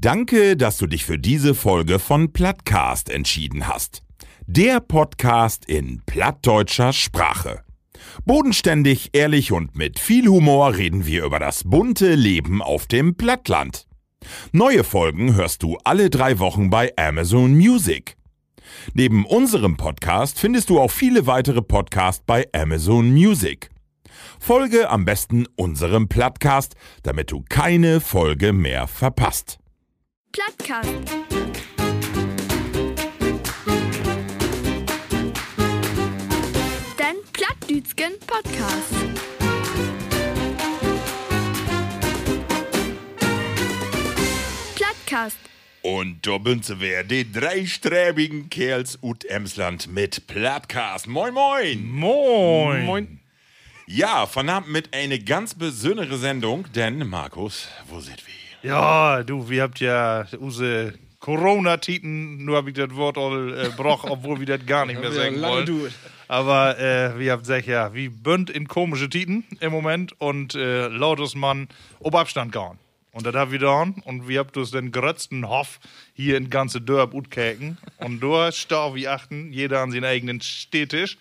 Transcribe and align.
Danke, 0.00 0.56
dass 0.56 0.76
du 0.76 0.86
dich 0.86 1.04
für 1.04 1.18
diese 1.18 1.56
Folge 1.56 1.98
von 1.98 2.32
Plattcast 2.32 3.10
entschieden 3.10 3.66
hast. 3.66 4.04
Der 4.46 4.78
Podcast 4.78 5.64
in 5.64 6.02
plattdeutscher 6.06 6.92
Sprache. 6.92 7.64
Bodenständig, 8.24 9.10
ehrlich 9.12 9.50
und 9.50 9.74
mit 9.74 9.98
viel 9.98 10.28
Humor 10.28 10.76
reden 10.76 11.04
wir 11.04 11.24
über 11.24 11.40
das 11.40 11.64
bunte 11.64 12.14
Leben 12.14 12.62
auf 12.62 12.86
dem 12.86 13.16
Plattland. 13.16 13.88
Neue 14.52 14.84
Folgen 14.84 15.34
hörst 15.34 15.64
du 15.64 15.78
alle 15.82 16.10
drei 16.10 16.38
Wochen 16.38 16.70
bei 16.70 16.92
Amazon 16.96 17.56
Music. 17.56 18.16
Neben 18.94 19.26
unserem 19.26 19.76
Podcast 19.76 20.38
findest 20.38 20.70
du 20.70 20.78
auch 20.78 20.92
viele 20.92 21.26
weitere 21.26 21.60
Podcasts 21.60 22.22
bei 22.24 22.46
Amazon 22.52 23.10
Music. 23.10 23.68
Folge 24.38 24.90
am 24.90 25.04
besten 25.04 25.46
unserem 25.56 26.08
Plattcast, 26.08 26.76
damit 27.02 27.32
du 27.32 27.44
keine 27.48 28.00
Folge 28.00 28.52
mehr 28.52 28.86
verpasst. 28.86 29.58
Plattcast. 30.32 30.88
Den 36.98 37.16
Plattdütschen 37.32 38.12
Podcast. 38.26 38.94
Plattcast. 44.76 45.38
Und 45.82 46.26
da 46.26 46.38
sind 46.44 46.64
sie 46.64 46.80
wer, 46.80 47.04
die 47.04 47.30
drei 47.32 47.64
sträbigen 47.66 48.50
Kerls 48.50 48.98
ut 49.02 49.24
Emsland 49.24 49.88
mit 49.88 50.26
Plattcast. 50.26 51.06
Moin, 51.06 51.32
moin! 51.32 51.84
Moin. 51.86 52.84
Moin. 52.84 53.20
Ja, 53.86 54.26
vernahmt 54.26 54.68
mit 54.68 54.92
eine 54.92 55.18
ganz 55.18 55.54
besondere 55.54 56.18
Sendung, 56.18 56.70
denn 56.74 57.08
Markus, 57.08 57.68
wo 57.88 58.00
sind 58.00 58.26
wir? 58.26 58.37
Ja, 58.62 59.22
du, 59.22 59.48
wir 59.48 59.62
habt 59.62 59.80
ja 59.80 60.26
unsere 60.38 60.94
Corona-Titen, 61.20 62.44
nur 62.44 62.56
hab 62.56 62.68
ich 62.68 62.74
das 62.74 62.94
Wort 62.94 63.18
all 63.18 63.58
äh, 63.58 63.68
broch, 63.76 64.04
obwohl 64.08 64.40
wir 64.40 64.46
das 64.46 64.66
gar 64.66 64.86
nicht 64.86 65.00
mehr 65.00 65.12
sagen 65.12 65.40
wollen. 65.42 65.92
Aber 66.28 66.78
äh, 66.78 67.18
wir 67.18 67.32
habt 67.32 67.42
gesagt, 67.42 67.66
ja, 67.66 67.94
wie 67.94 68.08
bünd 68.08 68.50
in 68.50 68.68
komische 68.68 69.08
Titen 69.08 69.44
im 69.60 69.72
Moment 69.72 70.20
und 70.20 70.54
äh, 70.54 70.88
lautes 70.88 71.34
Mann 71.34 71.68
ob 72.00 72.14
Abstand 72.14 72.52
gehen. 72.52 72.78
Und 73.12 73.26
das 73.26 73.34
haben 73.34 73.50
wir 73.50 73.58
dann 73.58 73.94
und 74.04 74.28
wir 74.28 74.38
habt 74.38 74.56
uns 74.56 74.70
den 74.70 74.92
grötzten 74.92 75.48
Hof 75.48 75.80
hier 76.12 76.36
in 76.36 76.50
ganze 76.50 76.80
Dörp 76.80 77.14
utkeken 77.14 77.78
und 77.98 78.22
da 78.22 78.52
stau 78.52 78.94
wie 78.94 79.08
achten, 79.08 79.52
jeder 79.52 79.80
an 79.80 79.90
seinen 79.90 80.04
eigenen 80.04 80.40
Städtisch. 80.40 81.16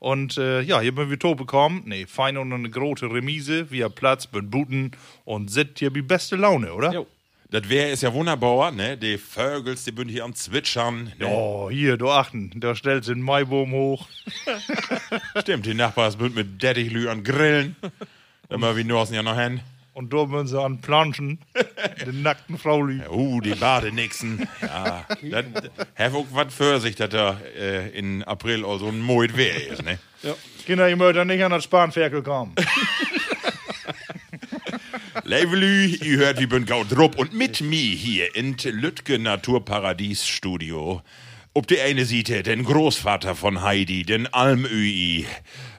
Und 0.00 0.38
äh, 0.38 0.62
ja, 0.62 0.80
hier 0.80 0.92
haben 0.92 1.10
wir 1.10 1.18
to 1.18 1.34
bekommen. 1.34 1.82
Nee, 1.84 2.06
fein 2.06 2.38
und 2.38 2.52
eine 2.52 2.70
große 2.70 3.06
Remise. 3.06 3.70
Wir 3.70 3.84
haben 3.84 3.94
Platz, 3.94 4.26
bin 4.26 4.50
Buten 4.50 4.92
und 5.26 5.50
sind 5.50 5.78
hier 5.78 5.94
wie 5.94 6.02
beste 6.02 6.36
Laune, 6.36 6.72
oder? 6.72 6.92
Jo. 6.92 7.06
Das 7.50 7.68
wäre 7.68 7.90
ist 7.90 8.02
ja 8.02 8.14
wunderbar, 8.14 8.70
ne? 8.70 8.96
Die 8.96 9.18
Vögels, 9.18 9.84
die 9.84 9.92
sind 9.94 10.08
hier 10.08 10.24
am 10.24 10.34
Zwitschern. 10.34 11.12
Ne? 11.18 11.26
Oh, 11.26 11.68
hier, 11.68 11.96
du 11.96 12.08
achten. 12.08 12.52
Da 12.54 12.76
stellt 12.76 13.04
sie 13.04 13.12
den 13.12 13.22
Maibaum 13.22 13.72
hoch. 13.72 14.08
Stimmt, 15.40 15.66
die 15.66 15.74
Nachbars 15.74 16.14
sind 16.14 16.34
mit 16.34 16.62
Dettichlü 16.62 17.08
an 17.08 17.24
Grillen. 17.24 17.76
Immer 18.48 18.76
wie 18.76 18.84
Norsen 18.84 19.14
ja 19.14 19.22
noch 19.22 19.38
hin. 19.38 19.60
Und 20.00 20.10
da 20.14 20.24
müssen 20.24 20.46
sie 20.46 20.58
an 20.58 20.80
Planschen. 20.80 21.40
den 22.06 22.22
nackten 22.22 22.56
Frauli. 22.56 23.02
Uh, 23.06 23.42
die 23.42 23.54
Badenixen. 23.54 24.48
Ja, 24.62 25.04
das 25.20 25.44
hat 25.94 26.14
auch 26.14 26.26
was 26.32 26.54
für 26.54 26.80
sich, 26.80 26.96
dass 26.96 27.10
da 27.10 27.38
äh, 27.54 27.90
in 27.90 28.24
April 28.24 28.64
auch 28.64 28.78
so 28.78 28.88
ein 28.88 28.98
Moit 28.98 29.36
Wehr 29.36 29.68
ist, 29.68 29.84
ne? 29.84 29.98
Kinder, 30.64 30.88
ihr 30.88 30.96
möchtet 30.96 31.26
nicht 31.26 31.44
an 31.44 31.50
das 31.50 31.64
Spanferkel 31.64 32.22
kommen. 32.22 32.54
Levelü, 35.24 35.98
ihr 36.02 36.16
hört 36.16 36.40
wie 36.40 36.46
bin 36.46 36.64
Gaut 36.64 36.90
Drupp 36.90 37.18
und 37.18 37.34
mit 37.34 37.60
mir 37.60 37.94
hier 37.94 38.34
in 38.34 38.56
Lütke 38.56 39.18
Naturparadies 39.18 40.26
Studio. 40.26 41.02
Ob 41.52 41.66
die 41.66 41.78
eine 41.78 42.06
Seite, 42.06 42.42
den 42.42 42.64
Großvater 42.64 43.34
von 43.34 43.60
Heidi, 43.60 44.04
den 44.04 44.32
Almöi 44.32 45.26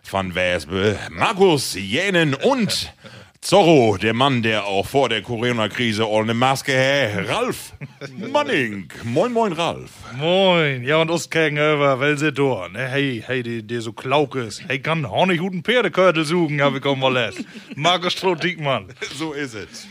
von 0.03 0.35
Wesbe, 0.35 0.99
Markus 1.09 1.73
Jänen 1.73 2.35
und 2.35 2.93
Zorro, 3.43 3.97
der 3.97 4.13
Mann, 4.13 4.43
der 4.43 4.65
auch 4.65 4.85
vor 4.85 5.09
der 5.09 5.23
Corona-Krise 5.23 6.05
all 6.05 6.21
eine 6.21 6.35
Maske 6.35 6.73
hä, 6.73 7.23
Ralf 7.27 7.73
Manning. 8.31 8.87
Moin, 9.03 9.33
moin, 9.33 9.51
Ralf. 9.51 9.89
Moin. 10.15 10.83
Ja, 10.83 10.97
und 10.97 11.09
uns 11.09 11.27
gegenüber, 11.27 11.99
weil 11.99 12.19
sie 12.19 12.31
da, 12.31 12.69
ne? 12.69 12.87
Hey, 12.87 13.23
hey, 13.25 13.41
der, 13.41 13.63
der 13.63 13.81
so 13.81 13.93
klauk 13.93 14.35
ist. 14.35 14.61
Hey, 14.67 14.77
kann 14.77 15.05
auch 15.05 15.25
nicht 15.25 15.39
guten 15.39 15.63
Pferdekörtel 15.63 16.23
suchen, 16.23 16.61
hab 16.61 16.75
ich 16.75 16.85
auch 16.85 16.95
mal 16.95 17.11
lässt. 17.11 17.43
Markus 17.75 18.13
Stroh-Diekmann. 18.13 18.93
So 19.17 19.33
ist 19.33 19.55
es. 19.55 19.87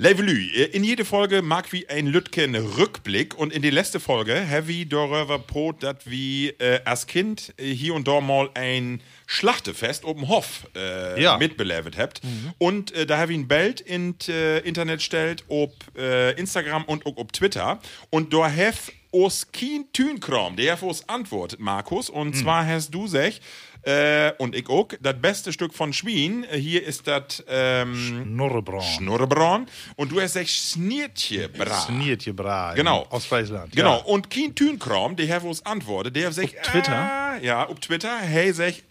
Levelü, 0.00 0.46
in 0.70 0.84
jede 0.84 1.04
Folge 1.04 1.42
mag 1.42 1.72
wie 1.72 1.88
ein 1.88 2.06
Lütken 2.06 2.54
Rückblick 2.54 3.34
und 3.36 3.52
in 3.52 3.62
die 3.62 3.70
letzte 3.70 3.98
Folge 3.98 4.46
ich 4.72 4.88
darüber 4.88 5.40
pot, 5.40 5.82
dass 5.82 5.96
wir 6.04 6.60
äh, 6.60 6.78
als 6.84 7.08
Kind 7.08 7.52
äh, 7.58 7.64
hier 7.74 7.94
und 7.94 8.06
da 8.06 8.20
mal 8.20 8.48
ein 8.54 9.00
Schlachtefest 9.26 10.04
oben 10.04 10.28
Hof 10.28 10.68
äh, 10.76 11.20
Ja. 11.20 11.36
mitbelevet 11.36 11.98
habt. 11.98 12.20
Und 12.58 12.92
äh, 12.92 13.06
da 13.06 13.18
habe 13.18 13.32
ich 13.32 13.38
ein 13.40 13.48
Bild 13.48 13.80
in 13.80 14.14
äh, 14.28 14.60
Internet 14.60 15.02
stellt, 15.02 15.42
ob 15.48 15.74
äh, 15.98 16.30
Instagram 16.38 16.84
und 16.84 17.04
auch 17.04 17.16
ob 17.16 17.32
Twitter. 17.32 17.80
Und 18.10 18.32
da 18.32 18.44
have 18.48 18.92
os 19.10 19.50
Kien 19.50 19.86
Tünkram, 19.92 20.54
der 20.54 20.80
uns 20.80 21.08
antwortet, 21.08 21.58
Markus. 21.58 22.08
Und 22.08 22.36
zwar 22.36 22.64
hast 22.64 22.90
du 22.94 23.08
sech, 23.08 23.40
äh, 23.88 24.34
und 24.36 24.54
ich 24.54 24.68
auch, 24.68 24.88
das 25.00 25.18
beste 25.18 25.50
Stück 25.50 25.72
von 25.72 25.94
Schwien. 25.94 26.44
Äh, 26.44 26.58
Hier 26.58 26.84
ist 26.84 27.06
das 27.06 27.42
ähm, 27.48 28.36
Norrebraun. 28.36 28.82
Schnurrebraun. 28.82 29.66
Und 29.96 30.12
du 30.12 30.20
hast 30.20 30.34
sech 30.34 30.50
Sniertje 30.50 31.48
bra. 31.48 31.80
Sniertje 31.80 32.34
Bra. 32.34 32.74
Genau. 32.74 33.06
Aus 33.08 33.24
Friesland. 33.24 33.72
Genau. 33.74 33.96
Ja. 33.96 34.04
Und 34.04 34.28
Kien 34.28 34.54
Tünkram, 34.54 35.16
der 35.16 35.34
hat 35.34 35.42
uns 35.42 35.64
antwortet, 35.64 36.16
der 36.16 36.26
hat 36.26 36.34
sech, 36.34 36.54
Twitter? 36.62 36.92
Ah, 36.92 37.38
ja, 37.40 37.66
auf 37.66 37.80
Twitter, 37.80 38.18
hey, 38.18 38.52
sech, 38.52 38.84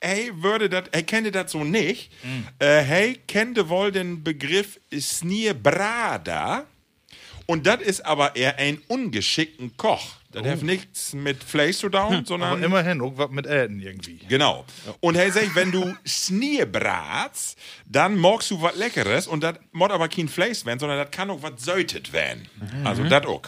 hey, 0.00 0.30
würde 0.34 0.68
das, 0.68 0.84
er 0.92 1.02
kenne 1.02 1.32
das 1.32 1.50
so 1.50 1.64
nicht. 1.64 2.12
Mm. 2.22 2.64
Äh, 2.64 2.82
hey, 2.82 3.20
kennte 3.26 3.68
wohl 3.68 3.90
den 3.90 4.22
Begriff 4.22 4.78
Snierbrada. 4.96 6.66
Und 7.50 7.66
das 7.66 7.80
ist 7.80 8.06
aber 8.06 8.36
eher 8.36 8.58
ein 8.58 8.78
ungeschickten 8.86 9.76
Koch. 9.76 10.06
Das 10.30 10.46
hat 10.46 10.62
nichts 10.62 11.14
mit 11.14 11.42
Fleisch 11.42 11.78
zu 11.78 11.88
tun, 11.88 12.24
sondern 12.24 12.52
Oh. 12.52 12.54
Hm. 12.54 12.64
Aber 12.64 12.64
immerhin, 12.64 13.00
auch 13.00 13.12
was 13.16 13.30
mit 13.30 13.44
Äten 13.44 13.80
irgendwie. 13.80 14.20
Genau. 14.28 14.64
Und 15.00 15.16
hey, 15.16 15.32
sag, 15.32 15.52
wenn 15.56 15.72
du 15.72 15.96
Snierbratst, 16.06 17.58
dann 17.86 18.16
magst 18.16 18.52
du 18.52 18.62
was 18.62 18.76
Leckeres 18.76 19.26
und 19.26 19.42
das 19.42 19.56
muss 19.72 19.90
aber 19.90 20.08
kein 20.08 20.28
Fleisch 20.28 20.64
werden, 20.64 20.78
sondern 20.78 20.98
das 20.98 21.10
kann 21.10 21.28
auch 21.28 21.42
was 21.42 21.60
säutet 21.64 22.12
werden. 22.12 22.48
Also 22.84 23.02
das 23.02 23.26
auch. 23.26 23.42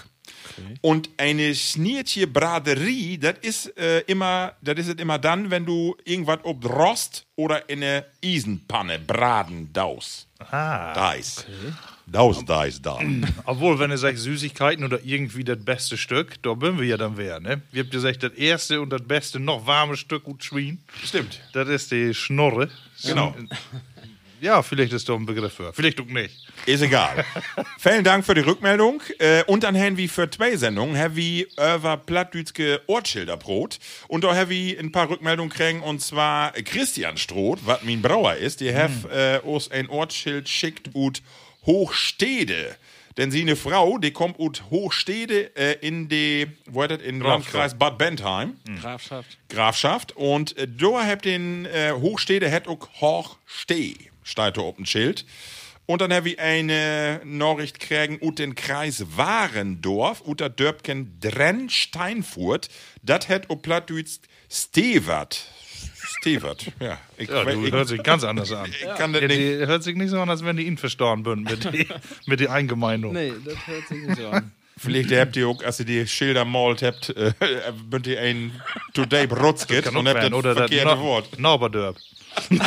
Und 0.81 1.09
eine 1.17 1.55
Schniertje 1.55 2.27
Braderie, 2.27 3.19
das 3.19 3.37
ist 3.43 3.79
äh, 3.79 4.01
immer, 4.01 4.55
das 4.61 4.79
ist 4.79 5.01
immer 5.01 5.21
dann, 5.21 5.49
wenn 5.53 5.65
du 5.65 5.97
irgendwas 6.05 6.41
ob 6.43 6.65
Rost 6.69 7.25
oder 7.37 7.69
in 7.71 7.85
eine 7.85 8.05
Isenpanne 8.21 8.99
braten 8.99 9.73
daus. 9.73 10.27
Ah. 10.51 10.93
Dais. 10.93 11.37
Daus, 11.37 11.47
dais, 12.13 12.81
da. 12.81 12.99
Obwohl, 13.45 13.79
wenn 13.79 13.91
ihr 13.91 13.99
sagt 13.99 14.19
Süßigkeiten 14.19 14.85
oder 14.85 15.01
irgendwie 15.05 15.45
das 15.45 15.63
beste 15.65 15.97
Stück, 15.97 16.43
da 16.43 16.55
bin 16.55 16.79
wir 16.79 16.87
ja 16.87 16.97
dann 16.97 17.17
wer, 17.17 17.41
ne? 17.41 17.63
Wir 17.73 17.83
habt 17.83 17.93
gesagt, 17.93 18.23
das 18.23 18.33
erste 18.33 18.81
und 18.81 18.91
das 18.91 19.03
beste 19.03 19.41
noch 19.41 19.67
warme 19.67 19.97
Stück 19.97 20.25
gut 20.25 20.45
Schwein. 20.45 20.79
Stimmt. 21.05 21.41
Das 21.53 21.69
ist 21.69 21.91
die 21.91 22.15
Schnorre. 22.15 22.69
Genau. 23.03 23.35
Ja, 24.43 24.61
vielleicht 24.61 24.93
ist 24.93 25.09
da 25.09 25.15
ein 25.15 25.25
Begriff 25.25 25.53
für. 25.53 25.73
Vielleicht 25.73 26.01
auch 26.01 26.07
nicht. 26.07 26.49
Ist 26.67 26.83
egal. 26.83 27.25
Vielen 27.79 28.03
Dank 28.03 28.27
für 28.27 28.35
die 28.35 28.41
Rückmeldung. 28.41 29.01
Äh, 29.21 29.45
und 29.45 29.63
dann 29.63 29.79
haben 29.79 29.97
wir 29.97 30.09
für 30.09 30.29
zwei 30.29 30.57
Sendungen 30.57 30.99
haben 30.99 31.15
wir 31.15 31.47
über 31.53 31.97
Plattdütske 31.97 32.81
Ortschilderbrot. 32.89 33.79
Und 34.09 34.25
da 34.25 34.35
haben 34.35 34.51
wir 34.51 34.81
ein 34.81 34.91
paar 34.91 35.09
Rückmeldungen 35.09 35.49
kriegen. 35.49 35.81
Und 35.81 36.03
zwar 36.03 36.51
Christian 36.55 37.19
Stroth, 37.19 37.61
was 37.67 37.85
mein 37.85 38.03
Brauer 38.03 38.35
ist. 38.35 38.61
Die 38.61 38.75
haben 38.75 39.05
äh, 39.13 39.39
uns 39.45 39.71
ein 39.71 39.89
Ortsschild 39.89 40.49
schickt 40.49 40.93
ut 40.93 41.23
Hochstede. 41.65 42.77
Denn 43.17 43.31
sie 43.31 43.43
eine 43.43 43.57
Frau, 43.57 43.99
die 43.99 44.11
kommt 44.11 44.39
ut 44.39 44.65
Hochstede 44.71 45.55
äh, 45.55 45.77
in 45.87 46.09
die, 46.09 46.47
wo 46.67 46.87
das, 46.87 47.03
in 47.03 47.21
Landkreis 47.21 47.77
Bad 47.79 47.99
Bentheim. 47.99 48.57
Grafschaft. 48.81 49.39
Grafschaft. 49.49 50.17
Und 50.17 50.57
äh, 50.57 50.67
da 50.67 51.07
habt 51.07 51.27
den 51.27 51.67
äh, 51.67 51.93
Hochstede 51.93 52.51
hat 52.51 52.69
auch 52.69 52.89
Hochsteh, 53.01 53.97
steht 54.23 54.57
da 54.57 54.63
auf 54.63 54.77
dem 54.77 54.87
Schild. 54.87 55.27
Und 55.85 56.01
dann 56.01 56.13
habe 56.13 56.31
ich 56.31 56.39
eine 56.39 57.21
Nachricht 57.25 57.81
kriegen 57.81 58.19
ut 58.23 58.39
den 58.39 58.55
Kreis 58.55 59.05
Warendorf, 59.17 60.23
ut 60.27 60.41
der 60.41 60.49
Dörbken 60.49 61.19
Drenn-Steinfurt. 61.21 62.71
Das 63.03 63.29
hat 63.29 63.51
op 63.51 63.63
Plattdütsch 63.63 64.21
Stewart. 64.51 65.45
Stewart, 66.05 66.67
ja. 66.81 66.99
Ich, 67.17 67.29
Ja, 67.29 67.45
du, 67.45 67.65
ich, 67.65 67.73
hört 67.73 67.89
sich 67.89 68.03
ganz 68.03 68.25
anders 68.25 68.53
an. 68.53 68.71
ich 68.71 68.81
kann 68.97 69.13
das 69.13 69.23
Ja, 69.23 69.29
nicht. 69.29 69.41
die, 69.41 69.67
hört 69.67 69.83
sich 69.83 69.97
nicht 69.97 70.11
so 70.11 70.21
an, 70.21 70.29
als 70.31 70.45
wenn 70.45 70.57
die 70.57 70.67
ihn 70.67 70.77
verstorben 70.77 71.25
würden 71.25 71.45
mit, 71.45 71.65
die, 71.73 71.87
mit 72.27 72.41
der 72.41 72.53
Eingemeindung. 72.53 73.13
Nee, 73.13 73.33
das 73.45 73.67
hört 73.67 73.89
sich 73.89 73.99
nicht 74.07 74.19
so 74.19 74.29
an. 74.29 74.53
Vielleicht 74.77 75.13
habt 75.13 75.37
ihr 75.37 75.49
auch, 75.49 75.63
als 75.63 75.79
ihr 75.81 75.87
die 75.87 76.07
Schilder 76.07 76.45
malt 76.45 76.83
habt, 76.83 77.11
äh, 77.11 77.33
ihr 78.07 78.21
ein 78.21 78.53
Today 78.95 79.27
Brutzkit 79.27 79.85
Kann 79.85 79.97
und 79.97 80.09
habt 80.09 80.23
das 80.23 80.43
das 80.43 80.57
verkehrte 80.57 80.99
Wort. 80.99 81.39
Nauberdörp. 81.39 81.97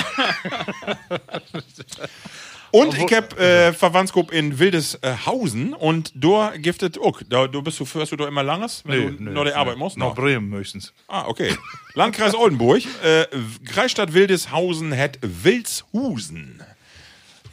Und 2.76 2.98
ich 2.98 3.14
hab 3.14 3.40
äh, 3.40 3.72
Verwandtskap 3.72 4.34
in 4.34 4.60
Wildeshausen 4.60 5.74
und 5.74 6.12
da 6.16 6.54
giftet 6.58 7.00
auch. 7.00 7.22
Da, 7.30 7.48
du 7.48 7.62
bist 7.62 7.80
du, 7.80 7.86
fährst 7.86 8.12
du 8.12 8.18
da 8.18 8.28
immer 8.28 8.44
langes, 8.44 8.84
wenn 8.86 9.18
du 9.18 9.24
nur 9.24 9.46
der 9.46 9.58
Arbeit 9.58 9.78
musst? 9.78 9.98
Nach 9.98 10.14
Bremen 10.14 10.54
höchstens. 10.54 10.94
Ah, 11.08 11.26
okay. 11.28 11.56
Landkreis 11.94 12.36
Oldenburg. 12.36 12.84
Äh, 13.02 13.26
Kreisstadt 13.66 14.14
Wildeshausen 14.14 14.98
hat 14.98 15.20
Wilshusen. 15.22 16.62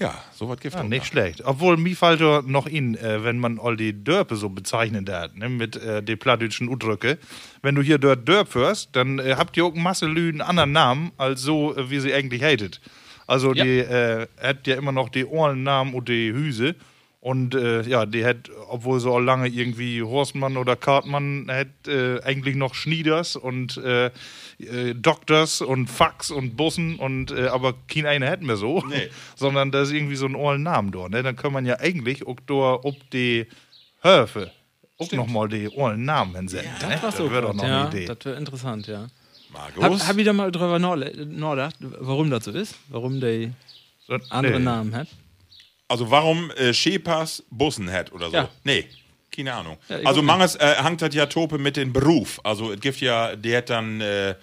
Ja, 0.01 0.21
sowas 0.35 0.59
gibt 0.59 0.75
Ja, 0.75 0.83
nicht 0.83 1.07
schlecht. 1.07 1.45
Obwohl, 1.45 1.77
mir 1.77 1.95
fällt 1.95 2.21
da 2.21 2.43
noch 2.45 2.67
in, 2.67 2.97
äh, 2.97 3.23
wenn 3.23 3.39
man 3.39 3.61
all 3.61 3.77
die 3.77 4.03
Dörpe 4.03 4.35
so 4.35 4.49
bezeichnen 4.49 5.05
darf, 5.05 5.33
ne, 5.35 5.49
mit 5.49 5.77
äh, 5.77 6.03
den 6.03 6.19
plattdeutschen 6.19 6.69
Udrücke. 6.69 7.19
Wenn 7.63 7.77
du 7.77 7.83
hier 7.83 7.99
dort 7.99 8.29
Dörp 8.29 8.53
hörst, 8.57 8.89
dann 8.97 9.21
äh, 9.21 9.37
habt 9.37 9.57
ihr 9.57 9.65
auch 9.65 9.73
eine 9.73 9.81
Masse 9.81 10.07
Lüden 10.07 10.41
anderen 10.41 10.73
Namen, 10.73 11.13
als 11.17 11.43
so, 11.43 11.77
äh, 11.77 11.89
wie 11.91 12.01
sie 12.01 12.13
eigentlich 12.13 12.43
hatet. 12.43 12.81
Also, 13.33 13.55
Ja. 13.55 13.65
die 13.65 13.79
äh, 13.79 14.27
hat 14.41 14.67
ja 14.67 14.77
immer 14.77 14.93
noch 14.93 15.09
die 15.09 15.25
Ohrennamen 15.25 15.95
und 15.95 16.09
die 16.09 16.33
Hüse. 16.33 16.75
Und 17.21 17.55
äh, 17.55 17.83
ja, 17.83 18.05
die 18.05 18.25
hat, 18.25 18.51
obwohl 18.69 18.99
so 18.99 19.17
lange 19.21 19.47
irgendwie 19.47 20.03
Horstmann 20.03 20.57
oder 20.57 20.75
Kartmann 20.75 21.47
hat, 21.49 21.69
äh, 21.87 22.21
eigentlich 22.23 22.57
noch 22.57 22.75
Schnieders 22.75 23.37
und 23.37 23.77
äh, 23.77 24.07
äh, 24.59 24.95
Doktors 24.95 25.61
und 25.61 25.89
Fax 25.89 26.33
und 26.33 26.57
Bussen 26.57 26.97
und 26.97 27.31
äh, 27.31 27.47
aber 27.47 27.75
kein 27.87 28.07
einer 28.07 28.29
hätten 28.29 28.47
wir 28.49 28.57
so. 28.57 28.83
Nee. 28.89 29.09
Sondern 29.37 29.71
da 29.71 29.83
ist 29.83 29.93
irgendwie 29.93 30.17
so 30.17 30.27
ein 30.27 30.35
ollen 30.35 30.65
Namen 30.65 30.91
dort. 30.91 31.13
Ne? 31.13 31.23
Dann 31.23 31.37
kann 31.37 31.53
man 31.53 31.65
ja 31.65 31.79
eigentlich 31.79 32.27
auch 32.27 32.41
dort 32.45 32.85
ob 32.85 32.97
die 33.11 33.47
Höfe 34.03 34.51
auch 34.99 35.13
nochmal 35.13 35.49
die 35.49 35.71
ollen 35.77 36.05
Namen 36.05 36.35
hinsenden. 36.35 36.71
ne? 36.89 36.99
Das 37.01 37.17
so 37.17 37.31
wäre 37.31 37.43
doch 37.43 37.55
noch 37.55 37.65
ja, 37.65 37.87
eine 37.87 37.89
Idee. 37.89 38.07
Das 38.07 38.19
wäre 38.25 38.37
interessant, 38.37 38.89
ja. 38.89 39.07
Markus. 39.53 39.83
Hab, 39.85 40.09
hab 40.09 40.19
ich 40.19 40.25
da 40.25 40.33
mal 40.33 40.51
drüber 40.51 40.79
nachgedacht, 40.79 41.77
warum 41.81 42.31
das 42.31 42.45
so 42.45 42.51
ist? 42.53 42.75
Warum 42.89 43.21
der 43.21 43.51
So, 44.07 44.19
andere 44.31 44.59
nee. 44.59 44.65
Namen 44.65 44.95
hat? 44.95 45.09
Also 45.89 46.11
warum 46.11 46.51
äh, 46.53 46.73
Schepers 46.73 47.43
Bussen 47.51 47.91
hat 47.91 48.13
oder 48.13 48.31
so? 48.31 48.37
Ja. 48.37 48.49
Nee, 48.65 48.87
keine 49.31 49.53
Ahnung. 49.53 49.77
Ja, 49.89 49.99
also 50.05 50.23
manches 50.23 50.57
äh, 50.57 50.77
hangt 50.79 51.03
das 51.03 51.15
ja 51.15 51.27
tope 51.27 51.59
mit 51.59 51.77
dem 51.77 51.93
Beruf. 51.93 52.41
Also 52.45 52.73
es 52.73 52.81
gibt 52.81 53.01
ja, 53.01 53.37
der 53.37 53.59
hat 53.59 53.71
dann 53.71 54.01
äh, 54.01 54.35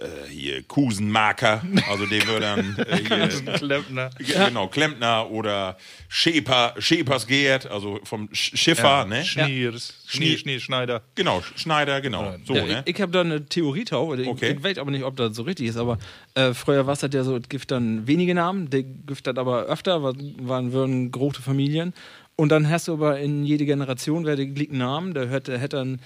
äh, 0.00 0.28
hier 0.30 0.62
Kusenmarker, 0.62 1.62
also 1.90 2.06
der 2.06 2.26
wird 2.26 2.42
dann 2.42 2.76
äh, 2.88 2.96
hier, 2.96 3.52
Klempner. 3.54 4.10
Genau, 4.18 4.68
Klempner 4.68 5.30
oder 5.30 5.76
Scheper, 6.08 6.74
Schepers 6.78 7.26
Gerd, 7.26 7.70
also 7.70 8.00
vom 8.04 8.28
Sch 8.32 8.56
Schiffer, 8.56 9.04
ne? 9.04 9.24
Schniers, 9.24 9.94
Schnie, 10.06 10.36
Schneeschneider. 10.36 11.02
Genau, 11.14 11.38
Sch- 11.38 11.58
Schneider, 11.58 12.00
genau. 12.00 12.34
So, 12.44 12.54
ja, 12.54 12.64
ne? 12.64 12.82
Ich, 12.86 12.94
ich 12.96 13.00
habe 13.02 13.12
da 13.12 13.20
eine 13.20 13.44
Theorie. 13.46 13.82
Ich, 13.82 13.92
Okay. 13.92 14.52
ich 14.56 14.62
weiß 14.62 14.78
aber 14.78 14.90
nicht, 14.90 15.04
ob 15.04 15.16
das 15.16 15.36
so 15.36 15.42
richtig 15.42 15.68
ist. 15.68 15.76
Aber 15.76 15.98
äh, 16.34 16.52
früher 16.54 16.86
war 16.86 16.94
es 16.94 17.02
ja 17.02 17.22
so, 17.24 17.36
es 17.36 17.48
gibt 17.48 17.70
dann 17.70 18.06
wenige 18.06 18.34
Namen, 18.34 18.70
der 18.70 18.82
gibt 18.82 19.26
das 19.26 19.36
aber 19.36 19.64
öfter, 19.64 20.02
wa- 20.02 20.12
waren 20.38 20.72
würden 20.72 21.10
große 21.10 21.42
Familien. 21.42 21.92
Und 22.36 22.48
dann 22.50 22.68
hast 22.68 22.88
du 22.88 22.94
aber 22.94 23.20
in 23.20 23.44
jede 23.44 23.64
Generation 23.64 24.24
wer 24.26 24.34
die 24.36 24.52
gleichen 24.52 24.78
Namen. 24.78 25.14
Da 25.14 25.24
hört, 25.24 25.48
hätte 25.48 25.76
dann 25.76 26.00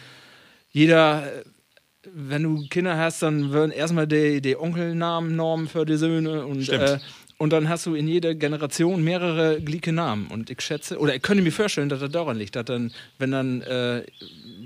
jeder, 0.73 1.23
äh, 1.39 1.45
wenn 2.13 2.43
du 2.45 2.67
Kinder 2.69 2.97
hast, 2.97 3.23
dann 3.23 3.51
würden 3.53 3.73
erstmal 3.73 4.07
die, 4.07 4.41
die 4.41 4.57
Onkelnamen 4.57 5.35
Normen 5.37 5.69
für 5.69 5.85
die 5.85 5.97
Söhne 5.97 6.45
und 6.47 6.69
äh, 6.69 6.99
und 7.41 7.53
dann 7.53 7.69
hast 7.69 7.87
du 7.87 7.95
in 7.95 8.09
jeder 8.09 8.35
Generation 8.35 9.05
mehrere 9.05 9.61
gleiche 9.61 9.93
Namen. 9.93 10.27
Und 10.27 10.51
ich 10.51 10.61
schätze, 10.61 10.99
oder 10.99 11.15
ich 11.15 11.23
könnte 11.23 11.41
mir 11.45 11.53
vorstellen, 11.53 11.89
dass 11.89 12.01
das 12.01 12.11
daran 12.11 12.37
liegt, 12.37 12.57
dass 12.57 12.65
dann, 12.65 12.93
wenn 13.21 13.31
dann, 13.31 13.63
äh, 13.63 13.99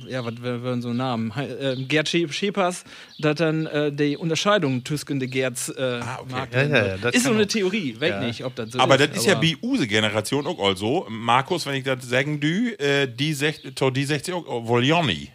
ja, 0.08 0.24
was 0.24 0.42
wär- 0.42 0.62
wären 0.62 0.80
so 0.80 0.90
Namen, 0.94 1.30
äh, 1.36 1.76
Gerd 1.86 2.08
Schep- 2.08 2.32
Schepers, 2.32 2.84
dass 3.18 3.34
dann 3.34 3.66
äh, 3.66 3.92
die 3.92 4.16
Unterscheidung 4.16 4.82
den 4.84 5.30
Gerds 5.30 5.68
äh, 5.68 6.00
mag. 6.30 6.48
Ja, 6.54 6.62
ja, 6.62 6.86
ja, 6.86 6.96
das 6.96 7.14
ist 7.14 7.24
so 7.24 7.32
eine 7.32 7.42
auch- 7.42 7.46
Theorie, 7.46 7.94
weiß 8.00 8.24
nicht, 8.24 8.42
ob 8.42 8.54
das 8.56 8.70
so 8.72 8.78
Aber 8.78 8.98
ist. 8.98 9.10
das 9.10 9.18
ist 9.18 9.26
ja 9.26 9.42
wie 9.42 9.54
use 9.60 9.86
Generation 9.86 10.46
auch 10.46 10.58
also. 10.58 11.04
Markus, 11.10 11.66
wenn 11.66 11.74
ich 11.74 11.84
das 11.84 12.08
sagen 12.08 12.40
dü, 12.40 12.70
äh, 12.78 13.06
die 13.06 13.34
to, 13.74 13.90
die 13.90 14.04
sagt 14.04 14.30
auch 14.32 14.66
wohl 14.66 14.82
Jonny. 14.82 15.28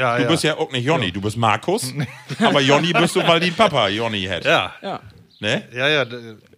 Ja, 0.00 0.16
Du 0.16 0.22
ja. 0.22 0.28
bist 0.30 0.44
ja 0.44 0.56
auch 0.56 0.72
nicht 0.72 0.84
Jonny, 0.84 1.12
du 1.12 1.20
bist 1.20 1.36
Markus. 1.36 1.92
aber 2.38 2.60
Jonny 2.62 2.92
bist 2.92 3.14
du, 3.16 3.20
weil 3.26 3.38
dein 3.38 3.52
Papa 3.54 3.88
Jonny 3.88 4.24
hat. 4.24 4.44
Ja, 4.44 4.74
Ja. 4.82 5.00
Ne? 5.40 5.62
ja, 5.74 5.88
ja. 5.88 6.04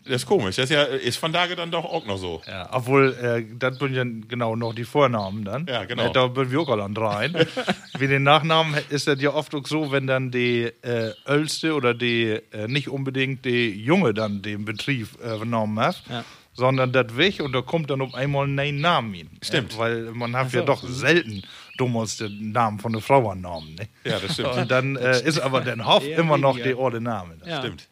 Das 0.04 0.16
ist 0.22 0.26
komisch. 0.26 0.56
Das 0.56 0.64
ist, 0.64 0.70
ja, 0.70 0.82
ist 0.82 1.16
von 1.16 1.32
da 1.32 1.46
dann 1.46 1.70
doch 1.70 1.84
auch 1.84 2.04
noch 2.04 2.18
so. 2.18 2.42
Ja, 2.46 2.68
obwohl, 2.72 3.14
äh, 3.22 3.44
das 3.56 3.78
sind 3.78 3.94
ja 3.94 4.02
genau 4.26 4.56
noch 4.56 4.74
die 4.74 4.84
Vornamen 4.84 5.44
dann. 5.44 5.66
Ja, 5.66 5.84
genau. 5.84 6.06
Äh, 6.08 6.12
Da 6.12 6.26
bin 6.26 6.50
wir 6.50 6.60
auch 6.60 6.68
alle 6.68 6.82
an 6.82 6.96
rein. 6.96 7.34
Wie 7.98 8.08
den 8.08 8.24
Nachnamen 8.24 8.74
ist 8.90 9.06
das 9.06 9.20
ja 9.20 9.32
oft 9.32 9.54
auch 9.54 9.66
so, 9.66 9.92
wenn 9.92 10.08
dann 10.08 10.32
die 10.32 10.70
äh, 10.82 11.12
Älste 11.24 11.74
oder 11.74 11.94
die 11.94 12.40
äh, 12.52 12.66
nicht 12.66 12.88
unbedingt 12.88 13.44
die 13.44 13.70
Junge 13.70 14.12
dann 14.14 14.42
den 14.42 14.64
Betrieb 14.64 15.08
äh, 15.24 15.38
genommen 15.38 15.78
hat. 15.78 16.02
Ja. 16.10 16.24
Sondern 16.54 16.92
das 16.92 17.16
weg 17.16 17.40
und 17.40 17.52
da 17.52 17.62
kommt 17.62 17.88
dann 17.88 18.02
auf 18.02 18.14
einmal 18.14 18.46
ein 18.46 18.80
Name 18.80 19.16
hin. 19.16 19.30
Stimmt. 19.40 19.72
Ja, 19.72 19.78
weil 19.78 20.02
man 20.12 20.36
hat 20.36 20.52
ja 20.52 20.62
doch 20.62 20.82
selten 20.82 21.44
damals 21.78 22.16
den 22.16 22.52
Namen 22.52 22.78
von 22.78 22.92
der 22.92 23.02
Frau 23.02 23.30
angenommen. 23.30 23.74
Ne? 23.74 23.88
Ja, 24.04 24.18
das 24.18 24.34
stimmt. 24.34 24.54
Und 24.54 24.70
dann 24.70 24.96
äh, 24.96 25.22
ist 25.22 25.38
aber 25.38 25.60
dann 25.60 25.86
Hoff 25.86 26.04
Eher 26.04 26.18
immer 26.18 26.38
noch 26.38 26.56
weniger. 26.56 26.74
der 26.74 26.84
alte 26.84 27.00
Name. 27.00 27.36
Ja. 27.46 27.58
Stimmt. 27.60 27.88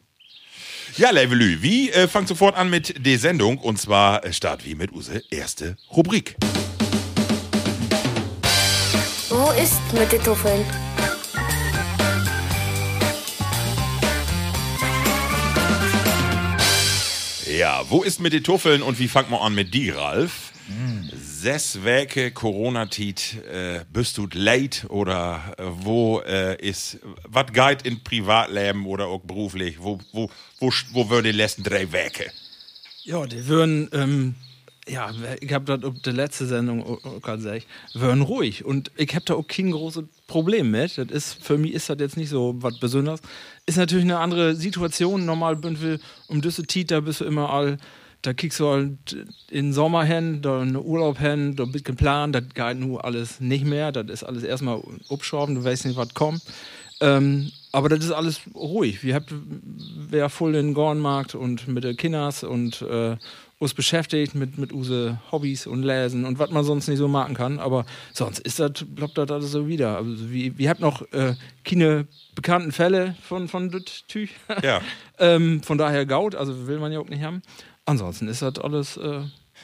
Ja, 0.97 1.09
Levelü, 1.11 1.61
wie 1.61 1.89
äh, 1.89 2.07
fangt 2.07 2.27
sofort 2.27 2.55
an 2.57 2.69
mit 2.69 3.05
der 3.05 3.17
Sendung 3.17 3.57
und 3.57 3.77
zwar 3.79 4.25
äh, 4.25 4.33
start 4.33 4.65
wie 4.65 4.75
mit 4.75 4.91
Use 4.91 5.23
erste 5.29 5.77
Rubrik. 5.89 6.35
Wo 9.29 9.51
ist 9.51 9.81
mit 9.93 10.11
den 10.11 10.21
Tuffeln? 10.21 10.65
Ja, 17.57 17.83
wo 17.89 18.03
ist 18.03 18.19
mit 18.19 18.33
den 18.33 18.43
Tuffeln 18.43 18.81
und 18.81 18.99
wie 18.99 19.07
fangt 19.07 19.29
man 19.29 19.39
an 19.39 19.55
mit 19.55 19.73
dir, 19.73 19.97
Ralf? 19.97 20.51
Sechs 21.13 21.30
Werke 21.43 22.31
Corona-Tit, 22.31 23.43
äh, 23.51 23.85
bist 23.91 24.17
du 24.17 24.27
late 24.33 24.87
oder 24.89 25.41
äh, 25.57 25.63
wo 25.65 26.19
äh, 26.21 26.55
ist, 26.61 26.99
was 27.27 27.51
geht 27.51 27.81
in 27.83 28.03
Privatleben 28.03 28.85
oder 28.85 29.07
auch 29.07 29.21
beruflich? 29.21 29.77
Wo, 29.79 29.99
wo, 30.11 30.29
wo, 30.59 30.71
wo 30.91 31.09
würde 31.09 31.31
die 31.31 31.37
letzten 31.37 31.63
drei 31.63 31.91
Werke? 31.91 32.31
Ja, 33.03 33.25
die 33.25 33.47
würden, 33.47 33.89
ähm, 33.93 34.35
ja, 34.87 35.11
ich 35.39 35.51
habe 35.53 35.65
das 35.65 35.83
auf 35.83 35.99
der 36.01 36.13
letzten 36.13 36.47
Sendung 36.47 36.83
auch- 36.83 37.03
auch 37.05 37.21
gerade 37.21 37.37
gesagt, 37.37 37.67
würden 37.93 38.21
ruhig. 38.21 38.63
Und 38.65 38.91
ich 38.95 39.15
habe 39.15 39.25
da 39.25 39.33
auch 39.35 39.47
kein 39.47 39.71
großes 39.71 40.03
Problem 40.27 40.69
mit. 40.71 40.97
Das 40.97 41.07
ist, 41.07 41.43
für 41.43 41.57
mich 41.57 41.73
ist 41.73 41.89
das 41.89 41.97
jetzt 41.99 42.17
nicht 42.17 42.29
so 42.29 42.55
was 42.57 42.79
Besonderes. 42.79 43.21
Ist 43.65 43.77
natürlich 43.77 44.05
eine 44.05 44.19
andere 44.19 44.55
Situation. 44.55 45.25
Normal 45.25 45.61
wir 45.63 45.99
um 46.27 46.41
diese 46.41 46.67
Zeit, 46.67 46.91
da 46.91 46.99
bist 46.99 47.21
du 47.21 47.25
immer 47.25 47.49
all, 47.49 47.77
da 48.21 48.33
kriegst 48.33 48.59
du 48.59 48.67
halt 48.67 49.13
in 49.49 49.67
den 49.67 49.73
Sommer 49.73 50.03
hin, 50.03 50.41
da 50.41 50.61
einen 50.61 50.75
Urlaub 50.75 51.19
hin, 51.19 51.55
da 51.55 51.65
bist 51.65 51.85
geplant, 51.85 52.35
das 52.35 52.43
geht 52.53 52.79
nur 52.79 53.03
alles 53.03 53.39
nicht 53.39 53.65
mehr. 53.65 53.91
Das 53.91 54.05
ist 54.09 54.23
alles 54.23 54.43
erstmal 54.43 54.81
abschrauben, 55.09 55.55
du 55.55 55.63
weißt 55.63 55.85
nicht, 55.85 55.97
was 55.97 56.13
kommt. 56.13 56.41
Ähm, 56.99 57.51
aber 57.71 57.89
das 57.89 58.05
ist 58.05 58.11
alles 58.11 58.41
ruhig. 58.53 59.03
Wir 59.03 59.15
haben 59.15 59.61
wer 60.09 60.29
voll 60.29 60.55
in 60.55 60.67
den 60.67 60.73
Gornmarkt 60.73 61.35
und 61.35 61.67
mit 61.67 61.83
den 61.83 61.97
Kinders 61.97 62.43
und 62.43 62.81
äh, 62.83 63.17
uns 63.61 63.73
beschäftigt 63.75 64.33
mit, 64.33 64.57
mit 64.57 64.73
use 64.73 65.19
Hobbys 65.31 65.67
und 65.67 65.83
Lesen 65.83 66.25
und 66.25 66.39
was 66.39 66.49
man 66.49 66.63
sonst 66.63 66.87
nicht 66.87 66.97
so 66.97 67.07
machen 67.07 67.35
kann. 67.35 67.59
Aber 67.59 67.85
sonst 68.11 68.39
ist 68.39 68.59
das, 68.59 68.71
bleibt 68.87 69.17
das 69.17 69.29
alles 69.31 69.51
so 69.51 69.67
wieder. 69.67 69.97
Also 69.97 70.31
wir, 70.31 70.57
wir 70.57 70.69
haben 70.69 70.81
noch 70.81 71.01
äh, 71.11 71.35
keine 71.63 72.07
bekannten 72.35 72.71
Fälle 72.71 73.15
von, 73.21 73.47
von 73.47 73.69
das 73.69 73.83
Tüch. 74.07 74.31
Ja. 74.63 74.81
ähm, 75.19 75.61
von 75.61 75.77
daher 75.77 76.05
Gaut, 76.05 76.35
also 76.35 76.67
will 76.67 76.79
man 76.79 76.91
ja 76.91 76.99
auch 76.99 77.09
nicht 77.09 77.23
haben. 77.23 77.41
Ansonsten 77.85 78.27
ist 78.27 78.41
das 78.41 78.57
alles. 78.59 78.97
Äh, 78.97 79.21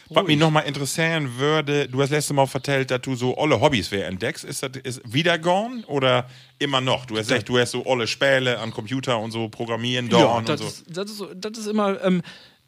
Was 0.09 0.25
mich 0.27 0.37
nochmal 0.37 0.65
interessieren 0.65 1.37
würde, 1.37 1.87
du 1.87 2.01
hast 2.01 2.09
letztes 2.09 2.35
Mal 2.35 2.45
vertellt, 2.47 2.91
dass 2.91 3.01
du 3.01 3.15
so 3.15 3.37
alle 3.37 3.59
Hobbys 3.59 3.91
wer 3.91 4.07
entdeckst. 4.07 4.43
Ist 4.43 4.63
das 4.63 4.71
ist 4.83 5.01
wieder 5.11 5.37
gone 5.39 5.83
oder 5.87 6.27
immer 6.59 6.81
noch? 6.81 7.05
Du 7.05 7.17
hast 7.17 7.27
gesagt, 7.29 7.49
du 7.49 7.57
hast 7.57 7.71
so 7.71 7.85
alle 7.85 8.07
Spiele 8.07 8.59
an 8.59 8.71
Computer 8.71 9.17
und 9.19 9.31
so 9.31 9.49
programmieren, 9.49 10.09
Ja, 10.09 10.21
gone 10.23 10.37
und 10.39 10.49
das, 10.49 10.59
so. 10.59 10.67
ist, 10.67 10.85
das, 10.89 11.11
ist, 11.11 11.23
das 11.35 11.57
ist 11.57 11.67
immer, 11.67 12.03
ähm, 12.03 12.21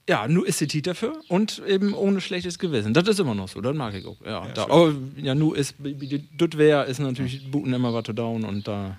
ja, 0.07 0.27
nur 0.27 0.47
ist 0.47 0.59
die 0.61 0.67
Tit 0.67 0.87
dafür 0.87 1.19
und 1.27 1.61
eben 1.67 1.93
ohne 1.93 2.19
schlechtes 2.21 2.57
Gewissen. 2.57 2.93
Das 2.95 3.07
ist 3.07 3.19
immer 3.19 3.35
noch 3.35 3.47
so, 3.47 3.61
das 3.61 3.75
mag 3.75 3.93
ich 3.93 4.05
auch. 4.07 4.17
Ja, 4.25 4.47
da, 4.55 4.63
aber 4.63 4.93
ja, 5.17 5.35
nur 5.35 5.55
ist, 5.55 5.75
das 5.79 6.57
wäre, 6.57 6.85
ist 6.85 6.99
natürlich 6.99 7.51
Booten 7.51 7.73
immer 7.73 7.93
weiter 7.93 8.13
down 8.13 8.43
und 8.43 8.67
da, 8.67 8.97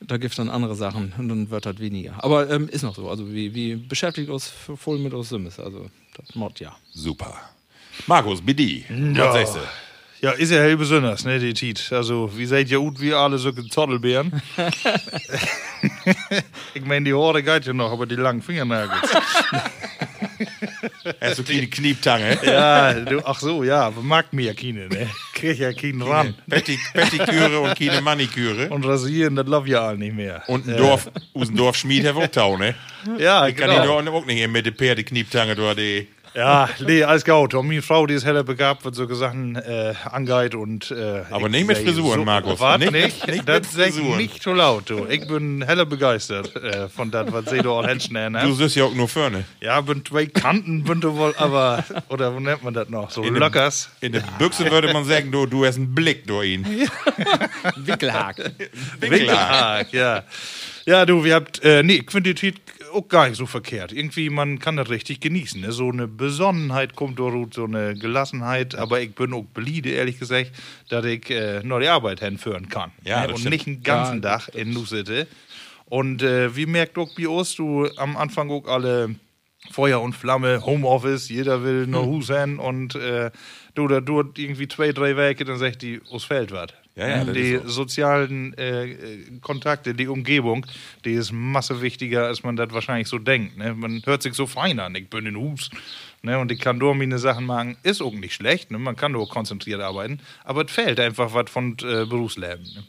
da 0.00 0.16
gibt 0.16 0.32
es 0.32 0.36
dann 0.36 0.50
andere 0.50 0.74
Sachen 0.74 1.12
und 1.18 1.28
dann 1.28 1.50
wird 1.50 1.66
das 1.66 1.78
weniger. 1.78 2.22
Aber 2.22 2.50
ähm, 2.50 2.68
ist 2.68 2.82
noch 2.82 2.94
so, 2.94 3.08
also 3.08 3.32
wie, 3.32 3.54
wie 3.54 3.76
beschäftigt 3.76 4.28
uns 4.28 4.48
voll 4.48 4.98
mit 4.98 5.14
uns 5.14 5.28
Sims, 5.28 5.58
also 5.58 5.86
das 6.16 6.34
Mod, 6.34 6.60
ja. 6.60 6.76
Super. 6.92 7.34
Markus, 8.06 8.42
was 8.46 9.34
sagst 9.34 9.56
du? 9.56 9.60
Ja, 10.22 10.30
ist 10.32 10.50
ja 10.50 10.58
hell 10.58 10.76
besonders, 10.76 11.24
ne, 11.24 11.38
die 11.38 11.52
Tiet. 11.52 11.92
Also, 11.92 12.30
wie 12.36 12.46
seid 12.46 12.70
ihr 12.70 12.78
gut 12.78 13.00
wie 13.00 13.12
alle 13.12 13.38
so 13.38 13.52
Zottelbeeren? 13.52 14.42
ich 16.74 16.84
meine, 16.84 17.04
die 17.04 17.14
Haare 17.14 17.42
geht 17.42 17.66
ja 17.66 17.72
noch, 17.72 17.92
aber 17.92 18.06
die 18.06 18.16
langen 18.16 18.42
Fingernägel. 18.42 18.96
Hast 21.20 21.38
du 21.38 21.44
keine 21.44 21.66
Knieptange? 21.66 22.38
ja, 22.44 22.92
du, 22.94 23.20
ach 23.24 23.38
so, 23.40 23.64
ja, 23.64 23.92
mag 24.02 24.32
mir 24.32 24.46
ja 24.46 24.54
keine, 24.54 24.88
ne? 24.88 25.08
Krieg 25.34 25.58
ja 25.58 25.72
keinen 25.72 26.02
ran. 26.02 26.34
Petti- 26.50 26.78
Pettiküre 26.92 27.60
und 27.60 27.78
keine 27.78 28.00
Maniküre. 28.00 28.68
Und 28.68 28.84
rasieren, 28.84 29.36
das 29.36 29.46
love 29.46 29.68
ja 29.68 29.86
all 29.86 29.96
nicht 29.98 30.14
mehr. 30.14 30.42
Und 30.48 30.66
ein 30.68 30.76
Dorf, 30.76 31.10
aus 31.34 31.48
dem 31.48 31.56
Dorf 31.56 31.76
Schmied 31.76 32.06
hat 32.06 32.16
auch 32.16 32.26
Tau, 32.28 32.56
ne? 32.56 32.74
ja, 33.18 33.46
Ich 33.46 33.56
kann 33.56 33.70
die 33.70 33.76
genau. 33.76 34.00
doch 34.02 34.12
auch 34.14 34.24
nicht 34.26 34.36
mehr 34.36 34.48
mit 34.48 34.66
der 34.66 34.72
Pferde 34.72 35.04
Knieptange 35.04 35.54
durch 35.54 35.76
die. 35.76 36.08
Ja, 36.36 36.68
nee, 36.86 37.02
alles 37.02 37.24
gut. 37.24 37.54
Und 37.54 37.66
meine 37.66 37.80
Frau, 37.80 38.06
die 38.06 38.12
ist 38.14 38.26
heller 38.26 38.44
begabt, 38.44 38.84
was 38.84 38.94
so 38.96 39.12
Sachen 39.14 39.56
äh, 39.56 39.94
angeht 40.10 40.54
und. 40.54 40.90
Äh, 40.90 41.22
Aber 41.30 41.46
ich 41.46 41.52
nicht 41.52 41.66
mit 41.66 41.78
Frisuren, 41.78 42.20
so, 42.20 42.24
Markus. 42.26 42.60
Was? 42.60 42.78
Nicht- 42.78 42.92
Nicht, 42.92 43.26
nicht 43.26 43.48
das 43.48 43.60
mit 43.60 43.70
sag 43.70 43.88
ich 43.88 43.94
Frisuren. 43.94 44.16
nicht 44.18 44.42
so 44.42 44.52
laut, 44.52 44.90
du. 44.90 45.06
Ich 45.08 45.26
bin 45.26 45.62
heller 45.64 45.86
begeistert 45.86 46.54
äh, 46.56 46.88
von 46.90 47.10
das, 47.10 47.32
was 47.32 47.46
sie 47.48 47.58
da 47.58 47.70
all 47.70 47.88
hinschnellen. 47.88 48.34
Du 48.34 48.48
Ne? 48.48 48.54
siehst 48.54 48.76
ja 48.76 48.84
auch 48.84 48.94
nur 48.94 49.08
vorne. 49.08 49.44
Ja, 49.62 49.80
bin 49.80 50.04
zwei 50.04 50.26
Kanten, 50.26 50.84
bin 50.84 51.00
du 51.00 51.14
wohl, 51.16 51.34
aber. 51.38 51.84
Oder 52.10 52.34
wo 52.34 52.40
nennt 52.40 52.62
man 52.62 52.74
das 52.74 52.90
noch? 52.90 53.10
So 53.10 53.22
In 53.22 53.32
dem- 53.32 53.40
lockers. 53.40 53.88
In 54.02 54.12
der 54.12 54.22
Büchse 54.38 54.70
würde 54.70 54.92
man 54.92 55.04
sagen, 55.06 55.32
du, 55.32 55.46
du 55.46 55.64
hast 55.64 55.76
einen 55.76 55.94
Blick 55.94 56.26
durch 56.26 56.48
ihn. 56.50 56.66
Wickelhaken. 57.76 58.54
Winkelhack, 59.00 59.92
ja. 59.92 60.22
Ja, 60.84 61.04
du, 61.04 61.24
wir 61.24 61.34
habt, 61.34 61.62
äh, 61.64 61.82
nee, 61.82 62.02
ich 62.04 62.10
finde 62.10 62.32
die 62.32 62.40
Tiet 62.52 62.60
auch 62.96 63.08
gar 63.08 63.28
nicht 63.28 63.38
so 63.38 63.46
verkehrt. 63.46 63.92
Irgendwie, 63.92 64.30
man 64.30 64.58
kann 64.58 64.76
das 64.76 64.88
richtig 64.90 65.20
genießen. 65.20 65.60
Ne? 65.60 65.72
So 65.72 65.90
eine 65.90 66.08
Besonnenheit 66.08 66.96
kommt 66.96 67.18
durch, 67.18 67.54
so 67.54 67.64
eine 67.64 67.94
Gelassenheit. 67.94 68.74
Aber 68.74 69.00
ich 69.00 69.14
bin 69.14 69.32
auch 69.32 69.44
bliede, 69.44 69.90
ehrlich 69.90 70.18
gesagt, 70.18 70.52
dass 70.88 71.04
ich 71.04 71.30
äh, 71.30 71.62
noch 71.62 71.80
die 71.80 71.88
Arbeit 71.88 72.20
hinführen 72.20 72.68
kann. 72.68 72.92
Ja, 73.04 73.22
ne? 73.22 73.28
Und 73.28 73.38
stimmt. 73.38 73.52
nicht 73.52 73.66
einen 73.66 73.82
ganzen 73.82 74.22
Ja, 74.22 74.38
Tag 74.38 74.48
in 74.54 74.70
Nussete. 74.70 75.26
Und 75.84 76.22
äh, 76.22 76.56
wie 76.56 76.66
merkt 76.66 76.98
auch 76.98 77.10
bei 77.16 77.28
uns, 77.28 77.54
du 77.54 77.88
am 77.96 78.16
Anfang 78.16 78.50
auch 78.50 78.66
alle 78.66 79.14
Feuer 79.70 80.00
und 80.00 80.14
Flamme, 80.14 80.64
Homeoffice, 80.64 81.28
jeder 81.28 81.62
will 81.62 81.86
nur 81.86 82.02
Hm. 82.02 82.10
Hus 82.10 82.26
hin 82.28 82.58
und 82.58 82.94
äh, 82.94 83.30
du, 83.74 83.88
da 83.88 84.00
dauert 84.00 84.38
irgendwie 84.38 84.68
zwei, 84.68 84.92
drei 84.92 85.16
Wochen, 85.16 85.44
dann 85.44 85.58
sagt 85.58 85.82
die, 85.82 86.00
aus 86.10 86.28
was. 86.28 86.68
Ja, 86.96 87.08
ja, 87.08 87.24
das 87.24 87.34
die 87.34 87.56
so. 87.56 87.68
sozialen 87.68 88.54
äh, 88.54 88.92
äh, 88.92 89.38
Kontakte, 89.42 89.92
die 89.92 90.08
Umgebung, 90.08 90.64
die 91.04 91.12
ist 91.12 91.30
masse 91.30 91.82
wichtiger, 91.82 92.26
als 92.26 92.42
man 92.42 92.56
das 92.56 92.72
wahrscheinlich 92.72 93.08
so 93.08 93.18
denkt. 93.18 93.58
Ne? 93.58 93.74
Man 93.74 94.00
hört 94.06 94.22
sich 94.22 94.32
so 94.32 94.46
fein 94.46 94.80
an, 94.80 94.94
ich 94.94 95.10
bin 95.10 95.26
in 95.26 95.36
Hus. 95.36 95.68
Ne? 96.22 96.38
Und 96.38 96.50
ich 96.50 96.58
kann 96.58 96.78
nur 96.78 96.94
meine 96.94 97.18
Sachen 97.18 97.44
machen, 97.44 97.76
ist 97.82 98.00
auch 98.00 98.14
nicht 98.14 98.32
schlecht, 98.32 98.70
ne? 98.70 98.78
man 98.78 98.96
kann 98.96 99.12
nur 99.12 99.28
konzentriert 99.28 99.82
arbeiten, 99.82 100.20
aber 100.42 100.64
es 100.64 100.70
fehlt 100.70 100.98
einfach 100.98 101.34
was 101.34 101.50
von 101.50 101.76
äh, 101.82 102.06
Berufsleben. 102.06 102.64
Ne? 102.64 102.84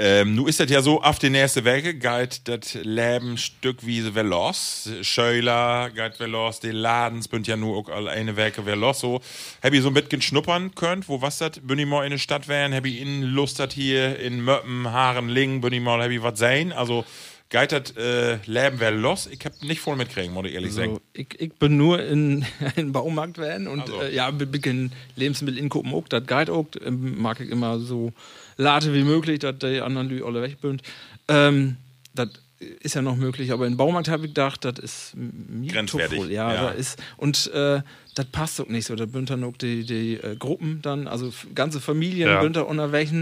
Ähm, 0.00 0.36
nu 0.36 0.46
ist 0.46 0.60
das 0.60 0.70
ja 0.70 0.80
so, 0.80 1.02
auf 1.02 1.18
die 1.18 1.28
nächste 1.28 1.64
Woche 1.64 1.92
geht 1.92 2.46
das 2.46 2.74
Leben 2.74 3.36
stückweise 3.36 4.14
wer 4.14 4.22
los. 4.22 4.88
Scheuler 5.02 5.90
geht 5.90 6.20
wer 6.20 6.28
los, 6.28 6.60
die 6.60 6.70
Ladens 6.70 7.26
bünd 7.26 7.48
ja 7.48 7.56
nur 7.56 7.76
auch 7.78 7.88
alle 7.88 8.10
eine 8.10 8.36
Woche 8.36 8.64
wer 8.64 8.76
los. 8.76 9.00
So, 9.00 9.20
hab 9.60 9.72
ich 9.72 9.82
so 9.82 9.88
ein 9.88 9.94
bisschen 9.94 10.22
schnuppern 10.22 10.72
könnt, 10.76 11.08
wo 11.08 11.20
was 11.20 11.38
das? 11.38 11.58
Bin 11.60 11.80
ich 11.80 11.86
mal 11.86 12.04
in 12.04 12.10
der 12.10 12.18
Stadt 12.18 12.46
wären, 12.46 12.72
hab 12.72 12.86
ich 12.86 13.00
in 13.00 13.22
Lust 13.22 13.58
dat 13.58 13.72
hier 13.72 14.20
in 14.20 14.44
Möppen, 14.44 14.88
Haaren, 14.88 15.28
Lingen, 15.28 15.60
bin 15.60 15.72
ich 15.72 15.80
mal, 15.80 16.00
hab 16.00 16.10
ich 16.10 16.22
was 16.22 16.38
sein. 16.38 16.70
Also, 16.70 17.04
geht 17.48 17.72
das 17.72 17.96
äh, 17.96 18.36
Leben 18.46 18.78
wer 18.78 18.92
los? 18.92 19.26
Ich 19.26 19.44
hab 19.44 19.60
nicht 19.64 19.80
voll 19.80 19.96
mitkriegen, 19.96 20.32
muss 20.32 20.46
ich 20.46 20.54
ehrlich 20.54 20.74
sagen. 20.74 20.94
So, 20.94 21.00
ich, 21.12 21.40
ich 21.40 21.54
bin 21.54 21.76
nur 21.76 22.00
in 22.04 22.46
in 22.76 22.92
Baumarkt 22.92 23.38
werden 23.38 23.66
und 23.66 23.80
Also. 23.80 24.02
äh, 24.02 24.14
ja, 24.14 24.30
bisschen 24.30 24.92
Lebensmittel 25.16 25.58
in 25.58 25.72
auch, 25.72 26.06
das 26.08 26.24
geht 26.24 26.50
auch, 26.50 26.66
ähm, 26.84 27.20
mag 27.20 27.40
ich 27.40 27.50
immer 27.50 27.80
so 27.80 28.12
late 28.58 28.92
wie 28.92 29.04
möglich, 29.04 29.38
dass 29.38 29.58
die 29.58 29.80
anderen 29.80 30.10
Leute 30.10 30.26
alle 30.26 30.42
weg 30.42 30.58
sind. 30.60 30.82
Ähm, 31.28 31.76
das 32.14 32.28
ist 32.80 32.94
ja 32.94 33.02
noch 33.02 33.16
möglich, 33.16 33.52
aber 33.52 33.66
in 33.66 33.76
Baumarkt 33.76 34.08
habe 34.08 34.24
ich 34.24 34.30
gedacht, 34.30 34.64
das 34.64 34.78
ist 34.78 35.12
mir 35.14 35.72
Grenzwertig. 35.72 36.26
Ja, 36.28 36.52
ja. 36.52 36.62
Da 36.62 36.70
ist, 36.70 37.00
und 37.16 37.50
äh, 37.54 37.80
das 38.18 38.26
passt 38.26 38.60
auch 38.60 38.68
nicht 38.68 38.86
so. 38.86 38.96
Da 38.96 39.06
dann 39.06 39.44
auch 39.44 39.56
die, 39.56 39.84
die 39.84 40.14
äh, 40.14 40.34
Gruppen 40.36 40.80
dann, 40.82 41.06
also 41.06 41.32
ganze 41.54 41.80
Familien 41.80 42.28
Ja. 42.28 42.48
da 42.48 42.62
unterwegs 42.62 43.12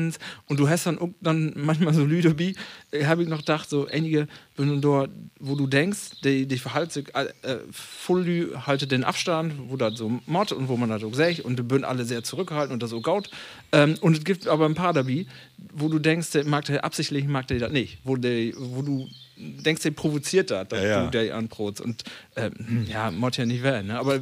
und 0.46 0.58
du 0.58 0.68
hast 0.68 0.86
dann 0.86 0.98
auch 0.98 1.10
dann 1.20 1.52
manchmal 1.54 1.92
so 1.92 2.04
Lüde 2.04 2.38
wie, 2.38 2.56
äh, 2.92 3.04
habe 3.04 3.22
ich 3.22 3.28
noch 3.28 3.40
gedacht, 3.40 3.68
so 3.68 3.86
einige 3.86 4.26
sind 4.56 4.80
dort, 4.82 5.10
wo 5.38 5.54
du 5.54 5.66
denkst, 5.66 6.22
die, 6.24 6.46
die 6.46 6.58
verhalten 6.58 6.90
sich 6.90 7.14
äh, 7.14 7.26
äh, 7.42 7.58
voll 7.70 8.24
Lü 8.24 8.54
haltet 8.66 8.90
den 8.90 9.04
Abstand, 9.04 9.52
wo 9.68 9.76
das 9.76 9.98
so 9.98 10.20
Mod 10.26 10.52
und 10.52 10.68
wo 10.68 10.76
man 10.76 10.88
das 10.88 11.04
auch 11.04 11.14
sagt 11.14 11.40
und 11.40 11.58
die 11.58 11.64
sind 11.68 11.84
alle 11.84 12.04
sehr 12.04 12.24
zurückgehalten 12.24 12.72
und 12.72 12.82
das 12.82 12.90
so 12.90 13.00
gaut. 13.02 13.30
Ähm, 13.72 13.96
und 14.00 14.16
es 14.16 14.24
gibt 14.24 14.46
aber 14.48 14.64
ein 14.64 14.74
paar 14.74 14.94
dabei, 14.94 15.26
wo 15.74 15.88
du 15.88 15.98
denkst, 15.98 16.30
der 16.30 16.46
mag 16.46 16.64
der 16.64 16.84
absichtlich, 16.84 17.26
mag 17.26 17.46
der 17.48 17.58
das 17.58 17.72
nicht, 17.72 17.98
wo, 18.04 18.16
der, 18.16 18.52
wo 18.56 18.80
du 18.82 19.08
denkst, 19.36 19.82
der 19.82 19.90
provoziert 19.90 20.50
das, 20.50 20.68
dass 20.68 20.82
Ja, 20.82 20.88
ja. 20.88 21.04
du 21.04 21.10
der 21.10 21.34
anprotst 21.34 21.80
und 21.80 22.04
ähm, 22.36 22.86
ja, 22.88 23.10
Mod 23.10 23.36
ja 23.36 23.46
nicht 23.46 23.62
werden, 23.62 23.88
ne? 23.88 23.98
aber 23.98 24.20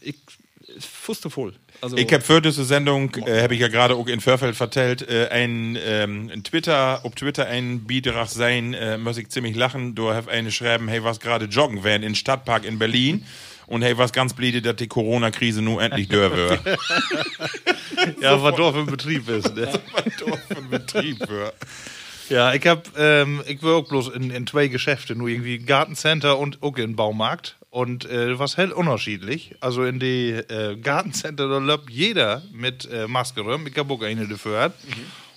ich 0.00 0.16
fußte 0.78 1.30
voll. 1.30 1.54
Also, 1.80 1.96
Ich 1.96 2.12
habe 2.12 2.22
für 2.22 2.40
diese 2.40 2.64
Sendung, 2.64 3.14
äh, 3.26 3.42
habe 3.42 3.54
ich 3.54 3.60
ja 3.60 3.68
gerade 3.68 3.94
auch 3.94 4.06
in 4.06 4.20
Förfeld 4.20 4.56
vertellt, 4.56 5.08
äh, 5.08 5.28
ein, 5.28 5.78
ähm, 5.84 6.30
ein 6.32 6.42
Twitter, 6.42 7.00
ob 7.04 7.16
Twitter 7.16 7.46
ein 7.46 7.86
Beitrag 7.86 8.28
sein, 8.28 8.74
äh, 8.74 8.98
muss 8.98 9.18
ich 9.18 9.28
ziemlich 9.28 9.56
lachen. 9.56 9.94
Du 9.94 10.10
hast 10.10 10.28
eine 10.28 10.50
schreiben, 10.50 10.88
hey, 10.88 11.04
was 11.04 11.20
gerade 11.20 11.46
joggen 11.46 11.84
werden 11.84 12.02
in 12.02 12.14
Stadtpark 12.14 12.64
in 12.64 12.78
Berlin. 12.78 13.24
Und 13.66 13.82
hey, 13.82 13.98
was 13.98 14.12
ganz 14.12 14.32
bliebe, 14.32 14.62
dass 14.62 14.76
die 14.76 14.86
Corona-Krise 14.86 15.60
nun 15.60 15.80
endlich 15.80 16.08
wird. 16.10 16.60
Ja, 18.20 18.40
was 18.42 18.54
Dorf 18.54 18.76
im 18.76 18.86
Betrieb 18.86 19.28
ist. 19.28 19.54
Ne? 19.56 19.66
was 19.92 20.04
doch 20.18 20.38
für 20.38 20.58
ein 20.58 20.70
Betrieb 20.70 21.28
wird. 21.28 21.54
Ja, 22.28 22.54
ich 22.54 22.66
hab, 22.66 22.98
ähm, 22.98 23.42
ich 23.46 23.62
war 23.62 23.76
auch 23.76 23.88
bloß 23.88 24.08
in, 24.08 24.30
in 24.30 24.46
zwei 24.46 24.68
Geschäfte, 24.68 25.14
nur 25.14 25.28
irgendwie 25.28 25.58
Gartencenter 25.58 26.38
und 26.38 26.62
auch 26.62 26.76
in 26.76 26.96
Baumarkt. 26.96 27.56
Und 27.70 28.06
äh, 28.06 28.38
was 28.38 28.56
hell 28.56 28.72
unterschiedlich. 28.72 29.54
Also 29.60 29.84
in 29.84 30.00
die 30.00 30.30
äh, 30.30 30.76
Gartencenter, 30.76 31.48
da 31.48 31.58
läuft 31.58 31.90
jeder 31.90 32.42
mit 32.52 32.90
äh, 32.90 33.06
Maske 33.06 33.42
rum. 33.42 33.66
Ich 33.66 33.76
hab 33.76 33.90
auch 33.90 34.02
eine 34.02 34.26
dafür. 34.26 34.72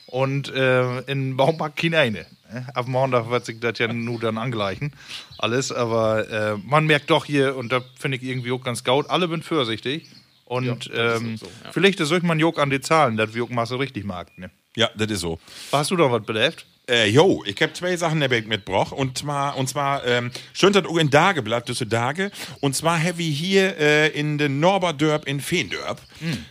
Und 0.08 0.50
äh, 0.54 1.02
in 1.02 1.38
Baumarkt 1.38 1.78
keine 1.78 2.00
eine. 2.00 2.26
ne? 2.52 2.68
Ab 2.74 2.88
Montag 2.88 3.30
wird 3.30 3.46
sich 3.46 3.60
das 3.60 3.78
ja 3.78 3.92
nur 3.92 4.20
dann 4.20 4.38
angleichen. 4.38 4.94
Alles, 5.38 5.72
aber 5.72 6.30
äh, 6.30 6.58
man 6.66 6.86
merkt 6.86 7.10
doch 7.10 7.26
hier, 7.26 7.56
und 7.56 7.72
da 7.72 7.82
finde 8.00 8.18
ich 8.18 8.24
irgendwie 8.24 8.52
auch 8.52 8.64
ganz 8.64 8.84
gaut, 8.84 9.10
alle 9.10 9.28
sind 9.28 9.46
vorsichtig. 9.46 10.08
Und 10.46 10.90
ähm, 10.96 11.40
vielleicht 11.72 12.00
ist 12.00 12.12
euch 12.12 12.24
man 12.24 12.40
Jog 12.40 12.58
an 12.58 12.72
die 12.72 12.82
Zahlen, 12.82 13.18
dass 13.18 13.36
wir 13.36 13.44
auch 13.44 13.50
Masse 13.50 13.78
richtig 13.78 14.04
mag. 14.04 14.36
Ne? 14.40 14.50
Ja, 14.76 14.90
das 14.96 15.12
ist 15.12 15.20
so. 15.20 15.40
Hast 15.72 15.92
du 15.92 15.96
doch 15.96 16.12
was 16.12 16.26
belebt? 16.26 16.66
Äh, 16.90 17.10
jo, 17.10 17.44
ich 17.46 17.62
habe 17.62 17.74
zwei 17.74 17.96
Sachen 17.96 18.20
der 18.20 18.30
mitgebracht. 18.48 18.92
Und 18.92 19.18
zwar, 19.18 19.56
und 19.58 19.70
zwar, 19.70 20.06
ähm, 20.06 20.32
schön 20.54 20.74
das 20.74 20.86
auch 20.86 20.98
in 20.98 21.10
Dageblatt, 21.10 21.70
diese 21.70 21.86
Dage. 21.86 22.32
Und 22.62 22.76
zwar 22.76 23.02
ich 23.22 23.38
hier 23.38 23.78
äh, 23.78 24.08
in 24.10 24.38
den 24.38 24.60
Norberdörp 24.60 25.28
in 25.28 25.40
Feendörp, 25.40 26.02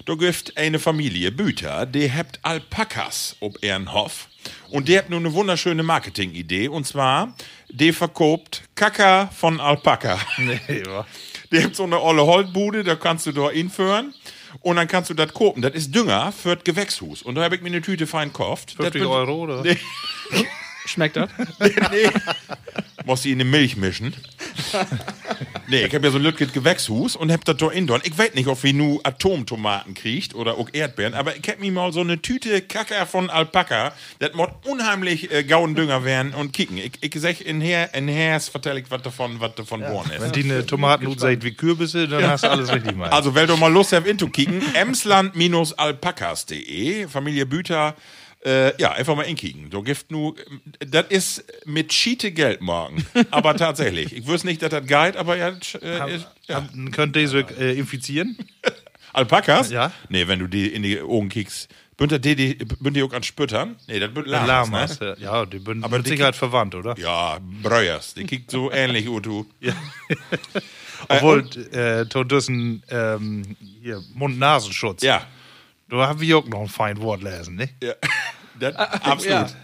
da 0.07 0.15
gibt 0.15 0.57
eine 0.57 0.79
Familie 0.79 1.33
Büter, 1.33 1.87
die 1.87 2.13
habt 2.13 2.39
Alpakas 2.43 3.37
ob 3.41 3.63
Ehrenhof. 3.63 4.29
Und 4.71 4.89
die 4.89 4.97
habt 4.97 5.11
nur 5.11 5.19
eine 5.19 5.33
wunderschöne 5.33 5.83
Marketingidee. 5.83 6.69
Und 6.69 6.87
zwar, 6.87 7.35
die 7.69 7.93
verkauft 7.93 8.63
Kaka 8.75 9.29
von 9.37 9.61
Alpaka. 9.61 10.19
Nee, 10.39 10.85
wa? 10.87 11.07
Die 11.51 11.63
habt 11.63 11.77
so 11.77 11.85
eine 11.85 12.01
olle 12.01 12.25
Holzbude, 12.25 12.85
da 12.85 12.95
kannst 12.95 13.27
du 13.27 13.33
da 13.33 13.51
hinführen. 13.51 14.15
Und 14.61 14.77
dann 14.77 14.89
kannst 14.89 15.11
du 15.11 15.15
das 15.15 15.33
kopen. 15.33 15.63
Das 15.63 15.75
ist 15.75 15.95
Dünger 15.95 16.33
für 16.33 16.57
das 16.57 16.65
Gewächshus. 16.65 17.23
Und 17.23 17.35
da 17.35 17.43
habe 17.43 17.57
ich 17.57 17.63
mir 17.63 17.69
eine 17.69 17.83
Tüte 17.83 18.07
fein 18.07 18.29
gekauft. 18.29 18.73
50 18.73 19.03
Das 19.03 19.11
Euro, 19.11 19.43
oder? 19.43 19.65
Schmeckt 20.89 21.17
das? 21.17 21.29
nee. 21.59 22.11
Muss 23.05 23.23
sie 23.23 23.33
in 23.33 23.39
die 23.39 23.45
Milch 23.45 23.77
mischen. 23.77 24.15
nee, 25.69 25.85
ich 25.85 25.95
habe 25.95 26.07
ja 26.07 26.11
so 26.11 26.17
ein 26.19 26.25
Lütget 26.25 26.55
Gewächshus 26.55 27.15
und 27.15 27.31
hab 27.31 27.45
das 27.45 27.59
da 27.59 27.69
in 27.71 27.87
dort. 27.87 28.07
Ich 28.07 28.17
weiß 28.17 28.33
nicht, 28.35 28.49
ob 28.49 28.63
wie 28.63 28.73
nu 28.73 28.99
Atomtomaten 29.03 29.93
kriegt 29.95 30.35
oder 30.35 30.57
auch 30.57 30.71
Erdbeeren, 30.73 31.13
aber 31.15 31.37
ich 31.37 31.47
hab 31.49 31.61
mir 31.61 31.71
mal 31.71 31.93
so 31.93 32.01
eine 32.01 32.23
Tüte 32.23 32.63
Kacker 32.63 33.05
von 33.07 33.29
Alpaka, 33.29 33.93
das 34.19 34.33
mod 34.33 34.49
unheimlich 34.65 35.31
äh, 35.31 35.45
Gaudendünger 35.45 36.05
werden 36.05 36.33
und 36.33 36.53
kicken. 36.53 36.79
Ich, 36.79 36.93
ich 37.01 37.13
sag 37.21 37.43
in 37.43 37.61
her, 37.61 37.93
in 37.95 38.09
Hers 38.09 38.49
vertell 38.49 38.79
ich 38.79 38.91
was 38.91 39.03
davon, 39.03 39.41
was 39.41 39.55
davon 39.57 39.81
geworden 39.81 40.11
ist. 40.11 40.23
Wenn 40.23 40.33
die 40.33 40.45
eine 40.45 40.65
Tomaten 40.65 41.19
seid 41.19 41.45
wie 41.45 41.53
Kürbisse, 41.53 42.09
dann 42.09 42.27
hast 42.27 42.45
du 42.45 42.51
alles 42.51 42.73
richtig 42.73 42.93
gemacht. 42.93 43.13
Also, 43.13 43.35
wenn 43.35 43.47
du 43.47 43.59
mal 43.59 43.71
Lust 43.73 43.93
habt, 43.93 44.07
into 44.07 44.29
kicken, 44.29 44.63
emsland-alpakas.de, 44.75 47.09
Familie 47.09 47.45
Büter, 47.45 47.95
äh, 48.45 48.81
ja, 48.81 48.93
einfach 48.93 49.17
mal 49.17 49.23
inkicken. 49.25 49.71
Du 49.71 49.83
gift 49.83 50.11
nu, 50.11 50.35
das 50.79 51.07
ist 51.09 51.45
mit 51.65 51.93
Schiete 51.93 52.31
Geld 52.33 52.61
morgen. 52.61 53.05
Aber 53.31 53.57
tatsächlich. 53.57 54.13
Ich 54.17 54.27
wüsste 54.27 54.47
nicht, 54.47 54.63
dass 54.63 54.71
das 54.71 54.87
Guide, 54.87 55.19
aber 55.19 55.37
ja, 55.37 55.49
äh, 55.49 56.15
ist, 56.15 56.29
ja. 56.47 56.57
Hab- 56.57 56.93
Könnt 56.93 57.17
ihr 57.17 57.29
so 57.29 57.39
äh, 57.39 57.77
infizieren? 57.79 58.37
Alpakas? 59.13 59.71
Ja. 59.71 59.91
Nee, 60.09 60.29
wenn 60.29 60.39
du 60.39 60.47
die 60.47 60.69
in 60.69 60.83
die 60.83 61.01
Augen 61.01 61.29
kickst. 61.29 61.69
Bünd 61.97 62.13
die, 62.25 62.37
die, 62.37 62.55
bünd 62.55 62.95
die 62.97 63.03
auch 63.03 63.13
an 63.13 63.25
Spüttern? 63.25 63.75
Nee, 63.89 63.99
das 63.99 64.15
bünd 64.15 64.29
Lamas, 64.29 64.47
Lamas. 64.49 65.01
ne? 65.01 65.17
Ja, 65.19 65.45
die 65.45 65.59
sind 65.59 65.83
Aber 65.83 65.97
mit 65.99 66.07
Sicherheit 66.07 66.37
verwandt, 66.37 66.77
oder? 66.77 66.97
Ja, 66.97 67.41
Breuers. 67.63 68.15
Die 68.15 68.23
kickt 68.25 68.53
so 68.53 68.71
ähnlich, 68.71 69.09
Utu. 69.09 69.47
Obwohl, 71.09 71.49
äh, 71.73 72.07
Todüssen, 72.07 72.83
ähm, 72.91 73.57
hier, 73.83 74.03
Mund-Nasenschutz. 74.15 75.03
Ja. 75.03 75.27
Du 75.89 76.01
hast 76.01 76.21
wir 76.21 76.39
auch 76.39 76.47
noch 76.47 76.61
ein 76.61 76.69
fein 76.69 77.01
Wort 77.01 77.23
lesen, 77.23 77.57
ne? 77.57 77.69
ja. 77.83 77.95
Das, 78.61 78.75
absolut. 78.75 79.55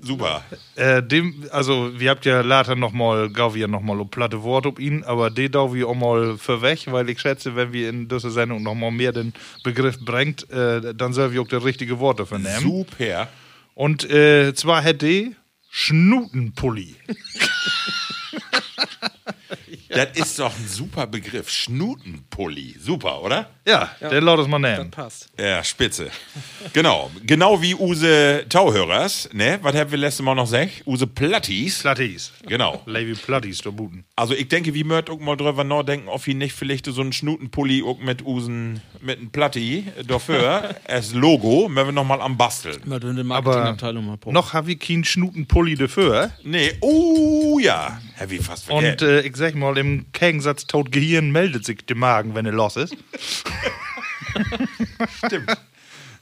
Super. 0.00 0.42
Äh, 0.74 1.04
dem, 1.04 1.44
also, 1.52 1.98
wir 1.98 2.10
habt 2.10 2.26
ja 2.26 2.40
later 2.40 2.74
noch 2.74 2.90
mal, 2.90 3.30
gau 3.30 3.54
wir 3.54 3.68
noch 3.68 3.80
mal 3.80 4.00
ein 4.00 4.08
platte 4.08 4.42
Wort 4.42 4.66
ob 4.66 4.80
ihn, 4.80 5.04
aber 5.04 5.30
den 5.30 5.52
dau 5.52 5.72
wir 5.72 5.86
auch 5.86 5.94
mal 5.94 6.36
für 6.36 6.60
weg, 6.60 6.80
weil 6.86 7.08
ich 7.10 7.20
schätze, 7.20 7.54
wenn 7.54 7.72
wir 7.72 7.88
in 7.88 8.08
dieser 8.08 8.30
Sendung 8.30 8.64
noch 8.64 8.74
mal 8.74 8.90
mehr 8.90 9.12
den 9.12 9.34
Begriff 9.62 10.04
bringt, 10.04 10.50
äh, 10.50 10.94
dann 10.94 11.12
soll 11.12 11.32
wir 11.32 11.42
auch 11.42 11.46
das 11.46 11.64
richtige 11.64 12.00
Wort 12.00 12.18
dafür 12.18 12.40
nehmen. 12.40 12.60
Super. 12.60 13.28
Und 13.74 14.10
äh, 14.10 14.52
zwar 14.54 14.82
hätte 14.82 15.32
Schnutenpulli. 15.70 16.96
Das 19.94 20.08
ist 20.14 20.38
doch 20.38 20.52
ein 20.56 20.66
super 20.68 21.06
Begriff. 21.06 21.48
Schnutenpulli. 21.50 22.76
Super, 22.80 23.22
oder? 23.22 23.48
Ja, 23.66 23.90
der 24.00 24.20
laut 24.20 24.40
es 24.40 24.46
mal 24.48 24.60
Das 24.60 24.78
nennen. 24.78 24.90
passt. 24.90 25.28
Ja, 25.38 25.64
spitze. 25.64 26.10
genau. 26.72 27.10
Genau 27.24 27.60
wie 27.62 27.74
Use 27.74 28.44
Tauhörers, 28.48 29.30
ne? 29.32 29.58
Was 29.62 29.74
haben 29.74 29.90
wir 29.90 29.98
letztes 29.98 30.22
Mal 30.24 30.34
noch 30.34 30.44
gesagt? 30.44 30.82
Use 30.86 31.06
Plattis. 31.06 31.80
Platties. 31.80 32.32
Genau. 32.46 32.82
Levi 32.86 33.14
Platties, 33.14 33.58
da 33.62 33.70
buten. 33.70 34.04
Also 34.16 34.34
ich 34.34 34.48
denke, 34.48 34.74
wie 34.74 34.84
auch 34.84 35.18
mal 35.18 35.36
drüber 35.36 35.64
nachdenken, 35.64 36.08
ob 36.08 36.26
wir 36.26 36.34
nicht 36.34 36.52
vielleicht 36.54 36.86
so 36.86 37.00
einen 37.00 37.12
Schnutenpulli 37.12 37.82
auch 37.82 37.98
mit 37.98 38.22
Usen, 38.24 38.82
mit 39.00 39.18
einem 39.18 39.30
Platti 39.30 39.86
dafür, 40.06 40.74
als 40.88 41.14
Logo, 41.14 41.68
müssen 41.68 41.86
wir 41.86 41.92
noch 41.92 42.04
mal 42.04 42.20
am 42.20 42.36
basteln. 42.36 42.80
Der 42.84 42.96
Aber 42.96 43.24
Marketingabteilung 43.24 44.06
mal 44.06 44.16
probieren. 44.18 44.34
noch 44.34 44.52
habe 44.52 44.72
ich 44.72 44.78
keinen 44.80 45.04
Schnutenpulli 45.04 45.76
dafür. 45.76 46.30
Nee, 46.42 46.72
oh 46.80 47.58
ja. 47.60 48.00
Hab 48.18 48.30
ich 48.30 48.42
fast 48.42 48.66
vergessen. 48.66 48.92
Und 48.92 49.02
äh, 49.02 49.20
ich 49.22 49.36
sag 49.36 49.54
mal, 49.54 49.76
im 49.78 50.06
Gegensatz 50.12 50.66
tot 50.66 50.92
Gehirn 50.92 51.30
meldet 51.30 51.64
sich 51.64 51.84
der 51.86 51.96
Magen, 51.96 52.34
wenn 52.34 52.46
er 52.46 52.52
los 52.52 52.76
ist. 52.76 52.96
Stimmt. 55.26 55.56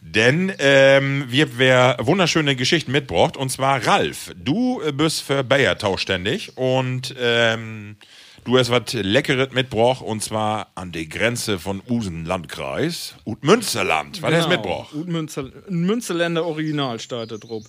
Denn 0.01 0.53
ähm, 0.59 1.27
wir 1.29 1.47
haben 1.47 1.53
wer 1.57 1.97
wunderschöne 2.01 2.57
Geschichten 2.57 2.93
mitgebracht. 2.93 3.37
Und 3.37 3.51
zwar 3.51 3.87
Ralf, 3.87 4.33
du 4.37 4.83
äh, 4.83 4.93
bist 4.93 5.23
für 5.23 5.45
Bayer 5.45 5.79
zuständig 5.79 6.57
und 6.57 7.15
ähm, 7.19 7.97
du 8.45 8.59
hast 8.59 8.71
was 8.71 8.93
Leckeres 8.93 9.53
mitgebracht. 9.53 10.03
Und 10.03 10.23
zwar 10.23 10.73
an 10.75 10.91
die 10.91 11.09
Grenze 11.09 11.59
von 11.59 11.83
Usen 11.89 12.25
Landkreis 12.25 13.15
und 13.25 13.45
Münsterland. 13.45 14.21
Was 14.23 14.35
hast 14.35 14.45
du 14.47 14.49
mitgebracht? 14.51 14.91
Gut 14.91 15.09
Münster, 15.09 15.51
ein 15.69 15.83
Münsterländer 15.83 16.45
Original 16.45 16.99
steht 16.99 17.31
da 17.31 17.37
drauf. 17.37 17.65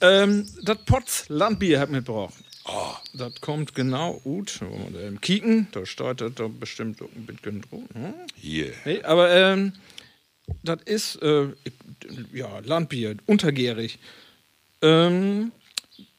Ähm, 0.00 0.46
das 0.62 0.78
Potz 0.84 1.24
Landbier 1.28 1.80
hat 1.80 1.90
mitgebracht. 1.90 2.34
Oh. 2.68 2.94
Das 3.14 3.40
kommt 3.40 3.74
genau 3.74 4.20
gut. 4.24 4.60
Eben 4.62 5.20
kicken. 5.20 5.68
Da 5.72 5.80
das 6.14 6.32
da 6.34 6.48
bestimmt 6.48 7.00
ein 7.00 7.26
bisschen 7.26 7.62
drauf. 7.62 7.82
Hm? 7.94 8.14
Hier. 8.36 8.72
Nee, 8.84 9.02
aber 9.02 9.30
ähm, 9.30 9.72
das 10.62 10.82
ist 10.84 11.16
äh, 11.22 11.48
ja 12.32 12.58
Landbier, 12.60 13.16
untergärig. 13.26 13.98
Ähm, 14.82 15.52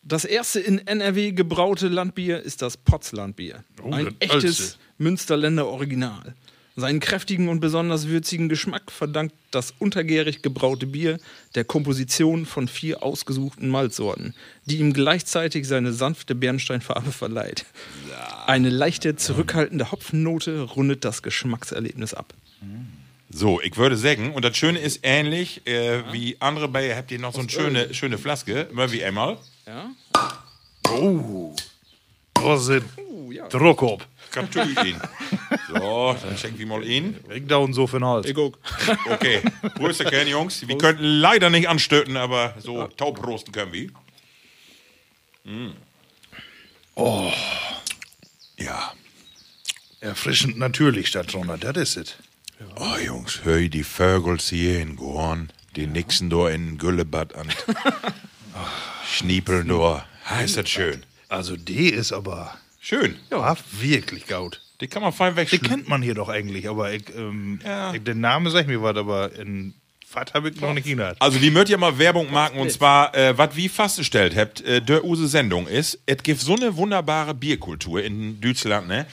das 0.01 0.25
erste 0.25 0.59
in 0.59 0.79
NRW 0.79 1.31
gebraute 1.33 1.87
Landbier 1.87 2.41
ist 2.41 2.61
das 2.61 2.77
Potzlandbier. 2.77 3.63
Ein 3.83 4.15
das 4.19 4.29
echtes. 4.35 4.77
Münsterländer 4.97 5.67
Original. 5.67 6.35
Seinen 6.79 6.99
kräftigen 6.99 7.49
und 7.49 7.59
besonders 7.59 8.07
würzigen 8.07 8.49
Geschmack 8.49 8.91
verdankt 8.91 9.35
das 9.51 9.73
untergärig 9.79 10.41
gebraute 10.41 10.87
Bier 10.87 11.19
der 11.55 11.63
Komposition 11.63 12.45
von 12.45 12.67
vier 12.67 13.03
ausgesuchten 13.03 13.69
Malzsorten, 13.69 14.33
die 14.65 14.77
ihm 14.77 14.93
gleichzeitig 14.93 15.67
seine 15.67 15.93
sanfte 15.93 16.35
Bernsteinfarbe 16.35 17.11
verleiht. 17.11 17.65
Eine 18.45 18.69
leichte, 18.69 19.15
zurückhaltende 19.15 19.91
Hopfennote 19.91 20.61
rundet 20.61 21.05
das 21.05 21.21
Geschmackserlebnis 21.21 22.13
ab. 22.13 22.33
So, 23.31 23.61
ich 23.61 23.77
würde 23.77 23.95
sagen, 23.95 24.33
und 24.33 24.43
das 24.43 24.57
Schöne 24.57 24.79
ist 24.79 25.01
ähnlich 25.03 25.65
äh, 25.67 26.01
wie 26.11 26.37
andere 26.39 26.67
Bayer, 26.67 26.95
habt 26.95 27.11
ihr 27.11 27.19
noch 27.19 27.33
so 27.33 27.41
eine 27.41 27.49
schöne, 27.49 27.93
schöne 27.93 28.17
Flaske, 28.17 28.67
immer 28.71 28.91
wie 28.91 29.03
einmal. 29.03 29.37
Ja? 29.67 29.91
Oh. 30.89 31.55
Was 32.33 32.67
ist 32.67 32.83
Oh, 33.29 33.31
ja. 33.31 33.45
Ab. 33.45 34.07
Kaptül 34.31 34.75
ihn. 34.85 34.99
So, 35.67 36.15
dann 36.21 36.37
schenken 36.37 36.59
wir 36.59 36.65
mal 36.65 36.83
ihn. 36.83 37.17
Ich 37.33 37.45
down 37.45 37.73
so 37.73 37.85
für 37.85 37.99
den 37.99 38.05
Hals. 38.05 38.27
Ich 38.27 38.33
guck. 38.33 38.57
Okay, 39.05 39.41
Grüße 39.75 40.03
kennen, 40.05 40.29
Jungs. 40.29 40.67
Wir 40.67 40.77
könnten 40.77 41.03
leider 41.03 41.49
nicht 41.49 41.69
anstöten, 41.69 42.17
aber 42.17 42.55
so 42.59 42.87
taubrosten 42.87 43.51
können 43.51 43.73
wir. 43.73 43.89
Oh. 46.95 47.31
Ja. 48.57 48.93
Erfrischend 49.99 50.57
natürlich 50.57 51.11
da 51.11 51.23
drunter, 51.23 51.57
das 51.57 51.77
ist 51.77 51.97
es. 51.97 52.15
Oh, 52.77 52.97
Jungs, 53.03 53.41
hör 53.43 53.59
die 53.61 53.83
Vögel 53.83 54.39
hier 54.39 54.79
in 54.79 54.95
Gorn, 54.95 55.51
die 55.75 55.87
nixen 55.87 56.29
da 56.29 56.49
in 56.49 56.77
Güllebad 56.77 57.35
an. 57.35 57.49
Schniepeln 59.11 59.67
da. 59.67 60.05
Ist 60.43 60.57
das 60.57 60.69
schön. 60.69 61.03
Also 61.29 61.55
die 61.55 61.89
ist 61.89 62.11
aber 62.11 62.57
Schön. 62.89 63.17
ja. 63.29 63.55
wirklich 63.79 64.25
gut. 64.25 64.61
Die 64.81 64.87
kann 64.87 65.03
man 65.03 65.13
fein 65.13 65.33
Die 65.33 65.41
wegschließen. 65.41 65.67
kennt 65.67 65.87
man 65.89 66.01
hier 66.01 66.15
doch 66.15 66.27
eigentlich, 66.27 66.67
aber 66.67 66.91
ich, 66.91 67.03
ähm, 67.15 67.59
Ja. 67.63 67.93
ich, 67.93 68.03
den 68.03 68.19
Namen 68.19 68.49
sag 68.49 68.65
mir 68.65 68.81
was, 68.81 68.97
aber 68.97 69.31
in 69.35 69.75
was 70.11 70.33
habe 70.33 70.49
ich 70.49 70.59
noch 70.59 70.73
nicht 70.73 70.87
gehört. 70.87 71.17
Also 71.21 71.37
die 71.37 71.51
möcht 71.51 71.69
ja 71.69 71.77
mal 71.77 71.99
Werbung 71.99 72.31
machen 72.33 72.57
und 72.57 72.71
zwar, 72.71 73.15
äh, 73.15 73.37
was 73.37 73.55
wie 73.55 73.69
festgestellt 73.69 74.35
habt, 74.35 74.61
äh, 74.61 74.81
der 74.81 75.05
use 75.05 75.27
Sendung 75.27 75.67
ist, 75.67 75.99
es 76.07 76.23
gibt 76.23 76.39
so 76.41 76.55
eine 76.55 76.75
wunderbare 76.75 77.35
Bierkultur 77.35 78.01
in 78.03 78.41
Deutschland, 78.41 78.87
ne? 78.87 79.05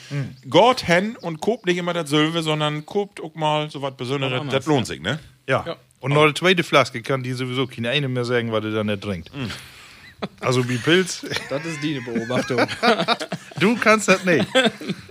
Gott 0.49 0.87
hen 0.87 1.15
und 1.15 1.39
kopt 1.39 1.67
nicht 1.67 1.77
immer 1.77 1.93
das 1.93 2.09
Silve, 2.09 2.41
sondern 2.41 2.83
kopt 2.87 3.21
auch 3.21 3.35
mal 3.35 3.69
so 3.69 3.83
was 3.83 3.95
Besonderes, 3.95 4.41
das 4.49 4.65
lohnt 4.65 4.87
sich, 4.87 4.99
ne? 4.99 5.19
Ja. 5.47 5.77
Und 5.99 6.13
noch 6.13 6.23
eine 6.23 6.33
zweite 6.33 6.63
Flaske 6.63 7.03
kann 7.03 7.21
die 7.21 7.33
sowieso 7.33 7.67
keine 7.67 7.89
eine 7.91 8.07
mehr 8.07 8.25
sagen, 8.25 8.51
was 8.51 8.63
er 8.65 8.71
da 8.71 8.83
nicht 8.83 9.03
trinkt. 9.03 9.29
Also 10.39 10.67
wie 10.67 10.77
Pilz, 10.77 11.25
Das 11.49 11.63
ist 11.65 11.81
die 11.83 11.99
Beobachtung. 11.99 12.59
du 13.59 13.75
kannst 13.77 14.07
das 14.07 14.23
nicht. 14.25 14.45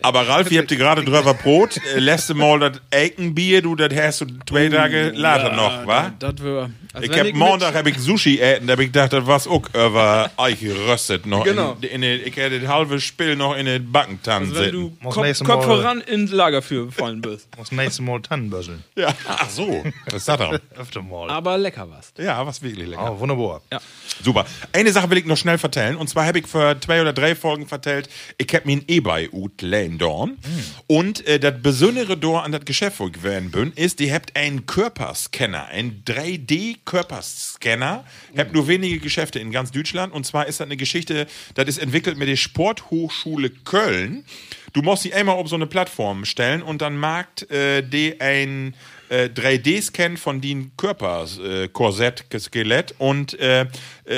Aber 0.02 0.26
Ralf, 0.26 0.50
ihr 0.50 0.60
habt 0.60 0.70
dir 0.70 0.76
gerade 0.76 1.04
drüber 1.04 1.34
Brot, 1.34 1.76
äh, 1.94 1.98
letzte 1.98 2.34
Mal 2.34 2.58
das 2.60 2.80
Eikenbier, 2.90 3.62
du, 3.62 3.76
das 3.76 3.94
hast 3.94 4.20
du 4.22 4.26
zwei 4.48 4.68
Tage 4.68 5.10
later 5.14 5.52
noch, 5.54 5.86
wa? 5.86 6.12
Das 6.18 6.42
wär. 6.42 6.70
Also 6.92 7.04
Ich 7.04 7.10
wenn 7.10 7.18
hab 7.18 7.26
mit- 7.26 7.36
Montag 7.36 7.74
hab 7.74 7.86
ich 7.86 7.98
Sushi 7.98 8.40
äten, 8.40 8.66
da 8.66 8.72
hab 8.72 8.80
ich 8.80 8.86
gedacht, 8.86 9.12
das 9.12 9.26
war's 9.26 9.46
auch 9.46 9.62
über 9.74 10.30
Eich 10.38 10.60
geröstet 10.60 11.26
noch. 11.26 11.44
Genau. 11.44 11.76
In, 11.82 11.88
in, 11.88 12.00
den- 12.02 12.20
ich 12.26 12.36
hätte 12.36 12.58
das 12.60 12.68
halbe 12.70 12.98
Spiel 13.00 13.36
noch 13.36 13.54
in 13.56 13.66
den 13.66 13.92
Backentann 13.92 14.42
Also 14.44 14.54
wenn 14.54 14.62
sitzen. 14.64 14.72
du 14.72 14.96
Muss 15.00 15.14
Kopf, 15.14 15.24
nächstes 15.24 15.46
Kopf 15.46 15.66
Mal- 15.66 15.76
voran 15.76 16.00
ins 16.00 16.32
Lager 16.32 16.62
für 16.62 16.86
gefallen 16.86 17.20
bist. 17.20 17.48
Muss 17.58 17.70
nächstes 17.70 18.00
Mal 18.00 18.20
Tannenböscheln. 18.22 18.82
Ja. 18.96 19.08
Ach 19.28 19.50
so, 19.50 19.84
was 20.06 20.14
ist 20.14 20.28
das 20.28 20.38
dann? 20.38 20.58
Öfter 20.78 21.02
mal. 21.02 21.28
Aber 21.30 21.58
lecker 21.58 21.86
was. 21.90 22.12
Ja, 22.18 22.46
was 22.46 22.62
wirklich 22.62 22.88
lecker. 22.88 23.12
Oh, 23.12 23.20
wunderbar. 23.20 23.60
Ja. 23.72 23.78
Super. 24.24 24.46
Eine 24.72 24.90
Sache 24.96 25.11
will 25.11 25.18
ich 25.18 25.26
noch 25.26 25.37
schnell 25.37 25.59
vertellen. 25.59 25.96
Und 25.96 26.09
zwar 26.09 26.24
habe 26.26 26.38
ich 26.38 26.46
für 26.46 26.78
zwei 26.80 27.02
oder 27.02 27.12
drei 27.12 27.35
Folgen 27.35 27.66
vertellt, 27.66 28.09
ich 28.38 28.52
hab 28.54 28.64
mir 28.64 28.78
ein 28.78 28.85
E-Bike 28.88 29.32
ut 29.32 29.62
dorn. 29.98 30.38
Und 30.87 31.26
äh, 31.26 31.38
das 31.38 31.61
Besondere 31.61 32.16
dort 32.16 32.46
an 32.46 32.52
das 32.52 32.64
Geschäft, 32.64 32.98
wo 32.98 33.09
ich 33.09 33.12
gewesen 33.12 33.50
bin, 33.50 33.72
ist, 33.72 33.98
die 33.98 34.12
habt 34.12 34.35
einen 34.37 34.64
Körperscanner, 34.64 35.66
einen 35.66 36.02
3D-Körperscanner. 36.06 38.04
Habt 38.37 38.54
nur 38.54 38.68
wenige 38.68 38.98
Geschäfte 38.98 39.38
in 39.38 39.50
ganz 39.50 39.70
Deutschland. 39.70 40.14
Und 40.14 40.24
zwar 40.24 40.46
ist 40.46 40.61
das 40.61 40.66
eine 40.66 40.78
Geschichte, 40.78 41.26
das 41.54 41.68
ist 41.68 41.78
entwickelt 41.78 42.16
mit 42.16 42.28
der 42.28 42.37
Sporthochschule 42.37 43.50
Köln. 43.50 44.24
Du 44.72 44.82
musst 44.82 45.02
sie 45.02 45.12
einmal 45.12 45.37
auf 45.37 45.48
so 45.48 45.56
eine 45.56 45.66
Plattform 45.66 46.24
stellen 46.24 46.62
und 46.62 46.80
dann 46.82 46.96
mag 46.96 47.50
äh, 47.50 47.82
die 47.82 48.20
ein 48.20 48.74
äh, 49.08 49.24
3D-Scan 49.28 50.16
von 50.16 50.40
den 50.40 50.72
Körperkorsett, 50.76 51.64
äh, 51.64 51.68
Korsett, 51.68 52.24
Skelett 52.38 52.94
und 52.98 53.38
äh, 53.38 53.66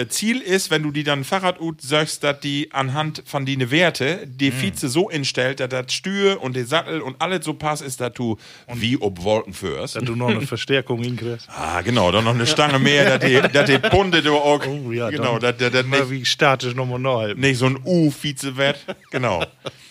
Ziel 0.08 0.40
ist, 0.42 0.70
wenn 0.70 0.82
du 0.82 0.90
die 0.90 1.02
dann 1.04 1.24
Fahrrad 1.24 1.60
ut 1.60 1.80
sagst, 1.80 2.22
dass 2.24 2.40
die 2.40 2.68
anhand 2.72 3.22
von 3.24 3.46
den 3.46 3.70
Werte 3.70 4.26
die 4.26 4.52
Vize 4.52 4.88
so 4.88 5.08
instellt, 5.08 5.60
dass 5.60 5.70
das 5.70 5.92
Stür 5.94 6.42
und 6.42 6.56
der 6.56 6.66
Sattel 6.66 7.00
und 7.00 7.20
alles 7.22 7.44
so 7.44 7.54
passt 7.54 7.80
ist, 7.82 8.00
dass 8.00 8.12
du 8.12 8.36
wie 8.74 8.98
ob 9.00 9.22
Wolken 9.24 9.54
führst. 9.54 9.96
Dass 9.96 10.04
du 10.04 10.14
noch 10.14 10.28
eine 10.28 10.42
Verstärkung 10.46 11.02
hinkriegst. 11.02 11.48
Ah, 11.70 11.80
genau, 11.82 12.10
dann 12.12 12.24
noch 12.24 12.34
eine 12.34 12.46
Stange 12.46 12.78
mehr, 12.78 13.18
dass 13.18 13.28
die, 13.28 13.40
dass 13.52 13.66
die 13.66 13.78
Bunde 13.78 14.22
du 14.22 14.34
auch, 14.36 14.64
Oh 14.66 14.90
ja, 14.92 15.10
genau, 15.10 15.38
dass 15.38 15.56
dass- 15.56 15.84
nicht 15.84 16.10
wie 16.10 16.24
statisch 16.24 16.74
nochmal 16.74 16.98
neu. 16.98 17.34
nicht 17.34 17.58
so 17.58 17.66
ein 17.66 17.78
U-Vize 17.84 18.56
wird. 18.56 18.78
Genau. 19.10 19.44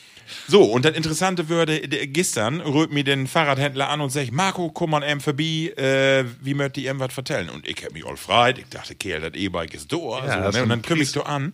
So, 0.47 0.63
und 0.63 0.85
das 0.85 0.95
Interessante 0.95 1.49
würde, 1.49 1.79
gestern 1.79 2.61
rührt 2.61 2.91
mir 2.91 3.03
den 3.03 3.27
Fahrradhändler 3.27 3.89
an 3.89 4.01
und 4.01 4.09
sagt, 4.09 4.31
Marco, 4.31 4.69
komm 4.69 4.91
mal 4.91 5.03
eben 5.03 5.19
vorbei, 5.19 5.73
äh, 5.77 6.25
wie 6.41 6.53
möchte 6.53 6.79
ich 6.79 6.87
ihm 6.87 6.99
was 6.99 7.13
vertellen? 7.13 7.49
Und 7.49 7.67
ich 7.67 7.83
hab 7.83 7.93
mich 7.93 8.05
all 8.05 8.17
freit, 8.17 8.57
ich 8.57 8.69
dachte, 8.69 8.95
Kerl, 8.95 9.21
das 9.21 9.33
E-Bike 9.33 9.73
ist 9.73 9.91
da. 9.91 9.97
Ja, 9.97 10.21
so, 10.21 10.41
das 10.43 10.55
ne? 10.55 10.63
Und 10.63 10.69
dann 10.69 10.81
kümmere 10.81 11.03
ich 11.03 11.11
so 11.11 11.23
an. 11.23 11.53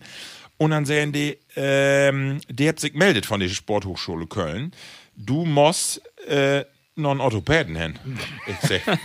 Und 0.56 0.70
dann 0.70 0.84
sehen 0.84 1.12
die, 1.12 1.38
ähm, 1.56 2.40
der 2.48 2.68
hat 2.70 2.80
sich 2.80 2.92
gemeldet 2.92 3.26
von 3.26 3.40
der 3.40 3.48
Sporthochschule 3.48 4.26
Köln. 4.26 4.72
Du 5.16 5.44
musst, 5.44 6.00
äh, 6.28 6.64
noch 6.96 7.10
einen 7.10 7.20
Orthopäden 7.20 7.76
hin. 7.76 7.98
Ich 8.46 8.68
sag, 8.68 8.98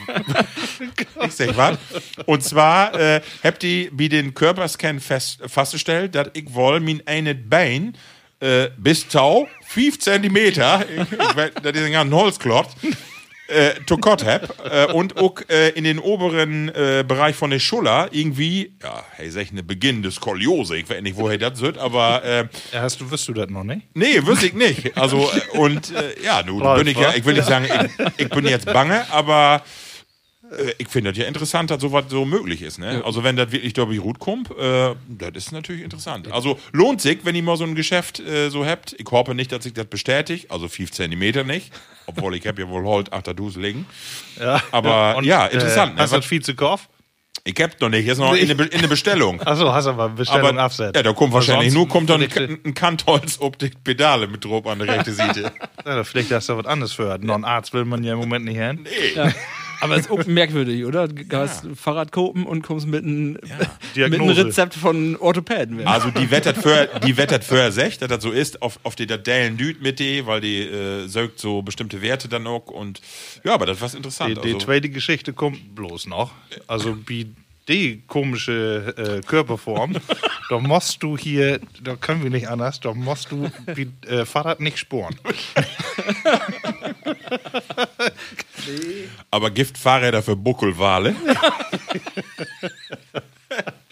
ich 1.26 1.34
sag, 1.34 1.58
was? 1.58 1.78
Und 2.26 2.44
zwar 2.44 2.94
äh, 3.00 3.22
habt 3.44 3.64
ihr 3.64 3.90
bei 3.92 4.08
den 4.08 4.34
Körperscan 4.34 5.00
fest, 5.00 5.40
festgestellt, 5.48 6.16
dass 6.16 6.30
ich 6.34 6.54
wohl 6.54 6.80
mein 6.80 7.02
eine 7.06 7.36
Bein 7.36 7.96
äh, 8.40 8.70
bis 8.78 9.08
Tau, 9.08 9.48
5 9.68 10.00
Zentimeter, 10.00 10.86
ich, 10.90 11.12
ich, 11.12 11.36
weiß, 11.36 11.52
das 11.62 11.74
ist 11.74 11.84
ein 11.84 11.92
ganz 11.92 12.14
Holzklotz, 12.14 12.76
äh, 13.50 13.74
to 13.86 13.98
cut 13.98 14.24
hab 14.26 14.64
äh, 14.72 14.94
und 14.94 15.18
auch 15.18 15.36
äh, 15.50 15.70
in 15.70 15.84
den 15.84 16.00
oberen 16.00 16.70
äh, 16.70 17.04
Bereich 17.08 17.36
von 17.36 17.50
der 17.50 17.60
Schulter 17.60 18.10
irgendwie, 18.12 18.74
ja, 18.82 19.04
hey, 19.16 19.30
sag 19.32 19.44
ich 19.44 19.52
eine 19.52 19.64
Beginn 19.64 20.04
des 20.04 20.16
Skoliose, 20.16 20.78
ich 20.78 20.90
weiß 20.90 21.02
nicht, 21.02 21.18
woher 21.18 21.38
das 21.38 21.60
wird, 21.60 21.78
aber 21.78 22.24
äh, 22.24 22.46
Ja, 22.72 22.82
hast 22.82 23.02
du, 23.02 23.10
wirst 23.10 23.28
du 23.28 23.34
das 23.34 23.50
noch 23.50 23.64
nicht? 23.64 23.88
Nee, 23.96 24.26
wüsste 24.26 24.48
ich 24.48 24.54
nicht. 24.54 24.96
Also, 24.98 25.30
äh, 25.54 25.58
und 25.58 25.92
äh, 25.92 26.24
ja, 26.24 26.44
nun 26.44 26.62
bin 26.78 26.88
ich 26.88 26.98
ja, 26.98 27.14
ich 27.16 27.26
will 27.26 27.34
nicht 27.34 27.48
sagen, 27.48 27.66
ich, 27.66 28.26
ich 28.26 28.30
bin 28.30 28.46
jetzt 28.46 28.66
bange, 28.66 29.06
aber 29.12 29.64
Ich 30.78 30.88
finde 30.88 31.12
das 31.12 31.18
ja 31.20 31.26
interessant, 31.26 31.70
dass 31.70 31.82
sowas 31.82 32.06
so 32.10 32.26
möglich 32.26 32.62
ist. 32.62 32.80
Ne? 32.80 33.04
Also 33.06 33.24
wenn 33.24 33.36
das 33.36 33.52
wirklich 33.52 33.74
durch 33.74 33.92
die 33.92 33.98
Route 33.98 34.20
kommt, 34.20 34.50
äh, 34.52 34.96
das 35.08 35.32
ist 35.36 35.52
natürlich 35.52 35.84
interessant. 35.84 36.32
Also 36.32 36.60
lohnt 36.72 37.02
sich, 37.02 37.20
wenn 37.24 37.36
ihr 37.36 37.44
mal 37.44 37.58
so 37.58 37.66
ein 37.66 37.76
Geschäft 37.76 38.20
äh, 38.20 38.50
so 38.50 38.66
habt. 38.66 38.96
Ich 38.98 39.06
hoffe 39.12 39.36
nicht, 39.36 39.52
dass 39.52 39.64
sich 39.64 39.74
das 39.74 39.86
bestätigt. 39.86 40.50
Also 40.50 40.68
5 40.68 40.92
Zentimeter 40.92 41.44
nicht. 41.44 41.72
Obwohl 42.08 42.36
ich 42.36 42.48
habe 42.48 42.62
ja 42.62 42.70
wohl 42.70 42.84
heute 42.84 43.14
8 43.14 43.38
Duse 43.38 43.60
liegen. 43.60 43.86
Ja. 44.40 44.62
Aber 44.72 45.18
Und, 45.18 45.26
ja, 45.26 45.46
interessant. 45.46 45.92
Äh, 45.92 45.96
ne? 45.96 46.02
hast 46.02 46.14
du 46.14 46.18
das 46.18 46.32
Vizekopf? 46.32 46.88
ich 47.44 47.56
hab 47.62 47.80
noch 47.82 47.90
nicht. 47.90 48.06
Jetzt 48.06 48.18
noch 48.20 48.36
in 48.36 48.48
der, 48.48 48.56
Be 48.56 48.66
in 48.66 48.82
der 48.82 48.88
Bestellung. 48.88 49.42
Achso, 49.46 49.72
hast 49.74 49.88
aber 49.88 50.10
Bestellung 50.10 50.50
Aber 50.50 50.62
absetzen. 50.62 50.94
ja, 50.96 51.04
da 51.04 51.14
kommt 51.14 51.34
wahrscheinlich 51.34 51.74
nur 51.74 51.88
kommt 51.88 52.10
dann 52.10 52.22
ein, 52.22 52.60
ein 52.66 52.74
Kantholz 52.74 53.38
ob 53.40 53.58
die 53.58 53.70
Pedale 53.70 54.28
mit 54.28 54.46
drauf 54.46 54.66
an 54.68 54.80
der 54.80 54.88
rechten 54.88 55.14
Seite. 55.16 55.52
ja, 55.86 56.04
vielleicht 56.04 56.32
hast 56.32 56.50
du 56.50 56.58
was 56.58 56.66
anderes 56.66 56.94
für. 56.94 57.18
Non 57.20 57.46
Arzt 57.46 57.74
will 57.74 57.86
man 57.86 58.04
ja 58.04 58.14
im 58.14 58.20
Moment 58.20 58.46
nicht 58.46 58.58
hören. 58.58 58.86
Ja. 59.16 59.32
Aber 59.82 59.96
es 59.96 60.02
ist 60.02 60.12
auch 60.12 60.26
merkwürdig, 60.26 60.86
oder? 60.86 61.08
Du 61.08 61.24
gehst 61.24 61.68
Fahrrad 61.76 62.12
kopen 62.12 62.46
und 62.46 62.62
kommst 62.62 62.88
mit 62.88 63.04
einem 63.04 63.34
mit 63.34 63.52
einem 63.52 63.70
Diagnose. 63.96 64.46
Rezept 64.46 64.76
von 64.76 65.16
Orthopäden. 65.18 65.86
Also 65.88 66.12
die 66.12 66.30
wettert 66.32 66.58
für 66.58 66.90
die 67.06 67.18
wettert 67.18 67.44
für 67.44 67.72
sich, 67.72 67.98
dass 67.98 68.10
das 68.10 68.24
so 68.24 68.32
ist, 68.32 68.62
auf, 68.62 68.80
auf 68.84 68.96
die 68.96 69.08
der 69.08 69.18
Dellen 69.18 69.58
Düt 69.58 69.82
mit 69.82 70.00
die, 70.00 70.26
weil 70.26 70.42
die 70.42 70.60
äh, 70.62 71.08
sögt 71.08 71.40
so 71.40 71.62
bestimmte 71.62 72.02
Werte 72.02 72.28
dann 72.28 72.48
auch 72.48 72.68
und 72.68 73.02
ja, 73.44 73.54
aber 73.54 73.66
das 73.66 73.82
was 73.82 73.94
interessant. 73.96 74.38
Die, 74.38 74.42
die 74.42 74.54
also, 74.54 74.66
zweite 74.66 74.90
Geschichte 74.90 75.34
kommt 75.34 75.76
bloß 75.76 76.08
noch. 76.08 76.32
Also 76.68 76.98
wie 77.08 77.34
die 77.70 78.02
komische 78.08 78.94
äh, 78.98 79.26
Körperform, 79.26 79.96
da 80.50 80.60
musst 80.60 81.04
du 81.04 81.18
hier, 81.18 81.60
da 81.82 81.96
können 81.96 82.24
wir 82.24 82.32
nicht 82.32 82.50
anders, 82.50 82.80
da 82.80 82.94
musst 82.94 83.32
du 83.32 83.50
wie 83.76 83.92
äh, 84.08 84.26
Fahrrad 84.26 84.60
nicht 84.60 84.80
sporen. 84.80 85.16
aber 89.32 89.52
gibt 89.52 89.78
Fahrräder 89.78 90.22
für 90.22 90.36
Buckelwale? 90.36 91.16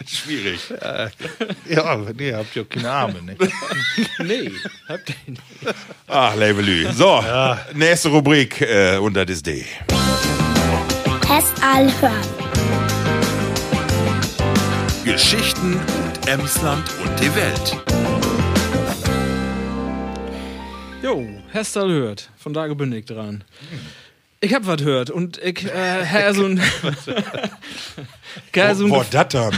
Schwierig. 0.06 0.60
Ja, 1.68 1.84
aber 1.84 2.12
nee, 2.14 2.32
habt 2.32 2.56
ihr 2.56 2.64
keine 2.64 2.90
Arme, 2.90 3.20
nicht? 3.22 3.38
nee, 4.20 4.50
habt 4.88 5.10
ihr 5.10 5.14
nicht. 5.26 5.42
Ach, 6.06 6.34
Levelü. 6.34 6.90
So, 6.92 7.22
nächste 7.74 8.08
Rubrik 8.08 8.62
äh, 8.62 8.96
und 8.96 9.12
das 9.14 9.42
die. 9.42 9.66
Test 11.20 11.62
hören. 11.62 12.14
Geschichten 15.04 15.74
und 15.74 16.28
Emsland 16.28 16.84
und 17.02 17.20
die 17.20 17.34
Welt. 17.34 17.76
Jo, 21.02 21.24
Hestal 21.52 21.90
hört. 21.90 22.30
Von 22.36 22.52
da 22.52 22.66
bin 22.74 22.92
ich 22.92 23.04
dran. 23.04 23.44
Ich 24.40 24.54
hab 24.54 24.66
was 24.66 24.82
hört 24.82 25.10
und 25.10 25.38
ich 25.38 25.64
äh, 25.64 26.04
hör 26.04 26.34
so 26.38 26.44
ein. 26.44 26.58
so 28.74 28.88
Wo 28.90 29.02
das 29.10 29.28
dann? 29.28 29.52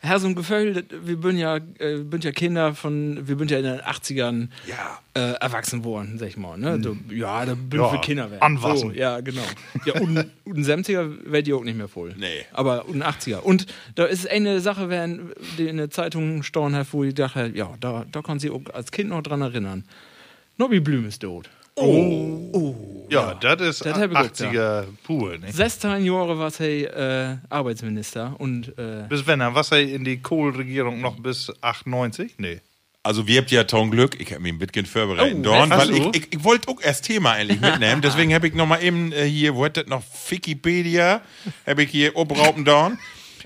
Herr, 0.00 0.18
so 0.18 0.26
ein 0.26 0.34
Gefühl, 0.34 0.84
wir 1.04 1.16
bin 1.16 1.38
ja, 1.38 1.56
äh, 1.78 1.98
bin 1.98 2.20
ja 2.20 2.32
Kinder 2.32 2.74
von, 2.74 3.26
wir 3.28 3.36
bin 3.36 3.46
ja 3.48 3.58
in 3.58 3.64
den 3.64 3.80
80ern 3.80 4.48
Ja. 4.66 4.98
äh, 5.14 5.34
erwachsen 5.40 5.84
worden, 5.84 6.18
sag 6.18 6.28
ich 6.28 6.36
mal. 6.36 6.58
Ne? 6.58 6.80
So, 6.82 6.96
ja, 7.10 7.44
da 7.46 7.54
bin 7.54 7.80
Ja, 7.80 7.88
für 7.88 8.00
Kinder 8.00 8.30
werden. 8.30 8.42
anwachsen. 8.42 8.90
So, 8.90 8.96
ja, 8.96 9.20
genau. 9.20 9.42
Ja, 9.84 9.94
und, 10.00 10.18
und 10.44 10.56
ein 10.58 10.64
70er 10.64 11.30
werdet 11.30 11.48
ihr 11.48 11.56
auch 11.56 11.64
nicht 11.64 11.76
mehr 11.78 11.88
voll. 11.88 12.14
Nee. 12.18 12.46
Aber 12.52 12.88
und 12.88 13.00
ein 13.02 13.08
80er. 13.12 13.38
Und 13.38 13.66
da 13.94 14.06
ist 14.06 14.28
eine 14.28 14.60
Sache, 14.60 14.88
wenn 14.88 15.30
die 15.56 15.68
in 15.68 15.76
der 15.76 15.90
Zeitung 15.90 16.42
hat, 16.42 16.86
wo 16.92 17.04
ich 17.04 17.14
dachte, 17.14 17.52
ja, 17.54 17.72
da, 17.80 18.04
da 18.10 18.22
kann 18.22 18.40
sie 18.40 18.50
auch 18.50 18.62
als 18.72 18.90
Kind 18.90 19.10
noch 19.10 19.22
dran 19.22 19.40
erinnern. 19.42 19.84
Nobby 20.58 20.80
Blüm 20.80 21.06
ist 21.06 21.20
tot. 21.22 21.48
Ja, 23.08 23.34
das 23.34 23.60
ist 23.62 23.86
Das 23.86 23.96
hab 23.96 24.10
ich 24.10 24.16
auch 24.16 24.22
80er 24.22 24.84
pur, 25.04 25.38
nicht? 25.38 25.54
16 25.54 26.04
Jahre 26.04 26.38
war 26.38 26.52
er 26.60 27.30
äh, 27.30 27.36
Arbeitsminister 27.48 28.34
und 28.38 28.76
äh, 28.76 29.04
Bis 29.08 29.26
wenn 29.26 29.40
er, 29.40 29.54
was 29.54 29.70
er 29.70 29.80
in 29.80 30.04
die 30.04 30.20
Kohl-Regierung 30.20 31.00
noch 31.00 31.16
bis 31.20 31.52
98? 31.60 32.34
Nee. 32.38 32.60
Also 33.04 33.26
wir 33.28 33.40
habt 33.40 33.50
ja 33.52 33.62
Ton 33.64 33.92
Glück, 33.92 34.20
ich 34.20 34.32
habe 34.32 34.42
mich 34.42 34.52
ein 34.52 34.58
bisschen 34.58 34.84
vorbereitet, 34.84 35.36
Oh, 35.38 35.42
Dorn, 35.42 35.70
hast 35.72 35.88
weil 35.88 35.94
ich, 35.96 36.02
du? 36.02 36.10
ich, 36.12 36.32
ich 36.34 36.44
wollte 36.44 36.68
auch 36.68 36.82
erst 36.82 37.04
Thema 37.04 37.36
endlich 37.38 37.60
mitnehmen, 37.60 38.00
deswegen 38.02 38.34
habe 38.34 38.48
ich 38.48 38.54
noch 38.54 38.66
mal 38.66 38.82
eben 38.82 39.12
äh, 39.12 39.24
hier, 39.24 39.54
wo 39.54 39.64
hat 39.64 39.76
das 39.76 39.86
noch, 39.86 40.02
Wikipedia, 40.28 41.22
habe 41.66 41.84
ich 41.84 41.90
hier 41.90 42.16
obraupen 42.16 42.64
Dorn. 42.64 42.98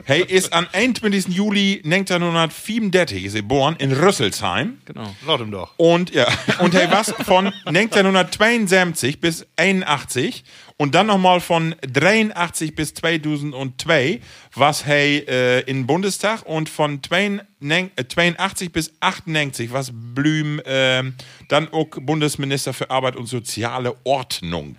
Hey, 0.05 0.23
ist 0.23 0.53
am 0.53 0.67
21. 0.73 1.29
Juli 1.29 1.83
1934 1.85 3.25
ist 3.25 3.35
er 3.35 3.43
geboren 3.43 3.77
in 3.79 3.93
Rüsselsheim. 3.93 4.79
genau. 4.85 5.15
Laut 5.27 5.41
ihm 5.41 5.51
doch. 5.51 5.73
Und 5.77 6.13
ja, 6.15 6.27
und 6.61 6.75
hey, 6.75 6.89
was 6.91 7.13
von 7.25 7.53
1972 7.65 9.21
bis 9.21 9.47
81 9.57 10.45
und 10.77 10.95
dann 10.95 11.07
nochmal 11.07 11.41
von 11.41 11.75
83 11.83 12.75
bis 12.75 12.95
2002 12.95 14.21
was 14.55 14.85
hey 14.85 15.19
äh, 15.29 15.61
in 15.61 15.87
Bundestag 15.87 16.45
und 16.45 16.69
von 16.69 17.01
82 17.03 18.73
bis 18.73 18.93
98 19.01 19.73
was 19.73 19.93
Blüm 19.93 20.61
ähm, 20.65 21.15
dann 21.49 21.73
auch 21.73 21.87
Bundesminister 22.01 22.73
für 22.73 22.91
Arbeit 22.91 23.17
und 23.17 23.27
soziale 23.27 23.95
Ordnung. 24.05 24.77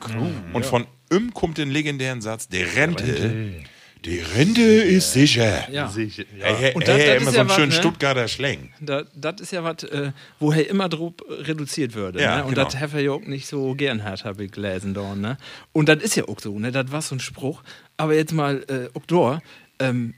und 0.54 0.65
von 0.65 0.86
ihm 1.13 1.34
kommt 1.34 1.58
den 1.58 1.69
legendären 1.69 2.21
Satz, 2.21 2.47
der 2.47 2.76
Rente, 2.76 3.63
die 4.06 4.20
Rente 4.20 4.62
ist 4.62 5.13
sicher. 5.13 5.70
Ja. 5.72 5.88
Sicher, 5.88 6.24
ja. 6.38 6.74
Und 6.74 6.88
das- 6.88 6.98
hey, 6.98 7.08
das 7.08 7.22
immer 7.22 7.28
ist 7.28 7.28
so 7.28 7.34
ja 7.36 7.39
einen 7.42 7.50
was, 7.50 7.56
schönen 7.56 7.70
ne? 7.70 7.76
Stuttgarter 7.76 8.28
Schläng. 8.28 8.74
Da, 8.82 9.04
das 9.16 9.42
ist 9.42 9.52
ja 9.52 9.63
was, 9.63 9.84
äh, 9.84 10.12
woher 10.39 10.70
immer 10.70 10.89
drauf 10.89 11.13
reduziert 11.30 11.96
würde. 11.96 12.22
Ja, 12.22 12.38
ne? 12.38 12.44
Und 12.44 12.54
genau. 12.56 12.66
das 12.66 12.78
hat 12.78 12.94
er 12.94 13.00
ja 13.00 13.12
auch 13.12 13.22
nicht 13.22 13.48
so 13.48 13.76
gern 13.76 14.04
hat, 14.04 14.26
habe 14.26 14.44
ich 14.46 14.52
gelesen. 14.52 14.94
Da, 14.94 15.16
ne? 15.16 15.38
Und 15.72 15.89
das 15.89 16.04
ist 16.04 16.16
ja 16.16 16.28
auch 16.28 16.39
so, 16.39 16.58
ne? 16.60 16.72
das 16.72 16.92
war 16.92 17.02
so 17.02 17.16
ein 17.16 17.20
Spruch. 17.20 17.63
Aber 17.98 18.13
jetzt 18.13 18.34
mal, 18.34 18.63
äh, 18.68 18.89
auch 18.98 19.06
da, 19.06 19.42
ähm, 19.80 20.13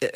äh, 0.00 0.08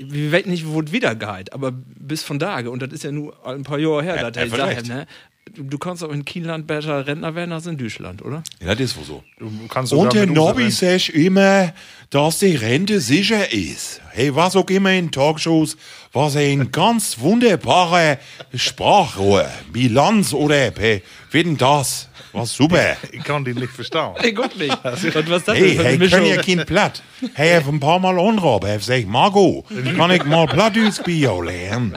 wir 0.00 0.32
wissen 0.32 0.50
nicht, 0.50 0.66
wo 0.66 0.80
es 0.80 0.92
wieder 0.92 1.14
geht, 1.14 1.52
aber 1.52 1.72
bis 1.72 2.22
von 2.22 2.38
da, 2.38 2.58
und 2.60 2.82
das 2.82 2.92
ist 2.92 3.04
ja 3.04 3.12
nur 3.12 3.46
ein 3.46 3.62
paar 3.62 3.78
Jahre 3.78 4.02
her, 4.02 4.16
Ja, 4.16 4.30
dass 4.30 4.36
er 4.36 4.48
gesagt 4.48 4.76
hat, 4.76 4.86
ne? 4.86 5.06
Du, 5.54 5.78
kannst 5.78 6.02
auch 6.04 6.10
in 6.12 6.24
Kienland 6.24 6.66
besser 6.66 7.06
Rentner 7.06 7.34
werden 7.34 7.52
als 7.52 7.66
in 7.66 7.76
Deutschland, 7.78 8.22
oder? 8.24 8.42
Ja, 8.60 8.74
das 8.74 8.80
ist 8.80 8.96
wohl 8.98 9.04
so. 9.04 9.24
Du 9.38 9.50
kannst 9.68 9.92
Und 9.92 10.12
der 10.12 10.26
Nobby 10.26 10.70
sagt 10.70 11.10
immer, 11.10 11.72
dass 12.10 12.38
die 12.40 12.56
Rente 12.56 13.00
sicher 13.00 13.52
ist. 13.52 14.00
Hey, 14.12 14.34
was 14.34 14.56
auch 14.56 14.68
immer 14.70 14.92
in 14.92 15.10
Talkshows, 15.10 15.76
was 16.12 16.36
ein 16.36 16.72
ganz 16.72 17.18
wunderbarer 17.20 18.18
Sprachrohr, 18.54 19.48
Bilanz 19.72 20.32
oder, 20.32 20.72
hey, 20.76 21.02
wie 21.30 21.42
denn 21.44 21.56
das? 21.56 22.08
Was 22.32 22.52
super. 22.54 22.96
Ich 23.12 23.24
kann 23.24 23.44
die 23.44 23.54
nicht 23.54 23.72
verstehen. 23.72 24.10
Ich 24.22 24.34
guck 24.34 24.56
nicht. 24.58 24.76
was, 24.82 25.02
was 25.04 25.14
ist 25.14 25.48
das 25.48 25.56
Hey, 25.56 25.76
hey, 25.76 25.96
Mischung? 25.98 26.20
können 26.20 26.34
ja 26.34 26.42
kein 26.42 26.66
Platt. 26.66 27.02
Hey, 27.34 27.54
hab 27.60 27.68
ein 27.68 27.80
paar 27.80 27.98
Mal 27.98 28.18
angerufen, 28.18 28.68
hab 28.68 28.78
gesagt, 28.78 29.06
Margot, 29.06 29.64
kann 29.96 30.10
ich 30.10 30.24
mal 30.24 30.46
Plattdeutsch 30.46 31.02
Bio 31.04 31.40
lernen? 31.40 31.96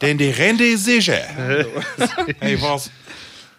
Denn 0.00 0.18
die 0.18 0.30
Rente 0.30 0.64
ist 0.64 0.84
sicher. 0.84 1.20
Hey, 2.40 2.60
was? 2.60 2.90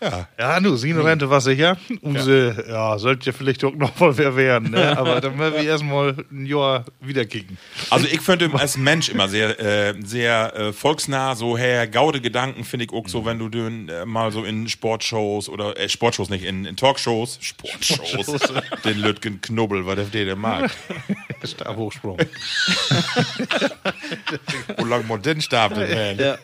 Ja. 0.06 0.28
Ja, 0.38 0.60
nu, 0.60 0.76
Sinorente 0.76 1.28
war 1.30 1.42
sicher. 1.42 1.78
Use, 2.04 2.66
ja, 2.68 3.00
sollte 3.00 3.28
ja 3.28 3.34
vielleicht 3.34 3.64
auch 3.64 3.74
noch 3.74 4.00
mal 4.00 4.16
wer 4.18 4.36
werden. 4.36 4.72
Ne? 4.72 4.98
Aber 4.98 5.20
dann 5.20 5.38
werden 5.40 5.56
wir 5.56 5.64
erstmal 5.64 6.16
ein 6.32 6.46
Jahr 6.46 6.86
wieder 7.02 7.26
kicken. 7.26 7.58
Also 7.90 8.06
ich 8.08 8.22
finde 8.22 8.52
als 8.54 8.78
Mensch 8.78 9.10
immer 9.10 9.28
sehr, 9.28 9.60
äh, 9.60 9.96
sehr 10.04 10.56
äh, 10.56 10.74
volksnah, 10.74 11.36
so 11.36 11.58
her 11.58 11.88
gaude 11.88 12.22
Gedanken 12.22 12.64
finde 12.64 12.86
ich 12.86 12.94
auch 12.94 13.08
so, 13.08 13.26
wenn 13.26 13.40
du 13.40 13.50
den, 13.50 13.90
äh, 13.90 14.06
mal 14.06 14.32
so 14.32 14.46
in 14.46 14.70
Sportshows 14.70 15.50
oder 15.50 15.78
äh, 15.80 15.90
Sportshows 15.90 16.30
nicht, 16.30 16.46
in, 16.46 16.66
in 16.66 16.76
Talkshows, 16.76 17.40
Sportshows, 17.42 18.40
den 18.84 19.00
Lütgen 19.00 19.42
Knubbel, 19.42 19.86
was 19.86 19.96
der 20.12 20.26
der 20.26 20.36
mag. 20.36 20.70
Stabhochsprung. 21.44 22.20
Wo 24.78 24.86
lang 24.86 25.08
man 25.08 25.22
den 25.22 25.42
Stab 25.42 25.74
denn 25.76 26.20
Ja. 26.20 26.38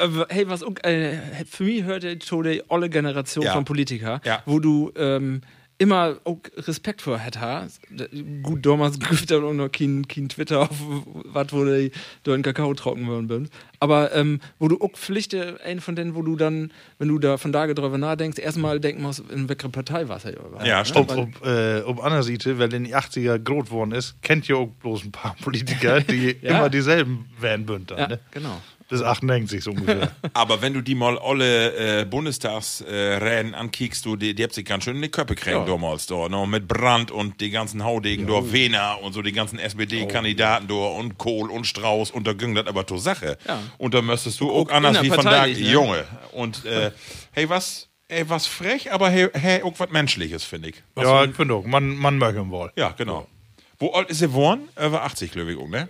Aber 0.00 0.26
hey, 0.30 0.48
was 0.48 0.62
äh, 0.82 1.16
für 1.48 1.64
mich 1.64 1.84
hört 1.84 2.22
so 2.22 2.42
die 2.42 2.62
alle 2.68 2.88
Generation 2.90 3.44
Ja. 3.44 3.52
von 3.52 3.64
Politiker, 3.64 4.20
Ja. 4.24 4.42
wo 4.46 4.58
du 4.58 4.92
ähm, 4.96 5.40
immer 5.80 6.16
auch 6.24 6.38
Respekt 6.56 7.02
vor 7.02 7.18
hättest. 7.18 7.80
Gut, 8.42 8.66
damals 8.66 8.98
gibt 8.98 9.30
es 9.30 9.32
auch 9.32 9.52
noch 9.52 9.68
kein, 9.70 10.08
kein 10.08 10.28
Twitter 10.28 10.62
auf 10.62 10.70
was, 11.24 11.52
wo 11.52 11.64
die 11.64 11.92
da 12.24 12.34
in 12.34 12.42
Kakao 12.42 12.74
trocken 12.74 13.06
worden 13.06 13.28
bin. 13.28 13.48
Aber 13.78 14.12
ähm, 14.12 14.40
wo 14.58 14.66
du 14.66 14.80
auch 14.80 14.90
Pflichte, 14.96 15.60
ein 15.64 15.80
von 15.80 15.94
denen, 15.94 16.16
wo 16.16 16.22
du 16.22 16.34
dann, 16.34 16.72
wenn 16.98 17.06
du 17.06 17.20
da 17.20 17.36
von 17.36 17.52
da 17.52 17.64
drüber 17.68 17.96
nachdenkst, 17.96 18.40
erstmal 18.40 18.80
denken 18.80 19.02
musst, 19.02 19.22
in 19.30 19.48
welcher 19.48 19.68
Partei 19.68 20.08
warst 20.08 20.24
du 20.24 20.30
ja 20.30 20.36
überhaupt. 20.40 20.66
Ja, 20.66 20.78
ne? 20.80 20.84
stimmt. 20.84 21.12
Ob, 21.12 21.46
äh, 21.46 21.82
ob 21.82 22.02
anderer 22.02 22.24
Seite, 22.24 22.58
weil 22.58 22.74
in 22.74 22.82
die 22.82 22.96
80er 22.96 23.38
groß 23.38 23.66
geworden 23.66 23.92
ist, 23.92 24.20
kennt 24.20 24.48
ihr 24.48 24.56
auch 24.58 24.66
bloß 24.66 25.04
ein 25.04 25.12
paar 25.12 25.36
Politiker, 25.40 26.00
die 26.00 26.36
Ja. 26.42 26.58
immer 26.58 26.70
dieselben 26.70 27.26
werden 27.38 27.66
bünden. 27.66 27.96
Ja, 27.96 28.08
Ne? 28.08 28.18
genau. 28.32 28.60
Bis 28.88 29.02
98 29.02 29.62
so 29.62 29.70
ungefähr. 29.72 30.12
Aber 30.32 30.62
wenn 30.62 30.72
du 30.72 30.80
die 30.80 30.94
mal 30.94 31.18
alle 31.18 32.00
äh, 32.00 32.04
Bundestagsräden 32.06 33.52
äh, 33.52 33.56
ankickst, 33.56 34.04
du, 34.06 34.16
die, 34.16 34.34
die 34.34 34.42
habt 34.42 34.54
sich 34.54 34.64
ganz 34.64 34.84
schön 34.84 34.96
in 34.96 35.02
die 35.02 35.10
Köpfe 35.10 35.34
kriegen 35.34 35.58
Ja. 35.58 35.64
damals 35.66 36.06
da, 36.06 36.28
ne? 36.28 36.46
mit 36.46 36.66
Brandt 36.66 37.10
und 37.10 37.40
die 37.40 37.50
ganzen 37.50 37.84
Haudegen 37.84 38.26
da, 38.26 38.50
Wehner 38.52 38.98
und 39.02 39.12
so 39.12 39.20
die 39.22 39.32
ganzen 39.32 39.58
SPD-Kandidaten 39.58 40.68
da 40.68 40.74
und 40.74 41.18
Kohl 41.18 41.50
und 41.50 41.66
Strauß 41.66 42.10
und 42.12 42.26
da 42.26 42.32
ging 42.32 42.54
das 42.54 42.66
aber 42.66 42.86
zur 42.86 42.98
Sache. 42.98 43.36
Ja. 43.46 43.58
Und 43.76 43.94
da 43.94 44.02
müsstest 44.02 44.40
du 44.40 44.50
auch, 44.50 44.68
anders 44.70 45.02
wie 45.02 45.08
von 45.10 45.24
da, 45.24 45.46
ne? 45.46 45.52
Junge. 45.52 46.04
Und 46.32 46.64
äh, 46.64 46.90
hey, 47.32 47.48
was? 47.48 47.88
ey, 48.08 48.28
was 48.28 48.46
frech, 48.46 48.90
aber 48.90 49.10
hey, 49.10 49.28
hey, 49.34 49.62
auch 49.62 49.74
was 49.78 49.90
Menschliches, 49.90 50.44
finde 50.44 50.70
ich. 50.70 50.82
Was 50.94 51.04
Ja, 51.04 51.24
ich 51.24 51.36
finde 51.36 51.54
auch. 51.54 51.64
Man, 51.66 51.94
man 51.96 52.16
möchte 52.18 52.40
ihn 52.40 52.50
wohl. 52.50 52.72
ja, 52.76 52.94
genau. 52.96 53.26
Wo 53.78 53.90
alt 53.92 54.08
ist 54.10 54.22
er 54.22 54.28
geworden? 54.28 54.68
Über 54.82 55.04
80, 55.04 55.30
glaube 55.30 55.52
ich, 55.52 55.58
auch, 55.58 55.68
ne? 55.68 55.88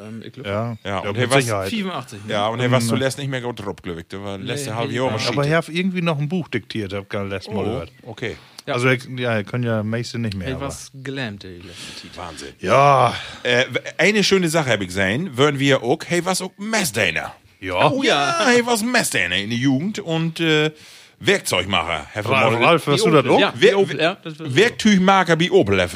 Ähm, 0.00 0.22
ich 0.24 0.32
glaube, 0.32 0.48
Ja, 0.48 0.76
Ja, 0.84 0.98
und 1.00 1.30
was- 1.30 1.44
Sicherheit. 1.44 1.68
85. 1.70 2.24
Ne? 2.26 2.32
Ja, 2.32 2.48
und 2.48 2.60
er 2.60 2.70
war 2.70 2.80
zuletzt 2.80 3.18
nicht 3.18 3.28
mehr 3.28 3.40
gut 3.40 3.64
drauf, 3.64 3.76
glaube 3.82 4.00
ich. 4.00 4.08
Der 4.08 4.22
war 4.24 4.38
letzte 4.38 4.70
Nee, 4.70 4.76
halbe 4.76 4.92
Jahr 4.92 5.18
ja. 5.20 5.28
Aber 5.28 5.46
ich 5.46 5.52
habe 5.52 5.72
irgendwie 5.72 6.02
noch 6.02 6.18
ein 6.18 6.28
Buch 6.28 6.48
diktiert, 6.48 6.92
hab 6.92 7.12
ich 7.12 7.30
letztes 7.30 7.52
Mal 7.54 7.60
Oh, 7.60 7.64
gehört. 7.64 7.92
okay. 8.04 8.36
Ja. 8.66 8.74
Also, 8.74 8.88
ja, 8.90 9.40
ich 9.40 9.46
kann 9.46 9.62
ja 9.62 9.82
meiste 9.82 10.18
nicht 10.18 10.36
mehr. 10.36 10.48
Hey, 10.48 10.56
was 10.60 10.90
gelähmt, 10.94 11.42
die 11.42 11.48
letzte 11.56 12.02
Zeit. 12.02 12.16
Wahnsinn. 12.16 12.48
Ja, 12.60 13.14
Äh, 13.42 13.64
eine 13.98 14.22
schöne 14.22 14.48
Sache 14.48 14.70
habe 14.70 14.82
ich 14.84 14.88
gesehen, 14.88 15.36
würden 15.36 15.58
wir 15.58 15.82
auch, 15.82 15.98
hey, 16.06 16.24
was 16.24 16.40
auch 16.42 16.52
Messdäner. 16.58 17.32
ja. 17.60 17.90
Oh 17.90 18.02
ja, 18.02 18.36
hey, 18.46 18.64
was 18.64 18.82
Messdäner 18.82 19.36
in 19.36 19.50
der 19.50 19.58
Jugend 19.58 19.98
und 19.98 20.40
äh, 20.40 20.70
Werkzeugmacher. 21.18 22.06
Herr 22.12 22.24
Ralf, 22.26 22.60
Ralf, 22.60 22.86
hörst 22.86 23.04
du 23.06 23.10
das 23.10 23.26
auch? 23.26 23.38
Ja, 23.40 23.52
ja, 23.60 24.16
Werkzeugmacher 24.38 25.36
bei 25.36 25.50
Opel 25.50 25.78
ja. 25.78 25.88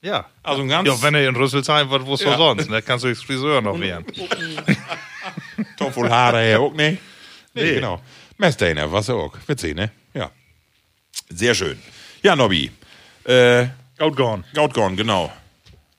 Ja. 0.00 0.26
Also 0.42 0.62
ein 0.62 0.68
ganz 0.68 0.86
Ja, 0.88 1.02
wenn 1.02 1.14
er 1.14 1.28
in 1.28 1.34
Rüsselsheim 1.36 1.90
wird, 1.90 2.06
wo 2.06 2.14
Ja. 2.16 2.36
sonst? 2.36 2.70
Da 2.70 2.80
kannst 2.80 3.04
du 3.04 3.08
als 3.08 3.22
Friseur 3.22 3.60
noch 3.60 3.78
werden. 3.80 4.06
Top 5.76 5.92
voll 5.94 6.08
Haare 6.08 6.40
her 6.40 6.60
auch 6.60 6.72
nicht. 6.72 7.00
Nee, 7.54 7.62
Nee. 7.62 7.74
genau. 7.74 8.00
Messdäner, 8.36 8.90
was 8.92 9.10
auch. 9.10 9.34
Witzig, 9.46 9.74
ne? 9.74 9.90
Ja. 10.14 10.30
Sehr 11.28 11.54
schön. 11.54 11.78
Ja, 12.22 12.36
Nobby. 12.36 12.70
Äh, 13.24 13.66
Outgone. 13.98 14.44
Gautgorn, 14.54 14.96
genau. 14.96 15.32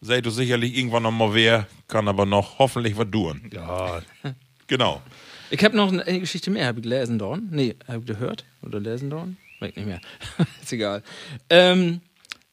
Seid 0.01 0.25
du 0.25 0.29
sicherlich 0.29 0.77
irgendwann 0.77 1.03
noch 1.03 1.11
mal 1.11 1.33
wer, 1.33 1.67
kann 1.89 2.07
aber 2.07 2.25
noch 2.25 2.57
hoffentlich 2.59 2.97
was 2.97 3.09
tun. 3.11 3.49
Ja, 3.53 4.01
Genau. 4.67 5.01
Ich 5.49 5.63
habe 5.63 5.75
noch 5.75 5.91
eine 5.91 6.19
Geschichte 6.19 6.51
mehr. 6.51 6.67
Habe 6.67 6.79
ich 6.79 6.83
gelesen 6.83 7.17
dort? 7.17 7.41
Nee, 7.49 7.75
habe 7.87 7.99
ich 7.99 8.05
gehört? 8.05 8.45
Oder 8.61 8.79
lesen 8.79 9.09
dort? 9.09 9.29
Weiß 9.59 9.75
nicht 9.75 9.87
mehr. 9.87 9.99
Ist 10.61 10.71
egal. 10.71 11.03
Ähm, 11.49 12.01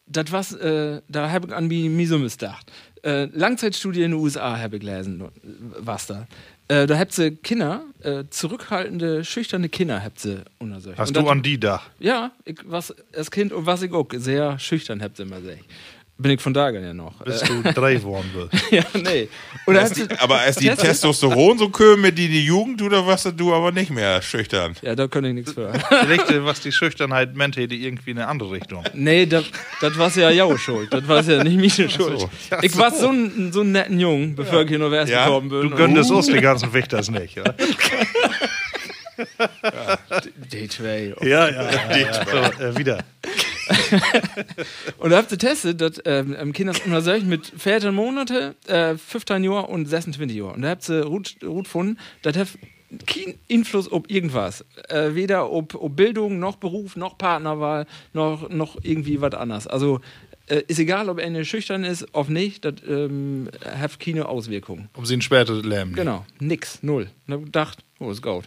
das 0.07 0.33
was, 0.33 0.53
äh, 0.53 1.01
da 1.09 1.31
habe 1.31 1.49
ich 1.49 1.55
an 1.55 1.67
mich 1.69 1.89
Misumis 1.89 2.39
gedacht. 2.39 2.71
Äh, 3.03 3.25
Langzeitstudie 3.33 4.03
in 4.03 4.13
den 4.13 4.21
USA 4.21 4.59
habe 4.59 4.77
ich 4.77 4.81
gelesen, 4.83 5.19
dort, 5.19 5.33
was 5.43 6.07
da. 6.07 6.27
Äh, 6.69 6.87
da 6.89 6.99
habt 6.99 7.13
sie 7.13 7.31
Kinder, 7.33 7.83
äh, 8.03 8.25
zurückhaltende, 8.31 9.25
schüchterne 9.25 9.69
Kinder 9.69 10.03
habt 10.03 10.19
sie 10.19 10.43
untersucht. 10.59 10.99
hast 10.99 11.09
Und 11.11 11.17
du 11.17 11.21
das- 11.23 11.31
an 11.31 11.43
die 11.43 11.61
da? 11.61 11.83
Ja, 12.01 12.33
ich, 12.45 12.57
was, 12.65 12.93
als 13.15 13.31
Kind 13.31 13.53
und 13.53 13.67
was 13.67 13.83
ich 13.83 13.93
auch 13.93 14.09
sehr 14.15 14.59
schüchtern 14.59 15.01
habt 15.03 15.17
sie 15.17 15.23
immer 15.25 15.41
gesagt. 15.41 15.65
Bin 16.19 16.31
ich 16.31 16.41
von 16.41 16.55
da 16.55 16.71
ja 16.71 16.95
noch. 16.95 17.13
Bis 17.25 17.41
du 17.43 17.63
drei 17.75 17.97
geworden 17.97 18.31
bist. 18.51 18.65
ja, 18.71 18.83
nee. 18.95 19.29
Oder 19.67 19.83
habt 19.85 19.95
sie, 19.97 20.07
Aber 20.19 20.39
als 20.41 20.57
die 20.57 20.69
Testosteron 20.75 21.59
so 21.59 21.69
kümmern 21.69 22.01
mit 22.01 22.17
die, 22.17 22.29
die 22.29 22.47
Jugend, 22.47 22.81
du, 22.81 22.89
da 22.89 23.07
warst 23.07 23.31
du 23.37 23.55
aber 23.55 23.71
nicht 23.71 23.91
mehr 23.91 24.23
schüchtern. 24.23 24.75
ja, 24.81 24.95
da 24.95 25.09
könnte 25.09 25.29
ich 25.29 25.35
nichts 25.35 25.53
für. 25.53 25.71
Vielleicht, 25.75 26.43
was 26.43 26.61
die 26.61 26.73
Schüchternheit 26.73 27.37
meint, 27.37 27.59
hätte 27.59 27.75
irgendwie 27.75 28.13
in 28.13 28.19
eine 28.19 28.29
andere 28.29 28.53
Richtung. 28.53 28.83
Nee, 28.95 29.27
das 29.27 29.45
war 29.83 30.11
ja 30.17 30.31
Jau 30.31 30.57
schuld. 30.57 30.91
Das 30.91 31.07
war 31.07 31.23
ja 31.23 31.45
nicht 31.45 31.79
meine 31.79 31.91
Schuld. 31.91 32.27
ich 32.63 32.77
war 32.79 32.91
so 32.93 33.11
ein, 33.11 33.53
so 33.53 33.61
ein 33.61 33.73
netten 33.73 34.01
Jungen, 34.01 34.35
bevor 34.37 34.63
ich 34.63 34.69
hier 34.71 34.79
nur 34.79 34.91
erst 34.95 35.13
Ja? 35.13 35.27
gekommen 35.27 35.51
bin. 35.51 35.61
Du 35.61 35.67
Und- 35.69 35.77
könntest 35.77 36.11
uns 36.11 36.27
die 36.29 36.41
ganzen 36.41 36.73
Wächters 36.73 37.11
nicht, 37.11 37.37
ja? 37.37 37.45
Day 40.53 40.69
2. 40.69 41.15
Ja, 41.23 41.49
ja. 41.49 42.25
So, 42.25 42.37
äh, 42.65 42.77
wieder. 42.79 43.05
Und 44.99 45.13
ihr 45.13 45.23
getestet, 45.23 45.81
dass 45.81 46.01
ähm, 46.05 46.37
ähm, 46.39 46.53
Kinder 46.53 46.75
untersucht 46.85 47.25
mit 47.25 47.47
14 47.47 47.95
Monate, 47.95 48.55
äh, 48.67 48.97
15 48.97 49.45
Jahre 49.45 49.67
und 49.67 49.87
26 49.87 50.37
Jahre. 50.37 50.53
Und 50.53 50.63
da 50.63 50.71
habt 50.71 50.89
ihr 50.89 51.05
gut, 51.05 51.37
gut 51.41 51.65
gefunden, 51.65 51.99
das 52.23 52.37
hat 52.37 52.49
keinen 53.07 53.39
Einfluss 53.51 53.91
auf 53.91 54.05
irgendwas. 54.09 54.65
Äh, 54.89 55.15
weder 55.15 55.51
ob, 55.51 55.75
ob 55.75 55.97
Bildung, 55.97 56.39
noch 56.39 56.57
Beruf, 56.57 56.97
noch 56.97 57.19
Partnerwahl, 57.19 57.87
noch, 58.13 58.49
noch 58.49 58.77
irgendwie 58.83 59.21
was 59.21 59.35
anderes. 59.35 59.67
Also 59.67 60.01
äh, 60.47 60.63
ist 60.69 60.79
egal, 60.79 61.09
ob 61.09 61.19
eine 61.19 61.45
schüchtern 61.45 61.85
ist, 61.85 62.07
ob 62.13 62.29
nicht, 62.29 62.65
das 62.65 62.75
ähm, 62.89 63.49
hat 63.65 63.99
keine 63.99 64.27
Auswirkungen. 64.27 64.89
Um 64.95 65.05
sie 65.05 65.17
ein 65.17 65.23
später 65.23 65.55
Lärm. 65.55 65.95
Genau, 65.95 66.25
nix, 66.39 66.83
null. 66.83 67.09
Und 67.29 67.35
hab 67.35 67.45
gedacht, 67.45 67.79
oh, 67.99 68.11
ist 68.13 68.23
gut. 68.23 68.45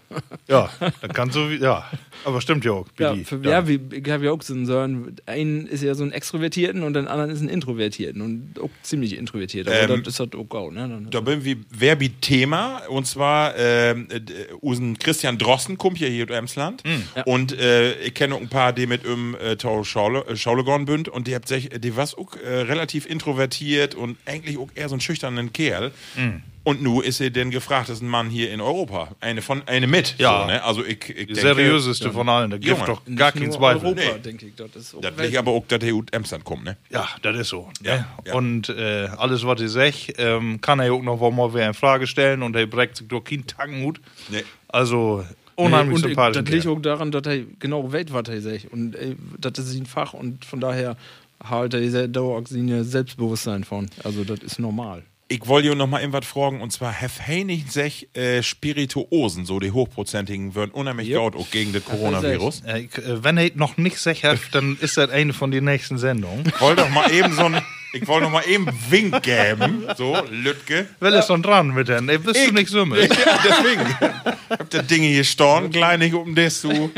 Ja, 0.47 0.69
dann 1.01 1.11
kannst 1.13 1.35
du, 1.35 1.49
wie- 1.49 1.57
ja. 1.57 1.85
Aber 2.23 2.39
stimmt 2.39 2.63
ja 2.63 2.71
auch. 2.71 2.85
Ja, 2.97 3.13
für, 3.25 3.43
ja. 3.43 3.67
wie, 3.67 3.77
ich 3.91 4.09
habe 4.09 4.23
ja 4.25 4.31
auch 4.31 4.41
so 4.41 4.53
einen, 4.53 4.65
so 4.65 4.77
einen, 4.77 5.17
einen 5.25 5.67
ist 5.67 5.83
ja 5.83 5.93
so 5.95 6.03
ein 6.05 6.13
Extrovertierten 6.13 6.83
und 6.83 6.93
den 6.93 7.07
anderen 7.07 7.29
ist 7.29 7.41
ein 7.41 7.49
Introvertierten 7.49 8.21
und 8.21 8.57
auch 8.61 8.69
ziemlich 8.83 9.17
introvertiert. 9.17 9.67
Aber 9.67 9.93
Ähm, 9.95 10.03
das 10.03 10.13
ist 10.13 10.19
halt 10.21 10.33
auch 10.35 10.45
gut, 10.47 10.73
ne? 10.73 10.87
Dann, 10.87 11.07
Da 11.09 11.19
bin 11.19 11.43
wir 11.43 11.57
Verbi 11.69 12.09
Thema 12.21 12.83
und 12.87 13.05
zwar 13.05 13.53
ähm, 13.57 14.07
äh, 14.11 14.21
usen 14.61 14.97
Christian 14.97 15.37
Drosten 15.37 15.77
kommt 15.77 15.99
ja 15.99 16.07
hier 16.07 16.23
aus 16.29 16.35
Emsland 16.37 16.81
Ja. 17.15 17.23
und 17.23 17.51
äh, 17.57 17.99
ich 18.01 18.13
kenne 18.13 18.35
auch 18.35 18.41
ein 18.41 18.49
paar, 18.49 18.71
die 18.71 18.87
mit 18.87 19.03
im 19.03 19.35
äh, 19.35 19.57
Tau 19.57 19.83
Schaule, 19.83 20.25
äh, 20.27 20.35
Schaulegorn 20.37 20.85
bünd 20.85 21.09
und 21.09 21.27
die 21.27 21.35
habt 21.35 21.49
sich, 21.49 21.67
die 21.69 21.97
was 21.97 22.17
auch 22.17 22.33
äh, 22.37 22.47
relativ 22.61 23.05
introvertiert 23.05 23.93
und 23.95 24.17
eigentlich 24.25 24.57
auch 24.57 24.69
eher 24.73 24.87
so 24.87 24.95
ein 24.95 25.01
schüchternen 25.01 25.51
Kerl. 25.51 25.91
Und 26.69 26.83
nu 26.83 27.01
ist 27.01 27.19
er 27.19 27.31
den 27.31 27.49
gefragtesten 27.49 28.07
Mann 28.07 28.29
hier 28.29 28.51
in 28.51 28.61
Europa. 28.61 29.09
Eine 29.21 29.41
von, 29.41 29.63
eine 29.67 29.87
mit. 29.87 30.15
Ja. 30.19 30.41
So, 30.41 30.47
ne? 30.47 30.63
Also 30.63 30.85
ich, 30.85 30.97
ich 31.09 31.15
Die 31.15 31.25
denke, 31.33 31.41
seriöseste 31.41 32.11
von 32.11 32.29
allen. 32.29 32.51
Da 32.51 32.57
gibt 32.57 32.69
Junge, 32.69 32.85
doch 32.85 33.01
gar 33.15 33.31
keinen 33.31 33.51
Zweifel. 33.51 33.85
Europa, 33.87 34.01
Nee. 34.01 34.19
denke 34.23 34.45
ich. 34.45 34.55
Das 34.55 34.75
ist 34.75 34.93
auch 34.95 35.01
Das 35.01 35.17
will 35.17 35.25
ich 35.29 35.39
aber 35.39 35.51
auch, 35.51 35.65
dass 35.67 35.81
er 35.81 35.95
aus 35.95 36.03
Emsland 36.11 36.43
kommt, 36.43 36.65
ne? 36.65 36.77
Ja, 36.91 37.07
das 37.23 37.37
ist 37.37 37.49
so. 37.49 37.69
Ja, 37.81 37.95
ne? 37.95 38.05
ja. 38.25 38.33
Und 38.35 38.69
äh, 38.69 39.07
alles, 39.17 39.45
was 39.45 39.59
ich 39.61 39.71
sag, 39.71 39.93
ähm, 40.19 40.61
kann 40.61 40.79
er 40.79 40.93
auch 40.93 41.01
noch 41.01 41.17
mal 41.31 41.53
wer 41.53 41.67
in 41.67 41.73
Frage 41.73 42.05
stellen 42.05 42.43
und 42.43 42.55
er 42.55 42.67
breckt 42.67 42.97
sich 42.97 43.07
durch 43.07 43.23
keinen 43.23 43.47
Tankenhut. 43.47 43.99
Nee. 44.29 44.43
Also, 44.67 45.25
unheimlich 45.55 45.95
und 45.95 46.01
ich- 46.01 46.07
sympathisch. 46.09 46.43
Das 46.43 46.53
liegt 46.53 46.67
auch 46.67 46.79
daran, 46.81 47.11
dass 47.11 47.25
er 47.25 47.39
genau 47.59 47.91
weiß, 47.91 48.05
was 48.11 48.29
er 48.29 48.41
sagt. 48.41 48.71
Und 48.71 48.95
äh, 48.95 49.15
das 49.39 49.57
ist 49.57 49.73
sein 49.73 49.85
Fach 49.87 50.13
und 50.13 50.45
von 50.45 50.59
daher 50.59 50.95
halt 51.43 51.73
er 51.73 51.89
sehr 51.89 52.07
dauernd 52.07 52.47
sein 52.47 52.83
Selbstbewusstsein 52.83 53.63
von. 53.63 53.89
Also 54.03 54.23
das 54.23 54.39
ist 54.39 54.59
normal. 54.59 55.03
Ich 55.31 55.45
wollte 55.47 55.67
ja 55.67 55.75
noch 55.75 55.85
mal 55.85 55.99
irgendwas 56.01 56.25
fragen, 56.25 56.59
und 56.59 56.71
zwar, 56.71 56.91
Hef 56.91 57.19
Heinig 57.27 57.71
sech 57.71 58.07
äh, 58.15 58.41
Spirituosen, 58.41 59.45
so 59.45 59.59
die 59.59 59.69
hochprozentigen, 59.71 60.55
würden 60.55 60.71
unheimlich 60.71 61.07
Yep. 61.09 61.35
auch 61.35 61.51
gegen 61.51 61.71
das 61.71 61.85
Coronavirus. 61.85 62.63
Äh, 62.65 62.79
ich, 62.79 62.97
äh, 62.97 63.23
wenn 63.23 63.37
er 63.37 63.51
noch 63.53 63.77
nicht 63.77 63.99
sicher 63.99 64.35
dann 64.51 64.75
ist 64.81 64.97
das 64.97 65.11
eine 65.11 65.33
von 65.33 65.51
den 65.51 65.65
nächsten 65.65 65.99
Sendungen. 65.99 66.47
Ich 66.47 66.59
wollte 66.59 66.81
doch 66.81 66.89
mal 66.89 67.11
eben 67.11 67.31
so 67.33 67.43
ein, 67.43 67.61
ich 67.93 68.07
wollte 68.07 68.23
noch 68.25 68.31
mal 68.31 68.43
eben 68.47 68.67
Wink 68.89 69.21
geben, 69.21 69.85
so, 69.95 70.17
Lütke. 70.31 70.87
Wer 70.99 71.13
ist 71.19 71.27
schon 71.27 71.43
dran 71.43 71.67
mit 71.75 71.89
denn? 71.89 72.09
Ey, 72.09 72.17
bist 72.17 72.47
du 72.47 72.51
nicht 72.51 72.69
Summe? 72.69 72.97
Ja, 73.07 73.39
deswegen. 73.47 73.81
Ich 74.51 74.57
hab 74.59 74.69
der 74.71 74.81
Dinge 74.81 75.07
hier 75.09 75.23
storn, 75.23 75.69
kleinig 75.69 76.15
um 76.15 76.33
das 76.33 76.61
zu. 76.61 76.89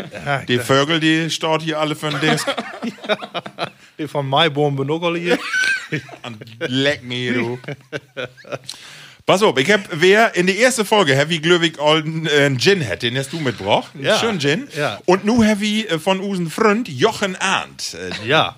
Die 0.48 0.58
Vögel, 0.60 1.02
die 1.02 1.30
staut 1.30 1.62
hier 1.64 1.82
alle 1.82 1.96
für 1.98 2.10
den 2.12 2.22
Disk. 2.22 2.48
Die 4.00 4.08
von 4.08 4.28
Maibaum 4.28 4.76
benuggerli 4.78 5.20
hier. 5.20 5.40
Leck 6.60 7.04
mir, 7.04 7.34
du. 7.34 7.60
Pass 9.26 9.44
auf, 9.44 9.58
ich 9.58 9.72
hab, 9.72 9.82
wer 9.92 10.36
in 10.36 10.48
die 10.48 10.58
erste 10.58 10.84
Folge 10.84 11.16
Heavy 11.16 11.40
Glöwig 11.40 11.78
äh, 11.78 11.82
einen 12.46 12.60
Gin 12.60 12.86
hat, 12.88 13.04
den 13.04 13.18
hast 13.18 13.32
du 13.32 13.40
mitgebracht. 13.40 13.92
Ja. 14.00 14.18
Schönen 14.20 14.40
Gin. 14.40 14.68
Ja. 14.76 15.00
Und 15.06 15.26
nu 15.26 15.44
Heavy 15.44 15.86
äh, 15.86 16.00
von 16.00 16.20
usen 16.20 16.50
Freund 16.50 16.88
Jochen 16.90 17.36
Arndt. 17.36 17.94
Äh, 17.94 18.28
Ja. 18.28 18.56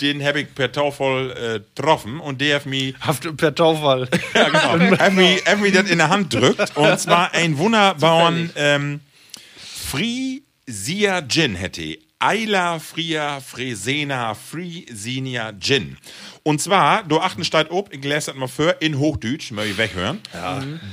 den 0.00 0.22
hab 0.24 0.34
ich 0.36 0.52
per 0.54 0.72
Taufvoll 0.72 1.30
äh, 1.30 1.60
getroffen 1.74 2.18
und 2.20 2.40
der 2.40 2.56
hat 2.56 2.64
Haft 3.00 3.36
per 3.36 3.54
Taufall. 3.54 4.08
ja, 4.34 4.48
genau. 4.76 4.98
hat 4.98 5.12
mir, 5.12 5.36
hat 5.44 5.60
mir 5.60 5.72
das 5.72 5.88
in 5.88 5.98
der 5.98 6.08
Hand 6.08 6.34
drückt. 6.34 6.76
Und 6.76 6.98
zwar 6.98 7.32
ein 7.32 7.56
wunderbaren 7.58 8.50
ähm, 8.56 9.00
Frisia 9.56 11.22
Gin 11.22 11.54
hätte. 11.54 11.98
Eila 12.22 12.78
Fria 12.80 13.40
Fresena 13.40 14.34
Frisinia 14.34 15.52
Gin. 15.58 15.96
Und 16.42 16.60
zwar, 16.60 17.02
du 17.02 17.18
achten 17.18 17.44
steigt 17.44 17.70
ob, 17.70 17.90
das 18.02 18.34
mal 18.34 18.46
für, 18.46 18.76
in 18.80 18.98
Hochdeutsch, 18.98 19.52
möchte 19.52 19.70
ich 19.70 19.78
weghören. 19.78 20.20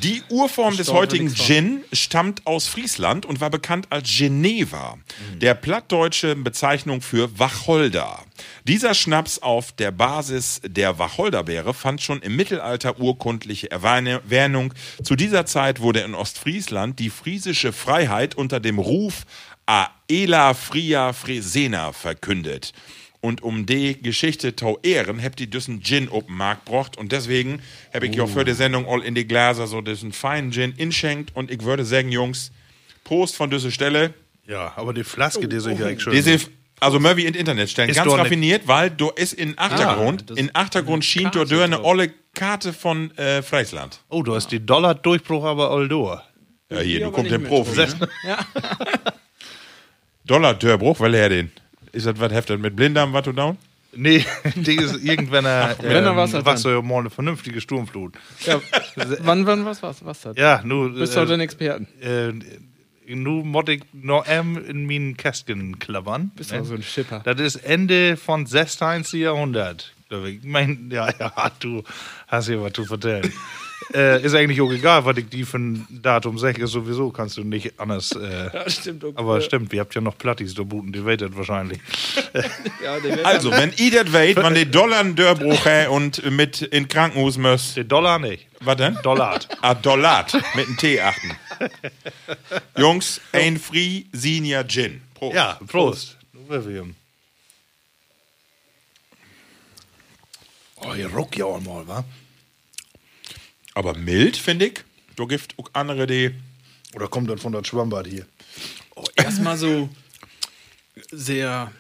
Die 0.04 0.24
Urform 0.30 0.78
des 0.78 0.92
heutigen. 0.92 1.34
Gin 1.34 1.84
stammt 1.92 2.48
aus 2.48 2.68
Friesland 2.68 3.26
und 3.26 3.42
war 3.42 3.50
bekannt 3.50 3.88
als 3.90 4.10
Geneva, 4.10 4.98
der 5.36 5.54
plattdeutsche 5.54 6.34
Bezeichnung 6.36 7.02
für 7.02 7.38
Wacholder. 7.38 8.24
Dieser 8.66 8.94
Schnaps 8.94 9.40
auf 9.40 9.72
der 9.72 9.92
Basis 9.92 10.62
der 10.66 11.00
Wacholderbeere 11.00 11.74
fand 11.74 12.02
schon 12.02 12.22
im 12.22 12.36
Mittelalter 12.36 13.00
urkundliche 13.00 13.72
Erwähnung. 13.72 14.74
Zu 15.04 15.16
dieser 15.16 15.46
Zeit 15.46 15.80
wurde 15.80 16.02
in 16.02 16.14
Ostfriesland 16.14 17.00
die 17.00 17.10
friesische 17.10 17.74
Freiheit 17.74 18.36
unter 18.36 18.60
dem 18.60 18.80
Ruf 18.80 19.26
Aela 19.68 20.54
Fria 20.54 21.14
Fresena 21.14 21.92
verkündet. 21.92 22.74
Und 23.20 23.42
um 23.44 23.66
die 23.66 24.02
Geschichte 24.02 24.56
zu 24.56 24.78
ehren, 24.84 25.22
habt 25.22 25.42
ihr 25.42 25.48
diesen 25.48 25.82
Gin 25.84 26.08
auf 26.10 26.26
den 26.28 26.36
Markt 26.38 26.66
gebracht. 26.66 26.98
Und 26.98 27.12
deswegen 27.12 27.62
habe 27.94 28.08
ich 28.08 28.16
ja 28.16 28.26
für 28.28 28.46
die 28.46 28.54
Sendung 28.54 28.88
all 28.88 29.02
in 29.04 29.16
die 29.16 29.26
Gläser 29.28 29.68
so 29.68 29.82
diesen 29.82 30.14
feinen 30.14 30.52
Gin 30.52 30.74
inschenkt. 30.78 31.36
Und 31.36 31.52
ich 31.52 31.64
würde 31.64 31.84
sagen, 31.84 32.10
Jungs, 32.12 32.52
Prost 33.04 33.36
von 33.36 33.50
dieser 33.50 33.72
Stelle. 33.72 34.14
Ja, 34.48 34.72
aber 34.78 34.94
die 34.94 35.04
Flaske, 35.04 35.48
die 35.48 35.60
sich 35.60 35.78
ja 35.78 35.88
echt 35.88 36.02
schön. 36.04 36.14
Diese, 36.14 36.40
also 36.80 37.00
Murphy 37.00 37.26
ins 37.26 37.36
Internet 37.36 37.70
stellen, 37.70 37.90
Ist 37.90 37.96
ganz 37.98 38.08
doch 38.08 38.16
ne- 38.18 38.24
raffiniert, 38.24 38.68
weil 38.68 38.92
du 38.92 39.10
ist 39.10 39.34
in 39.34 39.58
Achtergrund, 39.58 40.30
das- 40.30 40.38
in 40.38 40.52
Achtergrund 40.54 41.04
schien 41.04 41.30
dort 41.34 41.52
eine 41.52 41.84
olle 41.84 42.14
Karte 42.36 42.72
von 42.72 43.12
äh, 43.18 43.42
Friesland. 43.42 44.00
oh, 44.10 44.22
du 44.22 44.36
hast 44.36 44.52
die 44.52 44.64
Dollar-Durchbruch 44.66 45.44
aber 45.44 45.72
all 45.72 45.90
durch. 45.90 46.22
Ja, 46.70 46.80
hier, 46.80 47.00
du 47.00 47.06
aber 47.08 47.16
kommst 47.16 47.32
mit 47.32 47.48
Profi. 47.48 47.76
drin, 47.76 47.94
ne? 48.00 48.10
Ja. 48.24 48.38
Dollar-Dörbruch, 50.28 51.00
weil 51.00 51.14
er 51.16 51.30
den. 51.30 51.52
Ist 51.92 52.06
das 52.06 52.20
was 52.20 52.32
heftig 52.32 52.60
mit 52.60 52.76
Blinddarm, 52.76 53.14
was 53.14 53.24
du 53.24 53.32
down? 53.32 53.58
Nee, 53.94 54.26
die 54.56 54.76
ist 54.76 55.04
irgendwann 55.04 55.46
äh, 55.46 55.76
wenn 55.82 56.04
er 56.04 56.16
was 56.16 56.32
ähm, 56.32 56.40
hat, 56.40 56.46
was 56.46 56.62
so 56.62 56.82
mal 56.82 57.00
eine 57.00 57.10
vernünftige 57.10 57.62
Sturmflut. 57.62 58.14
Ja, 58.46 58.62
wann, 59.20 59.46
wann, 59.48 59.66
was, 59.66 59.82
was, 59.82 60.06
was 60.06 60.26
hat? 60.26 60.38
Ja, 60.38 60.62
nur. 60.64 60.94
Bist 60.94 61.16
du 61.16 61.22
äh, 61.22 61.26
denn 61.26 61.40
Experten? 61.40 61.88
äh, 62.02 62.34
nu 63.16 63.44
muss 63.44 63.70
ich 63.70 63.84
noch 63.94 64.26
ähm 64.28 64.64
in 64.68 64.86
meinen 64.86 65.18
Kästchen 65.18 65.80
klappern. 65.80 66.32
Bist 66.36 66.52
du 66.52 66.64
so 66.64 66.76
ein 66.76 66.84
Schipper? 66.84 67.22
Das 67.24 67.40
ist 67.40 67.56
Ende 67.56 68.18
von 68.18 68.46
16. 68.46 69.06
Jahrhundert. 69.14 69.94
Ich 70.10 70.18
Ich 70.18 70.44
mein, 70.44 70.90
ja, 70.92 71.10
ja, 71.18 71.52
du 71.60 71.84
hast 72.28 72.48
hier 72.48 72.62
was 72.62 72.74
zu 72.74 72.86
vertellen. 72.86 73.32
äh, 73.94 74.22
ist 74.24 74.34
eigentlich 74.34 74.60
auch 74.62 74.72
egal, 74.72 75.06
was 75.06 75.18
ich 75.18 75.30
die 75.30 75.44
für 75.46 75.58
ein 75.60 75.88
Datum 75.90 76.38
sage, 76.38 76.64
ist 76.64 76.72
sowieso 76.72 77.12
kannst 77.12 77.38
du 77.38 77.44
nicht 77.44 77.80
anders. 77.80 78.12
Äh, 78.14 78.50
Ja, 78.54 78.70
stimmt. 78.70 79.04
Okay. 79.04 79.18
aber 79.18 79.42
stimmt, 79.42 79.72
ihr 79.74 79.80
habt 79.82 79.94
ja 79.96 80.02
noch 80.02 80.18
Plattis 80.18 80.54
da 80.54 80.64
booten, 80.64 80.92
die 80.92 81.06
weitet 81.06 81.36
wahrscheinlich. 81.36 81.80
Ja, 82.84 82.98
Also, 83.24 83.52
wenn 83.52 83.74
ihr 83.78 84.04
das 84.04 84.14
weht, 84.14 84.38
wann 84.38 84.54
die 84.56 84.70
Dollar-Dörbruch 84.70 85.66
hä 85.66 85.88
und 85.88 86.30
mit 86.32 86.62
in 86.62 86.88
Krankenhaus 86.88 87.38
müsst. 87.38 87.78
Den 87.78 87.88
Dollar 87.88 88.20
nicht. 88.20 88.48
Was 88.62 88.78
denn? 88.78 88.98
Dollar. 89.04 89.40
Ah, 89.62 89.74
Dollat 89.74 90.34
mit 90.56 90.68
einem 90.68 90.78
T 90.78 91.02
achten. 91.02 91.32
Jungs, 92.78 93.20
ein 93.32 93.58
Free 93.58 94.04
Senior 94.12 94.64
Gin. 94.68 95.02
Prost. 95.16 95.36
Ja, 95.36 95.60
Prost. 95.68 96.18
William. 96.48 96.96
Oh, 100.78 100.94
ihr 100.94 101.08
ruckt 101.14 101.36
ja 101.36 101.46
auch 101.46 101.62
mal, 101.62 101.88
wa? 101.88 102.04
Aber 103.78 103.96
mild, 103.96 104.38
finde 104.38 104.66
ich. 104.66 104.84
Du 105.18 105.28
gibt 105.28 105.54
auch 105.60 105.70
andere, 105.74 106.08
die. 106.08 106.32
Oder 106.96 107.08
kommt 107.08 107.30
das 107.30 107.40
von 107.40 107.52
der 107.52 107.64
Schwammbad 107.64 108.08
hier? 108.08 108.26
erstmal 109.16 109.56
so 109.56 109.88
sehr 111.12 111.72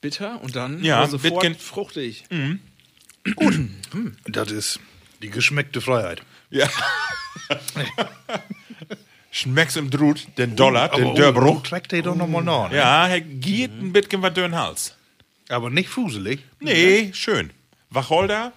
bitter 0.00 0.42
und 0.42 0.56
dann 0.56 0.82
Ja, 0.82 1.06
sofort 1.06 1.56
fruchtig. 1.56 2.24
Das 4.26 4.50
ist 4.50 4.80
die 5.22 5.30
geschmeckte 5.30 5.80
Freiheit. 5.80 6.22
Ja. 6.50 6.68
Schmeckst 9.30 9.76
im 9.76 9.88
Drut, 9.88 10.26
den 10.38 10.56
Dollar, 10.56 10.88
den 10.88 11.04
oh, 11.04 11.14
Dörbruch. 11.14 11.62
trägt 11.62 11.92
der 11.92 12.02
doch 12.02 12.16
nochmal 12.16 12.42
nach. 12.42 12.70
Ne? 12.72 12.78
Ja, 12.78 13.06
er 13.06 13.20
geht 13.20 13.70
ein 13.70 13.92
bisschen 13.92 14.20
was 14.20 14.34
durch 14.34 14.48
den 14.48 14.56
Hals. 14.56 14.96
Aber 15.48 15.70
nicht 15.70 15.90
fuselig. 15.90 16.40
Nee, 16.58 17.12
schön. 17.12 17.50
Wacholder. 17.90 18.52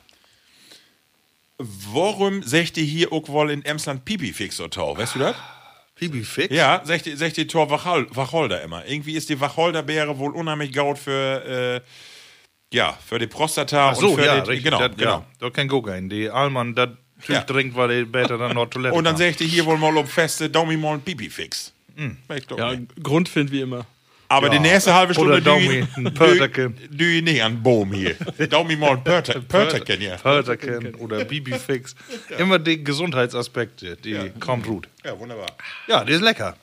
Warum 1.60 2.42
sagt 2.42 2.78
ihr 2.78 2.86
hier 2.86 3.12
auch 3.12 3.28
wohl 3.28 3.52
in 3.52 3.64
Emsland 3.66 4.06
Pipi-Fix 4.06 4.60
oder 4.62 4.70
Tau? 4.70 4.98
Weißt 4.98 5.16
du 5.16 5.20
das? 5.20 5.36
Bibi 6.00 6.24
Fix? 6.24 6.56
Ja, 6.56 6.82
sagt 6.86 7.08
ihr, 7.08 7.18
sagt 7.18 7.38
ihr 7.38 7.46
Tor 7.48 7.70
Wachol 7.70 8.08
Wacholder 8.16 8.62
immer. 8.64 8.86
Irgendwie 8.86 9.16
ist 9.16 9.28
die 9.28 9.40
Wacholderbeere 9.42 10.18
wohl 10.18 10.32
unheimlich 10.34 10.72
gaut 10.72 10.98
für, 10.98 11.82
äh, 11.84 12.76
ja, 12.76 12.98
für 13.06 13.20
die 13.20 13.28
Prostata 13.28 13.90
Ach 13.90 13.96
so, 13.96 14.12
und 14.12 14.20
für 14.20 14.26
ja, 14.26 14.40
die, 14.40 14.50
richtig. 14.50 14.64
genau, 14.64 14.80
das, 14.88 14.96
genau. 14.96 15.12
Ja, 15.12 15.26
da 15.40 15.50
kein 15.50 15.68
Kokain. 15.68 16.08
Die 16.10 16.30
Alman, 16.30 16.74
das 16.76 16.92
Typ 17.22 17.36
Ja. 17.36 17.42
trinkt, 17.42 17.76
weil 17.76 17.92
er 17.92 18.06
später 18.06 18.38
dann 18.38 18.56
noch 18.56 18.68
Toilette 18.68 18.96
Und 18.96 19.04
dann 19.04 19.16
kann. 19.18 19.28
sagt 19.28 19.42
ihr 19.42 19.48
hier 19.48 19.66
wohl 19.66 19.78
mal 19.78 19.96
um 19.98 20.08
feste 20.08 20.50
Daumi 20.50 20.78
mal 20.78 20.94
ein 20.94 21.02
Pipi-Fix. 21.02 21.74
Hm. 21.98 22.16
Ja, 22.56 22.76
Grundfind 23.04 23.52
wie 23.52 23.60
immer. 23.60 23.86
Aber 24.32 24.46
Ja. 24.48 24.54
die 24.54 24.60
nächste 24.60 24.94
halbe 24.94 25.14
Stunde 25.16 25.42
du, 25.42 25.52
ein 25.52 26.14
Pörterken. 26.14 26.78
du, 26.92 26.98
du 26.98 27.22
nicht 27.24 27.42
an 27.42 27.64
Boom 27.64 27.92
hier. 27.92 28.14
Daumi 28.48 28.76
mal 28.76 28.92
ein 28.92 29.04
Pörter- 29.04 29.42
Pörterken, 29.42 30.00
ja. 30.02 30.18
Pörterken 30.18 30.94
oder 30.96 31.26
Bibi 31.26 31.58
Fix. 31.58 31.96
Immer 32.38 32.60
die 32.60 32.84
Gesundheitsaspekte, 32.84 33.98
die 33.98 34.32
kommt 34.40 34.68
gut. 34.68 34.88
Ja, 35.04 35.18
wunderbar. 35.20 35.48
Ja, 35.88 36.06
die 36.06 36.14
ist 36.14 36.22
lecker. 36.22 36.56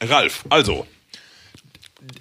Ralf, 0.00 0.44
also, 0.48 0.86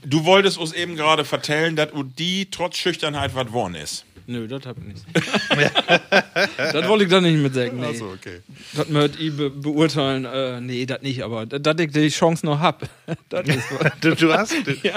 du 0.03 0.25
wolltest 0.25 0.57
uns 0.57 0.73
eben 0.73 0.95
gerade 0.95 1.23
vertellen, 1.23 1.75
dass 1.75 1.89
die 2.17 2.49
trotz 2.49 2.77
Schüchternheit 2.77 3.35
was 3.35 3.51
worden 3.51 3.75
ist. 3.75 4.03
Nö, 4.27 4.47
das 4.47 4.65
hab 4.65 4.77
ich 4.77 4.83
nicht. 4.83 5.05
das 6.57 6.87
wollte 6.87 7.05
ich 7.05 7.09
dann 7.09 7.23
nicht 7.23 7.37
mit 7.37 7.53
sagen. 7.53 7.79
Nee. 7.79 8.01
okay. 8.01 8.41
Das 8.73 8.89
möchte 8.89 9.21
ich 9.21 9.35
be 9.35 9.49
beurteilen. 9.49 10.25
Äh, 10.25 10.61
nee, 10.61 10.85
das 10.85 11.01
nicht, 11.01 11.23
aber 11.23 11.45
dass 11.45 11.79
ich 11.79 11.91
die 11.91 12.09
Chance 12.09 12.45
noch 12.45 12.59
hab. 12.59 12.87
das 13.29 13.47
ist 13.47 13.63
was. 13.79 13.91
Du, 14.01 14.15
du 14.15 14.33
hast. 14.33 14.55
ja. 14.83 14.93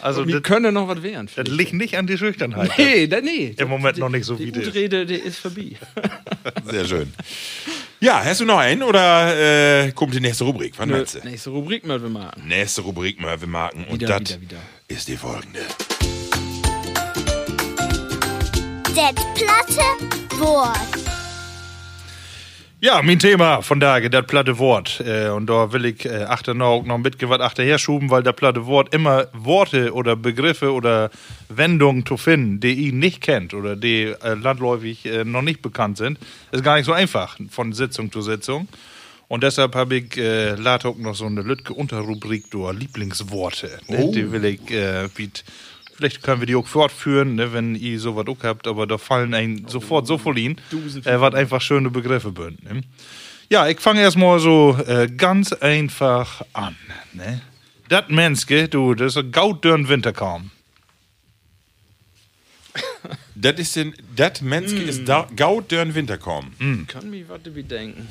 Also, 0.00 0.26
Wir 0.26 0.40
können 0.40 0.74
noch 0.74 0.88
was 0.88 1.00
werden. 1.04 1.28
das 1.34 1.46
liegt 1.46 1.74
nicht 1.74 1.96
an 1.96 2.08
die 2.08 2.18
Schüchternheit. 2.18 2.72
Nee, 2.76 3.06
das, 3.06 3.22
nee. 3.22 3.54
Im 3.56 3.68
Moment 3.68 3.98
noch 3.98 4.08
nicht 4.08 4.24
so 4.24 4.34
die 4.34 4.46
wie 4.46 4.52
das. 4.52 4.66
Utrede, 4.66 5.06
die 5.06 5.14
ist 5.14 5.38
vorbei. 5.38 5.76
Sehr 6.68 6.84
schön. 6.86 7.12
Ja, 8.00 8.24
hast 8.24 8.40
du 8.40 8.44
noch 8.44 8.58
einen 8.58 8.82
oder 8.82 9.84
äh, 9.84 9.92
kommt 9.92 10.12
die 10.12 10.18
nächste 10.18 10.42
Rubrik? 10.42 10.76
Was 10.76 10.86
Nö? 10.88 11.04
Nächste 11.22 11.50
Rubrik 11.50 11.86
möchten 11.86 12.02
wir 12.02 12.10
machen. 12.10 12.42
Nächste 12.48 12.80
Rubrik 12.80 13.20
mal 13.20 13.40
wir 13.40 13.46
marken 13.46 13.84
und 13.88 14.02
das 14.02 14.38
ist 14.88 15.06
die 15.06 15.16
folgende. 15.16 15.60
Det 18.94 19.14
platte 19.34 19.82
Wort. 20.38 20.98
Ja, 22.80 23.00
mein 23.02 23.18
Thema 23.18 23.62
von 23.62 23.80
daher, 23.80 24.10
das 24.10 24.26
platte 24.26 24.58
Wort. 24.58 25.00
Äh, 25.00 25.30
und 25.30 25.46
da 25.46 25.72
will 25.72 25.86
ich 25.86 26.04
äh, 26.04 26.24
achter 26.24 26.52
noch, 26.52 26.84
noch 26.84 26.96
ein 26.96 27.02
bisschen 27.02 27.30
was 27.30 27.40
achterher 27.40 27.78
schuben, 27.78 28.10
weil 28.10 28.22
das 28.22 28.36
platte 28.36 28.66
Wort 28.66 28.94
immer 28.94 29.28
Worte 29.32 29.94
oder 29.94 30.14
Begriffe 30.14 30.72
oder 30.72 31.10
Wendungen 31.48 32.04
zu 32.04 32.18
finden, 32.18 32.60
die 32.60 32.74
ihr 32.74 32.92
nicht 32.92 33.22
kennt 33.22 33.54
oder 33.54 33.76
die 33.76 34.14
äh, 34.22 34.34
landläufig 34.34 35.06
äh, 35.06 35.24
noch 35.24 35.42
nicht 35.42 35.62
bekannt 35.62 35.96
sind, 35.96 36.18
ist 36.50 36.62
gar 36.62 36.76
nicht 36.76 36.84
so 36.84 36.92
einfach 36.92 37.38
von 37.48 37.72
Sitzung 37.72 38.12
zu 38.12 38.20
Sitzung. 38.20 38.68
Und 39.26 39.42
deshalb 39.42 39.74
habe 39.74 39.94
ich 39.94 40.18
äh, 40.18 40.54
auch 40.62 40.98
noch 40.98 41.14
so 41.14 41.24
eine 41.24 41.40
Lütke 41.40 41.72
Unterrubrik 41.72 42.50
durch 42.50 42.78
Lieblingsworte. 42.78 43.70
Ne? 43.88 44.10
Die 44.10 44.30
will 44.30 44.44
ich, 44.44 44.70
äh, 44.70 45.08
vielleicht 46.02 46.22
können 46.22 46.40
wir 46.40 46.46
die 46.46 46.56
auch 46.56 46.66
fortführen, 46.66 47.36
ne, 47.36 47.52
wenn 47.52 47.76
ihr 47.76 48.00
sowas 48.00 48.26
auch 48.26 48.42
habt, 48.42 48.66
aber 48.66 48.86
da 48.86 48.98
fallen 48.98 49.34
ein 49.34 49.66
sofort 49.68 50.06
so 50.06 50.18
voll 50.18 50.36
hin, 50.36 50.56
äh, 51.04 51.20
was 51.20 51.34
einfach 51.34 51.60
schöne 51.60 51.90
Begriffe 51.90 52.32
sind. 52.36 52.64
Ne? 52.64 52.82
Ja, 53.50 53.68
ich 53.68 53.78
fange 53.80 54.00
erstmal 54.00 54.40
so 54.40 54.76
äh, 54.86 55.06
ganz 55.08 55.52
einfach 55.52 56.42
an. 56.52 56.74
Ne? 57.12 57.40
Das 57.88 58.08
Menske, 58.08 58.68
du, 58.68 58.94
das 58.94 59.12
ist 59.12 59.18
ein 59.18 59.30
gaudürn 59.30 59.88
Winter 59.88 60.12
kaum. 60.12 60.50
Das 63.34 63.58
ist 63.58 63.74
den, 63.74 63.94
das 64.14 64.40
Menske 64.40 64.78
ist 64.78 65.08
da, 65.08 65.26
gaut 65.34 65.72
dörn 65.72 65.94
Winter 65.94 66.16
kommen. 66.16 66.86
Kann 66.86 67.10
mich 67.10 67.24
was 67.28 67.40
bedenken. 67.42 68.06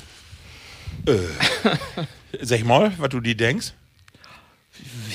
Sag 2.42 2.64
mal, 2.64 2.92
was 2.98 3.08
du 3.08 3.20
die 3.20 3.36
denkst. 3.36 3.72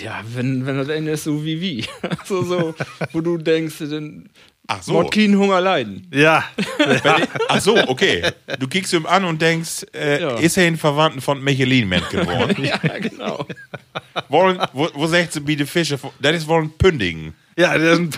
Ja, 0.04 0.24
wenn, 0.34 0.66
wenn 0.66 0.78
das 0.78 0.88
Ende 0.90 1.12
ist 1.12 1.24
so 1.24 1.44
wie 1.44 1.60
wie. 1.62 1.86
so, 2.26 2.44
so, 2.44 2.76
wo 3.12 3.22
du 3.22 3.38
denkst, 3.38 3.76
dann 3.80 4.30
Ach 4.68 4.82
so. 4.84 4.94
Mord 4.94 5.14
keinen 5.14 5.38
Hunger 5.38 5.62
leiden. 5.62 6.08
Ja, 6.14 6.44
Ach 7.48 7.62
so, 7.62 7.76
okay. 7.88 8.24
Du 8.60 8.68
kickst 8.68 8.92
ihm 8.94 9.06
an 9.06 9.24
und 9.26 9.42
denkst, 9.42 9.86
äh, 9.94 10.22
Ja. 10.22 10.36
ist 10.36 10.58
er 10.58 10.68
ein 10.68 10.78
Verwandten 10.78 11.22
von 11.22 11.42
Michelin 11.42 11.88
Ment 11.88 12.10
geworden? 12.10 12.64
ja, 12.64 12.78
genau. 13.00 13.46
wollen, 14.30 14.60
wo, 14.74 14.90
wo 14.94 15.08
sagt 15.08 15.34
sie, 15.34 15.40
biete 15.40 15.66
Fische? 15.66 15.98
Das 16.20 16.36
ist 16.36 16.48
wohl 16.48 16.64
ein 16.64 16.72
Pündigen. 16.78 17.34
ja, 17.58 17.78
das 17.78 17.94
ist 17.94 18.00
ein 18.00 18.10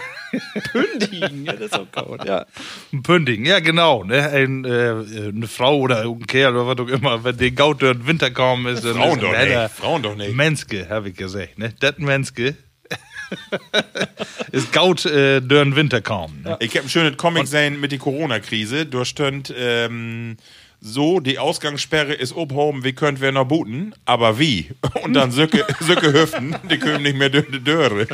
Pündigen, 0.71 1.45
ja, 1.45 1.53
das 1.53 1.71
ist 1.71 1.73
auch 1.73 2.05
gut. 2.05 2.25
Ja. 2.25 2.45
Ein 2.93 3.03
Pünding, 3.03 3.45
ja 3.45 3.59
genau. 3.59 4.03
Ne? 4.03 4.29
Ein, 4.29 4.65
äh, 4.65 5.29
eine 5.29 5.47
Frau 5.47 5.77
oder 5.79 6.01
ein 6.01 6.27
Kerl 6.27 6.55
oder 6.55 6.67
was 6.67 6.79
auch 6.79 6.91
immer, 6.91 7.23
wenn 7.23 7.37
der 7.37 7.51
Gaut 7.51 7.81
durch 7.81 7.97
den 7.97 8.07
Winter 8.07 8.31
kommen 8.31 8.65
ist, 8.67 8.83
dann 8.83 8.95
Frauen 8.95 9.19
ist 9.19 9.23
doch 9.23 9.31
nicht. 9.31 9.71
Frauen 9.71 10.03
doch 10.03 10.15
nicht. 10.15 10.33
Menske, 10.33 10.87
habe 10.89 11.09
ich 11.09 11.15
gesagt. 11.15 11.57
Ne? 11.57 11.73
Das 11.79 11.97
Menske 11.97 12.55
ist 14.51 14.71
Gaut 14.73 15.05
äh, 15.05 15.41
durch 15.41 15.63
den 15.63 15.75
Winter 15.75 16.01
kommen. 16.01 16.43
Ne? 16.43 16.57
Ich 16.59 16.75
habe 16.75 16.87
ein 16.87 16.89
schönes 16.89 17.17
Comic 17.17 17.43
gesehen 17.43 17.79
mit 17.79 17.91
der 17.91 17.99
Corona-Krise. 17.99 18.85
Da 18.85 19.05
stand 19.05 19.53
ähm, 19.57 20.37
so, 20.81 21.19
die 21.19 21.39
Ausgangssperre 21.39 22.13
ist 22.13 22.33
obhoben, 22.35 22.83
wie 22.83 22.93
könnt 22.93 23.19
wir 23.21 23.31
noch 23.31 23.45
booten? 23.45 23.93
Aber 24.05 24.39
wie? 24.39 24.71
Und 25.03 25.13
dann 25.13 25.31
Söcke, 25.31 25.65
Söcke 25.81 26.13
Hüften, 26.13 26.55
die 26.69 26.77
können 26.77 27.03
nicht 27.03 27.17
mehr 27.17 27.29
durch 27.29 27.47
die 27.51 27.59
Döre. 27.59 28.07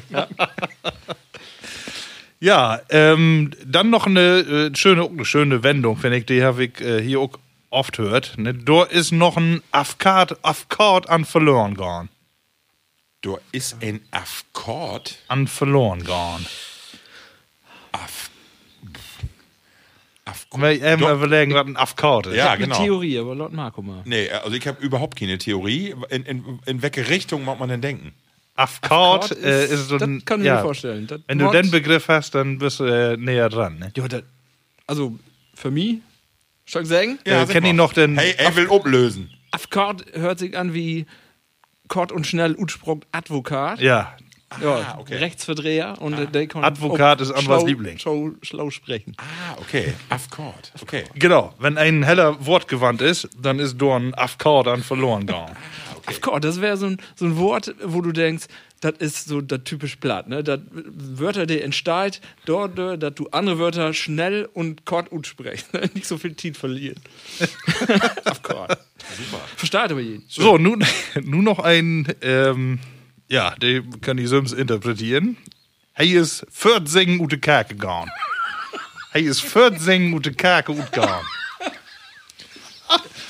Ja, 2.45 2.79
ähm, 2.89 3.49
dann 3.65 3.89
noch 3.89 4.05
eine 4.05 4.69
äh, 4.71 4.75
schöne, 4.75 5.09
eine 5.09 5.25
schöne 5.25 5.63
Wendung, 5.63 5.97
finde 5.97 6.17
ich, 6.17 6.27
die 6.27 6.43
habe 6.43 6.65
ich 6.65 6.79
äh, 6.79 7.01
hier 7.01 7.19
auch 7.19 7.39
oft 7.71 7.97
hört. 7.97 8.37
Ne? 8.37 8.53
Da 8.53 8.83
ist 8.83 9.11
noch 9.11 9.35
ein 9.35 9.63
Afkard, 9.71 10.37
Afkard 10.45 11.09
an 11.09 11.25
verloren 11.25 11.73
gegangen. 11.73 12.09
Da 13.23 13.39
ist 13.51 13.77
ein 13.81 14.01
Afkord. 14.11 15.17
An 15.27 15.47
verloren 15.47 16.01
gegangen. 16.01 16.45
Af 17.91 18.29
Afkord. 20.25 20.61
Weil 20.61 20.79
ähm, 20.83 20.99
Doch. 20.99 21.13
überlegen, 21.13 21.55
was 21.55 21.65
ein 21.65 21.77
Afkard 21.77 22.27
ist. 22.27 22.35
Ja, 22.35 22.51
Eine 22.51 22.65
genau. 22.65 22.77
Theorie, 22.77 23.17
aber 23.17 23.33
laut 23.33 23.53
Marco 23.53 23.81
mal. 23.81 24.03
Nee, 24.05 24.29
also 24.29 24.55
ich 24.55 24.67
habe 24.67 24.79
überhaupt 24.83 25.17
keine 25.17 25.39
Theorie. 25.39 25.95
In, 26.09 26.23
in, 26.25 26.59
in 26.67 26.83
welche 26.83 27.09
Richtung 27.09 27.43
mag 27.43 27.57
man 27.57 27.69
denn 27.69 27.81
denken? 27.81 28.13
Afkard 28.55 29.29
Gott, 29.29 29.37
äh, 29.43 29.65
ist 29.65 29.89
so 29.89 29.97
ein. 29.97 30.17
das 30.19 30.25
kann 30.25 30.39
ich 30.39 30.45
ja, 30.47 30.55
mir 30.55 30.61
vorstellen. 30.61 31.07
Das 31.07 31.19
Wenn 31.27 31.39
du 31.39 31.45
Wort- 31.45 31.55
den 31.55 31.71
Begriff 31.71 32.07
hast, 32.07 32.35
dann 32.35 32.57
bist 32.57 32.79
du 32.79 32.85
äh, 32.85 33.17
näher 33.17 33.49
dran. 33.49 33.79
Ne? 33.79 33.91
Ja, 33.95 34.07
das, 34.07 34.23
also 34.87 35.17
für 35.53 35.71
mich, 35.71 35.97
soll 36.65 36.83
ich 36.83 36.87
sagen? 36.89 37.19
Ja, 37.27 37.45
sag 37.45 37.49
kenn 37.53 37.65
ich 37.65 37.73
noch 37.73 37.93
den- 37.93 38.17
Hey, 38.17 38.33
er 38.37 38.55
will 38.55 38.69
ablösen. 38.71 39.29
Afkard 39.51 40.05
hört 40.13 40.39
sich 40.39 40.57
an 40.57 40.73
wie 40.73 41.05
kort 41.87 42.11
und 42.11 42.25
schnell 42.27 42.55
Utsprung 42.57 43.03
Advokat. 43.11 43.79
Ja, 43.79 44.15
Ja, 44.61 44.97
okay. 44.99 45.15
Rechtsverdreher 45.17 45.95
und 46.01 46.13
äh, 46.13 46.27
der 46.27 46.47
kann 46.47 46.63
Advokat 46.63 47.19
ist 47.19 47.31
Anwars 47.31 47.63
Liebling. 47.65 47.97
Schlau, 47.97 48.31
schlau 48.41 48.69
sprechen. 48.69 49.15
Ah, 49.17 49.57
okay. 49.59 49.93
Course. 50.29 50.71
Okay. 50.81 51.03
genau. 51.15 51.53
Wenn 51.59 51.77
ein 51.77 52.03
heller 52.03 52.45
Wortgewandt 52.45 53.01
ist, 53.01 53.27
dann 53.37 53.59
ist 53.59 53.77
Dorn 53.77 54.13
Afkar 54.13 54.63
dann 54.63 54.81
verloren 54.83 55.25
gegangen. 55.27 55.55
Gott, 56.21 56.43
das 56.43 56.61
wäre 56.61 56.77
so 56.77 56.87
ein, 56.87 56.97
so 57.15 57.25
ein 57.25 57.37
Wort, 57.37 57.73
wo 57.83 58.01
du 58.01 58.11
denkst, 58.11 58.45
das 58.81 58.93
ist 58.99 59.27
so 59.27 59.41
das 59.41 59.61
typisch 59.63 59.97
Blatt, 59.97 60.27
ne? 60.27 60.43
Das 60.43 60.59
Wörter, 60.71 61.45
die 61.45 61.61
entsteht, 61.61 62.21
dort, 62.45 62.77
dass 62.77 63.15
du 63.15 63.27
andere 63.29 63.57
Wörter 63.57 63.93
schnell 63.93 64.47
und 64.53 64.85
kort 64.85 65.09
gut 65.09 65.25
sprichst, 65.25 65.73
ne? 65.73 65.89
nicht 65.93 66.05
so 66.05 66.17
viel 66.17 66.35
Zeit 66.35 66.57
verlieren. 66.57 66.99
Of 68.25 68.43
course. 68.43 68.77
Super. 69.17 69.41
Versteht 69.55 69.91
aber 69.91 70.01
jeden. 70.01 70.23
So, 70.27 70.57
nun, 70.57 70.85
nun 71.23 71.43
noch 71.43 71.59
ein, 71.59 72.13
ähm, 72.21 72.79
ja, 73.27 73.55
den 73.55 74.01
kann 74.01 74.17
ich 74.17 74.29
sonst 74.29 74.51
interpretieren. 74.51 75.37
Hey 75.93 76.11
ist 76.11 76.45
14 76.51 77.19
ute 77.19 77.39
Kerke 77.39 77.75
gegangen. 77.75 78.11
Hey 79.11 79.23
ist 79.23 79.41
14 79.41 80.13
ute 80.13 80.33
Kerke 80.33 80.73
ut 80.73 80.91
gegangen. 80.91 81.25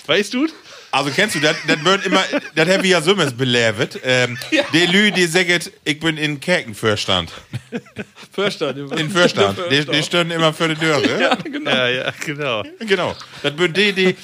Weißt 0.07 0.34
du? 0.34 0.47
Also 0.96 1.12
kennst 1.12 1.36
du, 1.36 1.41
das 1.41 1.58
wird 1.66 2.06
immer, 2.06 2.24
das 2.56 2.70
habe 2.70 2.84
ich 2.86 2.91
ja 2.91 3.02
so 3.02 3.16
belebt. 3.16 4.00
Ähm, 4.02 4.38
Die 4.72 4.86
Lü, 4.86 5.12
die 5.12 5.26
sagt, 5.26 5.70
ich 5.84 6.00
bin 6.00 6.16
in 6.16 6.39
Kerkenfürstand. 6.39 7.34
Verstanden. 8.32 8.89
In 8.98 9.10
Fürstand. 9.10 9.60
Die, 9.70 9.84
die 9.84 10.04
stehen 10.04 10.32
immer 10.32 10.54
für 10.54 10.70
die 10.70 10.76
Türe. 10.76 11.22
Ja, 11.22 11.36
genau. 11.36 11.70
Ja, 11.70 11.88
ja, 11.89 12.14
genau. 12.26 12.64
Genau. 12.80 13.14
Das 13.43 13.54
bin 13.54 13.74
die, 13.74 13.91
die. 13.91 14.16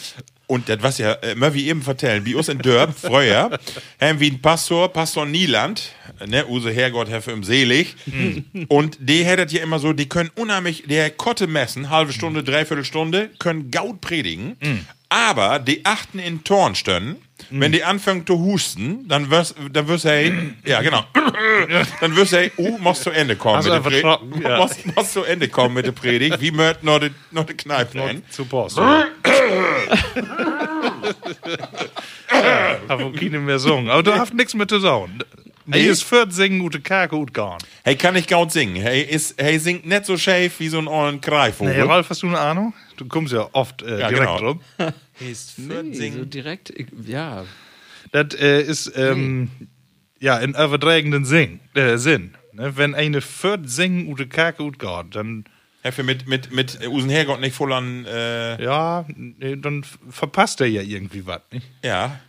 Und 0.51 0.67
das 0.67 0.79
was 0.81 0.97
ja 0.97 1.13
äh, 1.13 1.31
immer 1.31 1.53
wie 1.53 1.69
eben 1.69 1.81
vertellen, 1.81 2.25
wie 2.25 2.35
uns 2.35 2.49
in 2.49 2.59
Dörp, 2.59 2.93
früher, 3.01 3.57
haben 4.01 4.19
wie 4.19 4.31
ein 4.31 4.41
Pastor, 4.41 4.91
Pastor 4.91 5.25
Nieland, 5.25 5.93
ne, 6.27 6.45
Use 6.45 6.69
Herrgott, 6.69 7.09
Herr 7.09 7.21
für 7.21 7.31
im 7.31 7.45
Selig. 7.45 7.95
Und 8.67 8.97
die 8.99 9.23
hättet 9.23 9.53
ja 9.53 9.63
immer 9.63 9.79
so, 9.79 9.93
die 9.93 10.09
können 10.09 10.29
unheimlich, 10.35 10.83
der 10.87 11.09
Kotte 11.09 11.47
messen, 11.47 11.89
halbe 11.89 12.11
Stunde, 12.11 12.43
dreiviertel 12.43 12.83
Stunde, 12.83 13.29
können 13.39 13.71
Gaut 13.71 14.01
predigen, 14.01 14.57
aber 15.07 15.59
die 15.59 15.85
achten 15.85 16.19
in 16.19 16.43
Tornstön, 16.43 17.15
wenn 17.49 17.71
die 17.71 17.83
anfangen 17.83 18.25
zu 18.25 18.39
husten, 18.39 19.07
dann 19.07 19.29
wirst, 19.29 19.55
dann 19.71 19.87
wirst 19.87 20.05
hey, 20.05 20.33
ja 20.65 20.81
genau, 20.81 21.03
dann 22.01 22.15
wirst 22.15 22.33
hey, 22.33 22.51
uh, 22.57 22.77
musst 22.77 23.03
zu 23.03 23.09
Ende 23.09 23.35
kommen 23.35 23.57
Also 23.57 23.73
mit 23.73 23.85
der 23.85 23.89
Predigt. 23.89 24.43
ja. 24.43 24.57
Musst, 24.57 24.95
musst 24.95 25.13
zu 25.13 25.23
Ende 25.23 25.47
kommen 25.47 25.75
mit 25.75 25.85
der 25.85 25.91
Predigt, 25.91 26.39
wie 26.41 26.51
möcht 26.51 26.83
noch 26.83 26.99
die, 26.99 27.11
noch 27.31 27.45
die 27.45 27.53
Kneipe 27.53 27.99
rein. 27.99 28.23
Zu 28.29 28.45
Post. 28.45 28.77
ja, 28.77 29.05
aber 32.87 33.11
keine 33.13 33.39
mehr 33.39 33.59
singen. 33.59 33.89
Aber 33.89 34.03
du 34.03 34.13
hast 34.13 34.33
nichts 34.33 34.53
mehr 34.53 34.67
zu 34.67 34.79
sagen. 34.79 35.19
Hey 35.69 35.87
ist 35.87 36.03
14 36.03 36.59
ute 36.59 36.81
Kerke 36.81 37.15
ut 37.15 37.33
gegangen. 37.33 37.59
Hey, 37.83 37.95
kann 37.95 38.15
ich 38.15 38.27
gaut 38.27 38.51
singen. 38.51 38.75
Hey, 38.75 39.03
ist, 39.03 39.41
hey, 39.41 39.59
singt 39.59 39.85
nicht 39.85 40.05
so 40.05 40.17
schäf 40.17 40.59
wie 40.59 40.67
so 40.69 40.79
ein 40.79 40.87
ollen 40.87 41.21
Greifvogel. 41.21 41.73
Nee, 41.73 41.81
Ralf, 41.81 42.09
hast 42.09 42.23
du 42.23 42.27
eine 42.27 42.39
Ahnung? 42.39 42.73
Du 43.01 43.07
kommst 43.07 43.33
ja 43.33 43.49
oft 43.53 43.81
äh, 43.81 43.99
Ja, 43.99 44.09
direkt 44.09 44.37
genau. 44.37 44.37
rum. 44.37 44.61
Ist 45.19 45.57
Nee, 45.57 46.11
so 46.11 46.23
direkt, 46.23 46.71
ja. 47.07 47.45
Das 48.11 48.35
äh, 48.39 48.61
ist 48.61 48.91
ähm, 48.95 49.49
ja 50.19 50.37
in 50.37 50.51
übertragenden 50.51 51.25
Sinn. 51.25 51.61
Äh, 51.73 51.97
Sinn. 51.97 52.35
Ne? 52.53 52.77
Wenn 52.77 52.93
eine 52.93 53.21
14 53.21 54.07
ute 54.07 54.27
Kerke 54.27 54.61
ut 54.61 54.77
geht, 54.77 55.15
dann 55.15 55.45
Heffe 55.81 56.03
mit, 56.03 56.27
mit, 56.27 56.51
mit 56.51 56.77
Usen 56.87 57.09
Herrgott 57.09 57.39
nicht 57.39 57.55
voll 57.55 57.73
an, 57.73 58.05
äh, 58.05 58.63
ja, 58.63 59.03
nee, 59.15 59.55
dann 59.55 59.83
verpasst 60.09 60.61
er 60.61 60.67
ja 60.67 60.83
irgendwie 60.83 61.25
was. 61.25 61.41
Nicht? 61.51 61.65
ja. 61.83 62.19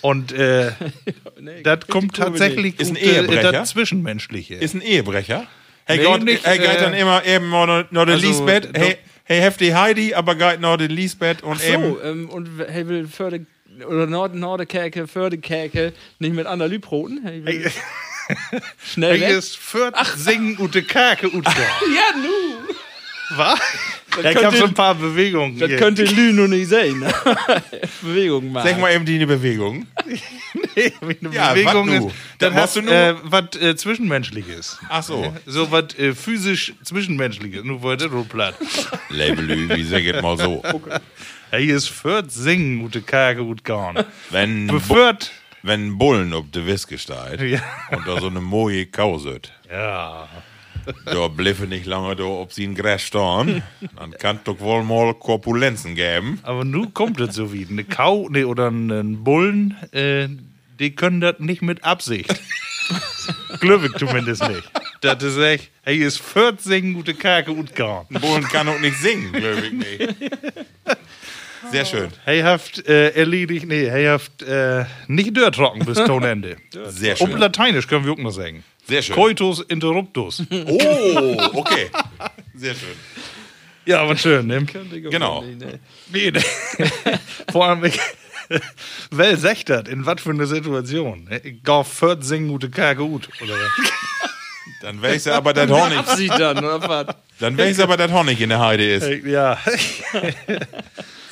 Und 0.00 0.32
äh, 0.32 0.72
Nee, 1.40 1.62
das 1.62 1.86
kommt 1.86 2.16
tatsächlich 2.16 2.80
Ist 2.80 2.90
ein 2.90 2.96
äh, 2.96 3.18
Ehebrecher? 3.18 3.52
das 3.52 3.70
Zwischenmenschliche. 3.70 4.56
Ist 4.56 4.74
ein 4.74 4.80
Ehebrecher. 4.82 5.46
Hey, 5.84 5.98
Nee, 5.98 6.04
Gott, 6.04 6.24
nicht, 6.24 6.44
hey, 6.44 6.58
geht 6.58 6.66
äh, 6.66 6.80
dann 6.80 6.94
immer 6.94 7.24
eben 7.24 7.48
noch, 7.50 7.66
noch 7.92 8.04
der 8.06 8.14
also, 8.14 8.26
Lisbeth. 8.26 8.70
Hey, 8.76 8.98
hey, 9.26 9.40
heftig 9.40 9.74
Heidi, 9.74 10.14
aber 10.14 10.34
geht 10.34 10.60
noch 10.60 10.76
der 10.76 10.88
Lisbeth 10.88 11.42
und 11.42 11.60
So, 11.60 11.66
eben. 11.66 11.96
ähm, 12.02 12.28
und 12.30 12.58
er 12.60 12.88
will 12.88 13.06
für 13.06 13.30
die, 13.30 13.46
oder 13.84 14.06
Nord 14.06 14.34
Nordekerke, 14.34 15.06
für 15.06 15.28
die 15.30 15.38
Kerke 15.38 15.92
nicht 16.18 16.34
mit 16.34 16.46
anderen 16.46 16.72
Lübroten. 16.72 17.24
Er 17.24 17.44
will 17.44 17.70
schnell 18.84 19.12
Hey 19.18 19.20
weg. 19.20 19.36
ist 19.38 19.56
14 19.58 20.58
ute 20.58 20.82
Kerke 20.82 21.26
ut 21.26 21.44
gegangen. 21.44 21.56
Ja, 21.94 22.18
nu. 22.18 22.74
Was? 23.30 23.58
Ja, 24.22 24.30
ich 24.30 24.36
habe 24.36 24.40
könnte- 24.40 24.56
so 24.58 24.64
ein 24.66 24.74
paar 24.74 24.94
Bewegungen. 24.94 25.58
Das 25.58 25.68
hier. 25.68 25.78
könnte 25.78 26.04
Lü 26.04 26.32
nur 26.32 26.48
nicht 26.48 26.68
sehen. 26.68 27.04
Bewegung 28.02 28.52
machen. 28.52 28.68
Sag 28.68 28.78
mal 28.80 28.92
eben 28.94 29.04
die 29.04 29.24
Bewegung. 29.26 29.86
Nee, 30.74 30.90
wie 31.02 31.16
eine 31.26 31.34
Ja, 31.34 31.52
Bewegung 31.52 31.88
ist. 31.90 32.04
Machst 32.40 32.54
hast 32.54 32.76
du 32.76 32.82
nur- 32.82 32.92
äh, 32.94 33.14
was 33.24 33.56
äh, 33.60 33.76
Zwischenmenschliches. 33.76 34.78
Ach 34.88 35.02
so. 35.02 35.34
So 35.46 35.70
was 35.70 35.94
äh, 35.98 36.14
physisch 36.14 36.72
Zwischenmenschliches. 36.82 37.62
Nur 37.64 37.82
wollte 37.82 38.08
du 38.08 38.24
platt. 38.24 38.54
Labelü, 39.10 39.68
wie 39.76 39.82
sag 39.84 40.02
ich 40.02 40.20
mal 40.22 40.38
so. 40.38 40.62
Hey, 41.50 41.66
ist 41.66 41.88
14 41.90 42.80
ute 42.82 43.02
Kerke 43.02 43.42
ut 43.42 43.64
gegangen. 43.64 44.04
Wenn, 44.30 44.66
Bu 44.66 44.74
Befört. 44.74 45.30
wenn 45.62 45.98
Bullen 45.98 46.32
ob 46.32 46.50
de 46.52 46.64
Wiske 46.64 46.96
steigt 46.96 47.42
Ja. 47.42 47.60
und 47.90 48.06
da 48.08 48.18
so 48.20 48.28
eine 48.28 48.40
moje 48.40 48.86
Kau 48.86 49.18
sit, 49.18 49.52
Ja. 49.70 50.26
Da 51.04 51.28
bliffe 51.28 51.66
nicht 51.66 51.86
lange 51.86 52.16
da 52.16 52.24
ob 52.24 52.52
sie 52.52 52.66
ein 52.66 52.74
Gras 52.74 53.02
stehen, 53.02 53.62
dann 53.96 54.12
kann 54.18 54.40
doch 54.44 54.60
wohl 54.60 54.82
mal 54.82 55.14
Korpulenzen 55.14 55.94
geben. 55.94 56.38
Aber 56.42 56.64
nun 56.64 56.94
kommt 56.94 57.20
es 57.20 57.34
so 57.34 57.52
wie. 57.52 57.66
Eine 57.68 57.84
Kau 57.84 58.28
nee, 58.30 58.44
oder 58.44 58.68
ein 58.68 59.24
Bullen, 59.24 59.76
äh, 59.92 60.28
die 60.78 60.94
können 60.94 61.20
das 61.20 61.38
nicht 61.38 61.62
mit 61.62 61.84
Absicht. 61.84 62.34
Ich 63.60 63.92
zumindest 63.98 64.46
nicht. 64.48 64.70
Das 65.00 65.22
ist 65.22 65.38
echt, 65.38 65.70
hey, 65.82 65.96
ist 65.96 66.20
14 66.20 66.94
gute 66.94 67.14
Kerke 67.14 67.50
und 67.50 67.74
gegangen. 67.74 68.06
Bullen 68.10 68.44
kann 68.44 68.68
auch 68.68 68.78
nicht 68.78 68.96
singen, 68.98 69.34
ich 69.34 69.72
nicht. 69.72 70.14
Sehr 71.70 71.84
schön. 71.84 72.10
Hey, 72.24 72.42
haft 72.42 72.86
äh, 72.86 73.10
erledigt, 73.10 73.66
nee, 73.66 73.90
hey, 73.90 74.06
haft 74.06 74.42
äh, 74.42 74.84
nicht 75.08 75.36
dörrtrocken 75.36 75.84
bis 75.84 75.96
Tonende. 76.06 76.56
Sehr 76.86 77.20
Um 77.20 77.30
schön. 77.30 77.38
Lateinisch 77.38 77.88
können 77.88 78.04
wir 78.04 78.12
auch 78.12 78.18
noch 78.18 78.30
sagen. 78.30 78.62
Sehr 78.86 79.02
schön. 79.02 79.14
Coitus 79.16 79.60
interruptus. 79.62 80.42
Oh, 80.50 81.36
okay. 81.54 81.90
Sehr 82.54 82.74
schön. 82.74 82.96
ja, 83.84 84.00
aber 84.00 84.16
schön, 84.16 84.46
ne? 84.46 84.64
Genau. 84.64 85.42
Nee, 86.10 86.30
nee. 86.30 86.32
Vor 87.52 87.66
allem, 87.66 87.84
ich, 87.84 87.98
sagt 89.10 89.68
das? 89.70 89.88
In 89.88 90.06
was 90.06 90.20
für 90.20 90.30
eine 90.30 90.46
Situation? 90.46 91.24
ne? 91.24 91.40
Ich 91.44 91.62
geh 91.64 91.84
14 91.84 92.48
gute 92.48 92.70
Kerke 92.70 93.02
gut, 93.02 93.28
oder 93.42 93.54
was? 93.54 93.90
Dann 94.82 95.00
weiß 95.02 95.26
er 95.26 95.36
aber, 95.36 95.52
Honig, 95.54 95.98
Absicht 95.98 96.38
dann, 96.38 96.58
oder 96.58 96.80
was? 96.88 97.16
dann 97.40 97.56
weiß 97.56 97.78
er 97.78 97.84
aber, 97.84 97.96
dass 97.96 98.10
Honig 98.12 98.40
in 98.40 98.50
der 98.50 98.58
Heide 98.60 98.84
ist. 98.94 99.24
Ja. 99.24 99.58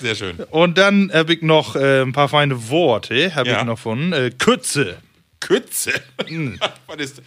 Sehr 0.00 0.14
schön. 0.14 0.36
Und 0.50 0.78
dann 0.78 1.10
habe 1.12 1.34
ich 1.34 1.42
noch 1.42 1.76
äh, 1.76 2.02
ein 2.02 2.12
paar 2.12 2.28
feine 2.28 2.68
Worte, 2.68 3.34
habe 3.34 3.48
Ja. 3.48 3.58
ich 3.60 3.64
noch 3.64 3.78
von. 3.78 4.12
Äh, 4.12 4.30
Kütze. 4.38 4.98
Kütze. 5.40 5.92
Was 6.86 6.96
ist 6.98 7.18
das? 7.18 7.24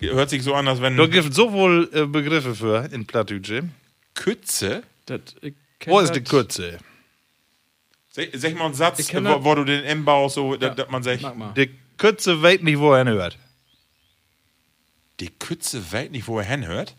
Hört 0.00 0.30
sich 0.30 0.42
so 0.42 0.54
an, 0.54 0.68
als 0.68 0.80
wenn. 0.82 0.96
Da 0.96 1.06
gibt 1.06 1.30
es 1.30 1.34
sowohl 1.36 1.88
äh, 1.92 2.04
Begriffe 2.06 2.54
für 2.54 2.88
in 2.92 3.06
Plattdütsche. 3.06 3.68
Kütze? 4.14 4.82
Das, 5.06 5.20
ich 5.40 5.54
kenn 5.78 5.92
Wo 5.92 6.00
ist 6.00 6.10
das- 6.10 6.18
die 6.18 6.24
Kürze? 6.24 6.78
Sag, 8.10 8.28
sag 8.34 8.54
mal 8.54 8.66
einen 8.66 8.74
Satz, 8.74 9.12
wo, 9.12 9.20
das- 9.20 9.44
wo 9.44 9.54
du 9.54 9.64
den 9.64 9.82
M 9.84 10.04
baust, 10.04 10.34
so, 10.36 10.56
dass 10.56 10.76
dass 10.76 10.88
man 10.90 11.02
sagt. 11.02 11.22
Die 11.56 11.70
Kürze 11.96 12.40
weiß 12.42 12.60
nicht, 12.62 12.78
wo 12.78 12.92
er 12.92 13.04
hört. 13.06 13.38
die 15.20 15.30
Kütze 15.30 15.92
weiß 15.92 16.10
nicht, 16.10 16.26
wo 16.28 16.38
er 16.38 16.44
hinhört. 16.44 16.94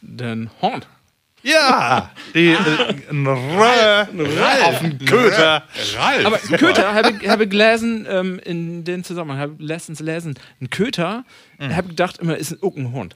Den 0.00 0.50
Hund. 0.60 0.86
Ja! 1.44 2.10
Die, 2.34 2.48
äh, 2.48 2.56
ein 3.10 3.26
Röhr 3.26 4.08
auf 4.64 4.80
den 4.80 4.98
Köter. 5.04 5.62
Ralf. 5.98 6.26
Aber 6.26 6.38
super. 6.38 6.56
Köter 6.58 6.94
habe 6.94 7.12
ich, 7.20 7.28
hab 7.28 7.40
ich 7.40 7.50
gelesen, 7.50 8.06
ähm, 8.10 8.38
in 8.44 8.84
den 8.84 9.04
Zusammenhang, 9.04 9.38
habe 9.38 9.54
ich 9.58 9.66
letztens 9.66 9.98
gelesen, 9.98 10.34
ein 10.60 10.70
Köter, 10.70 11.24
Mhm. 11.58 11.76
habe 11.76 11.82
ich 11.82 11.88
gedacht, 11.90 12.18
immer 12.18 12.36
ist 12.36 12.50
ein, 12.52 12.58
auch 12.62 12.74
ein 12.76 12.92
Hund. 12.92 13.14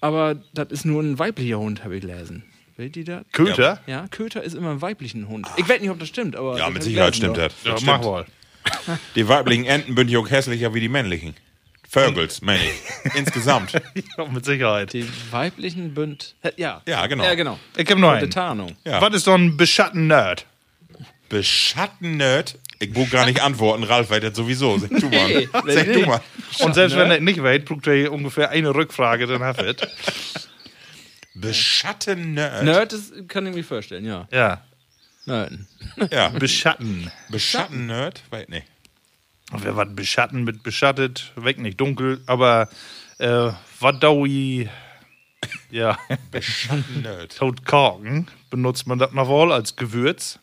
Aber 0.00 0.36
das 0.54 0.68
ist 0.70 0.84
nur 0.84 1.02
ein 1.02 1.18
weiblicher 1.18 1.58
Hund, 1.58 1.82
habe 1.84 1.94
ich 1.96 2.02
gelesen. 2.02 2.44
Ihr 2.76 2.90
das? 3.04 3.22
Köter? 3.32 3.80
Ja, 3.86 4.06
Köter 4.08 4.42
ist 4.44 4.54
immer 4.54 4.70
ein 4.70 4.82
weiblicher 4.82 5.26
Hund. 5.28 5.46
Ich 5.56 5.68
weiß 5.68 5.80
nicht, 5.80 5.90
ob 5.90 5.98
das 5.98 6.08
stimmt, 6.08 6.36
aber. 6.36 6.58
Ja, 6.58 6.68
mit 6.70 6.78
ich 6.78 6.84
Sicherheit 6.90 7.16
stimmt 7.16 7.36
das. 7.36 7.52
Ja, 7.64 7.72
das 7.72 7.82
mach 7.82 7.94
stimmt. 8.00 8.04
wohl. 8.04 8.26
Die 9.16 9.26
weiblichen 9.26 9.64
Enten 9.64 9.96
sind 9.96 10.08
ja 10.10 10.18
auch 10.20 10.30
hässlicher 10.30 10.74
wie 10.74 10.80
die 10.80 10.88
männlichen. 10.88 11.34
Vögels, 11.90 12.42
meine 12.42 12.60
ich. 12.62 13.14
Insgesamt. 13.14 13.72
Ja, 13.72 14.26
mit 14.26 14.44
Sicherheit. 14.44 14.92
Die 14.92 15.06
weiblichen 15.30 15.94
Bünd. 15.94 16.34
Ja. 16.56 16.82
Ja, 16.86 17.06
genau. 17.06 17.24
Ja, 17.24 17.34
genau. 17.34 17.58
Ich 17.76 17.90
hab 17.90 17.98
noch 17.98 18.12
Die 18.12 18.18
einen. 18.18 18.30
Tarnung. 18.30 18.76
Ja. 18.84 19.00
Was 19.00 19.14
ist 19.14 19.24
so 19.24 19.32
ein 19.34 19.56
beschatten 19.56 20.06
Nerd? 20.06 20.46
Beschatten-Nerd. 21.28 22.58
Ich 22.78 22.92
brauche 22.92 23.10
gar 23.10 23.26
nicht 23.26 23.40
antworten, 23.42 23.82
Ralf 23.84 24.10
weiß 24.10 24.20
das 24.22 24.36
sowieso. 24.36 24.78
Sag 24.78 24.90
du 24.90 25.08
mal. 25.08 25.28
Nee, 25.28 25.48
Sag 25.52 25.84
du 25.86 26.00
nee. 26.00 26.06
mal. 26.06 26.20
Und 26.60 26.74
selbst 26.74 26.96
wenn 26.96 27.10
er 27.10 27.20
nicht 27.20 27.42
weiß, 27.42 27.64
braucht 27.64 27.86
er 27.86 28.12
ungefähr 28.12 28.50
eine 28.50 28.74
Rückfrage, 28.74 29.26
dann 29.26 29.42
hat 29.42 29.58
er 29.58 29.66
es. 29.66 30.48
Beschatten-Nerd. 31.34 32.64
Nerd 32.64 32.92
ist, 32.92 33.28
kann 33.28 33.46
ich 33.46 33.54
mir 33.54 33.64
vorstellen, 33.64 34.04
ja. 34.04 34.28
Ja. 34.30 34.62
Nerden. 35.26 35.66
Ja. 36.10 36.28
Beschatten. 36.30 37.10
Beschatten-Nerd? 37.28 38.22
Weiß 38.30 38.48
nicht. 38.48 38.66
Wer 39.52 39.76
was 39.76 39.88
beschatten 39.94 40.44
mit 40.44 40.62
beschattet, 40.62 41.32
weg 41.36 41.58
nicht 41.58 41.80
dunkel, 41.80 42.20
aber 42.26 42.68
äh, 43.18 43.50
was 43.80 43.98
daui, 44.00 44.68
ja. 45.70 45.96
Totkorken 47.36 48.28
benutzt 48.50 48.86
man 48.86 48.98
das 48.98 49.12
noch 49.12 49.28
wohl 49.28 49.52
als 49.52 49.76
Gewürz. 49.76 50.38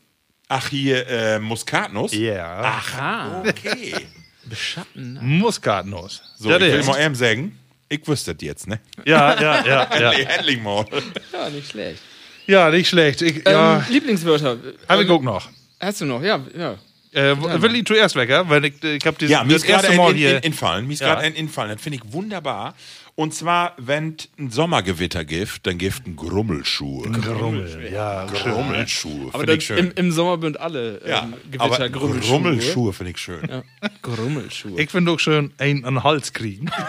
Ach, 0.48 0.68
hier 0.70 1.08
äh, 1.08 1.40
Muskatnuss? 1.40 2.14
Ja. 2.14 2.62
Ach, 2.64 2.98
Ah, 3.00 3.44
okay. 3.48 3.94
beschatten. 4.46 5.20
Muskatnuss. 5.22 6.22
So, 6.38 6.50
ja, 6.50 6.58
ich 6.58 6.62
will 6.64 6.80
ist. 6.80 6.88
mal 6.88 7.00
eben 7.02 7.16
sagen, 7.16 7.58
ich 7.90 8.08
wüsste 8.08 8.34
das 8.36 8.44
jetzt, 8.44 8.68
ne? 8.68 8.80
ja, 9.06 9.40
ja, 9.42 9.66
ja, 9.66 9.90
ja. 10.00 10.12
Nee, 10.12 10.24
endlich 10.24 10.62
mal. 10.62 10.86
Ja, 11.34 11.50
nicht 11.50 11.70
schlecht. 11.72 12.02
Ja, 12.48 12.70
nicht 12.70 12.88
schlecht. 12.90 13.22
Ich, 13.24 13.44
ja, 13.46 13.78
Ähm, 13.78 13.84
Lieblingswörter. 13.90 14.58
hab 14.88 15.00
ich 15.00 15.08
Ähm, 15.10 15.12
auch 15.16 15.22
noch. 15.22 15.50
Hast 15.80 16.02
du 16.02 16.06
noch? 16.06 16.22
Ja, 16.22 16.40
ja. 16.56 16.76
Äh, 17.16 17.62
will 17.62 17.76
ich 17.76 17.86
zuerst 17.86 18.16
wecker? 18.16 18.50
Weil 18.50 18.66
ich, 18.66 18.84
ich 18.84 19.06
habe 19.06 19.26
Ja, 19.26 19.44
mir 19.44 19.54
das 19.54 19.64
erste 19.64 19.90
ein 19.92 19.98
Mal 19.98 20.12
in, 20.12 20.18
hier. 20.18 20.38
in, 20.38 20.44
Infallen. 20.44 20.86
Mir 20.88 20.94
ist 20.94 21.00
Ja. 21.00 21.08
gerade 21.14 21.22
ein 21.28 21.34
Infallen. 21.34 21.72
Das 21.74 21.82
finde 21.82 22.00
ich 22.04 22.14
wunderbar. 22.14 22.76
Und 23.18 23.34
zwar, 23.34 23.74
wenn 23.78 24.18
ein 24.38 24.52
Sommergewitter 24.52 25.24
gibt, 25.24 25.66
dann 25.66 25.78
gibt 25.78 26.06
ein 26.06 26.18
Grummelschuhe. 26.18 27.10
Grummel. 27.12 27.90
Ja. 27.92 28.26
Grummelschuhe, 28.26 29.30
Aber 29.32 29.48
ich 29.48 29.66
schön. 29.66 29.78
im, 29.78 29.92
im 29.96 30.12
Sommer 30.12 30.42
sind 30.42 30.60
alle 30.60 31.00
ja, 31.08 31.24
ähm, 31.24 31.34
aber 31.58 31.78
Gewitter 31.78 31.90
Grummelschuhe. 31.90 32.30
Grummelschuhe 32.42 32.92
finde 32.94 33.12
ich 33.14 33.18
schön. 33.18 33.42
Ja. 33.50 33.64
Grummelschuhe. 34.02 34.82
Ich 34.82 34.90
finde 34.92 35.12
auch 35.14 35.20
schön, 35.22 35.54
einen 35.58 35.86
an 35.86 35.94
den 35.96 36.04
Hals 36.04 36.34
kriegen. 36.34 36.70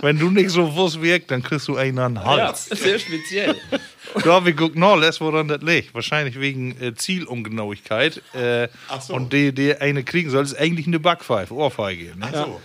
Wenn 0.00 0.18
du 0.18 0.30
nicht 0.30 0.50
so 0.50 0.74
wuss 0.74 1.00
wirkst, 1.00 1.30
dann 1.30 1.42
kriegst 1.42 1.68
du 1.68 1.76
einen 1.76 1.98
an 1.98 2.14
den 2.14 2.22
ja, 2.22 2.28
Hals. 2.28 2.66
sehr 2.66 2.98
speziell. 2.98 3.56
Da 4.22 4.32
habe 4.34 4.50
ich 4.50 4.56
geguckt, 4.56 4.76
no, 4.76 4.94
les, 4.96 5.20
woran 5.20 5.48
das 5.48 5.62
liegt. 5.62 5.94
Wahrscheinlich 5.94 6.38
wegen 6.38 6.80
äh, 6.80 6.94
Zielungenauigkeit. 6.94 8.22
Äh, 8.34 8.68
Ach 8.88 9.00
so. 9.00 9.14
Und 9.14 9.32
die, 9.32 9.52
die 9.52 9.76
eine 9.76 10.04
kriegen 10.04 10.30
soll, 10.30 10.44
ist 10.44 10.56
eigentlich 10.58 10.86
eine 10.86 11.00
Backpfeife, 11.00 11.54
Ohrfeige. 11.54 12.16
Ne? 12.16 12.28
So. 12.32 12.60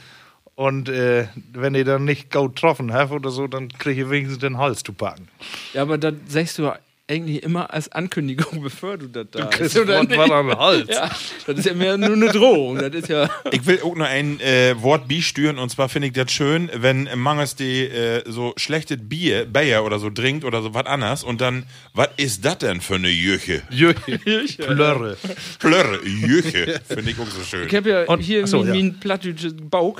Und 0.55 0.89
äh, 0.89 1.28
wenn 1.53 1.74
ihr 1.74 1.86
dann 1.86 2.03
nicht 2.03 2.32
gut 2.32 2.55
getroffen 2.55 2.91
habt 2.91 3.12
oder 3.12 3.30
so, 3.30 3.47
dann 3.47 3.70
krieg 3.70 3.97
ich 3.97 4.10
wenigstens 4.10 4.39
den 4.39 4.57
Hals 4.57 4.84
zu 4.84 4.91
packen. 4.91 5.30
Ja, 5.74 5.84
aber 5.84 5.97
das 5.97 6.16
sagst 6.28 6.57
du 6.57 6.72
eigentlich 7.10 7.43
immer 7.43 7.74
als 7.74 7.91
Ankündigung, 7.91 8.62
bevor 8.64 8.97
du 8.97 9.07
das 9.07 9.26
da 9.32 9.45
kriegst 9.45 9.76
hast, 9.76 9.82
oder 9.82 9.97
Wort 9.97 10.10
nicht? 10.10 10.18
was 10.20 10.32
an 10.32 10.47
den 10.47 10.57
Hals. 10.57 10.88
Ja, 10.89 11.10
das 11.47 11.57
ist 11.60 11.66
ja 11.66 11.74
mehr 11.74 11.97
nur 11.97 12.14
eine 12.14 12.28
Drohung. 12.32 12.78
Das 12.78 12.93
ist 12.93 13.10
ja. 13.10 13.30
Ich 13.51 13.66
will 13.66 13.80
auch 13.84 13.95
noch 13.95 14.05
ein 14.05 14.39
äh, 14.39 14.76
Wort 14.82 15.07
bistüren 15.07 15.57
und 15.57 15.70
zwar 15.70 15.89
finde 15.89 16.07
ich 16.10 16.14
das 16.14 16.32
schön, 16.32 16.70
wenn 16.76 17.10
Mangels 17.16 17.55
die 17.55 17.86
äh, 17.86 18.24
so 18.30 18.53
schlechtes 18.57 18.97
Bier, 19.01 19.45
Bayer 19.45 19.84
oder 19.84 19.99
so 19.99 20.10
trinkt 20.10 20.45
oder 20.45 20.62
so 20.62 20.74
was 20.74 20.86
anderes 20.86 21.24
und 21.24 21.41
dann, 21.41 21.64
was 21.93 22.10
ist 22.18 22.45
das 22.45 22.60
denn 22.60 22.80
für 22.82 22.95
eine 22.95 23.10
Jüche? 23.10 23.64
Jöche. 23.70 24.20
Plörre. 24.57 25.18
Plörre, 25.60 25.99
Jüche, 26.05 26.80
finde 26.88 27.12
ich 27.12 27.20
auch 27.20 27.28
so 27.28 27.43
schön. 27.43 27.68
Ich 27.68 27.76
habe 27.76 27.89
ja 27.89 28.03
Und- 28.03 28.20
hier 28.22 28.43
ach 28.43 28.47
so, 28.47 28.60
mein, 28.60 28.68
ja. 28.68 28.74
mein 28.76 28.99
plattdeutsches 28.99 29.55
Bauch 29.60 29.99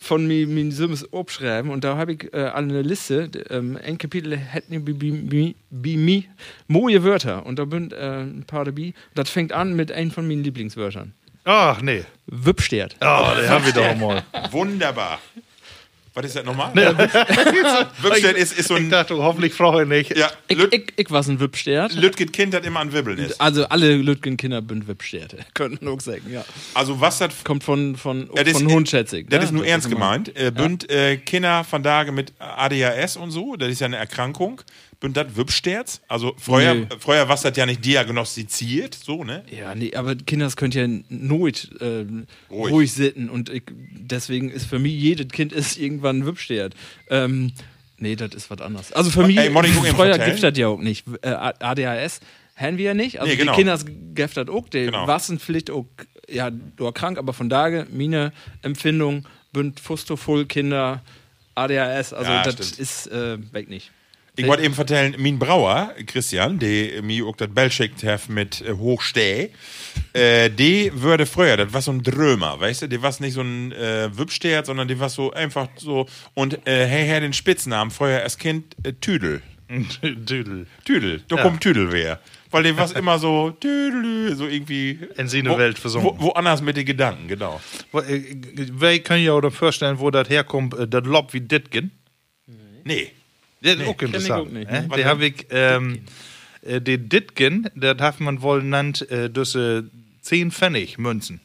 von 0.00 0.26
mir, 0.26 0.46
mein 0.46 0.70
Sims 0.70 1.12
abschreiben 1.12 1.70
und 1.70 1.84
da 1.84 1.96
habe 1.96 2.12
ich 2.12 2.32
äh, 2.32 2.50
eine 2.50 2.82
Liste. 2.82 3.30
Ähm, 3.50 3.78
ein 3.84 3.98
Kapitel 3.98 4.36
hätten 4.36 4.86
wie 4.86 5.00
wie 5.00 5.54
wie 5.70 5.96
mi 5.96 6.24
moje 6.66 7.02
Wörter 7.02 7.44
und 7.44 7.58
da 7.58 7.66
sind 7.68 7.92
äh, 7.92 8.20
ein 8.20 8.44
paar 8.46 8.64
dabei. 8.64 8.94
Das 9.14 9.30
fängt 9.30 9.52
an 9.52 9.74
mit 9.74 9.92
einem 9.92 10.10
von 10.10 10.26
meinen 10.26 10.44
Lieblingswörtern. 10.44 11.12
Ach, 11.44 11.80
nee. 11.80 12.04
Wüppstert. 12.26 12.96
Ah, 13.00 13.34
den 13.34 13.48
haben 13.48 13.64
wir 13.64 13.72
doch 13.72 13.96
mal. 13.96 14.22
Wunderbar. 14.50 15.18
Was 16.18 16.26
ist 16.26 16.34
das 16.36 16.44
nochmal? 16.44 16.74
Wüppstedt 18.02 18.36
ist, 18.36 18.58
ist 18.58 18.66
so 18.66 18.74
Ich 18.76 18.80
ein. 18.82 18.90
dachte, 18.90 19.14
hoffentlich 19.16 19.54
frage 19.54 19.82
ich 19.82 19.88
nicht. 19.88 20.16
Ja, 20.18 20.28
Ich, 20.48 20.58
Lüt, 20.58 20.74
ich, 20.74 20.92
ich 20.96 21.10
was 21.12 21.28
ein 21.28 21.38
Wüppstert. 21.38 21.92
Lütget 21.94 22.32
Kind 22.32 22.54
hat 22.56 22.66
immer 22.66 22.80
ein 22.80 22.92
Wibbeln 22.92 23.18
ist. 23.18 23.40
Also 23.40 23.66
alle 23.68 23.94
Lütgen-Kinder 23.96 24.60
sind 24.68 24.88
Wüppsterte. 24.88 25.38
Könnten 25.54 25.86
auch 25.86 26.00
sagen, 26.00 26.24
ja. 26.28 26.44
Also 26.74 27.00
was 27.00 27.18
das 27.18 27.44
Kommt 27.44 27.62
von, 27.62 27.94
von, 27.96 28.28
Ja, 28.34 28.42
das 28.42 28.54
von 28.54 28.66
ist- 28.66 28.72
Hund, 28.74 28.88
schätze 28.88 29.18
ich. 29.20 29.26
Das 29.28 29.38
ne? 29.38 29.44
ist 29.44 29.52
nur 29.52 29.64
ernst 29.64 29.88
gemeint. 29.88 30.34
gemeint. 30.34 30.48
Äh, 30.48 30.50
bünd 30.50 30.90
äh, 30.90 31.18
Kinder 31.18 31.62
von 31.62 31.84
Tage 31.84 32.10
mit 32.10 32.32
ADHS 32.40 33.16
und 33.16 33.30
so, 33.30 33.54
das 33.54 33.68
ist 33.68 33.80
ja 33.80 33.86
eine 33.86 33.96
Erkrankung. 33.98 34.60
Bünd 35.00 35.16
das 35.16 35.36
Wübsterz. 35.36 36.00
Also 36.08 36.34
früher, 36.38 36.74
Nee. 36.74 36.86
früher 36.98 37.28
war 37.28 37.36
das 37.36 37.56
ja 37.56 37.66
nicht 37.66 37.84
diagnostiziert, 37.84 38.94
so, 38.94 39.22
ne? 39.24 39.44
Ja, 39.50 39.74
nee, 39.74 39.94
aber 39.94 40.16
Kinder 40.16 40.50
könnt 40.56 40.74
ja 40.74 40.88
nooit 41.08 41.70
äh, 41.80 42.04
Ruhig. 42.50 42.72
ruhig. 42.72 42.92
sitten 42.92 43.30
und 43.30 43.48
ich, 43.48 43.62
deswegen 43.92 44.50
ist 44.50 44.66
für 44.66 44.78
mich 44.78 44.92
jedes 44.94 45.28
Kind 45.28 45.52
ist 45.52 45.78
irgendwann 45.78 46.26
Wüppstert. 46.26 46.74
Ähm, 47.10 47.52
nee, 47.98 48.16
das 48.16 48.34
ist 48.34 48.50
was 48.50 48.60
anderes. 48.60 48.92
Also 48.92 49.10
für 49.10 49.26
mich, 49.26 49.36
vertellen? 50.16 50.30
gibt 50.32 50.42
das 50.42 50.58
ja 50.58 50.66
auch 50.68 50.80
nicht. 50.80 51.04
Äh, 51.22 51.28
ADHS 51.28 52.20
haben 52.56 52.76
wir 52.76 52.86
ja 52.86 52.94
nicht. 52.94 53.20
Also 53.20 53.30
Nee, 53.30 53.36
genau. 53.36 53.52
die 53.52 53.56
Kinder 53.58 53.78
gibt 54.14 54.36
das 54.36 54.48
auch. 54.48 54.68
Die 54.68 54.86
Genau. 54.86 55.06
waren 55.06 55.38
vielleicht 55.38 55.70
auch 55.70 55.86
ja, 56.28 56.50
nur 56.76 56.92
krank, 56.92 57.18
aber 57.18 57.32
von 57.32 57.48
daher, 57.48 57.86
meine 57.92 58.32
Empfindung, 58.62 59.26
bünd 59.52 59.78
Fusto 59.78 60.16
voll 60.16 60.44
Kinder 60.46 61.02
ADHS. 61.54 62.12
Also 62.12 62.30
Ja, 62.32 62.42
das 62.42 62.54
stimmt. 62.54 62.78
ist 62.80 63.06
äh, 63.12 63.38
weg 63.52 63.68
nicht. 63.68 63.92
Ich 64.38 64.46
wollte 64.46 64.62
eben 64.62 64.74
vertellen, 64.74 65.16
mein 65.18 65.38
Brauer, 65.38 65.94
Christian, 66.06 66.58
der 66.58 67.02
mir 67.02 67.26
auch 67.26 67.36
das 67.36 67.48
Bell 67.48 67.70
schickt 67.72 68.02
hat 68.04 68.28
mit 68.28 68.60
äh, 68.60 68.72
Hochsteh, 68.72 69.50
äh, 70.12 70.48
die 70.50 70.90
würde 70.94 71.26
früher, 71.26 71.56
das 71.56 71.72
war 71.72 71.82
so 71.82 71.90
ein 71.90 72.02
Drömer, 72.02 72.60
weißt 72.60 72.82
du, 72.82 72.88
die 72.88 73.02
war 73.02 73.12
nicht 73.20 73.34
so 73.34 73.40
ein 73.42 73.72
äh, 73.72 74.16
Wübstert, 74.16 74.66
sondern 74.66 74.86
die 74.88 74.98
war 75.00 75.08
so 75.08 75.32
einfach 75.32 75.68
so, 75.76 76.06
und 76.34 76.66
äh, 76.68 76.86
hey, 76.86 77.06
her 77.06 77.20
den 77.20 77.32
Spitznamen 77.32 77.90
früher 77.90 78.22
als 78.22 78.38
Kind 78.38 78.76
äh, 78.84 78.92
Tüdel. 78.92 79.42
Düdel. 80.02 80.66
Tüdel, 80.84 81.22
da 81.28 81.42
kommt 81.42 81.60
Tüdel 81.60 81.92
wer. 81.92 82.20
Weil 82.50 82.62
die 82.62 82.74
war 82.76 82.94
immer 82.96 83.18
so, 83.18 83.50
Tüdel, 83.60 84.34
so 84.34 84.46
irgendwie. 84.46 84.98
In 85.18 85.28
seine 85.28 85.58
Welt 85.58 85.78
versunken. 85.78 86.12
Wo, 86.18 86.24
woanders 86.28 86.62
mit 86.62 86.78
den 86.78 86.86
Gedanken, 86.86 87.28
genau. 87.28 87.60
Wo- 87.92 88.00
äh, 88.00 88.22
Wir 88.54 88.98
können 89.00 89.22
ja 89.24 89.32
auch 89.34 89.52
vorstellen, 89.52 89.98
wo 89.98 90.10
das 90.10 90.30
herkommt, 90.30 90.72
äh, 90.78 90.88
das 90.88 91.04
Lob 91.04 91.34
wie 91.34 91.42
Ditgen. 91.42 91.90
Nee. 92.84 93.10
Das 93.60 93.74
ist 93.74 93.86
auch 93.86 93.94
ich 93.96 94.02
interessant. 94.02 94.46
auch 94.46 94.50
nicht, 94.50 94.70
ne? 94.70 94.88
Die 94.96 95.04
habe 95.04 95.26
ich, 95.26 95.46
ähm, 95.50 96.00
äh, 96.62 96.80
die 96.80 96.98
Ditgen, 96.98 97.68
das 97.74 97.98
hat 97.98 98.20
man 98.20 98.42
wohl 98.42 98.60
genannt, 98.60 99.08
äh, 99.10 99.30
diese 99.30 99.90
10 100.22 100.50
Pfennig 100.50 100.98
Münzen. 100.98 101.40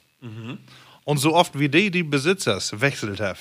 Und 1.05 1.17
so 1.17 1.35
oft 1.35 1.59
wie 1.59 1.69
die, 1.69 1.91
die 1.91 2.03
Besitzers 2.03 2.79
wechselt 2.79 3.19
haben. 3.19 3.39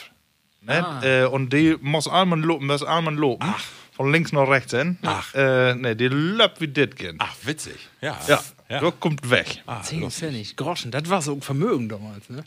Ne? 0.62 1.01
Äh, 1.03 1.27
und 1.27 1.53
die 1.53 1.77
muss 1.81 2.09
einmal 2.09 2.41
loben, 2.41 2.66
muss 2.66 2.83
einmal 2.83 3.14
loben. 3.14 3.47
Von 3.93 4.11
links 4.11 4.33
nach 4.33 4.49
rechts 4.49 4.73
hin. 4.73 4.99
Ach. 5.03 5.35
Äh, 5.35 5.75
ne, 5.75 5.95
die 5.95 6.09
löbt 6.09 6.61
wie 6.61 6.68
Ditgen. 6.68 7.16
Ach, 7.18 7.35
witzig. 7.43 7.77
Ja. 8.01 8.18
Ja, 8.27 8.43
ja. 8.70 8.81
das 8.81 8.95
kommt 8.99 9.29
weg. 9.31 9.62
Ah, 9.66 9.83
Zehn 9.83 10.11
Pfennig, 10.11 10.57
Groschen, 10.57 10.91
das 10.91 11.09
war 11.11 11.20
so 11.20 11.35
ein 11.35 11.43
Vermögen 11.43 11.89
damals, 11.91 12.29
ne? 12.31 12.43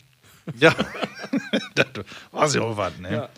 Ja, 0.58 0.74
das 1.74 1.86
war 2.32 2.62
auch 2.62 2.76
was, 2.76 2.98
ne? 2.98 3.12
Ja. 3.12 3.28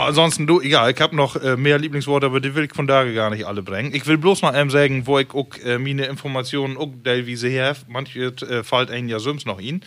Ansonsten, 0.00 0.46
du, 0.46 0.60
egal, 0.60 0.90
ich 0.90 1.00
habe 1.00 1.14
noch 1.14 1.36
äh, 1.36 1.56
mehr 1.56 1.78
Lieblingsworte, 1.78 2.26
aber 2.26 2.40
die 2.40 2.54
will 2.54 2.64
ich 2.64 2.74
von 2.74 2.86
da 2.86 3.04
gar 3.04 3.30
nicht 3.30 3.46
alle 3.46 3.62
bringen. 3.62 3.94
Ich 3.94 4.06
will 4.06 4.18
bloß 4.18 4.42
noch 4.42 4.52
einem 4.52 4.70
sagen, 4.70 5.06
wo 5.06 5.18
ich 5.18 5.32
auch 5.34 5.48
äh, 5.64 5.78
meine 5.78 6.06
Informationen 6.06 6.76
auch 6.76 6.90
teilweise 7.04 7.48
her, 7.48 7.76
manche 7.88 8.26
äh, 8.26 8.62
fällt 8.62 8.90
einem 8.90 9.08
ja 9.08 9.18
sonst 9.18 9.46
noch 9.46 9.60
in. 9.60 9.82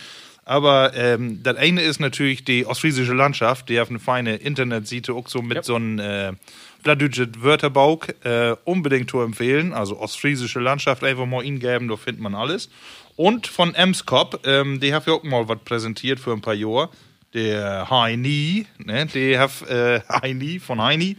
Aber 0.50 0.96
ähm, 0.96 1.44
das 1.44 1.58
eine 1.58 1.82
ist 1.82 2.00
natürlich 2.00 2.44
die 2.44 2.66
ostfriesische 2.66 3.14
Landschaft, 3.14 3.70
die 3.70 3.80
auf 3.80 3.90
eine 3.90 4.00
feine 4.00 4.38
Internetseite 4.38 5.14
auch 5.14 5.28
so 5.28 5.44
mit 5.44 5.64
so 5.64 5.76
einem 5.76 6.00
äh, 6.00 6.34
plattdeutsches 6.82 7.28
Wörterbauk 7.38 8.08
äh, 8.26 8.56
unbedingt 8.64 9.12
zu 9.12 9.20
empfehlen. 9.20 9.74
Also 9.74 10.00
ostfriesische 10.00 10.60
Landschaft 10.60 11.04
einfach 11.04 11.28
mal 11.28 11.44
ingeben, 11.44 11.88
da 11.88 11.98
findet 11.98 12.24
man 12.24 12.34
alles. 12.34 12.70
Und 13.16 13.46
von 13.46 13.76
Emskop, 13.76 14.42
ähm, 14.48 14.80
die 14.80 14.94
hat 14.94 15.06
ja 15.06 15.14
auch 15.14 15.24
mal 15.24 15.48
was 15.48 15.60
präsentiert 15.66 16.20
für 16.20 16.32
ein 16.32 16.42
paar 16.42 16.56
Jahre. 16.56 16.90
Der 17.34 17.90
Heini, 17.90 18.66
ne, 18.80 19.06
die 19.06 19.38
hat 19.38 19.62
äh, 19.70 20.02
Heini 20.10 20.60
von 20.60 20.82
Heini 20.82 21.16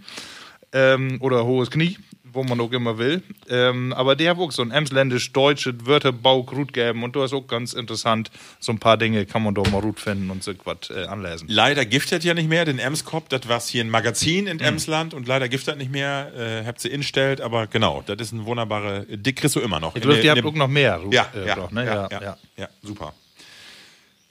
ähm, 0.72 1.18
oder 1.20 1.44
hohes 1.46 1.70
Knie, 1.70 1.98
wo 2.24 2.42
man 2.42 2.60
auch 2.60 2.72
immer 2.72 2.98
will. 2.98 3.22
Ähm, 3.48 3.92
aber 3.92 4.16
der 4.16 4.30
hat 4.32 4.38
auch 4.38 4.50
so 4.50 4.62
ein 4.62 4.72
emsländisch-deutsches 4.72 5.74
Wörterbau 5.86 6.42
gut 6.42 6.72
gegeben 6.72 7.04
und 7.04 7.14
da 7.14 7.24
ist 7.24 7.32
auch 7.32 7.46
ganz 7.46 7.74
interessant. 7.74 8.30
So 8.58 8.72
ein 8.72 8.80
paar 8.80 8.96
Dinge 8.96 9.24
kann 9.24 9.44
man 9.44 9.54
da 9.54 9.62
mal 9.70 9.80
gut 9.82 10.00
finden 10.00 10.30
und 10.30 10.42
so 10.42 10.52
was 10.64 10.90
äh, 10.90 11.04
anlesen. 11.06 11.46
Leider 11.48 11.84
giftet 11.84 12.24
ja 12.24 12.34
nicht 12.34 12.48
mehr, 12.48 12.64
den 12.64 12.80
Emskop, 12.80 13.28
das 13.28 13.48
war 13.48 13.60
hier 13.60 13.84
ein 13.84 13.90
Magazin 13.90 14.46
Mhm. 14.46 14.50
in 14.50 14.60
Emsland 14.60 15.14
und 15.14 15.28
leider 15.28 15.48
giftet 15.48 15.78
nicht 15.78 15.92
mehr, 15.92 16.32
äh, 16.36 16.66
habt 16.66 16.80
sie 16.80 16.88
instellt, 16.88 17.40
aber 17.40 17.68
genau, 17.68 18.02
das 18.04 18.16
ist 18.20 18.32
ein 18.32 18.46
wunderbare, 18.46 19.06
die 19.08 19.32
kriegst 19.32 19.54
du 19.54 19.60
immer 19.60 19.78
noch. 19.78 19.90
Ich 19.94 20.02
In 20.02 20.08
glaube, 20.08 20.14
der- 20.22 20.34
die 20.34 20.40
in 20.40 20.44
habt 20.44 20.54
auch 20.56 20.58
noch 20.58 20.68
mehr. 20.68 21.00
Ja, 21.12 21.28
äh, 21.36 21.46
ja, 21.46 21.54
doch, 21.54 21.70
ne? 21.70 21.84
ja, 21.86 22.08
ja, 22.10 22.20
ja, 22.22 22.36
ja, 22.56 22.68
super. 22.82 23.14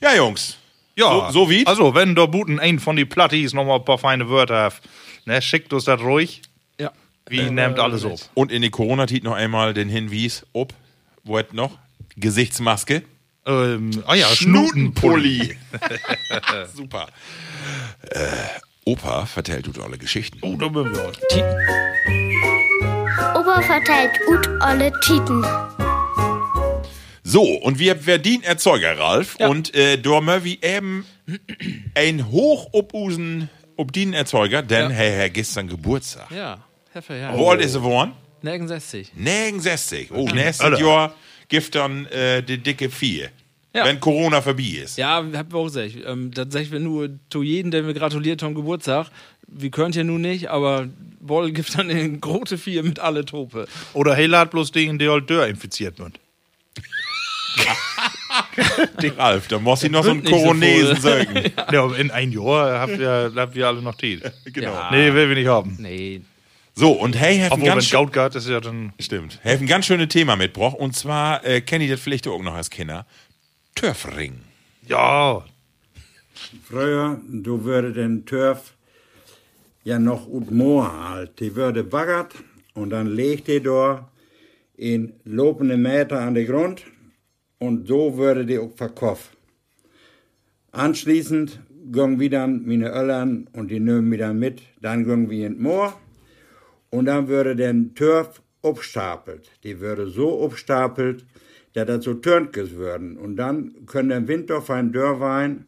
Ja, 0.02 0.14
Jungs. 0.16 0.58
Ja, 1.00 1.30
So- 1.32 1.46
so 1.46 1.50
wie? 1.50 1.66
Also, 1.66 1.96
wenn 1.96 2.14
der 2.16 2.28
Buten 2.28 2.60
ein 2.60 2.80
von 2.80 2.96
die 2.96 3.06
Plattis 3.06 3.54
noch 3.54 3.66
mal 3.66 3.76
ein 3.78 3.86
paar 3.86 3.98
feine 3.98 4.30
Wörter 4.30 4.64
hat, 4.66 4.82
ne, 5.26 5.42
schickt 5.42 5.72
uns 5.74 5.86
das 5.86 6.00
ruhig. 6.02 6.42
Ja. 6.80 6.92
Wie 7.30 7.50
nehmt 7.50 7.80
alles 7.80 8.04
auf. 8.06 8.30
Und 8.34 8.52
in 8.52 8.62
die 8.62 8.70
Corona-Tit 8.70 9.24
noch 9.24 9.36
einmal 9.36 9.74
den 9.74 9.88
Hinwies, 9.90 10.46
ob, 10.54 10.74
wo 11.24 11.38
hat 11.38 11.54
noch? 11.54 11.78
Gesichtsmaske. 12.18 13.04
Ähm, 13.46 13.92
ah 14.06 14.16
ja, 14.16 14.28
Schnutenpulli. 14.28 15.58
Super. 16.76 17.08
Äh, 18.12 18.20
Opa 18.86 19.26
vertellt 19.26 19.68
du 19.68 19.72
tolle 19.72 19.98
Geschichten. 19.98 20.40
Oh, 20.42 20.56
da 20.58 20.68
bin 20.68 20.86
wir. 20.94 21.12
Opa 23.36 23.62
verteilt 23.62 24.12
ut 24.28 24.48
alle 24.62 24.92
Titen. 25.02 25.46
So, 27.30 27.44
und 27.44 27.78
wir 27.78 27.96
verdienen 27.96 28.42
Erzeuger, 28.42 28.98
Ralf. 28.98 29.38
Ja. 29.40 29.50
Und 29.50 29.76
äh, 29.76 30.00
da 30.00 30.44
wir 30.44 30.64
eben 30.64 31.06
ein 31.94 32.32
hoch 32.32 32.70
obusen 32.72 33.50
ob 33.78 33.94
den 33.94 34.14
Erzeuger, 34.14 34.64
denn 34.64 34.90
Ja. 34.90 34.98
hey, 34.98 35.12
Herr 35.12 35.30
gestern 35.30 35.68
Geburtstag. 35.68 36.32
Ja, 36.32 36.66
Herr 36.92 37.02
Verheer. 37.04 37.32
Wo 37.36 37.52
alt 37.52 37.62
ist 37.62 37.76
er 37.76 37.82
geworden? 37.82 38.14
69. 38.42 39.12
69. 39.16 40.12
Oh, 40.12 40.28
nächstes. 40.28 40.80
Jahr 40.80 41.14
gibt 41.50 41.76
dann 41.76 42.08
äh, 42.08 42.42
die 42.42 42.58
dicke 42.58 42.90
Vier. 42.90 43.30
Ja. 43.76 43.86
Wenn 43.86 44.00
Corona 44.00 44.42
vorbei 44.42 44.80
ist. 44.84 44.98
Ja, 44.98 45.24
hab 45.34 45.50
ich 45.50 45.54
auch 45.54 45.66
gesagt. 45.66 45.98
Ähm, 46.04 46.32
das 46.32 46.48
sag 46.50 46.64
ich 46.64 46.72
mir 46.72 46.80
nur 46.80 47.12
zu 47.30 47.44
jedem, 47.44 47.70
der 47.70 47.84
mir 47.84 47.94
gratuliert 47.94 48.40
zum 48.40 48.56
Geburtstag. 48.56 49.12
Wir 49.48 49.70
können 49.70 49.94
ja 49.94 50.04
nun 50.04 50.22
nicht, 50.22 50.50
aber 50.50 50.90
Boll 51.20 51.52
gibt 51.52 51.78
dann 51.78 51.92
eine 51.92 52.10
große 52.20 52.58
Vier 52.58 52.82
mit 52.82 53.00
alle 53.00 53.24
Trope. 53.24 53.68
Oder 53.94 54.16
hey, 54.16 54.26
lad 54.26 54.50
bloß 54.50 54.72
den, 54.72 54.98
der 54.98 55.22
Dörr 55.22 55.46
infiziert 55.48 56.00
wird. 56.00 56.20
Ralf, 59.18 59.48
da 59.48 59.60
muss 59.60 59.84
ich 59.84 59.92
noch 59.92 60.04
so 60.04 60.12
einen 60.12 60.26
so 60.26 60.32
Koronesen 60.32 60.98
voll. 60.98 61.26
sagen. 61.26 61.52
Ja, 61.72 61.92
in 61.96 62.12
ein 62.12 62.32
Jahr 62.32 62.80
habt 62.80 62.98
ihr, 62.98 63.32
habt 63.36 63.56
ihr 63.56 63.68
alle 63.68 63.82
noch 63.82 63.96
Tee. 63.96 64.20
Genau. 64.46 64.74
Ja. 64.74 64.90
Nee, 64.92 65.14
will 65.14 65.30
wir 65.30 65.36
nicht 65.36 65.48
haben. 65.48 65.78
Nee. 65.80 66.22
So, 66.76 66.92
und 66.92 67.20
hey, 67.20 67.38
helfen 67.38 67.64
ganz, 67.64 67.88
Scout 67.88 68.08
geht, 68.08 68.36
ist 68.36 68.48
ja 68.48 68.62
dann. 68.62 68.94
stimmt, 69.00 69.40
helfen 69.44 69.68
ganz 69.68 69.86
schöne 69.86 70.08
Thema 70.08 70.36
mitgebracht. 70.36 70.76
Und 70.78 70.96
zwar, 70.96 71.46
äh, 71.46 71.62
kenne 71.62 71.84
ich 71.84 71.92
das 71.92 72.00
vielleicht 72.00 72.28
auch 72.28 72.42
noch 72.42 72.54
als 72.56 72.70
Kinder. 72.70 73.06
Turfring. 73.76 74.40
Ja, 74.88 75.44
Früher, 76.64 77.20
du 77.28 77.64
würde 77.64 77.94
den 77.94 78.26
Turf 78.26 78.74
ja 79.84 80.00
noch 80.00 80.28
ut 80.28 80.52
Moor 80.52 81.10
halt. 81.10 81.40
Die 81.40 81.56
würde 81.56 81.84
baggert 81.84 82.34
und 82.74 82.92
dann 82.92 83.08
legt 83.08 83.48
die 83.48 83.62
da 83.62 84.10
in 84.78 85.14
lopende 85.26 85.78
Meter 85.78 86.20
an 86.22 86.34
den 86.36 86.48
Grund 86.48 86.84
und 87.60 87.88
so 87.88 88.18
würde 88.18 88.46
die 88.46 88.58
auch 88.58 88.76
verkauft. 88.76 89.38
Anschließend 90.72 91.60
gingen 91.92 92.20
wir 92.20 92.30
dann 92.30 92.66
meine 92.66 92.92
Öllern 92.94 93.48
und 93.54 93.72
die 93.72 93.80
nehmen 93.80 94.12
wir 94.12 94.18
dann 94.20 94.40
mit. 94.40 94.62
Dann 94.82 95.06
gingen 95.06 95.30
wir 95.30 95.48
in 95.48 95.54
den 95.54 95.64
Moor 95.64 95.94
und 96.90 97.06
dann 97.06 97.28
würde 97.28 97.56
der 97.56 97.76
Turf 97.96 98.42
abstapelt. 98.64 99.50
Die 99.64 99.80
würde 99.80 100.08
so 100.08 100.46
abstapelt, 100.46 101.26
dass 101.74 101.88
das 101.88 102.04
so 102.04 102.14
Törnkes 102.16 102.76
würden. 102.76 103.18
Und 103.18 103.36
dann 103.38 103.86
können 103.86 104.10
der 104.10 104.28
Winter 104.28 104.62
fein 104.62 104.92
Dörrwein 104.92 105.66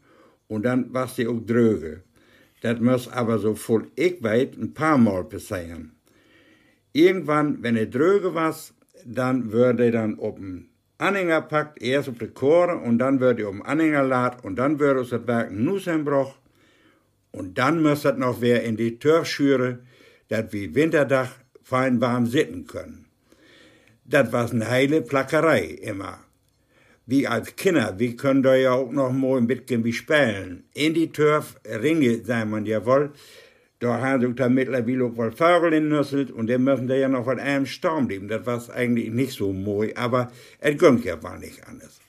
und 0.48 0.64
dann 0.64 0.94
was 0.94 1.16
die 1.16 1.28
auch 1.28 1.40
dröge. 1.40 2.04
Das 2.62 2.80
muss 2.80 3.08
aber 3.08 3.40
so 3.40 3.56
voll 3.56 3.88
ich 3.96 4.22
weit 4.22 4.58
ein 4.58 4.74
paar 4.74 4.98
Mal 4.98 5.24
passieren. 5.24 5.94
Irgendwann, 6.94 7.64
wenn 7.64 7.76
er 7.76 7.88
dröge 7.88 8.36
was, 8.36 8.74
dann 9.06 9.52
würde 9.52 9.86
er 9.86 9.92
dann 9.92 10.20
den 10.20 10.71
Anhänger 11.02 11.42
packt, 11.42 11.82
erst 11.82 12.10
auf 12.10 12.18
die 12.20 12.28
Chore 12.28 12.78
und 12.78 13.00
dann 13.00 13.22
er 13.22 13.48
auf 13.48 13.56
den 13.56 13.62
Anhänger 13.64 14.04
lad 14.04 14.44
und 14.46 14.56
dann 14.58 14.80
würde 14.80 15.02
es 15.02 15.10
das 15.10 15.26
Werk 15.28 15.52
Nussenbruch 15.52 16.36
und 17.32 17.58
dann 17.58 17.82
muss 17.82 18.04
das 18.04 18.18
noch 18.18 18.42
wer 18.42 18.64
in 18.64 18.78
die 18.78 19.00
Turfschüre, 19.00 19.80
dass 20.28 20.52
wir 20.54 20.76
Winterdach 20.76 21.32
fein 21.64 22.00
warm 22.02 22.26
sitzen 22.26 22.68
können. 22.68 23.06
Das 24.06 24.32
war 24.32 24.50
eine 24.50 24.70
heile 24.70 25.02
Plackerei 25.02 25.64
immer. 25.64 26.20
Wie 27.06 27.28
als 27.28 27.56
Kinder, 27.56 27.96
wir 27.98 28.16
können 28.16 28.44
da 28.44 28.56
ja 28.56 28.74
auch 28.74 28.92
noch 28.92 29.12
mal 29.12 29.42
bisschen 29.42 29.84
wie 29.84 29.94
spielen. 29.94 30.66
In 30.74 30.94
die 30.94 31.12
Turf, 31.12 31.56
Ringe, 31.66 32.24
sei 32.24 32.46
man 32.46 32.66
ja 32.66 32.86
wohl, 32.86 33.12
da 33.82 34.00
haben 34.00 34.22
sich 34.22 34.36
da 34.36 34.48
mittlerweile 34.48 35.06
auch 35.06 35.18
wohl 35.18 35.32
Vögel 35.32 35.74
in 35.74 35.90
Nüsselt 35.90 36.30
und 36.30 36.48
die 36.48 36.58
müssen 36.60 36.88
da 36.88 36.96
ja 36.96 37.10
noch 37.10 37.26
von 37.26 37.40
einem 37.40 37.66
Sturm 37.66 38.08
leben. 38.08 38.28
Das 38.28 38.46
war 38.46 38.62
eigentlich 38.76 39.10
nicht 39.10 39.34
so 39.34 39.52
mooi, 39.52 39.94
aber 39.96 40.32
es 40.60 40.78
ging 40.78 41.02
ja 41.04 41.18
mal 41.18 41.40
nicht 41.40 41.68
anders. 41.68 42.00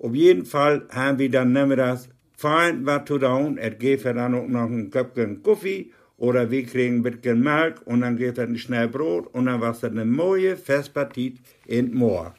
Auf 0.00 0.12
jeden 0.12 0.44
Fall 0.44 0.86
haben 0.90 1.20
wir 1.20 1.30
dann 1.30 1.52
nehmen 1.52 1.76
das 1.76 2.08
fein 2.36 2.84
was 2.84 3.04
zu 3.04 3.18
tun. 3.18 3.58
Es 3.58 3.78
gibt 3.78 4.04
dann 4.06 4.34
auch 4.34 4.48
noch 4.48 4.68
ein 4.68 4.90
Köpfchen 4.90 5.40
Kaffee 5.44 5.92
oder 6.16 6.50
wir 6.50 6.66
kriegen 6.66 6.96
ein 6.96 7.02
bisschen 7.04 7.44
Milch 7.44 7.76
und 7.84 8.00
dann 8.00 8.16
gibt 8.16 8.36
es 8.36 8.44
ein 8.44 8.58
schnell 8.58 8.88
Brot 8.88 9.28
und 9.32 9.46
dann 9.46 9.60
war 9.60 9.70
es 9.70 9.84
eine 9.84 10.04
neue 10.04 10.56
Festpartie 10.56 11.36
in 11.64 11.94
Moor. 11.94 12.34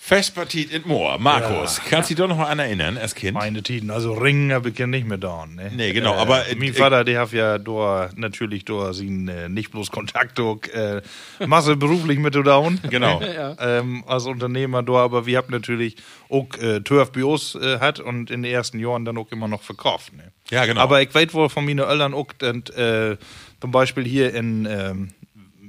Festpartiet 0.00 0.70
in 0.70 0.82
Moor. 0.86 1.18
Markus, 1.18 1.80
kannst 1.86 2.08
du 2.08 2.14
dich 2.14 2.22
doch 2.22 2.28
noch 2.28 2.38
mal 2.38 2.46
an 2.46 2.60
erinnern, 2.60 2.96
als 2.96 3.16
Kind? 3.16 3.34
meine 3.34 3.62
Tiden. 3.64 3.90
Also 3.90 4.12
Ringen 4.12 4.52
habe 4.52 4.70
ich 4.70 4.78
ja 4.78 4.86
nicht 4.86 5.06
mehr 5.06 5.18
da. 5.18 5.44
Ne? 5.44 5.72
Nee, 5.76 5.92
genau, 5.92 6.14
aber, 6.14 6.48
äh, 6.48 6.54
mein 6.54 6.70
äh, 6.70 6.72
Vater, 6.72 7.04
der 7.04 7.20
hat 7.20 7.32
ja 7.32 7.58
da 7.58 8.08
natürlich 8.14 8.64
da 8.64 8.92
sin, 8.94 9.26
äh, 9.26 9.48
nicht 9.48 9.72
bloß 9.72 9.90
Kontakt, 9.90 10.38
auch, 10.38 10.62
äh, 10.72 11.02
Masse 11.46 11.76
beruflich 11.76 12.18
mit 12.20 12.34
da. 12.34 12.62
Genau. 12.88 13.20
ähm, 13.60 14.04
als 14.06 14.24
Unternehmer 14.26 14.82
da, 14.82 14.94
aber 14.94 15.26
wir 15.26 15.36
haben 15.36 15.50
natürlich 15.50 15.96
auch 16.30 16.46
äh, 16.58 16.80
uns 17.22 17.56
äh, 17.56 17.80
hat 17.80 17.98
und 17.98 18.30
in 18.30 18.44
den 18.44 18.52
ersten 18.52 18.78
Jahren 18.78 19.04
dann 19.04 19.18
auch 19.18 19.30
immer 19.32 19.48
noch 19.48 19.62
verkauft. 19.62 20.12
Ne? 20.14 20.32
Ja, 20.50 20.64
genau. 20.64 20.80
Aber 20.80 21.02
ich 21.02 21.12
weiß 21.12 21.34
wohl 21.34 21.48
von 21.48 21.66
meinen 21.66 21.80
Eltern 21.80 22.14
auch, 22.14 22.28
und, 22.40 22.70
äh, 22.70 23.16
zum 23.60 23.72
Beispiel 23.72 24.04
hier 24.04 24.32
in 24.32 24.66
ähm, 24.70 25.08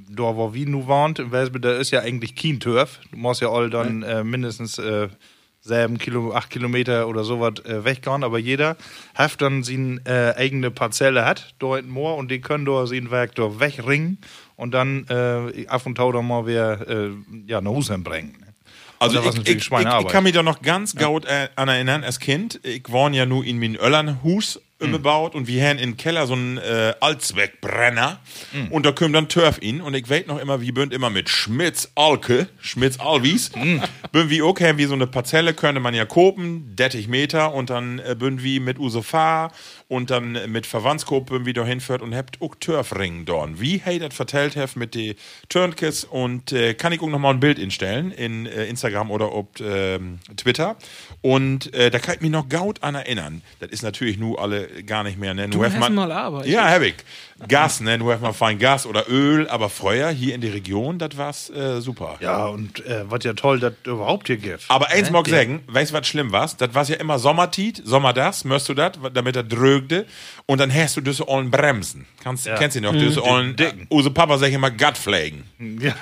da 0.09 0.35
wo 0.35 0.53
wir 0.53 0.67
nu 0.67 0.87
wohnt, 0.87 1.19
in 1.19 1.31
Welsbe, 1.31 1.59
da 1.59 1.77
ist 1.77 1.91
ja 1.91 2.01
eigentlich 2.01 2.35
kein 2.35 2.59
Turf. 2.59 2.99
Du 3.11 3.17
musst 3.17 3.41
ja 3.41 3.49
all 3.49 3.69
dann 3.69 4.01
äh, 4.01 4.23
mindestens 4.23 4.79
äh, 4.79 5.09
sieben 5.61 5.97
Kilo, 5.97 6.33
acht 6.33 6.49
Kilometer 6.49 7.07
oder 7.07 7.23
sowas 7.23 7.63
äh, 7.65 7.83
weggehen, 7.83 8.23
aber 8.23 8.39
jeder 8.39 8.75
hat 9.13 9.41
dann 9.41 9.63
seine 9.63 10.01
äh, 10.05 10.35
eigene 10.35 10.71
Parzelle 10.71 11.25
hat, 11.25 11.53
da 11.59 11.77
in 11.77 11.89
Moor 11.89 12.15
und 12.17 12.31
die 12.31 12.41
können 12.41 12.65
da 12.65 12.87
sein 12.87 13.11
Werk 13.11 13.35
da 13.35 13.59
wegringen 13.59 14.17
und 14.55 14.73
dann 14.73 15.05
äh, 15.09 15.67
ab 15.67 15.85
und 15.85 15.97
zu 15.97 16.11
dann 16.11 16.27
mal 16.27 16.47
wieder 16.47 16.87
äh, 16.87 17.11
ja, 17.45 17.61
nach 17.61 17.71
Hause 17.71 17.97
bringen. 17.99 18.45
Also 18.99 19.17
da 19.17 19.25
war's 19.25 19.35
ich, 19.35 19.47
ich, 19.47 19.55
ich, 19.55 19.71
ich 19.71 20.07
kann 20.07 20.23
mich 20.23 20.33
da 20.33 20.43
noch 20.43 20.61
ganz 20.61 20.95
gut 20.95 21.25
äh, 21.25 21.49
an 21.55 21.69
erinnern, 21.69 22.03
als 22.03 22.19
Kind. 22.19 22.59
Ich 22.63 22.89
wohne 22.89 23.15
ja 23.15 23.25
nur 23.25 23.45
in 23.45 23.59
meinem 23.59 23.75
Öllernhus 23.75 24.59
Mhm. 24.79 24.85
umgebaut 24.87 25.35
und 25.35 25.47
wir 25.47 25.63
haben 25.63 25.77
in 25.77 25.91
den 25.91 25.97
Keller 25.97 26.25
so 26.27 26.33
einen 26.33 26.57
äh, 26.57 26.93
Allzweckbrenner 26.99 28.19
Mhm. 28.53 28.67
und 28.71 28.85
da 28.85 28.91
kommt 28.91 29.15
dann 29.15 29.27
Turf 29.29 29.57
in 29.61 29.81
und 29.81 29.93
ich 29.93 30.09
weiß 30.09 30.27
noch 30.27 30.39
immer, 30.39 30.61
wie 30.61 30.71
bünd 30.71 30.93
immer 30.93 31.09
mit 31.09 31.29
Schmitz 31.29 31.91
Alke, 31.95 32.47
Schmitz 32.61 32.99
Alwies, 32.99 33.51
Mhm. 33.55 33.81
bünd 34.11 34.29
wie 34.29 34.41
okay, 34.41 34.77
wie 34.77 34.85
so 34.85 34.93
eine 34.93 35.07
Parzelle 35.07 35.53
könnte 35.53 35.81
man 35.81 35.93
ja 35.93 36.05
kopen, 36.05 36.73
30 36.75 37.07
Meter 37.07 37.53
und 37.53 37.69
dann 37.69 37.99
äh, 37.99 38.15
bünd 38.17 38.43
wie 38.43 38.59
mit 38.59 38.79
Use 38.79 39.03
Fahr 39.03 39.51
und 39.89 40.09
dann 40.11 40.35
äh, 40.35 40.47
mit 40.47 40.65
Verwandtskop 40.65 41.25
bünd 41.25 41.45
wie 41.45 41.51
da 41.53 41.65
hinführt 41.65 42.01
und 42.01 42.15
habt 42.15 42.41
auch 42.41 42.55
Turfring 42.59 43.25
dorn. 43.25 43.59
Wie 43.59 43.81
hey 43.83 43.99
das 43.99 44.13
vertellt 44.15 44.55
heft 44.55 44.77
mit 44.77 44.95
die 44.95 45.17
Turnkis 45.49 46.05
und 46.05 46.53
äh, 46.53 46.73
kann 46.75 46.93
ich 46.93 47.01
auch 47.01 47.07
noch 47.09 47.19
mal 47.19 47.31
ein 47.31 47.39
Bild 47.41 47.59
instellen 47.59 48.11
in 48.11 48.45
äh, 48.45 48.65
Instagram 48.67 49.11
oder 49.11 49.33
ob 49.33 49.59
ähm, 49.59 50.19
Twitter 50.37 50.77
und 51.21 51.73
äh, 51.73 51.89
da 51.91 51.99
kann 51.99 52.15
ich 52.15 52.21
mich 52.21 52.31
noch 52.31 52.47
gaut 52.47 52.81
an 52.83 52.95
erinnern. 52.95 53.41
Das 53.59 53.71
ist 53.71 53.81
natürlich 53.81 54.17
nur 54.17 54.39
alle 54.41 54.67
gar 54.83 55.03
nicht 55.03 55.17
mehr, 55.19 55.33
ne? 55.33 55.49
Du 55.49 55.63
hast 55.65 55.77
man- 55.77 55.93
mal 55.95 56.11
Arbeit. 56.11 56.45
Ja, 56.45 56.69
hab 56.69 56.81
ich. 56.83 56.95
Gas, 57.47 57.79
ne? 57.81 57.97
Nur 57.97 58.13
hef 58.13 58.21
mal 58.21 58.33
fein 58.33 58.59
Gas 58.59 58.85
oder 58.85 59.09
Öl, 59.09 59.47
aber 59.47 59.69
Feuer 59.69 60.09
hier 60.11 60.35
in 60.35 60.41
die 60.41 60.49
Region, 60.49 60.99
das 60.99 61.17
war's 61.17 61.49
äh, 61.49 61.81
super. 61.81 62.17
Ja, 62.19 62.47
und 62.47 62.85
äh, 62.85 63.09
was 63.09 63.23
ja 63.23 63.33
toll, 63.33 63.59
dass 63.59 63.73
überhaupt 63.85 64.27
hier 64.27 64.37
gibt. 64.37 64.65
Aber 64.67 64.89
eins 64.89 65.09
mag 65.11 65.27
ich 65.27 65.33
sagen, 65.33 65.61
weißt 65.67 65.91
du, 65.91 65.95
was 65.95 66.07
schlimm 66.07 66.31
war? 66.31 66.49
Das 66.57 66.73
war 66.73 66.83
ja 66.85 66.95
immer 66.95 67.19
Sommertit, 67.19 67.81
Sommer 67.85 68.13
das, 68.13 68.45
möchtest 68.45 68.69
du 68.69 68.73
das, 68.73 68.93
damit 69.13 69.35
er 69.35 69.43
drögte. 69.43 70.05
Und 70.45 70.59
dann 70.59 70.73
hast 70.73 70.97
du 70.97 71.01
diese 71.01 71.27
ollen 71.27 71.51
Bremsen. 71.51 72.05
Kannst, 72.23 72.49
Kennst 72.57 72.75
du 72.75 72.81
noch? 72.81 72.93
Diese 72.93 73.23
ollen, 73.23 73.55
dicken. 73.55 73.87
Use 73.89 74.11
Papa 74.11 74.37
sag 74.37 74.49
ich 74.49 74.55
immer 74.55 74.71
Gutpflegen. 74.71 75.43
Ja. 75.79 75.93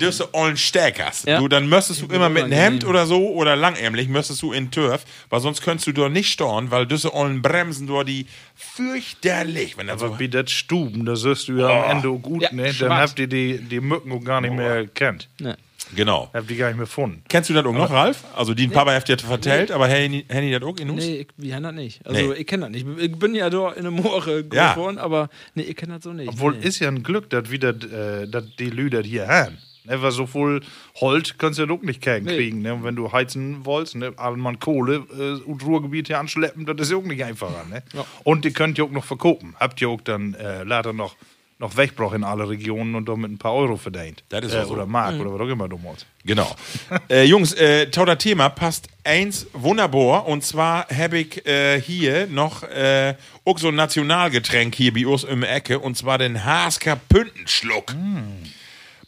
Diese 0.00 0.32
ollen 0.34 0.56
Steckers. 0.56 1.24
Ja. 1.24 1.38
Du, 1.38 1.48
dann 1.48 1.68
müsstest 1.68 2.02
du 2.02 2.06
immer 2.06 2.28
mit 2.28 2.44
einem 2.44 2.52
Hemd 2.52 2.84
oder 2.84 3.06
so 3.06 3.30
oder 3.30 3.56
langärmlich 3.56 4.08
müsstest 4.08 4.42
du 4.42 4.52
in 4.52 4.70
Turf, 4.70 5.04
weil 5.30 5.40
sonst 5.40 5.62
könntest 5.62 5.86
du 5.86 5.92
dort 5.92 6.12
nicht 6.12 6.30
storn, 6.30 6.70
weil 6.70 6.86
diese 6.86 7.12
ollen 7.14 7.42
Bremsen 7.42 7.86
dort 7.86 8.08
die 8.08 8.26
fürchterlich, 8.54 9.76
wenn 9.76 9.86
das 9.88 10.02
Aber 10.02 10.14
so 10.14 10.18
wie 10.18 10.28
das 10.28 10.50
Stuben, 10.50 11.04
da 11.04 11.16
siehst 11.16 11.48
du 11.48 11.58
ja 11.58 11.84
am 11.84 11.98
Ende 11.98 12.10
gut, 12.18 12.42
Ja, 12.42 12.52
ne? 12.52 12.64
Dann 12.64 12.72
schwarz. 12.74 13.10
habt 13.10 13.18
ihr 13.18 13.26
die, 13.26 13.58
die 13.58 13.80
Mücken 13.80 14.12
auch 14.12 14.24
gar 14.24 14.40
nicht 14.40 14.54
mehr 14.54 14.86
kennt. 14.86 15.28
Ne. 15.40 15.56
Genau. 15.94 16.30
Habt 16.34 16.50
ihr 16.50 16.56
gar 16.56 16.66
nicht 16.68 16.76
mehr 16.76 16.86
gefunden. 16.86 17.22
Kennst 17.28 17.48
du 17.50 17.54
das 17.54 17.64
auch 17.64 17.72
noch, 17.72 17.90
Ralf? 17.90 18.24
Also, 18.34 18.54
die 18.54 18.66
Papa 18.68 18.92
hat 18.92 19.08
dir 19.08 19.18
vertellt, 19.18 19.70
aber 19.70 19.86
Henny, 19.86 20.24
das 20.28 20.62
auch 20.62 20.76
in 20.78 20.90
Hus? 20.90 21.04
Nee, 21.04 21.16
ich, 21.20 21.28
wir 21.36 21.54
haben 21.54 21.62
das 21.62 21.74
nicht. 21.74 22.06
Also, 22.06 22.20
Nee. 22.32 22.34
ich 22.38 22.46
kenne 22.46 22.62
das 22.64 22.70
nicht. 22.72 22.86
Ich 22.98 23.16
bin 23.16 23.34
ja 23.34 23.48
da 23.50 23.72
in 23.72 23.82
der 23.82 23.92
Moore 23.92 24.42
groß 24.44 24.56
Ja. 24.56 24.74
geworden, 24.74 24.98
aber 24.98 25.28
nee, 25.54 25.62
ich 25.62 25.76
kenne 25.76 25.94
das 25.94 26.04
so 26.04 26.12
nicht. 26.12 26.28
Obwohl 26.28 26.56
nee. 26.56 26.66
ist 26.66 26.80
ja 26.80 26.88
ein 26.88 27.02
Glück, 27.02 27.30
dass 27.30 27.50
wieder 27.50 27.68
äh, 27.70 28.26
dass 28.28 28.44
die 28.58 28.70
Lüder 28.70 29.02
hier 29.02 29.28
haben. 29.28 29.58
Ne, 29.84 30.02
weil 30.02 30.10
so 30.10 30.26
voll 30.26 30.62
Holz 31.00 31.34
kannst 31.38 31.60
du 31.60 31.62
ja 31.62 31.66
doch 31.68 31.80
nicht 31.82 32.00
keinen 32.02 32.24
Nee. 32.24 32.34
kriegen. 32.36 32.62
Ne? 32.62 32.74
Und 32.74 32.82
wenn 32.82 32.96
du 32.96 33.12
heizen 33.12 33.64
wolltest, 33.64 33.94
ne, 33.94 34.12
allemal 34.16 34.56
Kohle 34.56 35.04
äh, 35.16 35.40
und 35.48 35.64
Ruhrgebiet 35.64 36.08
hier 36.08 36.18
anschleppen, 36.18 36.66
das 36.66 36.74
ist 36.80 36.90
ja 36.90 36.96
auch 36.96 37.04
nicht 37.04 37.22
einfacher. 37.22 37.64
Ne? 37.70 37.84
Und 38.24 38.44
die 38.44 38.52
könnt 38.52 38.78
ihr 38.78 38.84
auch 38.84 38.90
noch 38.90 39.04
verkaufen. 39.04 39.54
Habt 39.60 39.80
ihr 39.80 39.88
auch 39.88 40.00
dann 40.00 40.34
äh, 40.34 40.64
leider 40.64 40.92
noch, 40.92 41.14
noch 41.58 41.76
Wegbruch 41.76 42.12
in 42.12 42.22
alle 42.22 42.48
Regionen 42.48 42.94
und 42.94 43.08
damit 43.08 43.30
ein 43.30 43.38
paar 43.38 43.54
Euro 43.54 43.76
verdient. 43.76 44.22
Das 44.28 44.44
ist 44.44 44.54
äh, 44.54 44.64
so. 44.64 44.74
Oder 44.74 44.86
Mark 44.86 45.18
oder 45.18 45.32
was 45.32 45.40
auch 45.40 45.48
immer 45.48 45.68
du 45.68 45.78
musst. 45.78 46.06
Genau. 46.24 46.54
äh, 47.08 47.24
Jungs, 47.24 47.54
äh, 47.54 47.90
tauter 47.90 48.18
Thema 48.18 48.50
passt 48.50 48.88
eins 49.04 49.46
wunderbar. 49.54 50.26
Und 50.26 50.44
zwar 50.44 50.86
habe 50.88 51.18
ich 51.18 51.46
äh, 51.46 51.80
hier 51.80 52.26
noch 52.26 52.62
äh, 52.62 53.14
auch 53.44 53.58
so 53.58 53.68
ein 53.68 53.74
Nationalgetränk 53.74 54.74
hier 54.74 54.92
bei 54.92 55.06
uns 55.06 55.22
die 55.24 55.42
Ecke. 55.42 55.78
Und 55.78 55.96
zwar 55.96 56.18
den 56.18 56.44
Hasker 56.44 56.96
Püntenschluck. 57.08 57.94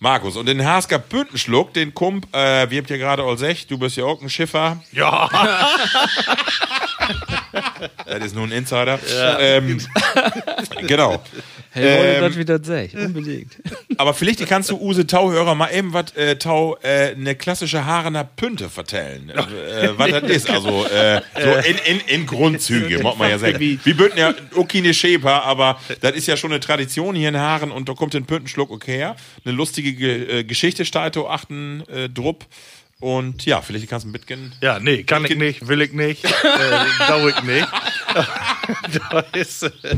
Markus, 0.00 0.36
und 0.36 0.46
den 0.46 0.64
Hasker 0.64 1.00
Püntenschluck, 1.00 1.74
den 1.74 1.92
Kump, 1.92 2.32
äh, 2.34 2.70
wie 2.70 2.78
habt 2.78 2.88
ihr 2.88 2.98
gerade 2.98 3.24
all 3.24 3.32
gesagt, 3.32 3.68
du 3.68 3.78
bist 3.78 3.96
ja 3.96 4.04
auch 4.04 4.22
ein 4.22 4.30
Schiffer. 4.30 4.82
Ja. 4.92 5.28
das 8.06 8.24
ist 8.24 8.34
nur 8.34 8.44
ein 8.44 8.52
Insider. 8.52 8.98
Ähm, 9.40 9.78
genau. 10.86 11.22
Hey, 11.70 11.98
wollte 11.98 12.14
Ähm, 12.14 12.20
das 12.22 12.36
wieder 12.38 12.64
sech, 12.64 12.94
unbedingt. 12.96 13.56
Aber 13.98 14.14
vielleicht 14.14 14.46
kannst 14.46 14.70
du 14.70 14.76
Use 14.80 15.06
Tauhörer 15.06 15.54
mal 15.54 15.70
eben 15.72 15.92
was 15.92 16.14
äh, 16.16 16.36
Tau 16.36 16.76
äh, 16.82 17.14
eine 17.14 17.34
klassische 17.34 17.84
Haarener 17.84 18.24
Pünte 18.24 18.68
vertellen. 18.68 19.30
Äh, 19.30 19.90
was 19.96 20.10
das 20.10 20.22
ist, 20.24 20.50
also 20.50 20.86
äh, 20.86 21.20
so 21.34 21.68
in, 21.68 21.76
in, 21.84 22.00
in 22.06 22.26
Grundzüge, 22.26 23.00
muss 23.00 23.18
man 23.18 23.30
ja 23.30 23.38
sagen. 23.38 23.60
Wir 23.60 23.96
bünden 23.96 24.18
ja 24.18 24.34
keine 24.68 24.94
Schäper, 24.94 25.44
aber 25.44 25.78
das 26.00 26.12
ist 26.12 26.26
ja 26.26 26.36
schon 26.36 26.52
eine 26.52 26.60
Tradition 26.60 27.14
hier 27.14 27.28
in 27.28 27.36
Haaren 27.36 27.70
und 27.70 27.88
da 27.88 27.94
kommt 27.94 28.14
den 28.14 28.24
Püntenschluck 28.24 28.70
okay 28.70 28.96
her. 28.96 29.16
Eine 29.44 29.54
lustige 29.54 29.92
Ge 29.92 30.40
äh, 30.40 30.44
Geschichte 30.44 30.84
da 30.84 31.28
achten 31.28 31.84
äh, 31.88 32.08
drupp. 32.08 32.46
Und 33.00 33.46
ja, 33.46 33.62
vielleicht 33.62 33.88
kannst 33.88 34.06
du 34.06 34.10
mitgehen. 34.10 34.52
Ja, 34.60 34.80
nee, 34.80 35.04
kann 35.04 35.24
ich 35.24 35.36
nicht, 35.36 35.68
will 35.68 35.82
ich 35.82 35.92
nicht, 35.92 36.24
äh, 36.24 36.28
dau 37.06 37.28
ich 37.28 37.42
nicht. 37.42 37.68
da 39.10 39.20
ist, 39.32 39.62
äh, 39.62 39.96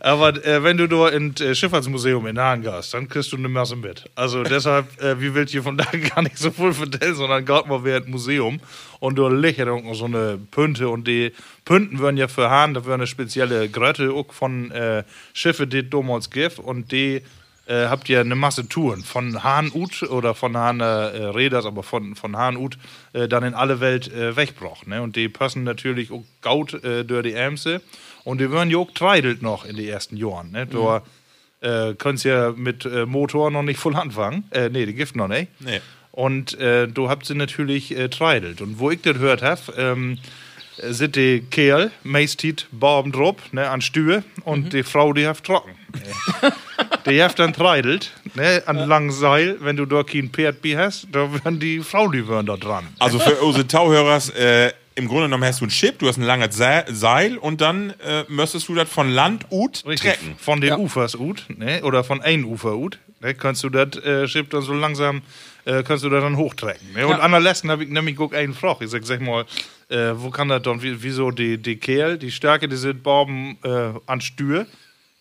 aber 0.00 0.44
äh, 0.44 0.62
wenn 0.62 0.76
du 0.76 0.86
da 0.86 1.08
ins 1.08 1.40
äh, 1.40 1.54
Schifffahrtsmuseum 1.54 2.26
in 2.26 2.38
Hagen 2.38 2.62
gehst, 2.62 2.94
dann 2.94 3.08
kriegst 3.08 3.32
du 3.32 3.36
eine 3.36 3.48
Masse 3.48 3.74
mit. 3.74 4.08
Also 4.14 4.44
deshalb, 4.44 5.00
äh, 5.02 5.20
wie 5.20 5.34
will 5.34 5.44
ich 5.44 5.50
hier 5.50 5.62
von 5.62 5.76
da 5.76 5.84
gar 5.84 6.22
nicht 6.22 6.38
so 6.38 6.50
viel 6.50 6.72
vertellen, 6.72 7.14
sondern 7.14 7.44
geht 7.44 7.66
mal 7.66 7.84
wieder 7.84 7.96
ins 7.96 8.06
Museum 8.08 8.60
und 9.00 9.18
liegt 9.18 9.58
ja 9.58 9.64
noch 9.64 9.94
so 9.94 10.04
eine 10.04 10.38
Pünte 10.50 10.88
und 10.88 11.08
die 11.08 11.32
Pünten 11.64 12.00
werden 12.00 12.16
ja 12.16 12.28
für 12.28 12.48
Hahn, 12.48 12.74
da 12.74 12.84
werden 12.84 13.00
eine 13.00 13.06
spezielle 13.06 13.68
Grötte 13.68 14.12
auch 14.12 14.32
von 14.32 14.70
äh, 14.70 15.02
Schiffe, 15.32 15.66
die 15.66 15.88
damals 15.88 16.30
gibt 16.30 16.58
und 16.58 16.92
die 16.92 17.22
äh, 17.68 17.88
habt 17.88 18.08
ihr 18.08 18.20
eine 18.20 18.34
Masse 18.34 18.66
Touren 18.68 19.02
von 19.02 19.44
Hahn 19.44 19.70
Ut 19.72 20.02
oder 20.02 20.34
von 20.34 20.56
Hahn 20.56 20.80
äh, 20.80 20.84
Räders, 20.84 21.66
aber 21.66 21.82
von, 21.82 22.14
von 22.14 22.36
Hahn 22.36 22.56
Ut 22.56 22.78
äh, 23.12 23.28
dann 23.28 23.44
in 23.44 23.54
alle 23.54 23.80
Welt 23.80 24.12
äh, 24.12 24.36
wegbraucht. 24.36 24.86
Ne? 24.86 25.02
Und 25.02 25.16
die 25.16 25.28
passen 25.28 25.64
natürlich 25.64 26.10
auch 26.10 26.24
gaut 26.40 26.82
äh, 26.82 27.04
durch 27.04 27.24
die 27.24 27.34
Ämse 27.34 27.82
und 28.24 28.40
die 28.40 28.50
werden 28.50 28.70
ja 28.70 28.78
auch 28.78 28.90
treidelt 28.92 29.42
noch 29.42 29.64
in 29.64 29.76
die 29.76 29.88
ersten 29.88 30.16
Jahren. 30.16 30.50
Ne? 30.50 30.66
Da 30.66 31.02
äh, 31.60 31.94
könnt's 31.94 32.24
ja 32.24 32.52
mit 32.56 32.86
äh, 32.86 33.04
Motor 33.04 33.50
noch 33.50 33.62
nicht 33.62 33.78
voll 33.78 33.96
anfangen. 33.96 34.44
Äh, 34.50 34.70
nee, 34.70 34.86
die 34.86 34.94
Gift 34.94 35.14
noch 35.14 35.28
nicht. 35.28 35.48
Nee. 35.60 35.80
Und 36.10 36.58
äh, 36.58 36.88
du 36.88 37.08
habt 37.08 37.26
sie 37.26 37.34
natürlich 37.34 37.96
äh, 37.96 38.08
treidelt. 38.08 38.60
Und 38.60 38.78
wo 38.78 38.90
ich 38.90 39.02
das 39.02 39.14
gehört 39.14 39.42
habe, 39.42 39.60
ähm, 39.76 40.14
äh, 40.14 40.18
sind 40.82 41.16
die 41.16 41.40
Kerl, 41.50 41.90
meistit 42.04 42.66
Barben 42.72 43.12
drop, 43.12 43.40
ne, 43.52 43.68
an 43.68 43.80
Stühe 43.80 44.22
und 44.44 44.72
die 44.72 44.82
Frau, 44.82 45.12
die 45.12 45.26
hat 45.26 45.42
trocken. 45.44 45.72
Die 47.06 47.22
hat 47.22 47.38
dann 47.38 47.52
treidelt, 47.52 48.12
ne, 48.34 48.62
an 48.66 48.76
langen 48.76 49.10
Seil, 49.10 49.56
wenn 49.60 49.76
du 49.76 49.86
da 49.86 50.02
kein 50.02 50.30
bei 50.30 50.52
hast, 50.76 51.08
da 51.12 51.32
werden 51.32 51.58
die 51.60 51.80
Frau, 51.80 52.08
die 52.08 52.28
werden 52.28 52.46
da 52.46 52.56
dran. 52.56 52.86
Also 52.98 53.18
für 53.18 53.36
unsere 53.36 53.66
Tauhörers, 53.66 54.30
äh, 54.30 54.72
im 54.94 55.06
Grunde 55.06 55.24
genommen 55.24 55.44
hast 55.44 55.60
du 55.60 55.66
ein 55.66 55.70
Chip, 55.70 55.98
du 56.00 56.08
hast 56.08 56.16
ein 56.18 56.24
langes 56.24 56.56
Se- 56.56 56.84
Seil 56.88 57.38
und 57.38 57.60
dann 57.60 57.90
äh, 58.04 58.24
müsstest 58.28 58.68
du 58.68 58.74
das 58.74 58.88
von 58.88 59.10
Land 59.10 59.46
ut 59.50 59.84
trecken. 59.84 60.34
Von 60.38 60.60
den 60.60 60.74
Ufers 60.74 61.14
ut, 61.14 61.44
ne, 61.48 61.82
oder 61.82 62.02
von 62.04 62.20
ein 62.20 62.44
Ufer 62.44 62.76
ut, 62.76 62.98
ne, 63.20 63.32
kannst 63.34 63.62
du 63.64 63.70
das 63.70 63.96
äh, 64.04 64.26
Schiff 64.28 64.48
dann 64.48 64.62
so 64.62 64.74
langsam, 64.74 65.22
äh, 65.68 65.82
kannst 65.82 66.02
du 66.02 66.08
das 66.08 66.22
dann 66.22 66.36
hochtrecken. 66.36 66.94
Ne? 66.94 67.06
Und 67.06 67.20
an 67.20 67.30
der 67.30 67.40
letzten 67.40 67.70
habe 67.70 67.84
ich 67.84 67.90
nämlich 67.90 68.16
guck 68.16 68.34
einen 68.34 68.54
Froch. 68.54 68.80
Ich 68.80 68.90
sag, 68.90 69.04
sag 69.04 69.20
mal, 69.20 69.44
äh, 69.88 70.12
wo 70.14 70.30
kann 70.30 70.48
das 70.48 70.62
dann, 70.62 70.82
wie, 70.82 71.02
wieso 71.02 71.30
die, 71.30 71.58
die 71.58 71.76
Kerl, 71.76 72.16
die 72.16 72.30
Stärke, 72.30 72.68
die 72.68 72.76
sind 72.76 73.02
Borben 73.02 73.58
äh, 73.62 73.92
an 74.06 74.20
Stür. 74.20 74.66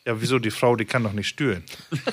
Ja, 0.05 0.19
wieso 0.21 0.39
die 0.39 0.51
Frau, 0.51 0.77
die 0.77 0.85
kann 0.85 1.03
doch 1.03 1.11
nicht 1.11 1.27
stühlen. 1.27 1.63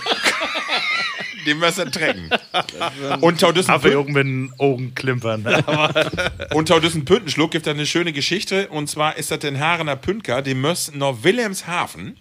Den 1.46 1.58
müssen 1.58 1.92
trecken. 1.92 2.30
und 3.20 3.40
tau 3.40 3.52
diesen 3.52 3.70
Aber 3.70 3.90
den 3.90 4.52
Augen 4.58 4.94
klimpern. 4.94 5.42
ne? 5.42 5.62
Und 6.54 6.68
tau 6.68 6.80
diesen 6.80 7.04
Püntenschluck 7.04 7.50
gibt 7.50 7.66
da 7.66 7.72
eine 7.72 7.84
schöne 7.84 8.14
Geschichte. 8.14 8.68
Und 8.68 8.88
zwar 8.88 9.18
ist 9.18 9.30
das 9.30 9.40
den 9.40 9.60
Haarener 9.60 9.96
Pünker, 9.96 10.40
die 10.40 10.54
müssen 10.54 10.98
nach 10.98 11.16
Wilhelmshaven, 11.22 12.16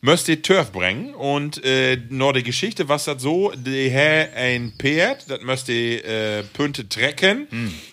müsst 0.00 0.28
die 0.28 0.42
Turf 0.42 0.72
bringen. 0.72 1.14
Und 1.14 1.64
äh, 1.64 1.98
noch 2.08 2.32
die 2.32 2.42
Geschichte, 2.42 2.88
was 2.88 3.04
das 3.04 3.22
so, 3.22 3.52
die 3.54 3.90
hä 3.90 4.28
ein 4.34 4.72
Pferd, 4.78 5.30
das 5.30 5.42
müsst 5.42 5.68
die 5.68 5.96
äh, 5.96 6.42
Pünte 6.52 6.88
trecken. 6.88 7.46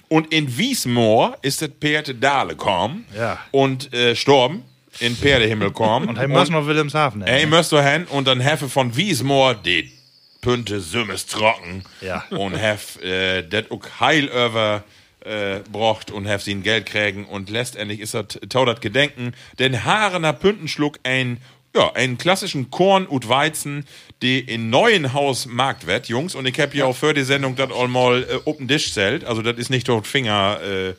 Und 0.07 0.33
in 0.33 0.57
Wiesmoor 0.57 1.37
ist 1.41 1.61
das 1.61 1.69
Pferd 1.79 2.15
Dale 2.21 2.55
kommen. 2.55 3.05
Ja. 3.15 3.39
Und 3.51 3.93
äh, 3.93 4.15
storben. 4.15 4.63
In 4.99 5.15
Pferdehimmel 5.15 5.71
kommen. 5.71 6.07
Und 6.09 6.17
er 6.17 6.29
muss 6.29 6.49
noch 6.49 6.67
Wilhelmshaven. 6.67 7.21
Ey, 7.23 7.45
müsst 7.47 7.73
du 7.73 7.81
hin 7.81 8.05
und 8.05 8.29
dann 8.29 8.39
hefe 8.39 8.69
von 8.69 8.95
Wiesmoor 8.95 9.55
die 9.55 9.91
Pünte 10.39 10.79
sümmes 10.79 11.25
trocken. 11.25 11.83
Ja. 11.99 12.23
Und 12.29 12.55
hef 12.55 13.01
äh, 13.03 13.41
det 13.41 13.71
auch 13.71 13.81
heil 13.99 14.25
über 14.25 14.85
äh, 15.25 15.59
brocht 15.71 16.11
und 16.11 16.25
hef 16.25 16.43
sie 16.43 16.55
Geld 16.55 16.85
kriegen 16.85 17.25
und 17.25 17.49
letztendlich 17.49 17.99
ist 17.99 18.13
das 18.13 18.39
taudert 18.47 18.81
Gedenken. 18.81 19.33
Den 19.57 19.83
Haarener 19.83 20.33
Püntenschluck 20.33 20.99
ein 21.03 21.39
ja, 21.75 21.93
einen 21.93 22.17
klassischen 22.17 22.71
Korn 22.71 23.05
und 23.05 23.27
Weizen, 23.27 23.85
die 24.21 24.39
in 24.39 24.69
neuen 24.69 25.13
Haus 25.13 25.45
markt 25.45 25.85
wird, 25.85 26.07
Jungs. 26.07 26.33
Und 26.33 26.45
ich 26.45 26.59
hab 26.59 26.71
hier 26.71 26.87
auch 26.87 26.95
für 26.95 27.13
die 27.13 27.23
Sendung 27.23 27.55
das 27.55 27.71
einmal 27.71 28.23
äh, 28.23 28.39
Open 28.45 28.67
Dish 28.67 28.93
zählt. 28.93 29.25
Also 29.25 29.41
das 29.41 29.57
ist 29.57 29.69
nicht 29.69 29.87
dort 29.89 30.07
Fingernagel 30.07 30.95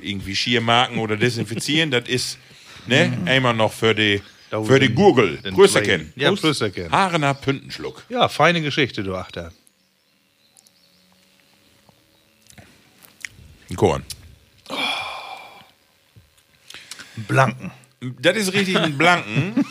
äh, 0.00 0.08
irgendwie 0.08 0.36
Schiermarken 0.36 0.98
oder 0.98 1.16
desinfizieren. 1.16 1.90
das 1.90 2.08
ist 2.08 2.38
ne, 2.86 3.18
einmal 3.26 3.54
noch 3.54 3.72
für 3.72 3.94
die 3.94 4.22
für 4.64 4.80
die 4.80 4.92
Gurgel. 4.92 5.38
Grüßerken. 5.42 6.12
Ja, 6.16 6.32
Grüßerken. 6.32 6.90
Haarener 6.90 7.34
Püntenschluck. 7.34 8.04
Ja, 8.08 8.28
feine 8.28 8.60
Geschichte, 8.60 9.02
du 9.02 9.14
Achter. 9.14 9.52
Ein 13.68 13.76
Korn. 13.76 14.04
Blanken. 17.16 17.70
Das 18.00 18.36
ist 18.36 18.52
richtig 18.52 18.76
ein 18.78 18.96
Blanken. 18.96 19.64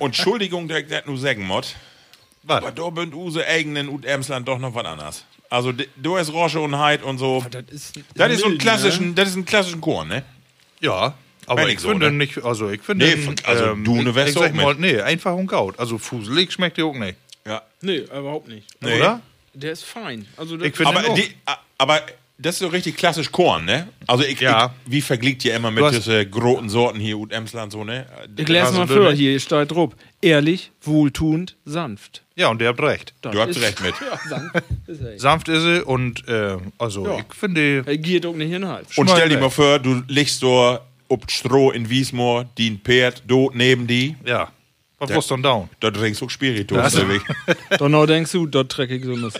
und 0.00 0.06
Entschuldigung, 0.06 0.68
ich 0.70 0.88
das 0.88 1.06
nur 1.06 1.18
sagen 1.18 1.46
muss. 1.46 1.74
Was? 2.42 2.58
Aber 2.58 2.72
da 2.72 2.90
bünd 2.90 3.14
use 3.14 3.46
eigenen 3.46 3.88
und 3.88 4.04
Emsland 4.04 4.48
doch 4.48 4.58
noch 4.58 4.74
was 4.74 4.84
anderes. 4.84 5.24
Also, 5.50 5.72
du 5.96 6.16
ist 6.16 6.32
Rosche 6.32 6.60
und 6.60 6.78
Heid 6.78 7.02
und 7.02 7.18
so. 7.18 7.44
Das 7.50 7.64
ist, 7.70 8.00
Das 8.14 8.32
ist 8.32 8.40
so 8.40 8.46
ein 8.46 8.52
mild, 8.52 8.62
klassischen, 8.62 9.14
das 9.14 9.30
ist 9.30 9.36
ein 9.36 9.44
klassischen 9.44 9.80
Korn, 9.80 10.08
ne? 10.08 10.22
Ja, 10.80 11.14
aber 11.46 11.66
ich 11.66 11.74
ich 11.74 11.80
so, 11.80 11.88
finde 11.88 12.10
ne? 12.10 12.18
nicht, 12.18 12.42
also 12.42 12.70
ich 12.70 12.80
finde, 12.80 13.06
Nee, 13.06 13.34
also 13.44 13.74
du 13.74 14.02
ne 14.02 14.12
sag 14.32 14.50
auch 14.50 14.54
mal, 14.54 14.74
nee, 14.76 15.00
einfach 15.00 15.34
und 15.34 15.48
gaut. 15.48 15.78
Also 15.78 15.98
fuselig 15.98 16.52
schmeckt 16.52 16.76
der 16.78 16.86
auch 16.86 16.94
nicht, 16.94 17.16
Ja. 17.44 17.62
Nee, 17.80 17.98
überhaupt 17.98 18.48
nicht. 18.48 18.66
Nee. 18.80 18.96
oder? 18.96 19.20
Der 19.52 19.72
ist 19.72 19.84
fein. 19.84 20.26
Also 20.36 20.56
der 20.56 20.68
Ich 20.68 20.76
finde 20.76 20.96
Aber, 20.96 21.14
die, 21.14 21.34
aber 21.76 22.00
das 22.40 22.54
ist 22.54 22.58
so 22.60 22.68
richtig 22.68 22.96
klassisch 22.96 23.30
Korn, 23.30 23.64
ne? 23.64 23.88
Also, 24.06 24.24
ich, 24.24 24.40
Ja. 24.40 24.74
ich 24.86 24.92
wie 24.92 25.00
vergleicht 25.00 25.44
ihr 25.44 25.54
immer 25.54 25.70
mit 25.70 25.84
hast- 25.84 25.96
diesen 25.96 26.30
großen 26.30 26.68
Sorten 26.68 26.98
hier 26.98 27.18
und 27.18 27.32
Emsland 27.32 27.72
so, 27.72 27.84
ne? 27.84 28.06
ich 28.36 28.48
lese 28.48 28.66
Also 28.66 28.78
mal 28.78 28.86
vor, 28.86 29.12
hier 29.12 29.38
steht 29.40 29.70
drauf. 29.70 29.92
Ehrlich, 30.22 30.70
wohltuend, 30.82 31.56
sanft. 31.64 32.22
Ja, 32.36 32.48
und 32.48 32.60
der 32.60 32.70
hat 32.70 32.80
recht. 32.80 33.14
Das 33.22 33.32
Du 33.32 33.40
hast 33.40 33.50
ist- 33.50 33.62
recht 33.62 33.80
mit. 33.82 33.94
Ja, 34.00 34.18
sanft 34.28 34.56
ist 34.88 35.00
er. 35.00 35.18
Sanft 35.18 35.48
ist 35.48 35.62
sie 35.62 35.82
und 35.84 36.26
äh, 36.28 36.56
also 36.78 37.06
Ja. 37.06 37.18
ich 37.18 37.34
finde, 37.34 37.82
Er 37.86 37.96
geht 37.98 38.24
auch 38.26 38.34
nicht 38.34 38.46
in 38.52 38.62
den 38.62 38.68
Hals. 38.68 38.96
Und 38.98 39.08
stell 39.10 39.28
dir 39.28 39.38
mal 39.38 39.50
vor, 39.50 39.78
du 39.78 40.02
liegst 40.08 40.40
so 40.40 40.78
ob 41.08 41.30
Stroh 41.30 41.72
in 41.72 41.90
Wiesmoor, 41.90 42.46
die 42.56 42.70
ein 42.70 42.78
Pferd 42.78 43.22
dort 43.26 43.54
neben 43.56 43.86
die, 43.86 44.14
ja, 44.24 44.48
was 44.98 45.10
war's 45.12 45.26
dann 45.26 45.42
down? 45.42 45.68
da 45.80 45.90
trinkst 45.90 46.20
du 46.20 46.28
Spiritus. 46.28 46.78
Also-. 46.78 47.02
Donau 47.78 48.06
denkst 48.06 48.30
du, 48.32 48.46
dort 48.46 48.70
trecke 48.70 48.94
ich 48.96 49.04
so 49.04 49.20
was. 49.20 49.34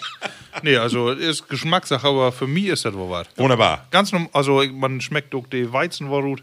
Nee, 0.63 0.77
also 0.77 1.11
ist 1.11 1.49
Geschmackssache, 1.49 2.07
aber 2.07 2.33
für 2.33 2.47
mich 2.47 2.67
ist 2.67 2.85
das 2.85 2.95
wohl 2.95 3.11
was. 3.11 3.27
Wunderbar. 3.37 3.87
Ganz 3.91 4.13
normal, 4.13 4.31
also 4.33 4.63
man 4.65 5.01
schmeckt 5.01 5.35
auch 5.35 5.47
die 5.47 5.73
Weizenwarut. 5.73 6.43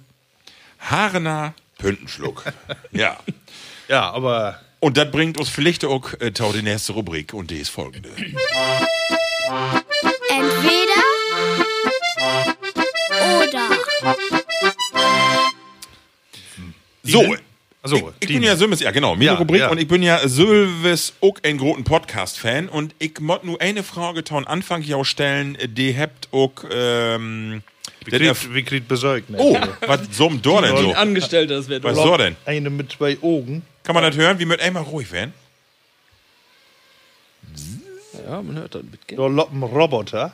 Haarener 0.79 1.53
Püntenschluck. 1.77 2.43
ja. 2.91 3.17
Ja, 3.87 4.11
aber 4.11 4.59
Und 4.79 4.97
das 4.97 5.09
bringt 5.11 5.39
uns 5.39 5.49
vielleicht 5.49 5.85
auch 5.85 6.13
äh, 6.19 6.31
tau 6.31 6.51
die 6.51 6.61
nächste 6.61 6.93
Rubrik 6.93 7.33
und 7.33 7.51
die 7.51 7.57
ist 7.57 7.69
folgende. 7.69 8.09
Entweder 10.29 11.03
oder. 13.43 13.67
So. 17.03 17.35
Also, 17.93 18.13
ich, 18.19 18.27
ich 18.29 18.35
bin 18.35 18.43
ja 18.43 18.55
Sylves, 18.57 18.81
ja 18.81 18.91
genau, 18.91 19.13
meine 19.15 19.25
Ja, 19.25 19.33
Rubrik 19.35 19.61
ja. 19.61 19.69
und 19.69 19.77
ich 19.77 19.88
bin 19.88 20.03
ja 20.03 20.27
Sylves 20.27 21.13
auch 21.21 21.38
ein 21.43 21.57
großen 21.57 21.83
Podcast-Fan 21.85 22.67
und 22.67 22.93
ich 22.99 23.19
mod 23.21 23.45
nur 23.45 23.61
eine 23.61 23.83
Frage 23.83 24.23
taun 24.25 24.45
Anfang 24.45 24.81
hier 24.81 24.97
auch 24.97 25.05
stellen, 25.05 25.57
die 25.67 25.97
habt 25.97 26.27
auch 26.33 26.51
ähm, 26.69 27.63
wie 28.03 28.11
kriegt, 28.11 28.53
wie 28.53 28.63
kriegt 28.63 28.88
besäugt, 28.89 29.29
ne? 29.29 29.38
Oh, 29.39 29.57
was 29.85 30.01
so 30.11 30.27
ein 30.27 30.41
Dor 30.41 30.61
denn 30.61 30.75
so? 30.75 30.89
Ein 30.89 30.95
Angestellter, 30.95 31.55
das 31.55 31.69
wird 31.69 31.83
Was 31.83 31.95
so 31.95 32.17
denn? 32.17 32.35
Eine 32.45 32.69
mit 32.69 32.91
zwei 32.91 33.17
Augen. 33.21 33.63
Kann 33.83 33.95
man 33.95 34.03
das 34.03 34.17
hören? 34.17 34.38
Wie 34.39 34.45
mit 34.45 34.59
einmal 34.59 34.83
ruhig 34.83 35.11
werden? 35.11 35.33
Ja, 38.27 38.41
man 38.41 38.57
hört 38.57 38.75
das 38.75 38.83
mitgehen. 38.83 39.17
Da 39.17 39.27
loppen 39.27 39.63
Roboter. 39.63 40.33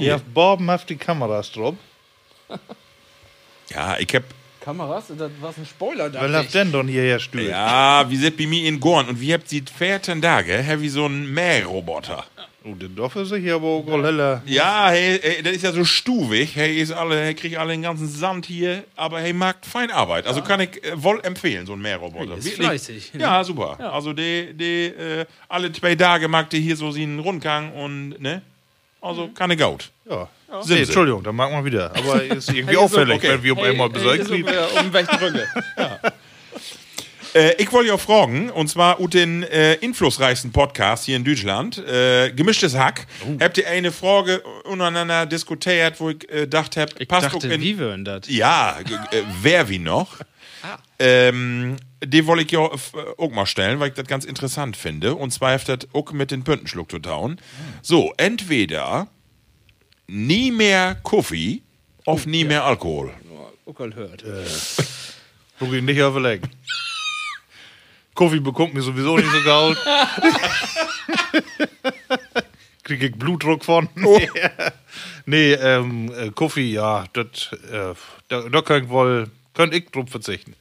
Ja, 0.00 0.20
Borben 0.34 0.70
hat 0.70 0.88
die 0.90 0.96
Kameras 0.96 1.50
drauf. 1.52 1.76
Ja, 3.68 3.96
ich 3.98 4.14
hab 4.14 4.22
Kameras, 4.66 5.04
das 5.16 5.30
war 5.40 5.54
ein 5.56 5.64
Spoiler 5.64 6.10
da. 6.10 6.22
Wer 6.22 6.28
läuft 6.28 6.52
denn 6.52 6.72
dann 6.72 6.88
hierher 6.88 7.20
stühlt? 7.20 7.50
Ja, 7.50 8.04
wir 8.10 8.18
sind 8.18 8.36
bei 8.36 8.48
mir 8.48 8.68
in 8.68 8.80
Gorn 8.80 9.06
und 9.08 9.20
wir 9.20 9.34
habt 9.34 9.48
seit 9.48 9.70
14 9.70 10.20
Tagen, 10.20 10.66
hab 10.66 10.80
ich 10.80 10.90
so 10.90 11.04
einen 11.04 11.32
Mähroboter. 11.32 12.24
Oh, 12.64 12.74
der 12.74 12.88
Dorf 12.88 13.14
ist 13.14 13.28
sicher 13.28 13.54
aber 13.54 13.66
auch 13.68 13.86
heller. 13.86 14.42
Ja, 14.44 14.88
hey, 14.88 15.20
hey, 15.22 15.40
das 15.40 15.52
ist 15.52 15.62
ja 15.62 15.70
so 15.70 15.84
stuwig. 15.84 16.56
Hey, 16.56 16.80
ist 16.80 16.90
alle, 16.90 17.26
hey, 17.26 17.34
kriegt 17.34 17.56
alle 17.56 17.74
den 17.74 17.82
ganzen 17.82 18.08
Sand 18.08 18.46
hier, 18.46 18.82
aber 18.96 19.20
hey, 19.20 19.32
macht 19.32 19.64
fein 19.64 19.92
Arbeit. 19.92 20.26
Also 20.26 20.42
kann 20.42 20.58
ich 20.58 20.82
äh, 20.82 21.00
wohl 21.00 21.20
empfehlen, 21.22 21.64
so 21.64 21.74
ein 21.74 21.80
Mähroboter. 21.80 22.30
Hey, 22.30 22.38
ist 22.38 22.44
Wirklich. 22.46 22.66
fleißig? 22.66 23.12
Ja, 23.20 23.44
super. 23.44 23.78
Also 23.92 24.12
die, 24.14 24.52
die 24.52 24.86
äh, 24.86 25.26
alle 25.48 25.70
zwei 25.70 25.94
Tage 25.94 26.26
mag 26.26 26.50
die 26.50 26.60
hier 26.60 26.74
so 26.74 26.90
seinen 26.90 27.20
Rundgang 27.20 27.72
und 27.72 28.20
ne? 28.20 28.42
Also 29.00 29.28
keine 29.28 29.56
Gaut. 29.56 29.92
Ja. 30.10 30.28
Sind 30.62 30.76
Nee. 30.76 30.82
Entschuldigung, 30.82 31.22
dann 31.24 31.34
mag 31.36 31.50
man 31.52 31.64
wieder. 31.64 31.90
Aber 31.96 32.22
ist 32.24 32.48
irgendwie 32.48 32.68
Hey, 32.76 32.76
auffällig, 32.76 33.16
okay. 33.16 33.30
wenn 33.30 33.42
wir 33.42 33.52
auf 33.52 33.62
einmal 33.62 33.88
besorgt 33.90 34.26
kriegen. 34.26 34.48
Um 34.80 34.92
welche 34.92 35.16
Brücke? 35.16 35.46
Äh, 37.34 37.54
ich 37.62 37.70
wollte 37.70 37.88
ja 37.90 37.98
fragen, 37.98 38.48
und 38.48 38.68
zwar 38.68 38.98
ut 38.98 39.12
den 39.12 39.42
äh, 39.42 39.74
influssreichsten 39.74 40.52
Podcast 40.52 41.04
hier 41.04 41.16
in 41.16 41.24
Deutschland, 41.24 41.76
äh, 41.86 42.30
Gemischtes 42.32 42.74
Hack. 42.74 43.06
Habt 43.40 43.58
ihr 43.58 43.68
eine 43.68 43.92
Frage 43.92 44.40
untereinander 44.64 45.26
diskutiert, 45.26 46.00
wo 46.00 46.08
ich 46.10 46.26
äh, 46.30 46.42
gedacht 46.42 46.78
hab, 46.78 46.98
Ich 46.98 47.06
passt 47.06 47.26
auch 47.26 47.32
dachte, 47.32 47.48
in, 47.52 47.60
wie 47.60 47.76
würden 47.76 48.06
das? 48.06 48.22
Ja, 48.28 48.76
äh, 49.10 49.22
wer 49.42 49.68
wie 49.68 49.78
noch. 49.78 50.16
Ähm, 50.98 51.76
die 52.02 52.26
wollte 52.26 52.42
ich 52.44 52.50
ja 52.50 52.66
f- 52.72 52.92
auch 53.18 53.30
mal 53.30 53.46
stellen, 53.46 53.78
weil 53.78 53.88
ich 53.90 53.94
das 53.94 54.06
ganz 54.06 54.24
interessant 54.24 54.76
finde. 54.76 55.14
Und 55.14 55.30
zwar 55.30 55.52
hat 55.52 55.68
das 55.68 55.80
auch 55.92 56.10
mit 56.12 56.30
den 56.32 56.42
Püntenschluck 56.42 56.90
zu 56.90 56.98
tun. 56.98 57.36
So, 57.82 58.12
entweder 58.16 59.06
nie 60.08 60.50
mehr 60.50 60.96
Kaffee 61.04 61.62
auf 62.04 62.26
nie 62.26 62.44
mehr 62.44 62.64
Alkohol. 62.64 63.12
Uckerl 63.64 63.94
hört. 63.94 64.24
Guck 65.58 65.72
ihn 65.72 65.84
nicht 65.84 65.98
überlegen. 65.98 66.48
Kaffee 68.14 68.40
bekommt 68.40 68.72
mir 68.74 68.82
sowieso 68.82 69.16
nicht 69.16 69.30
so 69.30 69.42
gaut. 69.42 69.76
Krieg 72.84 73.02
ich 73.02 73.12
Blutdruck 73.16 73.64
von. 73.64 73.88
nee, 75.26 75.52
ähm, 75.54 76.12
äh, 76.16 76.30
Kaffee, 76.30 76.70
ja, 76.72 77.04
das, 77.12 77.50
äh, 77.70 77.94
da, 78.28 78.42
da 78.48 78.62
könnt 78.62 78.88
wohl, 78.88 79.28
könnt 79.54 79.74
ich 79.74 79.90
drauf 79.90 80.08
verzichten. 80.08 80.54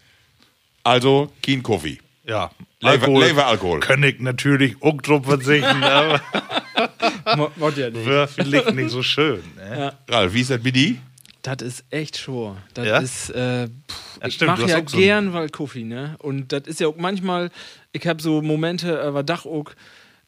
Also 0.83 1.31
kein 1.45 1.61
Kaffee. 1.61 1.99
Ja, 2.25 2.49
Lever- 2.81 3.07
Lever 3.19 3.45
Alkohol. 3.45 3.79
Kann 3.79 4.01
ich 4.03 4.19
natürlich 4.19 4.75
auch 4.81 4.99
drauf 5.01 5.25
verzichten, 5.25 5.83
aber 5.83 6.19
Mord 7.57 7.77
ja 7.77 7.89
nicht. 7.89 8.05
wäre 8.05 8.27
vielleicht 8.27 8.73
nicht 8.73 8.89
so 8.89 9.01
schön. 9.03 9.41
Ne? 9.55 9.93
Ralf, 10.09 10.33
wie 10.33 10.41
ist 10.41 10.51
das 10.51 10.61
bei 10.61 10.71
dir? 10.71 10.95
Das 11.41 11.57
ist 11.61 11.85
echt 11.91 12.17
schwer. 12.17 12.57
Das 12.73 12.87
Ja? 12.87 12.97
ist, 12.99 13.29
äh, 13.29 13.67
pff, 13.67 14.19
Ja, 14.21 14.27
ich 14.27 14.41
mache 14.41 14.67
ja 14.67 14.77
auch 14.81 14.89
so 14.89 14.97
gern 14.97 15.33
weil 15.33 15.49
Kaffee, 15.49 15.83
ne? 15.83 16.15
Und 16.19 16.51
das 16.51 16.63
ist 16.65 16.79
ja 16.79 16.87
auch 16.87 16.97
manchmal, 16.97 17.51
ich 17.91 18.05
habe 18.07 18.21
so 18.21 18.41
Momente, 18.41 18.99
aber 19.01 19.21
Dach 19.21 19.45
auch, 19.45 19.69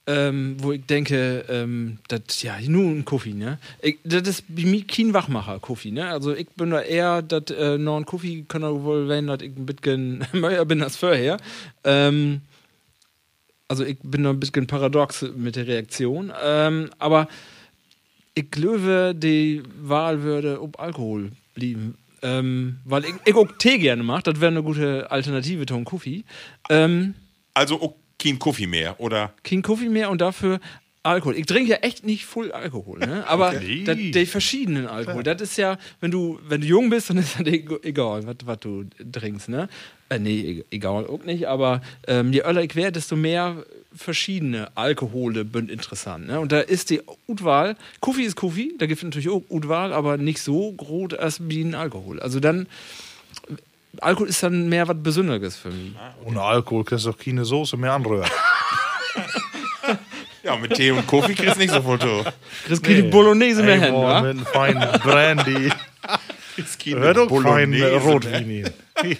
ähm, 0.09 0.55
wo 0.59 0.71
ich 0.71 0.85
denke, 0.85 1.43
ähm, 1.49 1.97
das 2.07 2.41
ja 2.43 2.55
nur 2.67 2.85
ein 2.91 3.03
Kaffee, 3.03 3.33
ne? 3.33 3.57
Ich, 3.81 3.97
das 4.03 4.27
ist 4.27 4.43
bei 4.47 4.63
mir 4.63 4.85
kein 4.85 5.13
Wachmacher, 5.13 5.59
Kaffee, 5.59 5.91
ne? 5.91 6.07
Also 6.07 6.35
ich 6.35 6.49
bin 6.51 6.69
da 6.69 6.81
eher, 6.81 7.23
das 7.23 7.45
äh, 7.49 7.77
noch 7.79 7.97
ein 7.97 8.05
Kaffee 8.05 8.45
kann 8.47 8.63
auch 8.63 8.83
wohl 8.83 9.09
werden, 9.09 9.25
dass 9.27 9.41
ich 9.41 9.51
ein 9.57 9.65
bisschen 9.65 10.23
mehr 10.33 10.63
bin 10.65 10.83
als 10.83 10.95
vorher. 10.97 11.37
Ähm, 11.83 12.41
also 13.67 13.83
ich 13.83 13.97
bin 14.03 14.23
da 14.23 14.29
ein 14.29 14.39
bisschen 14.39 14.67
paradox 14.67 15.25
mit 15.35 15.55
der 15.55 15.67
Reaktion, 15.67 16.31
ähm, 16.43 16.89
aber 16.99 17.27
ich 18.33 18.49
glaube, 18.51 19.13
die 19.15 19.63
Wahl 19.81 20.21
würde 20.21 20.61
ob 20.61 20.79
Alkohol 20.79 21.31
blieben. 21.55 21.97
Ähm, 22.21 22.77
weil 22.85 23.05
ich, 23.05 23.13
ich 23.25 23.35
auch 23.35 23.47
Tee 23.59 23.77
gerne 23.77 24.03
mache, 24.03 24.23
das 24.23 24.39
wäre 24.41 24.51
eine 24.51 24.63
gute 24.63 25.09
Alternative 25.11 25.65
zum 25.65 25.85
Kaffee. 25.85 26.23
Ähm, 26.69 27.13
Also 27.53 27.81
auch 27.81 27.95
kein 28.19 28.39
Kaffee 28.39 28.67
mehr, 28.67 28.99
oder? 28.99 29.33
kein 29.43 29.61
Kaffee 29.61 29.89
mehr 29.89 30.09
und 30.09 30.21
dafür 30.21 30.59
Alkohol. 31.07 31.35
Ich 31.37 31.45
trinke 31.45 31.71
ja 31.71 31.77
echt 31.77 32.05
nicht 32.05 32.25
voll 32.25 32.51
Alkohol, 32.51 32.99
ne? 32.99 33.25
Aber 33.27 33.49
Okay. 33.55 33.83
dat, 33.83 33.97
die 33.97 34.25
verschiedenen 34.25 34.85
Alkohol, 34.87 35.23
das 35.23 35.41
ist 35.41 35.57
ja, 35.57 35.77
wenn 36.01 36.11
du, 36.11 36.39
wenn 36.47 36.61
du 36.61 36.67
jung 36.67 36.89
bist, 36.89 37.09
dann 37.09 37.17
ist 37.17 37.39
das 37.39 37.47
eg- 37.47 37.83
egal, 37.83 38.23
was 38.45 38.59
du 38.59 38.85
trinkst, 39.11 39.49
ne? 39.49 39.69
Äh, 40.09 40.19
nee, 40.19 40.39
e- 40.39 40.65
egal 40.71 41.05
auch 41.07 41.23
nicht, 41.23 41.47
aber 41.47 41.81
ähm, 42.07 42.31
je 42.31 42.39
älter 42.39 42.61
ich 42.63 42.75
werde, 42.75 42.93
desto 42.93 43.15
mehr 43.15 43.65
verschiedene 43.93 44.69
Alkohole 44.75 45.45
sind 45.51 45.71
interessant, 45.71 46.27
ne? 46.27 46.39
Und 46.39 46.51
da 46.51 46.59
ist 46.59 46.89
die 46.91 47.01
Utwahl, 47.27 47.75
Kaffee 48.01 48.23
ist 48.23 48.35
Kaffee, 48.35 48.71
da 48.77 48.85
gibt 48.85 48.99
es 48.99 49.03
natürlich 49.03 49.29
auch 49.29 49.43
Utwahl, 49.49 49.91
aber 49.93 50.17
nicht 50.17 50.39
so 50.41 50.71
groß 50.73 51.13
als 51.15 51.41
wie 51.49 51.61
ein 51.63 51.75
Alkohol. 51.75 52.19
Also 52.19 52.39
dann, 52.39 52.67
Alkohol 53.99 54.27
ist 54.29 54.43
dann 54.43 54.69
mehr 54.69 54.87
was 54.87 54.97
Besonderes 55.01 55.55
für 55.57 55.69
mich. 55.71 55.93
Ohne 56.25 56.41
Alkohol 56.41 56.83
kriegst 56.83 57.05
du 57.05 57.09
auch 57.09 57.17
keine 57.17 57.43
Soße 57.45 57.75
mehr 57.77 57.93
anrühren. 57.93 58.29
Ja, 60.47 60.55
mit 60.55 60.73
Tee 60.75 60.91
und 60.91 61.05
Kaffee 61.05 61.35
kriegst 61.35 61.57
du 61.57 61.59
nicht 61.59 61.73
so 61.73 61.81
viel 61.81 61.99
zu. 61.99 62.23
Kriegst 62.65 62.81
keine 62.81 63.03
Bolognese 63.03 63.63
mehr 63.63 63.81
hin, 63.81 63.93
wa? 63.93 64.21
Mit 64.21 64.29
einem 64.31 64.45
feinen 64.45 64.99
Brandy. 65.01 65.69
Hört 66.85 67.17
auch 67.17 67.41
fein 67.41 67.71
Bolognese? 67.71 67.97
Rotwein. 67.97 68.69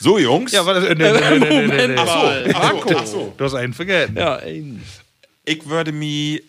So, 0.00 0.16
Jungs. 0.16 0.52
Ja, 0.52 0.64
warte, 0.64 0.94
nee, 0.94 1.10
nee, 1.10 1.38
nee, 1.38 1.38
nee, 1.38 1.66
nee, 1.66 1.86
nee. 1.88 1.96
ach 1.98 2.06
so, 2.06 2.52
ach 2.54 2.72
so, 2.86 2.96
ach 2.98 3.06
so. 3.06 3.34
Du 3.36 3.44
hast 3.44 3.54
einen 3.54 3.74
vergessen. 3.74 4.16
Ja, 4.16 4.36
ey. 4.36 4.78
Ich 5.44 5.68
würde 5.68 5.90
mich 5.90 6.44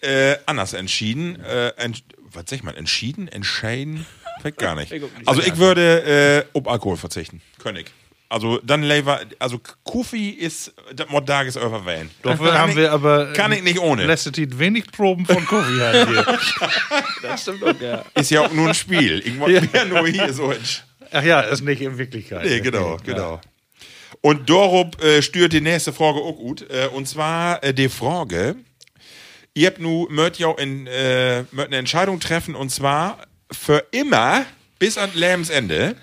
äh, 0.00 0.34
anders 0.44 0.72
entschieden. 0.72 1.40
Äh, 1.44 1.68
ent, 1.76 2.02
was 2.32 2.44
sag 2.48 2.56
ich 2.56 2.64
mal? 2.64 2.76
Entschieden? 2.76 3.28
Entscheiden? 3.28 4.06
Fällt 4.42 4.58
gar 4.58 4.74
nicht. 4.74 4.92
Also 5.24 5.40
ich 5.40 5.56
würde 5.56 6.46
äh, 6.52 6.58
auf 6.58 6.66
Alkohol 6.66 6.96
verzichten. 6.96 7.40
König. 7.60 7.92
Also 8.30 8.58
dann 8.62 8.82
Lever, 8.82 9.20
also 9.38 9.58
Kaffee 9.90 10.28
ist, 10.30 10.74
das 10.94 11.08
Mod 11.08 11.26
Tages 11.26 11.56
overwählen. 11.56 12.10
Dafür 12.22 12.58
haben 12.58 12.70
ich- 12.70 12.76
wir 12.76 12.92
aber 12.92 13.32
Kann 13.32 13.52
ich 13.52 13.62
nicht 13.62 13.78
ohne. 13.78 14.14
Zeit 14.16 14.58
wenig 14.58 14.92
Proben 14.92 15.24
von 15.24 15.46
Kaffee 15.46 15.80
haben 15.80 16.08
hier. 16.12 16.38
Das 17.22 17.42
stimmt 17.42 17.64
auch, 17.64 17.80
ja. 17.80 18.04
Ist 18.14 18.30
ja 18.30 18.42
auch 18.42 18.52
nur 18.52 18.68
ein 18.68 18.74
Spiel. 18.74 19.22
Ich 19.24 19.38
wollte 19.40 19.66
ja. 19.72 19.84
nur 19.86 20.06
hier 20.06 20.32
so 20.32 20.50
entsch- 20.50 20.82
Ach 21.10 21.22
ja, 21.24 21.40
ist 21.40 21.62
nicht 21.62 21.80
in 21.80 21.96
Wirklichkeit. 21.96 22.44
Nee, 22.44 22.60
genau, 22.60 22.92
Okay, 22.92 23.12
genau. 23.12 23.40
Und 24.20 24.48
Dorup 24.50 25.02
äh, 25.02 25.22
stört 25.22 25.52
die 25.52 25.60
nächste 25.60 25.92
Frage 25.92 26.18
auch 26.18 26.36
gut. 26.36 26.66
Äh, 26.70 26.88
und 26.88 27.08
zwar 27.08 27.62
äh, 27.64 27.72
die 27.72 27.88
Frage, 27.88 28.56
ihr 29.54 29.68
habt 29.68 29.80
nu 29.80 30.06
mört 30.10 30.38
ja 30.38 30.50
in, 30.58 30.86
äh, 30.86 31.44
mört 31.52 31.68
eine 31.68 31.76
Entscheidung 31.76 32.20
treffen 32.20 32.54
und 32.54 32.70
zwar 32.70 33.18
für 33.50 33.84
immer 33.92 34.44
bis 34.78 34.98
an 34.98 35.10
Lebensende 35.14 35.96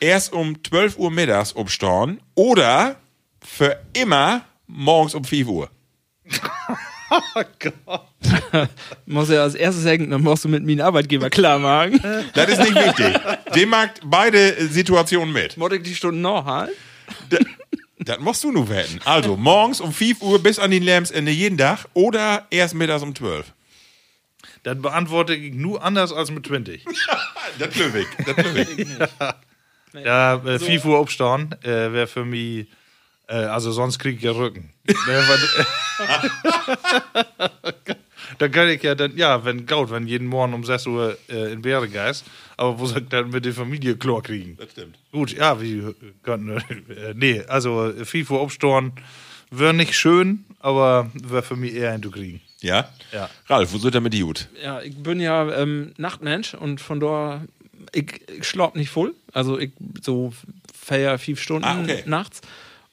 erst 0.00 0.32
um 0.32 0.62
12 0.62 0.98
Uhr 0.98 1.10
mittags 1.10 1.52
umstorn 1.52 2.20
oder 2.34 2.96
für 3.42 3.80
immer 3.92 4.44
morgens 4.66 5.14
um 5.14 5.24
5 5.24 5.48
Uhr. 5.48 5.70
Muss 9.06 9.28
ja 9.30 9.42
als 9.42 9.54
erstes 9.54 9.84
sagen, 9.84 10.10
dann 10.10 10.22
musst 10.22 10.44
du 10.44 10.48
mit 10.48 10.64
mir 10.64 10.72
einen 10.72 10.80
Arbeitgeber 10.80 11.30
klar 11.30 11.58
machen. 11.58 12.00
Das 12.34 12.48
ist 12.48 12.58
nicht 12.58 12.74
wichtig. 12.74 13.16
Dem 13.54 13.68
mag 13.70 13.92
beide 14.04 14.66
Situationen 14.68 15.32
mit. 15.32 15.56
Muss 15.56 15.72
ich 15.72 15.82
die 15.82 15.94
Stunden 15.94 16.20
noch 16.20 16.44
halt? 16.44 16.72
Das 17.98 18.18
musst 18.20 18.44
du 18.44 18.52
nur 18.52 18.68
wetten. 18.68 19.00
Also 19.04 19.36
morgens 19.36 19.80
um 19.80 19.92
5 19.92 20.22
Uhr 20.22 20.42
bis 20.42 20.58
an 20.58 20.70
den 20.70 20.82
Lebensende 20.82 21.30
jeden 21.32 21.58
Tag 21.58 21.86
oder 21.94 22.46
erst 22.50 22.74
mittags 22.74 23.02
um 23.02 23.14
12. 23.14 23.52
Dann 24.62 24.82
beantworte 24.82 25.34
ich 25.34 25.54
nur 25.54 25.82
anders 25.82 26.12
als 26.12 26.30
mit 26.30 26.46
20. 26.46 26.84
Das 27.58 27.74
löwig. 27.76 28.06
Das 28.26 28.36
löwig. 28.36 28.86
Ja, 28.98 29.34
äh, 30.04 30.58
5 30.58 30.84
Uhr 30.84 30.98
aufstehen 30.98 31.54
äh, 31.62 31.92
wäre 31.92 32.06
für 32.06 32.24
mich, 32.24 32.66
äh, 33.28 33.34
also 33.34 33.72
sonst 33.72 33.98
kriege 33.98 34.16
ich 34.18 34.22
ja 34.22 34.32
Rücken. 34.32 34.72
Ne, 34.86 34.94
weil- 35.28 35.66
dann 38.38 38.50
kann 38.52 38.68
ich 38.68 38.82
ja 38.82 38.94
dann, 38.94 39.16
ja, 39.16 39.44
wenn 39.44 39.66
Gaut, 39.66 39.90
wenn 39.90 40.06
jeden 40.06 40.26
Morgen 40.26 40.54
um 40.54 40.64
6 40.64 40.86
Uhr 40.86 41.16
äh, 41.28 41.52
in 41.52 41.62
Bäregeist, 41.62 42.24
aber 42.56 42.78
wo 42.78 42.86
soll 42.86 43.02
ich 43.02 43.08
dann 43.08 43.30
mit 43.30 43.44
der 43.44 43.52
Familie 43.54 43.96
Chlor 43.96 44.22
kriegen? 44.22 44.56
Das 44.56 44.70
stimmt. 44.72 44.96
Gut, 45.12 45.32
ja, 45.32 45.60
wie 45.60 45.82
könnten 46.22 46.50
äh, 46.90 47.14
nee, 47.14 47.42
also 47.48 47.92
5 48.04 48.30
Uhr 48.30 48.40
aufstehen 48.40 48.92
wäre 49.50 49.72
nicht 49.74 49.94
schön, 49.94 50.44
aber 50.60 51.08
wäre 51.14 51.42
für 51.42 51.56
mich 51.56 51.72
eher 51.74 51.92
hinzukriegen. 51.92 52.40
Ja? 52.60 52.88
Ja. 53.12 53.30
Ralf, 53.48 53.72
wo 53.72 53.78
sind 53.78 53.94
wir 53.94 54.00
mit 54.00 54.12
die 54.12 54.20
gut? 54.22 54.48
Ja, 54.62 54.80
ich 54.82 54.96
bin 54.96 55.20
ja 55.20 55.48
ähm, 55.56 55.92
Nachtmensch 55.98 56.54
und 56.54 56.80
von 56.80 56.98
da, 57.00 57.42
ich, 57.92 58.20
ich 58.28 58.44
schlapp 58.44 58.76
nicht 58.76 58.90
voll. 58.90 59.14
Also 59.32 59.58
ich 59.58 59.72
so 60.02 60.32
feier 60.74 61.18
fünf 61.18 61.40
Stunden 61.40 61.64
Ah, 61.64 61.80
okay. 61.80 62.02
nachts. 62.06 62.40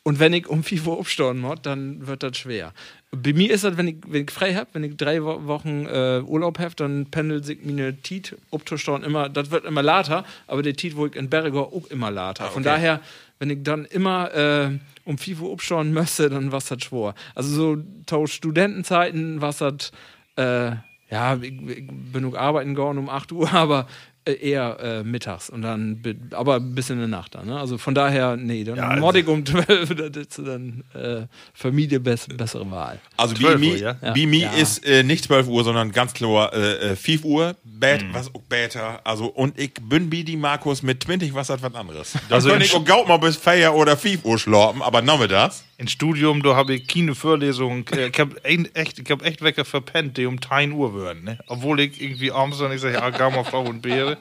Und 0.04 0.20
wenn 0.20 0.34
ich 0.34 0.48
um 0.48 0.64
4 0.64 0.86
Uhr 0.86 0.98
aufstehen 0.98 1.40
muss, 1.40 1.62
dann 1.62 2.06
wird 2.06 2.24
das 2.24 2.38
schwer. 2.38 2.74
Bei 3.12 3.32
mir 3.32 3.52
ist 3.52 3.64
das, 3.64 3.78
wenn 3.78 3.88
ich, 3.88 3.96
wenn 4.06 4.24
ich 4.24 4.32
frei 4.32 4.54
habe, 4.54 4.68
wenn 4.74 4.84
ich 4.84 4.98
drei 4.98 5.24
Wo 5.24 5.46
Wochen 5.48 5.86
äh, 5.86 6.22
Urlaub 6.26 6.60
habe, 6.60 6.76
dann 6.76 7.06
pendelt 7.06 7.46
sich 7.46 7.64
meine 7.64 7.96
Tiet 7.96 8.36
aufzustehen 8.52 9.04
immer, 9.04 9.30
das 9.30 9.50
wird 9.50 9.64
immer 9.64 9.82
later, 9.82 10.26
aber 10.48 10.62
der 10.62 10.76
Tiet, 10.76 10.98
wo 10.98 11.06
ich 11.06 11.16
in 11.16 11.30
Berger 11.30 11.62
auch 11.62 11.88
immer 11.90 12.12
later. 12.12 12.46
Von 12.50 12.64
okay. 12.64 12.72
daher, 12.72 13.00
wenn 13.40 13.50
ich 13.50 13.64
dann 13.64 13.86
immer 13.86 14.34
äh, 14.34 14.72
um 15.06 15.18
4 15.18 15.40
Uhr 15.40 15.52
aufstehen 15.52 15.94
müsste, 15.94 16.30
dann 16.30 16.52
war 16.52 16.60
das 16.60 16.84
schwer. 16.84 17.16
Also 17.34 17.56
so 17.56 17.84
tausch 18.06 18.34
Studentenzeiten 18.34 19.40
war 19.40 19.54
das, 19.54 19.92
äh, 20.36 20.76
ja, 21.10 21.36
ich, 21.36 21.62
ich 21.62 21.88
bin 21.88 22.26
auch 22.26 22.36
arbeiten 22.36 22.76
gegangen 22.76 22.98
um 22.98 23.10
8 23.10 23.32
Uhr, 23.32 23.50
aber 23.54 23.88
eher 24.26 24.78
äh, 24.80 25.04
mittags 25.04 25.50
und 25.50 25.62
dann, 25.62 26.02
aber 26.32 26.60
bis 26.60 26.90
in 26.90 26.98
der 27.00 27.08
Nacht 27.08 27.36
dann. 27.36 27.48
Ne? 27.48 27.60
Also 27.60 27.78
von 27.78 27.94
daher, 27.94 28.36
nee, 28.38 28.64
dann 28.64 28.76
Ja, 28.78 28.88
also- 28.90 29.02
Mordig 29.02 29.28
um 29.28 29.46
12, 29.46 29.96
das 29.96 30.18
ist 30.18 30.38
dann 30.40 30.84
äh, 30.94 31.28
die 31.88 32.00
bess 32.00 32.28
bessere 32.28 32.70
Wahl. 32.72 33.00
Also 33.18 33.36
12 33.36 33.42
bei 33.48 33.54
Uhr, 33.54 33.60
mir, 33.74 33.78
ja? 33.80 33.96
Ja. 34.02 34.14
Ja. 34.44 34.52
ist 34.52 34.86
äh, 34.86 35.04
nicht 35.04 35.26
12 35.26 35.48
Uhr, 35.48 35.64
sondern 35.64 35.92
ganz 35.92 36.14
klar 36.14 36.54
äh, 36.54 36.92
äh, 36.92 36.96
5 36.96 37.26
Uhr, 37.26 37.56
Bett, 37.64 38.02
Hm. 38.02 38.14
was 38.14 38.34
auch 38.34 38.42
später. 38.46 39.02
Also, 39.04 39.26
und 39.26 39.60
ich 39.60 39.74
bin 39.82 40.12
wie 40.12 40.24
die 40.24 40.38
Markus 40.38 40.84
mit 40.84 41.04
20, 41.04 41.34
was 41.34 41.50
hat 41.50 41.62
was 41.62 41.76
anderes. 41.76 42.14
Also 42.30 42.36
Also, 42.36 42.50
kann 42.50 42.62
ich 42.62 42.74
auch 42.76 42.86
gaut 42.86 43.08
mal 43.08 43.18
bis 43.18 43.36
Feier 43.36 43.76
oder 43.76 43.98
5 43.98 44.24
Uhr 44.26 44.38
schlafen, 44.40 44.82
aber 44.82 45.02
noch 45.02 45.26
das. 45.28 45.64
Im 45.78 45.88
Studium, 45.88 46.44
da 46.44 46.56
habe 46.56 46.76
ich 46.76 46.88
keine 46.88 47.16
Vorlesung. 47.16 47.86
äh, 47.90 48.08
Ich 48.08 48.20
habe 48.20 48.44
echt, 48.44 49.00
ich 49.00 49.10
hab 49.10 49.26
echt 49.26 49.42
Wecker 49.42 49.66
verpennt, 49.66 50.18
die 50.18 50.26
um 50.26 50.40
10 50.42 50.72
Uhr 50.72 50.94
würden. 50.94 51.24
Ne? 51.24 51.40
Obwohl 51.48 51.80
ich 51.80 52.02
irgendwie 52.02 52.32
abends 52.32 52.60
dann 52.60 52.72
ich 52.72 52.82
sage, 52.82 52.96
ja, 52.96 53.10
geh 53.10 53.36
mal 53.36 53.44
Frau 53.44 53.62
und 53.64 53.82
Beere. 53.82 54.18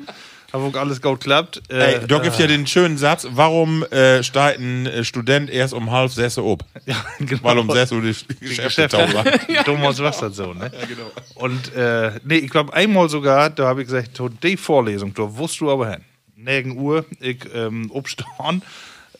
Aber 0.55 0.65
auch 0.65 0.75
alles 0.75 1.01
gut 1.01 1.21
klappt. 1.21 1.63
Äh, 1.71 1.95
Ey, 2.01 2.07
da 2.07 2.19
gibt's 2.19 2.39
ja 2.39 2.47
den 2.47 2.67
schönen 2.67 2.99
Satz, 2.99 3.27
warum 3.31 3.85
äh, 3.85 4.23
steigt 4.23 4.61
ein 4.61 4.85
äh, 4.87 5.03
Student 5.03 5.49
erst 5.49 5.73
um 5.73 5.91
halb 5.91 6.11
sechs 6.11 6.37
op? 6.37 6.63
ja, 6.87 6.97
genau. 7.21 7.43
Weil 7.43 7.59
um 7.59 7.71
sechs 7.71 7.91
Uhr 7.91 8.03
die 8.03 8.09
Geschäfte 8.09 8.63
Geschäfte. 8.65 8.89
tauchen. 8.89 9.31
Thomas 9.65 9.99
was 10.03 10.19
das 10.21 10.37
so, 10.37 10.53
ne? 10.53 10.71
Ja, 10.79 10.87
genau. 10.87 11.11
Und 11.37 11.75
äh, 11.75 12.21
nee, 12.25 12.37
ich 12.37 12.51
glaube 12.51 12.73
einmal 12.75 13.09
sogar, 13.09 13.49
da 13.49 13.67
habe 13.67 13.81
ich 13.81 13.89
gesagt, 13.89 14.21
die 14.43 14.57
Vorlesung, 14.59 15.15
da 15.15 15.23
wusst 15.37 15.59
du 15.61 15.71
aber 15.71 15.91
hin. 15.91 16.05
9 16.37 16.73
Uhr, 16.77 17.07
ich 17.21 17.39
ähm, 17.55 17.91
obstehen, 17.91 18.63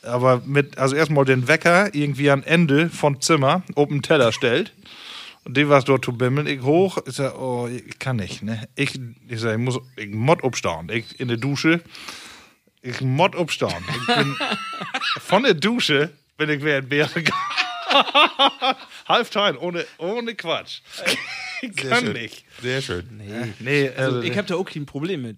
aber 0.03 0.41
mit, 0.45 0.77
also 0.77 0.95
erstmal 0.95 1.25
den 1.25 1.47
Wecker 1.47 1.93
irgendwie 1.93 2.29
am 2.29 2.43
Ende 2.43 2.89
von 2.89 3.21
Zimmer 3.21 3.63
auf 3.75 3.89
den 3.89 4.01
Teller 4.01 4.31
stellt. 4.31 4.73
Und 5.45 5.57
die 5.57 5.67
war 5.67 5.81
dort 5.83 6.05
zu 6.05 6.13
bimmeln, 6.13 6.47
ich 6.47 6.61
hoch, 6.61 6.99
ich 7.05 7.15
sag, 7.15 7.37
oh, 7.37 7.67
ich 7.67 7.99
kann 7.99 8.15
nicht, 8.15 8.43
ne? 8.43 8.67
Ich, 8.75 8.97
ich 9.27 9.39
sag, 9.41 9.53
ich 9.53 9.57
muss, 9.59 9.79
ich 9.97 10.09
mod 10.13 10.41
obstehen. 10.43 10.89
Ich 10.89 11.19
in 11.19 11.27
der 11.27 11.37
Dusche, 11.37 11.81
ich 12.81 13.01
mod 13.01 13.35
obstehen. 13.35 13.83
Ich 13.89 14.15
bin 14.15 14.35
von 15.19 15.43
der 15.43 15.53
Dusche 15.53 16.11
bin 16.37 16.49
ich 16.49 16.63
wie 16.63 16.71
ein 16.71 16.87
Bär 16.87 17.07
gegangen. 17.07 17.37
Halftime, 19.07 19.59
ohne, 19.59 19.85
ohne 19.97 20.33
Quatsch. 20.35 20.81
Ich 21.61 21.75
kann 21.75 22.05
schön. 22.05 22.13
nicht. 22.13 22.45
Sehr 22.61 22.81
schön. 22.81 23.21
Nee, 23.59 23.89
also, 23.89 24.21
Ich 24.21 24.37
habe 24.37 24.47
da 24.47 24.55
auch 24.55 24.65
kein 24.65 24.85
Problem 24.85 25.21
mit. 25.21 25.37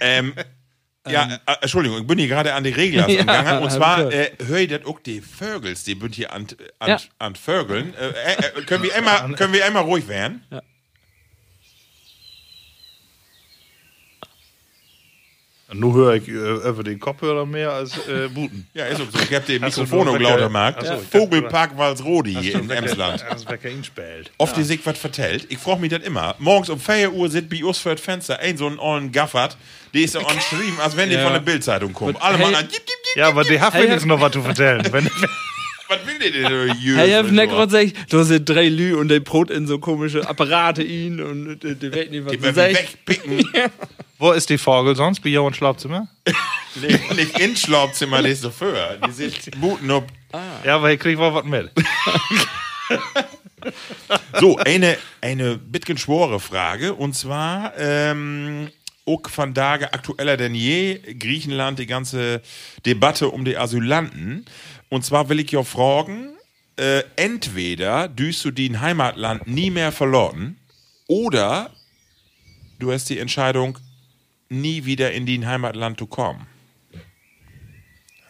Ähm, 0.00 0.34
ja, 1.10 1.38
äh, 1.46 1.52
Entschuldigung, 1.62 2.00
ich 2.00 2.06
bin 2.06 2.18
hier 2.18 2.28
gerade 2.28 2.54
an 2.54 2.62
die 2.64 2.70
Regler 2.70 3.08
Ja, 3.08 3.20
angegangen. 3.20 3.62
Und 3.62 3.70
zwar 3.72 4.12
äh, 4.12 4.30
höre 4.46 4.58
ich 4.58 4.68
das 4.68 4.84
auch 4.84 5.00
die 5.00 5.20
Vögels, 5.20 5.84
die 5.84 5.98
sind 5.98 6.14
hier 6.14 6.32
an, 6.32 6.46
an, 6.78 6.88
Ja. 6.90 6.98
an 7.18 7.34
Vögeln. 7.34 7.94
Äh, 7.94 8.08
äh, 8.10 8.60
äh, 8.60 8.62
können, 8.64 8.84
wir 8.84 8.94
einmal, 8.94 9.32
können 9.36 9.52
wir 9.52 9.64
einmal 9.64 9.82
ruhig 9.82 10.06
werden? 10.08 10.44
Nur 15.74 15.94
höre 15.94 16.14
ich 16.14 16.28
äh, 16.28 16.32
über 16.32 16.82
den 16.82 16.98
Kopfhörer 17.00 17.46
mehr 17.46 17.72
als 17.72 17.96
äh, 18.08 18.28
Buten. 18.28 18.66
Ja, 18.74 18.86
ist 18.86 19.00
auch 19.00 19.06
so. 19.10 19.18
Ich 19.18 19.34
habe 19.34 19.44
den 19.46 19.60
Mikrofon 19.62 20.08
auch 20.08 20.18
lauter 20.18 20.44
gemacht. 20.44 20.76
Dachte, 20.78 20.98
Vogelpark 21.10 21.76
Walsrodi 21.76 22.34
hier 22.34 22.54
in 22.56 22.70
Emsland. 22.70 23.24
Das 23.28 23.44
ihn 23.64 23.84
spielt. 23.84 24.30
Oft 24.38 24.56
die 24.56 24.62
sich 24.62 24.84
was 24.86 24.98
vertellt. 24.98 25.46
Ich 25.50 25.58
frage 25.58 25.80
mich 25.80 25.90
das 25.90 26.02
immer. 26.02 26.34
Morgens 26.38 26.68
um 26.70 26.80
4 26.80 27.12
Uhr 27.12 27.28
sitzt 27.30 27.50
bei 27.50 27.64
uns 27.64 27.78
vor 27.78 27.92
das 27.92 28.00
Fenster 28.00 28.38
ein 28.38 28.56
so 28.56 28.66
ein 28.66 28.78
ollen 28.78 29.12
Gaffert, 29.12 29.56
die 29.94 30.02
ist 30.04 30.12
so 30.12 30.20
angeschrieben, 30.20 30.78
als 30.82 30.96
wenn 30.96 31.08
die 31.10 31.16
Ja. 31.16 31.24
von 31.24 31.32
der 31.32 31.40
Bildzeitung 31.40 31.92
kommen. 31.92 32.16
Alle 32.20 32.38
hey- 32.38 32.44
Mann 32.46 32.54
an. 32.54 32.68
Ja, 33.14 33.28
aber 33.28 33.44
die 33.44 33.60
hat 33.60 33.74
Hey, 33.74 33.82
wenigstens 33.84 34.06
noch 34.06 34.20
was 34.20 34.32
zu 34.32 34.42
vertellen. 34.42 34.82
Wenn, 34.90 35.08
Was 35.92 36.06
will 36.06 36.18
die 36.18 36.32
denn? 36.32 36.50
du 36.50 36.66
Jüs, 36.74 36.96
Hey, 36.96 37.10
ich 37.10 37.14
hab 37.14 37.26
und 37.26 37.34
nicht 37.34 37.50
so? 37.50 37.56
gerade 37.56 37.84
gesagt, 37.84 38.12
du 38.12 38.18
hast 38.18 38.44
drei 38.44 38.68
Lü 38.68 38.94
und 38.94 39.08
der 39.08 39.20
Brot 39.20 39.50
in 39.50 39.66
so 39.66 39.78
komische 39.78 40.26
Apparate 40.26 40.82
ihn 40.82 41.20
und 41.20 41.60
die, 41.60 41.74
die 41.74 41.92
wetten 41.92 42.12
nicht, 42.12 42.42
was 42.42 42.56
wegpicken. 42.56 43.46
wo 44.18 44.32
ist 44.32 44.48
die 44.48 44.58
Vogel 44.58 44.96
sonst? 44.96 45.20
Bei 45.20 45.28
jou 45.28 45.46
im 45.46 45.54
Schlafzimmer? 45.54 46.08
Nee, 46.74 46.98
nicht 47.16 47.38
ins 47.38 47.60
Schlafzimmer, 47.60 48.22
die 48.22 48.30
ist 48.30 48.40
so 48.40 48.50
für. 48.50 48.98
Die 49.06 49.12
sind 49.12 49.60
Buten 49.60 49.90
ob. 49.90 50.06
Ja, 50.64 50.76
aber 50.76 50.90
ich 50.90 50.98
krieg 50.98 51.18
wohl 51.18 51.34
was 51.34 51.44
mit. 51.44 51.70
So, 54.40 54.56
eine, 54.56 54.96
eine 55.20 55.56
bisschen 55.56 55.98
schwore 55.98 56.40
Frage. 56.40 56.94
Und 56.94 57.14
zwar, 57.14 57.74
ähm, 57.78 58.70
auch 59.06 59.28
von 59.28 59.54
Tage 59.54 59.92
aktueller 59.92 60.36
denn 60.36 60.54
je, 60.54 60.98
Griechenland, 60.98 61.78
die 61.78 61.86
ganze 61.86 62.40
Debatte 62.86 63.28
um 63.28 63.44
die 63.44 63.56
Asylanten. 63.56 64.44
Und 64.92 65.06
zwar 65.06 65.30
will 65.30 65.40
ich 65.40 65.50
ja 65.50 65.62
fragen, 65.62 66.34
äh, 66.76 67.02
entweder 67.16 68.08
düst 68.08 68.44
du 68.44 68.50
dein 68.50 68.82
Heimatland 68.82 69.46
nie 69.46 69.70
mehr 69.70 69.90
verloren 69.90 70.58
oder 71.06 71.70
du 72.78 72.92
hast 72.92 73.08
die 73.08 73.18
Entscheidung, 73.18 73.78
nie 74.50 74.84
wieder 74.84 75.12
in 75.12 75.24
dein 75.24 75.46
Heimatland 75.46 75.98
zu 75.98 76.06
kommen. 76.06 76.46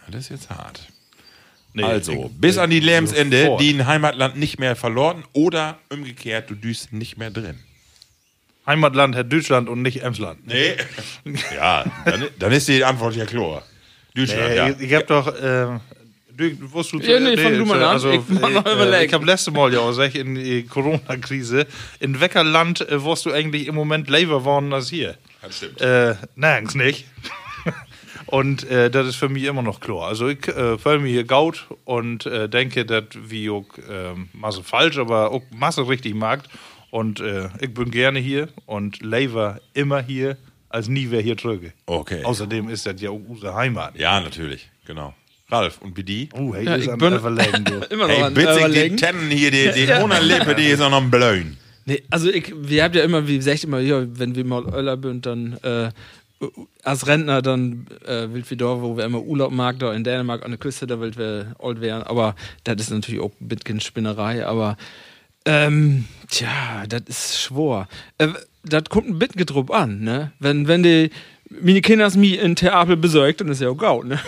Das 0.09 0.21
ist 0.27 0.29
jetzt 0.31 0.51
hart. 0.51 0.87
Nee, 1.73 1.83
Also, 1.83 2.13
ich- 2.13 2.41
bis 2.41 2.59
an 2.59 2.71
die 2.71 2.79
Lebensende, 2.79 3.41
sofort. 3.43 3.61
die 3.61 3.71
in 3.71 3.87
Heimatland 3.87 4.37
nicht 4.37 4.61
mehr 4.61 4.77
verloren 4.77 5.25
oder 5.33 5.79
umgekehrt, 5.91 6.49
du 6.49 6.55
düst 6.55 6.93
nicht 6.93 7.17
mehr 7.17 7.33
drin. 7.33 7.59
Heimatland 8.67 9.17
hat 9.17 9.33
Deutschland 9.33 9.69
und 9.69 9.83
nicht 9.83 10.03
Emsland. 10.05 10.47
Nee. 10.47 10.77
ja, 11.57 11.85
dann, 12.05 12.29
dann 12.39 12.53
ist 12.53 12.69
die 12.69 12.85
Antwort 12.85 13.17
ja 13.17 13.25
klar. 13.27 13.65
Deutschland, 14.15 14.43
Äh, 14.43 14.57
ja. 14.57 14.69
Ich, 14.69 14.79
ich 14.81 14.95
hab 14.95 15.09
doch, 15.09 15.27
äh, 15.35 15.81
du, 16.37 16.73
wusst 16.73 16.93
du, 16.93 16.99
Ja, 16.99 17.21
nee, 17.21 17.37
fang 17.37 17.59
du 17.59 17.65
mal 17.65 17.83
an. 17.83 17.91
Also, 17.91 18.11
Ich 18.11 18.21
äh, 18.21 18.33
überlegen. 18.37 19.05
ich 19.05 19.13
habe 19.13 19.25
letzte 19.25 19.51
Mal 19.51 19.73
ja 19.73 19.81
auch 19.81 19.89
gesagt, 19.89 20.15
in 20.15 20.35
die 20.35 20.65
Corona-Krise, 20.65 21.67
in 22.01 22.21
Weckerland 22.21 22.81
äh, 22.89 23.05
wirst 23.05 23.27
du 23.27 23.33
eigentlich 23.33 23.67
im 23.67 23.75
Moment 23.75 24.09
leber 24.09 24.45
worden 24.45 24.73
als 24.73 24.89
hier. 24.91 25.17
Das 25.43 25.57
stimmt. 25.57 25.81
Äh, 25.81 26.15
nirgends 26.37 26.75
nicht. 26.75 27.07
und 28.27 28.65
äh, 28.71 28.91
das 28.91 29.09
ist 29.09 29.17
für 29.17 29.29
mich 29.29 29.45
immer 29.45 29.63
noch 29.63 29.81
klar. 29.81 30.09
Also 30.09 30.29
ich 30.29 30.47
äh, 30.49 30.79
fühle 30.79 31.01
mich 31.01 31.13
hier 31.13 31.25
gaut 31.25 31.67
und 31.85 32.27
äh, 32.27 32.49
denke, 32.49 32.85
dass 32.85 33.05
wir 33.15 33.53
auch 33.53 33.67
äh, 33.79 34.15
Masse 34.33 34.63
falsch, 34.63 34.99
aber 34.99 35.31
auch 35.31 35.43
Masse 35.55 35.87
richtig 35.89 36.15
mag. 36.15 36.43
Und 36.91 37.21
äh, 37.21 37.49
ich 37.61 37.73
bin 37.73 37.91
gerne 37.91 38.19
hier 38.19 38.49
und 38.67 39.03
lever 39.03 39.61
immer 39.73 40.03
hier, 40.03 40.37
als 40.69 40.89
nie 40.89 41.11
wer 41.11 41.21
hier 41.21 41.37
drücke. 41.37 41.73
Okay. 41.87 42.25
Außerdem 42.25 42.69
ist 42.69 42.87
das 42.87 43.01
ja 43.01 43.11
auch 43.11 43.21
unsere 43.27 43.55
Heimat. 43.55 43.99
Ja, 43.99 44.21
natürlich, 44.21 44.71
genau. 44.87 45.15
Ralf, 45.53 45.79
und 45.83 45.97
wie 45.97 46.03
die? 46.03 46.29
Oh, 46.33 46.55
hey, 46.55 46.65
Ja, 46.65 46.77
ich 46.77 46.87
bin- 46.87 47.13
Überlegen, 47.13 47.65
du. 47.65 47.75
Immer 47.91 48.09
noch 48.09 48.15
Hey, 48.15 48.23
an 48.23 48.35
bitte, 48.35 48.53
die 48.55 48.59
überlegen. 48.59 48.97
Tennen 48.97 49.31
hier, 49.31 49.51
die, 49.51 49.71
die 49.73 49.87
Monatlippe, 50.01 50.55
die 50.55 50.67
ist 50.69 50.81
auch 50.81 50.91
noch 50.91 51.03
ein 51.03 51.11
Blöin. 51.11 51.59
Nee, 51.85 52.03
also 52.11 52.31
ich, 52.31 52.55
wir 52.57 52.85
habt 52.85 52.95
ja 52.97 53.03
immer, 53.05 53.27
wie 53.29 53.37
gesagt, 53.37 53.63
immer, 53.65 53.81
ja, 53.81 54.03
wenn 54.19 54.35
wir 54.35 54.45
mal 54.45 54.65
Öller 54.73 54.99
sind, 55.03 55.27
dann 55.27 55.59
äh, 55.63 55.91
als 56.85 57.07
Rentner, 57.07 57.43
dann 57.43 57.87
äh, 58.07 58.33
will 58.33 58.45
wir 58.49 58.57
da, 58.57 58.81
wo 58.81 58.97
wir 58.97 59.05
immer 59.05 59.21
Urlaub 59.21 59.53
mag, 59.53 59.79
da 59.81 59.93
in 59.93 60.05
Dänemark 60.05 60.45
an 60.45 60.53
der 60.53 60.59
Küste, 60.59 60.87
da 60.87 60.99
will 61.01 61.15
wir 61.17 61.55
alt 61.59 61.81
werden. 61.81 62.05
Aber 62.05 62.35
das 62.65 62.77
ist 62.81 62.91
natürlich 62.91 63.21
auch 63.21 63.33
ein 63.41 63.49
bisschen 63.49 63.81
Spinnerei, 63.81 64.47
aber 64.47 64.77
ähm, 65.45 66.05
tja, 66.31 66.85
das 66.89 67.03
ist 67.09 67.41
schwor. 67.43 67.89
Äh, 68.19 68.29
das 68.65 68.85
kommt 68.89 69.09
ein 69.09 69.19
bisschen 69.19 69.45
drauf 69.47 69.71
an, 69.73 70.01
ne? 70.01 70.31
Wenn, 70.39 70.69
wenn 70.69 70.85
die 70.85 71.11
meine 71.61 71.81
Kinder 71.81 72.11
mich 72.17 72.39
in 72.39 72.57
Theater 72.57 72.97
besorgt, 72.97 73.41
dann 73.41 73.49
ist 73.49 73.61
ja 73.61 73.69
auch 73.69 73.77
gaut, 73.77 74.07
ne? 74.07 74.19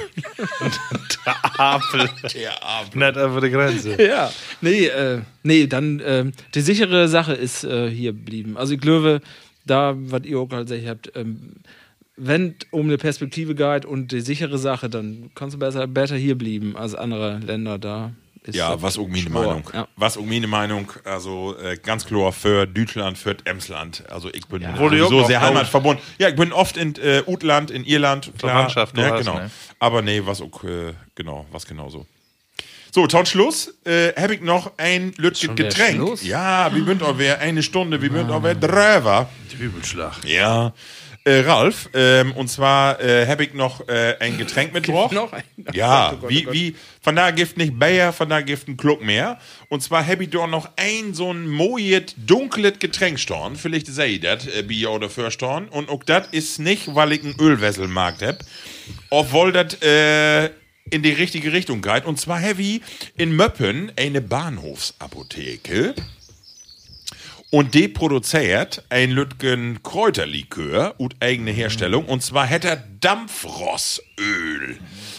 Der 1.27 1.61
Abend. 1.61 2.97
Nicht 2.97 3.17
über 3.17 3.41
die 3.41 3.51
Grenze. 3.51 4.03
Ja, 4.03 4.31
nee, 4.61 4.87
äh, 4.87 5.21
nee, 5.43 5.67
dann 5.67 6.03
ähm, 6.05 6.33
die 6.55 6.61
sichere 6.61 7.09
Sache 7.09 7.33
ist 7.33 7.65
äh, 7.65 7.89
hier 7.89 8.13
geblieben. 8.13 8.57
Also 8.57 8.75
ich 8.75 8.81
glaube, 8.81 9.21
da, 9.65 9.95
was 9.97 10.25
ihr 10.25 10.39
auch 10.39 10.49
gerade 10.49 10.65
gesagt 10.65 10.87
habt, 10.87 11.13
ähm, 11.17 11.55
wenn 12.17 12.55
um 12.71 12.87
eine 12.87 12.99
Perspektive 12.99 13.55
geht 13.55 13.85
und 13.85 14.13
die 14.13 14.21
sichere 14.21 14.59
Sache, 14.59 14.89
dann 14.89 15.31
kannst 15.35 15.55
du 15.55 15.59
besser, 15.59 15.87
besser 15.87 16.17
hier 16.17 16.37
bleiben 16.39 16.77
als 16.77 16.95
andere 16.95 17.39
Länder 17.39 17.79
da. 17.79 18.13
Ist 18.45 18.57
Ja, 18.57 18.81
was 18.83 18.99
auch 18.99 19.09
meine 19.09 19.23
schwor. 19.23 19.47
Meinung. 19.47 19.71
Ja. 19.73 19.89
Was 19.97 20.19
auch 20.19 20.25
meine 20.25 20.47
Meinung. 20.47 20.93
Also 21.05 21.57
äh, 21.59 21.77
ganz 21.77 22.05
klar 22.05 22.31
für 22.31 22.67
Deutschland, 22.67 23.17
für 23.17 23.37
Emsland. 23.45 24.05
Also 24.11 24.29
ich 24.33 24.47
bin 24.47 24.63
du 24.63 25.07
so 25.07 25.25
sehr 25.25 25.41
heimatverbunden. 25.41 26.05
Ja, 26.19 26.29
ich 26.29 26.37
bin 26.37 26.53
oft 26.53 26.77
in 26.77 26.95
äh, 26.97 27.23
Utland, 27.27 27.71
in 27.71 27.85
Irland. 27.85 28.33
Klar, 28.39 28.69
ne, 28.75 28.75
hast, 28.77 28.95
genau. 28.95 29.39
ne? 29.39 29.51
Aber 29.79 30.03
nee, 30.03 30.21
was 30.25 30.43
auch, 30.43 30.63
äh, 30.65 30.93
genau, 31.15 31.47
was 31.51 31.65
genau 31.67 31.89
so. 31.89 32.07
So, 32.95 33.07
tot 33.07 33.27
Schluss. 33.27 33.75
Äh, 33.85 34.13
habe 34.13 34.35
ich 34.35 34.43
noch 34.43 34.73
ein 34.77 35.15
wieder 35.19 35.55
Getränk. 35.57 36.23
Ja, 36.23 36.73
wie 36.75 36.83
bünd 36.83 37.03
auch 37.03 37.17
wer 37.17 37.41
eine 37.41 37.63
Stunde, 37.63 38.01
wie 38.03 38.11
bünd 38.11 38.31
auch 38.31 38.43
wer 38.43 38.55
drüber. 38.55 39.29
Übelschlag. 39.59 40.23
Ja. 40.25 40.73
Äh, 41.27 41.41
Ralf, 41.41 41.89
ähm, 41.95 42.33
und 42.33 42.49
zwar 42.49 43.01
äh, 43.01 43.27
habe 43.27 43.45
ich 43.45 43.55
noch 43.55 43.89
äh, 43.89 44.17
ein 44.21 44.37
Getränk 44.37 44.75
mitgebracht. 44.75 45.13
noch 45.13 45.33
ein? 45.33 45.43
Ja, 45.73 46.11
Oh 46.11 46.17
Gott, 46.17 46.21
oh 46.25 46.29
wie, 46.29 46.43
Gott. 46.43 46.53
wie, 46.53 46.77
von 47.01 47.17
da 47.17 47.31
gibt 47.31 47.57
nicht 47.57 47.79
Bayer, 47.79 48.13
von 48.13 48.29
da 48.29 48.43
gibt 48.43 48.69
ein 48.69 48.77
Kluck 48.77 49.03
mehr. 49.03 49.39
Und 49.71 49.83
zwar 49.83 50.07
habe 50.07 50.25
ich 50.25 50.31
dort 50.31 50.51
noch 50.51 50.69
ein 50.77 51.15
so 51.15 51.33
ein 51.33 51.49
mojet 51.49 52.15
dunkles 52.19 52.79
Getränk 52.79 53.19
storn. 53.19 53.57
Vielleicht 53.57 53.87
sehe 53.87 54.07
ich 54.09 54.21
das, 54.21 54.47
äh, 54.47 54.65
Bier 54.65 54.91
oder 54.91 55.09
Förstorn. 55.09 55.69
Und 55.69 55.89
auch 55.89 56.05
das 56.05 56.27
ist 56.33 56.59
nicht, 56.59 56.95
weil 56.95 57.13
ich 57.13 57.25
einen 57.25 57.41
Ölwesselmarkt 57.41 58.21
hab, 58.21 58.41
obwohl 59.09 59.51
das 59.53 59.81
äh, 59.81 60.51
in 60.91 61.03
die 61.03 61.13
richtige 61.13 61.55
Richtung 61.55 61.81
geht. 61.81 62.05
Und 62.05 62.21
zwar 62.21 62.43
habe 62.43 62.61
ich 62.61 62.83
in 63.17 63.35
Möppen 63.35 63.91
eine 63.97 64.21
Bahnhofsapotheke. 64.21 65.95
Und 67.55 67.75
die 67.75 67.87
produziert 67.87 68.83
ein 68.89 69.13
Lütgen 69.13 69.81
Kräuterlikör 69.85 70.97
und 70.99 71.15
eigene 71.21 71.53
Herstellung. 71.53 72.05
Und 72.05 72.21
zwar 72.21 72.47
hätte 72.47 72.67
er 72.71 72.83
Dampfrossöl. 72.99 74.77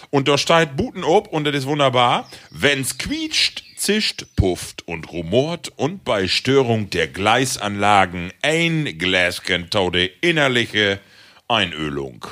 Und 0.10 0.28
da 0.28 0.38
steht 0.38 0.76
Buten 0.76 1.06
ob 1.06 1.30
und 1.30 1.46
das 1.46 1.56
ist 1.56 1.66
wunderbar. 1.66 2.30
Wenn's 2.50 2.98
quietscht, 2.98 3.64
zischt, 3.78 4.26
pufft 4.36 4.86
und 4.86 5.14
rumort 5.14 5.72
und 5.78 6.04
bei 6.04 6.28
Störung 6.28 6.90
der 6.90 7.08
Gleisanlagen 7.08 8.34
ein 8.42 8.98
Gläschen 8.98 9.70
taude 9.70 10.06
innerliche 10.20 11.00
Einölung. 11.48 12.28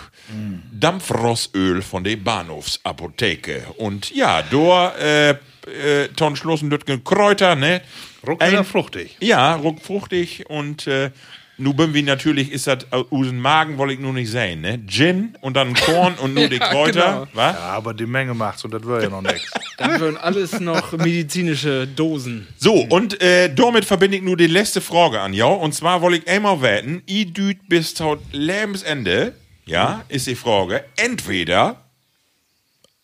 Dampfrossöl 0.73 1.81
von 1.81 2.03
der 2.03 2.17
Bahnhofsapotheke. 2.17 3.67
Und 3.77 4.13
ja, 4.13 4.41
da 4.41 4.95
äh, 4.97 5.29
äh, 5.29 6.09
Tonschlossen 6.13 6.69
Lütgen 6.69 7.05
Kräuter, 7.05 7.55
ne? 7.55 7.81
Ruck 8.25 8.41
Ein- 8.41 8.51
wieder 8.51 8.63
fruchtig. 8.63 9.17
Ja, 9.19 9.55
ruckfruchtig 9.55 10.49
und 10.49 10.87
äh, 10.87 11.11
nu 11.57 11.73
bin 11.73 11.93
wir 11.93 12.03
natürlich, 12.03 12.51
ist 12.51 12.67
das 12.67 12.91
aus 12.91 13.05
dem 13.11 13.39
Magen, 13.39 13.77
wollte 13.77 13.93
ich 13.93 13.99
nur 13.99 14.13
nicht 14.13 14.29
sehen, 14.31 14.61
ne? 14.61 14.79
Gin 14.87 15.37
und 15.41 15.55
dann 15.55 15.73
Korn 15.73 16.15
und 16.15 16.33
nur 16.33 16.47
die 16.49 16.59
Kräuter, 16.59 17.27
wa? 17.33 17.51
Ja, 17.51 17.59
aber 17.59 17.93
die 17.93 18.05
Menge 18.05 18.33
macht's 18.33 18.63
und 18.63 18.73
das 18.73 18.85
wäre 18.87 19.03
ja 19.03 19.09
noch 19.09 19.21
nichts. 19.21 19.51
Dann 19.77 19.99
würden 19.99 20.17
alles 20.17 20.59
noch 20.59 20.91
medizinische 20.93 21.87
Dosen. 21.87 22.47
So, 22.57 22.73
und 22.75 23.19
äh, 23.21 23.51
damit 23.53 23.85
verbinde 23.85 24.17
ich 24.17 24.23
nur 24.23 24.37
die 24.37 24.45
letzte 24.47 24.81
Frage 24.81 25.19
an, 25.19 25.33
ja? 25.33 25.45
Und 25.45 25.73
zwar 25.73 26.01
wollte 26.01 26.19
ich 26.19 26.27
einmal 26.27 26.61
wetten, 26.61 27.01
i 27.09 27.25
düt 27.25 27.57
bis 27.67 27.95
zum 27.95 28.19
Lebensende, 28.31 29.33
ja, 29.65 30.05
ist 30.09 30.27
die 30.27 30.35
Frage, 30.35 30.85
entweder 30.95 31.83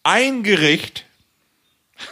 ein 0.03 0.43
Gericht 0.43 1.05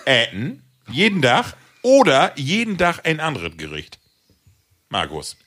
äten, 0.05 0.63
jeden 0.91 1.21
Tag, 1.21 1.53
oder 1.87 2.33
jeden 2.35 2.77
Tag 2.77 2.99
ein 3.05 3.21
anderes 3.21 3.55
Gericht. 3.55 3.97
Markus. 4.89 5.37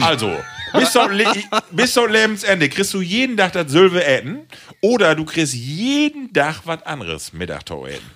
Also, 0.00 0.34
bis 0.72 0.92
zum, 0.92 1.10
Le 1.10 1.26
bis 1.72 1.92
zum 1.92 2.10
Lebensende 2.10 2.70
kriegst 2.70 2.94
du 2.94 3.02
jeden 3.02 3.36
Tag 3.36 3.52
das 3.52 3.70
Sülve 3.70 4.02
äten, 4.02 4.46
oder 4.80 5.14
du 5.14 5.26
kriegst 5.26 5.52
jeden 5.52 6.32
Tag 6.32 6.62
was 6.64 6.82
anderes 6.84 7.34
Mittagtau 7.34 7.86
äten. 7.86 8.10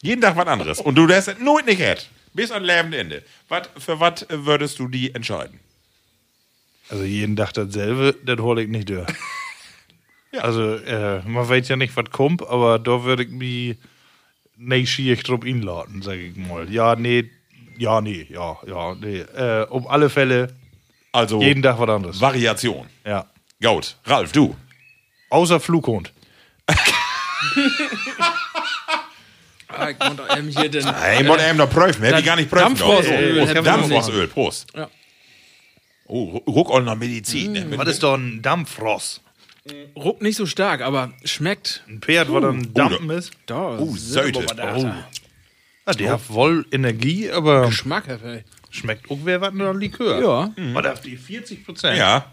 Jeden 0.00 0.20
Tag 0.20 0.36
was 0.36 0.46
anderes. 0.46 0.78
Und 0.80 0.94
du 0.94 1.06
lässt 1.06 1.26
es 1.26 1.38
nur 1.40 1.60
nicht 1.62 1.80
hätt. 1.80 2.08
Bis 2.34 2.52
an 2.52 2.62
Lebensende. 2.62 3.24
Wat, 3.48 3.68
für 3.76 3.98
was 3.98 4.24
würdest 4.28 4.78
du 4.78 4.86
die 4.86 5.12
entscheiden? 5.12 5.58
Also 6.88 7.02
jeden 7.02 7.34
Tag 7.34 7.52
dasselbe, 7.52 8.14
das 8.24 8.38
hol 8.38 8.60
ich 8.60 8.68
nicht 8.68 8.88
durch. 8.88 9.08
Also, 10.30 10.74
äh, 10.74 11.22
man 11.26 11.48
weiß 11.48 11.68
ja 11.68 11.76
nicht, 11.76 11.96
was 11.96 12.10
kommt, 12.10 12.46
aber 12.46 12.78
da 12.78 13.02
würde 13.02 13.22
ich 13.22 13.30
mich 13.30 13.78
nicht 14.58 14.90
schier 14.90 15.16
drauf 15.16 15.44
inladen, 15.44 16.02
sag 16.02 16.16
ich 16.18 16.36
mal. 16.36 16.70
Ja, 16.70 16.96
nee, 16.96 17.30
ja, 17.78 18.00
nee, 18.00 18.26
ja, 18.28 18.56
ja, 18.66 18.94
nee. 18.94 19.18
Äh, 19.20 19.66
um 19.70 19.86
alle 19.86 20.10
Fälle 20.10 20.54
Also 21.12 21.40
jeden 21.40 21.62
Tag 21.62 21.78
was 21.78 21.88
anderes. 21.88 22.20
Variation. 22.20 22.86
Ja. 23.06 23.26
Gaut. 23.60 23.96
Ralf, 24.04 24.32
du. 24.32 24.54
Außer 25.30 25.60
Flughund. 25.60 26.12
Ah, 29.68 29.90
ich 29.90 29.98
muss 29.98 30.18
ähm, 30.36 30.48
hier 30.48 30.68
den. 30.70 30.84
Muss 31.26 31.42
eben 31.42 31.58
noch 31.58 31.70
prüfen. 31.70 32.02
Hätte 32.02 32.18
ich 32.20 32.24
gar 32.24 32.36
nicht 32.36 32.50
prüfen. 32.50 32.78
Wir 32.78 33.62
Dampfrossöl. 33.62 34.26
Prost. 34.28 34.66
Ja. 34.74 34.88
Oh, 36.06 36.38
ruck 36.46 36.70
auch 36.70 36.80
noch 36.80 36.96
Medizin. 36.96 37.52
ne? 37.52 37.64
Mit- 37.66 37.78
Was 37.78 37.88
ist 37.88 38.02
doch 38.02 38.14
ein 38.14 38.40
Dampfross? 38.40 39.20
Ruck 39.96 40.22
nicht 40.22 40.36
so 40.36 40.46
stark, 40.46 40.80
aber 40.80 41.12
schmeckt. 41.24 41.82
Ein 41.88 42.00
Pferd, 42.00 42.32
was 42.32 42.42
dann 42.42 42.72
Dampfen 42.74 43.10
ist? 43.10 43.32
Da. 43.46 43.78
Oh, 43.78 43.94
Söte. 43.96 44.46
Oh. 44.74 44.82
Ja, 45.86 45.92
die 45.98 46.08
hat 46.08 46.28
wohl 46.28 46.66
Energie, 46.70 47.30
aber 47.30 47.66
Geschmack, 47.66 48.08
ey. 48.08 48.44
schmeckt 48.70 49.10
auch 49.10 49.18
wer 49.24 49.40
was 49.40 49.54
nach 49.54 49.72
Likör. 49.74 50.20
Ja. 50.20 50.52
Was 50.74 50.86
auf 50.86 51.00
die 51.00 51.16
40 51.16 51.64
Prozent? 51.64 51.98
Ja. 51.98 52.26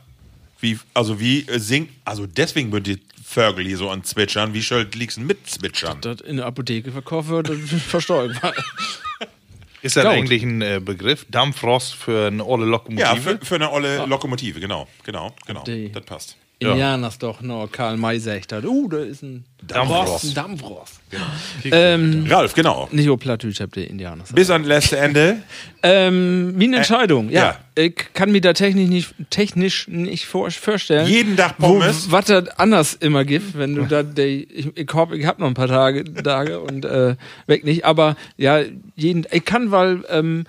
Wie, 0.59 0.77
also 0.93 1.19
wie 1.19 1.41
äh, 1.47 1.59
singt, 1.59 1.89
also 2.05 2.25
deswegen 2.27 2.71
wird 2.71 2.87
die 2.87 2.99
Vögel 3.23 3.65
hier 3.65 3.77
so 3.77 3.89
an 3.89 4.03
Zwitschern. 4.03 4.53
Wie 4.53 4.61
soll 4.61 4.87
liegst 4.93 5.19
mit 5.19 5.47
Zwitschern? 5.49 5.99
Das 6.01 6.21
in 6.21 6.37
der 6.37 6.45
Apotheke 6.45 6.91
verkauft 6.91 7.29
wird, 7.29 7.49
ich. 8.29 8.39
Ist 9.81 9.95
das 9.97 10.03
Gaut. 10.03 10.13
eigentlich 10.13 10.41
ein 10.43 10.61
äh, 10.61 10.81
Begriff? 10.83 11.25
Dampfross 11.29 11.91
für 11.91 12.27
eine 12.27 12.43
olle 12.45 12.65
Lokomotive? 12.65 13.07
Ja, 13.07 13.15
für, 13.15 13.37
für 13.43 13.55
eine 13.55 13.71
olle 13.71 14.05
Lokomotive, 14.07 14.59
genau. 14.59 14.87
Genau, 15.03 15.33
genau. 15.45 15.63
Die- 15.63 15.91
Das 15.91 16.03
passt. 16.03 16.37
Indianers 16.59 17.17
doch 17.17 17.41
noch 17.41 17.69
Karl 17.71 17.97
May 17.97 18.19
sagt 18.19 18.51
hat. 18.53 18.63
Uh, 18.65 18.87
da 18.87 18.99
ist 18.99 19.23
ein 19.23 19.43
Dampfross. 19.67 20.33
Dampfross. 20.33 20.99
Ähm, 21.65 22.25
Ralf, 22.29 22.53
genau. 22.53 22.87
nicht 22.91 23.05
nur 23.05 23.17
Plattdeutsch, 23.17 23.59
habt 23.59 23.77
ihr 23.77 23.89
Indianers. 23.89 24.31
Bis 24.31 24.49
an 24.49 24.63
letzte 24.63 24.97
Ende. 24.97 25.37
Ähm, 25.87 26.55
wie 26.57 26.63
eine 26.63 26.77
Entscheidung, 26.77 27.29
ja. 27.29 27.59
ja. 27.75 27.83
Ich 27.83 28.11
kann 28.15 28.31
mir 28.31 28.41
da 28.41 28.53
technisch 28.53 28.89
nicht, 28.89 29.13
technisch 29.29 29.87
nicht 29.87 30.25
vor, 30.25 30.49
vorstellen. 30.49 31.05
Jeden 31.05 31.37
Tag 31.37 31.59
Pommes. 31.59 32.09
was 32.09 32.25
das 32.25 32.47
anders 32.57 32.95
immer 32.95 33.23
gibt, 33.23 33.55
wenn 33.55 33.75
du 33.75 33.83
da, 33.83 34.01
ich, 34.01 34.75
ich 34.75 34.93
hoffe, 34.93 35.15
ich 35.15 35.27
hab 35.27 35.37
noch 35.37 35.45
ein 35.45 35.53
paar 35.53 35.67
Tage, 35.67 36.03
Tage 36.11 36.59
und 36.59 36.85
äh, 36.85 37.15
weg 37.45 37.65
nicht, 37.65 37.85
aber 37.85 38.15
ja, 38.35 38.61
jeden, 38.95 39.27
ich 39.31 39.45
kann, 39.45 39.69
weil 39.69 40.03
ähm, 40.09 40.45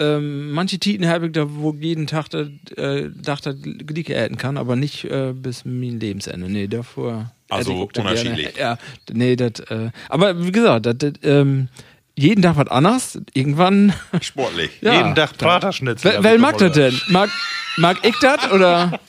ähm, 0.00 0.52
manche 0.52 0.78
Titen 0.78 1.08
habe 1.08 1.26
ich 1.26 1.32
da, 1.32 1.46
wo 1.48 1.74
jeden 1.74 2.06
Tag 2.06 2.28
das, 2.28 2.48
äh, 2.76 3.08
das 3.14 3.40
Glicke 3.62 4.14
äten 4.14 4.36
kann, 4.36 4.56
aber 4.56 4.76
nicht 4.76 5.04
äh, 5.04 5.32
bis 5.32 5.64
mein 5.64 5.98
Lebensende. 5.98 6.48
Nee, 6.48 6.68
davor. 6.68 7.32
Also 7.48 7.72
unterschiedlich. 7.74 8.54
Gerne. 8.54 8.78
Ja, 8.78 9.12
nee, 9.12 9.36
das, 9.36 9.60
äh, 9.70 9.90
aber 10.08 10.44
wie 10.44 10.52
gesagt, 10.52 10.86
das, 10.86 10.98
das, 10.98 11.12
ähm, 11.22 11.68
jeden 12.14 12.42
Tag 12.42 12.56
was 12.56 12.68
anderes, 12.68 13.20
irgendwann. 13.32 13.92
Sportlich. 14.20 14.70
Ja. 14.80 14.94
Jeden 14.94 15.14
Tag 15.14 15.38
Praterschnitzel. 15.38 16.12
Wer, 16.14 16.24
wer 16.24 16.38
mag 16.38 16.58
das 16.58 16.72
denn? 16.72 17.00
Mag, 17.08 17.30
mag 17.76 17.98
ich 18.02 18.16
das 18.20 18.50
oder? 18.50 19.00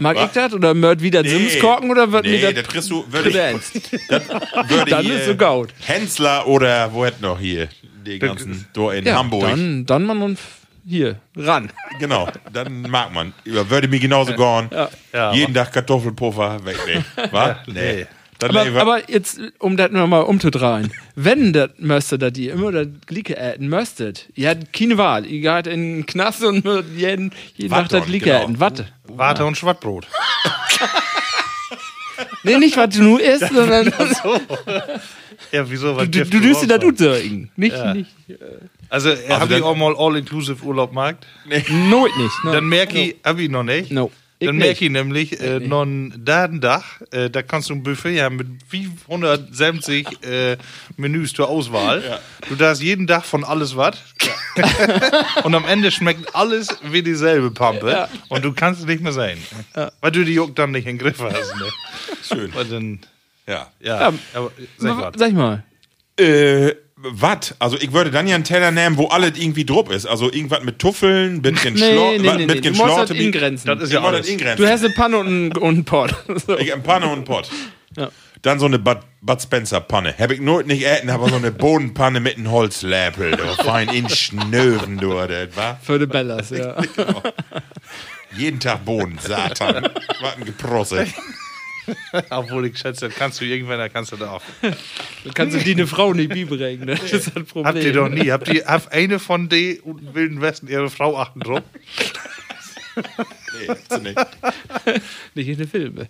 Mag 0.00 0.16
ich 0.16 0.30
das 0.32 0.52
oder 0.52 0.74
mört 0.74 1.02
wieder 1.02 1.24
Simskorken 1.24 1.90
oder 1.90 2.10
wird 2.10 2.24
nee, 2.24 2.32
mir 2.32 2.52
das 2.52 2.64
das 2.64 2.68
kriegst 2.68 2.90
du, 2.90 3.04
würde 3.08 3.28
ich, 3.28 3.36
das 4.08 4.28
würde 4.68 4.90
Dann 4.90 5.06
ist 5.06 5.26
so 5.26 5.36
gaut. 5.36 5.72
Hensler 5.86 6.46
oder 6.48 6.92
wo 6.92 7.04
hätt 7.04 7.20
noch 7.20 7.38
hier, 7.38 7.68
die 8.04 8.18
ganzen, 8.18 8.66
da 8.72 8.92
in 8.92 9.04
Ja, 9.04 9.16
Hamburg. 9.18 9.42
dann, 9.42 9.86
dann 9.86 10.04
man 10.04 10.22
und 10.22 10.38
hier 10.86 11.16
ran. 11.36 11.70
Genau, 11.98 12.28
dann 12.52 12.82
mag 12.82 13.12
man. 13.12 13.32
Über- 13.44 13.68
Würde 13.70 13.88
mir 13.88 13.98
genauso 14.00 14.34
gehen. 14.34 14.68
Ja, 15.12 15.32
Jeden 15.32 15.54
Tag 15.54 15.72
Kartoffelpuffer, 15.72 16.64
weg, 16.64 16.76
nee. 16.86 17.02
Was? 17.32 17.56
Nee. 17.66 18.06
Aber, 18.42 18.66
aber 18.80 19.10
jetzt, 19.10 19.40
um 19.60 19.76
das 19.78 19.90
nochmal 19.92 20.24
umzudrehen, 20.24 20.92
wenn 21.14 21.52
das 21.54 21.70
möchtet, 21.78 22.20
dass 22.20 22.36
ihr 22.36 22.52
immer 22.52 22.72
das 22.72 22.88
Glicke 23.06 23.38
äten 23.38 23.68
möchtet, 23.68 24.28
ihr 24.34 24.50
habt 24.50 24.72
keine 24.72 24.98
Wahl. 24.98 25.24
Ihr 25.24 25.40
geht 25.40 25.72
in 25.72 25.98
den 25.98 26.06
Knast 26.06 26.42
und 26.44 26.62
jeden, 26.94 27.32
jeden 27.54 27.70
Tag 27.70 27.84
Watte 27.84 27.98
das 27.98 28.06
Glicke 28.06 28.26
genau. 28.30 28.42
äten. 28.42 28.60
Warte. 28.60 28.88
Warte 29.04 29.46
und 29.46 29.56
Schwattbrot. 29.56 30.06
Nee, 32.42 32.58
nicht 32.58 32.76
was 32.76 32.90
du 32.90 33.02
nur 33.02 33.20
isst, 33.22 33.48
sondern 33.54 33.86
Ja, 35.52 35.68
wieso? 35.70 35.96
Was 35.96 36.10
du, 36.10 36.24
du 36.24 36.40
düst 36.40 36.62
dir 36.62 36.66
das 36.66 36.78
raushauen? 36.78 36.92
utsagen. 36.92 37.50
Nicht, 37.56 37.94
nicht, 37.94 38.10
Also, 38.88 39.10
äh, 39.10 39.14
ihr 39.28 39.38
dann- 39.46 39.62
auch 39.62 39.76
mal 39.76 39.94
All-Inclusive 39.96 40.62
Urlaub 40.64 40.90
gemacht? 40.90 41.26
nooit 41.70 42.16
nicht. 42.16 42.44
Ne? 42.44 42.52
Dann 42.52 42.64
merke 42.66 42.98
ich, 43.00 43.16
hab 43.24 43.38
ich 43.38 43.48
noch 43.50 43.64
nicht. 43.64 43.90
No. 43.90 44.10
Ich 44.40 44.46
Dann 44.48 44.56
merke 44.56 44.84
ich 44.84 44.90
nämlich, 44.90 45.40
äh, 45.40 45.60
noch 45.60 45.84
ein 45.84 46.12
Dadendach, 46.24 47.00
äh, 47.12 47.30
da 47.30 47.42
kannst 47.42 47.70
du 47.70 47.74
ein 47.74 47.84
Buffet 47.84 48.20
haben 48.20 48.36
mit 48.36 48.48
470 48.68 50.06
äh, 50.24 50.56
Menüs 50.96 51.32
zur 51.32 51.48
Auswahl. 51.48 52.20
Du 52.48 52.56
darfst 52.56 52.82
jeden 52.82 53.06
Tag 53.06 53.24
von 53.24 53.44
alles 53.44 53.76
was. 53.76 53.96
und 55.44 55.54
am 55.54 55.64
Ende 55.66 55.90
schmeckt 55.92 56.34
alles 56.34 56.68
wie 56.82 57.02
dieselbe 57.02 57.52
Pampe. 57.52 58.08
Und 58.28 58.44
du 58.44 58.52
kannst 58.52 58.80
es 58.80 58.86
nicht 58.86 59.02
mehr 59.02 59.12
sein. 59.12 59.38
Weil 60.00 60.10
du 60.10 60.24
die 60.24 60.34
Juck 60.34 60.54
dann 60.56 60.72
nicht 60.72 60.86
im 60.88 60.98
Griff 60.98 61.20
hast. 61.22 61.54
Ne? 61.56 61.68
Schön. 62.28 62.54
Weil 62.54 62.64
dann, 62.66 63.00
Ja. 63.46 63.68
ja, 63.80 64.00
Ja, 64.00 64.12
aber 64.34 64.52
sag 64.78 64.96
Sag, 64.96 64.98
was. 64.98 65.12
sag 65.18 65.28
ich 65.28 65.34
mal. 65.34 65.62
Äh, 66.18 66.74
was? 66.96 67.54
Also 67.58 67.76
ich 67.78 67.92
würde 67.92 68.10
dann 68.10 68.26
ja 68.26 68.34
einen 68.34 68.44
Teller 68.44 68.70
nehmen, 68.70 68.96
wo 68.96 69.08
alles 69.08 69.32
irgendwie 69.36 69.64
drupp 69.66 69.90
ist. 69.90 70.06
Also 70.06 70.32
irgendwas 70.32 70.62
mit 70.62 70.78
Tuffeln, 70.78 71.42
bisschen 71.42 71.74
Nee, 71.74 71.92
Schlor, 71.92 72.12
nee, 72.12 72.18
nee, 72.18 72.46
mit 72.46 72.54
nee. 72.54 72.60
Du 72.62 72.68
musst 72.70 72.80
das 72.80 73.10
Geschlorte- 73.10 73.14
ingrenzen. 73.14 73.66
Das 73.68 73.82
ist 73.82 73.92
ja 73.92 74.02
alles. 74.02 74.26
ingrenzen. 74.28 74.64
Du 74.64 74.70
hast 74.70 74.84
eine 74.84 74.94
Panne 74.94 75.18
und 75.18 75.26
einen, 75.26 75.52
und 75.52 75.74
einen 75.74 75.84
Pot. 75.84 76.14
So. 76.46 76.56
Ich 76.58 76.72
hab 76.72 76.82
Panne 76.82 77.06
und 77.06 77.12
einen 77.12 77.24
Pott. 77.24 77.50
Ja. 77.96 78.10
Dann 78.42 78.58
so 78.58 78.66
eine 78.66 78.78
Bud, 78.78 78.98
Bud 79.22 79.40
Spencer 79.42 79.80
Panne. 79.80 80.14
Hab 80.18 80.30
ich 80.30 80.40
nur 80.40 80.62
nicht 80.64 80.84
äten, 80.86 81.08
aber 81.10 81.28
so 81.30 81.36
eine 81.36 81.50
Bodenpanne 81.52 82.20
mit 82.20 82.36
einem 82.36 82.50
Holzläppel. 82.50 83.32
Du, 83.32 83.62
fein 83.64 83.88
in 83.88 84.08
Schnören, 84.08 84.98
du, 84.98 85.14
das 85.14 85.56
war. 85.56 85.78
Für 85.82 85.98
die 85.98 86.06
Bellas, 86.06 86.50
ja. 86.50 86.76
Jeden 88.36 88.60
Tag 88.60 88.84
Boden, 88.84 89.18
Satan. 89.20 89.88
Was 90.20 90.36
ein 90.36 90.44
Geprosse. 90.44 91.06
Obwohl 92.30 92.66
ich 92.66 92.78
schätze, 92.78 93.08
das 93.08 93.16
kannst 93.16 93.40
du 93.40 93.44
irgendwann, 93.44 93.78
da 93.78 93.88
kannst 93.88 94.12
du 94.12 94.16
da 94.16 94.30
auch. 94.32 94.42
Dann 94.62 95.34
kannst 95.34 95.56
du 95.56 95.60
die 95.60 95.72
eine 95.72 95.86
Frau 95.86 96.12
nicht 96.12 96.28
beibringen. 96.30 96.86
Das 96.86 97.12
ist 97.12 97.26
das 97.34 97.44
Problem. 97.44 97.66
Habt 97.66 97.82
ihr 97.84 97.92
doch 97.92 98.08
nie. 98.08 98.30
Habt 98.30 98.48
ihr 98.48 98.64
habt 98.66 98.92
eine 98.92 99.18
von 99.18 99.48
den 99.48 99.78
Wilden 100.12 100.40
Westen 100.40 100.68
ihre 100.68 100.88
Frau 100.90 101.18
achten 101.18 101.40
drauf? 101.40 101.62
Nee, 102.96 103.68
hast 103.68 103.90
du 103.92 103.98
nicht. 103.98 104.18
Nicht 105.34 105.48
in 105.48 105.58
den 105.58 105.68
Filmen. 105.68 106.08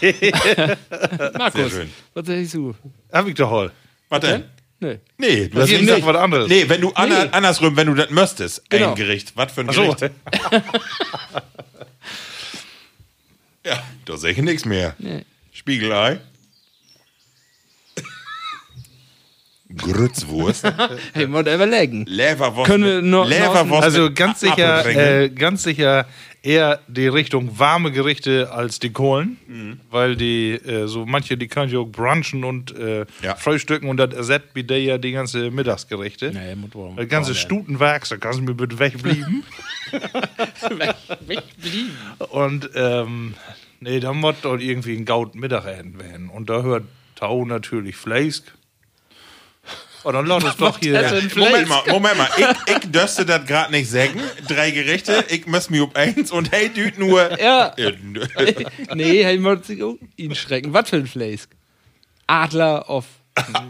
Sehr 0.00 0.78
Markus, 1.38 1.70
schön. 1.72 1.90
was 2.14 2.26
sagst 2.26 2.54
du? 2.54 2.74
Hab 3.12 3.26
ich 3.26 3.34
doch 3.34 3.50
all. 3.52 3.70
Was 4.08 4.20
denn? 4.20 4.44
Nee. 4.80 4.98
Nee, 5.18 5.48
du 5.48 5.54
Das 5.54 5.62
hast 5.64 5.70
ist 5.72 5.80
nicht 5.82 5.94
nicht 5.96 6.06
was 6.06 6.16
anderes. 6.16 6.48
Nee, 6.48 6.66
wenn 6.68 6.80
du 6.80 6.88
Nee. 6.88 7.28
andersrum, 7.32 7.76
wenn 7.76 7.86
du 7.88 7.94
das 7.94 8.10
müsstest, 8.10 8.68
Genau. 8.70 8.90
ein 8.90 8.94
Gericht. 8.96 9.32
Was 9.34 9.52
für 9.52 9.62
ein 9.62 9.68
Ach 9.70 9.74
so. 9.74 9.82
Gericht? 9.94 10.14
Ja, 13.64 13.82
da 14.04 14.16
sehe 14.16 14.32
ich 14.32 14.38
nichts 14.38 14.64
mehr. 14.64 14.94
Nee. 14.98 15.24
Spiegelei. 15.52 16.20
Grützwurst. 19.76 20.64
Hey, 21.14 21.26
muss 21.26 21.40
überlegen. 21.42 22.04
Leverwurst. 22.06 22.70
Können 22.70 22.84
wir 22.84 23.02
noch- 23.02 23.26
Leverwurst 23.28 23.82
Also 23.84 24.12
ganz 24.12 24.40
sicher, 24.40 24.84
äh, 24.86 25.30
ganz 25.30 25.62
sicher 25.62 26.06
eher 26.42 26.80
die 26.88 27.08
Richtung 27.08 27.58
warme 27.58 27.90
Gerichte 27.90 28.52
als 28.52 28.78
die 28.78 28.90
Kohlen, 28.92 29.38
Mhm. 29.48 29.80
weil 29.90 30.14
die 30.16 30.52
äh, 30.52 30.86
so 30.86 31.06
manche 31.06 31.36
die 31.38 31.48
können 31.48 31.72
ja 31.72 31.78
auch 31.78 31.86
brunchen 31.86 32.44
und 32.44 32.76
äh, 32.76 33.06
Ja. 33.22 33.34
frühstücken 33.36 33.88
und 33.88 33.96
das 33.96 34.12
ersetzt 34.14 34.52
bei 34.54 34.62
der 34.62 34.80
ja 34.82 34.98
die 34.98 35.12
ganze 35.12 35.50
Mittagsgerichte. 35.50 36.32
Nee, 36.32 36.54
das 36.96 37.08
ganze 37.08 37.30
wohl- 37.30 37.36
Stutenwerk, 37.36 38.06
da 38.08 38.16
kannst 38.18 38.38
du 38.40 38.42
mir 38.44 38.54
bitte 38.54 38.76
wegblieben. 41.26 41.96
und 42.30 42.70
ähm, 42.74 43.34
nee, 43.80 44.00
da 44.00 44.12
muss 44.12 44.36
doch 44.42 44.58
irgendwie 44.58 44.96
ein 44.96 45.04
Gaut 45.04 45.34
Mittagessen 45.34 45.98
werden. 45.98 46.28
Und 46.28 46.50
da 46.50 46.62
hört 46.62 46.84
Tau 47.14 47.44
natürlich 47.44 47.96
Fleisch. 47.96 48.42
Und 50.04 50.12
dann 50.12 50.26
lass 50.26 50.44
es 50.44 50.56
doch 50.58 50.78
hier. 50.78 51.00
Moment 51.34 51.68
mal, 51.68 51.82
Moment 51.88 52.18
mal. 52.18 52.28
Ich, 52.36 52.74
ich 52.74 52.90
dürste 52.90 53.24
das 53.24 53.46
gerade 53.46 53.72
nicht 53.72 53.90
sagen. 53.90 54.20
Drei 54.46 54.70
Gerichte, 54.70 55.24
ich 55.28 55.46
muss 55.46 55.70
mir 55.70 55.84
um 55.84 55.94
eins 55.94 56.30
und 56.30 56.52
hey, 56.52 56.68
düt 56.68 56.98
nur. 56.98 57.40
Ja. 57.40 57.68
Äh, 57.76 57.94
nee, 58.94 59.24
hey, 59.24 59.38
muss 59.38 59.66
sich 59.66 59.82
auch 59.82 59.96
ihn 60.16 60.34
schrecken. 60.34 60.72
Was 60.72 60.90
für 60.90 60.96
ein 60.96 61.06
Fleisch? 61.06 61.42
Adler 62.26 62.88
auf 62.88 63.06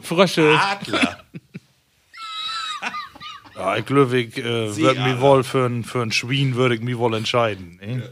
Frösche. 0.02 0.58
Adler. 0.60 1.24
Ja, 3.56 3.76
ich 3.76 3.86
glaube, 3.86 4.18
ich 4.18 4.36
äh, 4.38 4.76
würde 4.76 5.00
mich 5.00 5.20
wohl 5.20 5.44
für 5.44 5.66
ein, 5.66 5.84
für 5.84 6.02
ein 6.02 6.12
Schwein 6.12 6.54
würde 6.54 6.74
ich 6.74 6.80
mich 6.80 6.98
wohl 6.98 7.14
entscheiden. 7.14 7.78
Ne? 7.80 8.10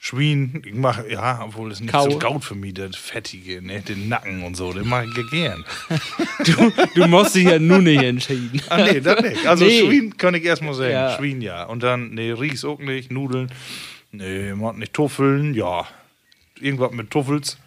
Schwein, 0.00 0.62
ich 0.64 0.74
mache, 0.74 1.10
ja, 1.10 1.42
obwohl 1.44 1.72
es 1.72 1.80
nicht 1.80 1.90
Kau. 1.90 2.08
so 2.08 2.18
gaut 2.18 2.44
für 2.44 2.54
mich, 2.54 2.74
das 2.74 2.94
Fettige, 2.94 3.60
ne? 3.60 3.80
den 3.80 4.08
Nacken 4.08 4.44
und 4.44 4.56
so, 4.56 4.72
den 4.72 4.88
mache 4.88 5.06
ich 5.06 5.16
ja 5.16 5.22
gern. 5.30 5.64
Du, 6.44 6.72
du 6.94 7.08
musst 7.08 7.34
dich 7.34 7.44
ja 7.44 7.58
nun 7.58 7.82
nicht 7.82 8.02
entscheiden. 8.02 8.62
Ah, 8.68 8.78
nee, 8.78 9.00
das 9.00 9.20
nicht. 9.20 9.44
Also 9.44 9.64
Nee. 9.64 9.80
Schwein 9.80 10.16
kann 10.16 10.34
ich 10.34 10.44
erstmal 10.44 10.74
sagen. 10.74 10.92
Ja. 10.92 11.16
Schwein 11.16 11.40
ja. 11.40 11.64
Und 11.64 11.82
dann, 11.82 12.14
nee, 12.14 12.30
Ries 12.30 12.64
auch 12.64 12.78
nicht, 12.78 13.10
Nudeln, 13.10 13.50
nee, 14.12 14.54
man 14.54 14.78
nicht 14.78 14.92
Tuffeln, 14.92 15.52
ja. 15.52 15.86
Irgendwas 16.60 16.92
mit 16.92 17.10
Tuffels. 17.10 17.58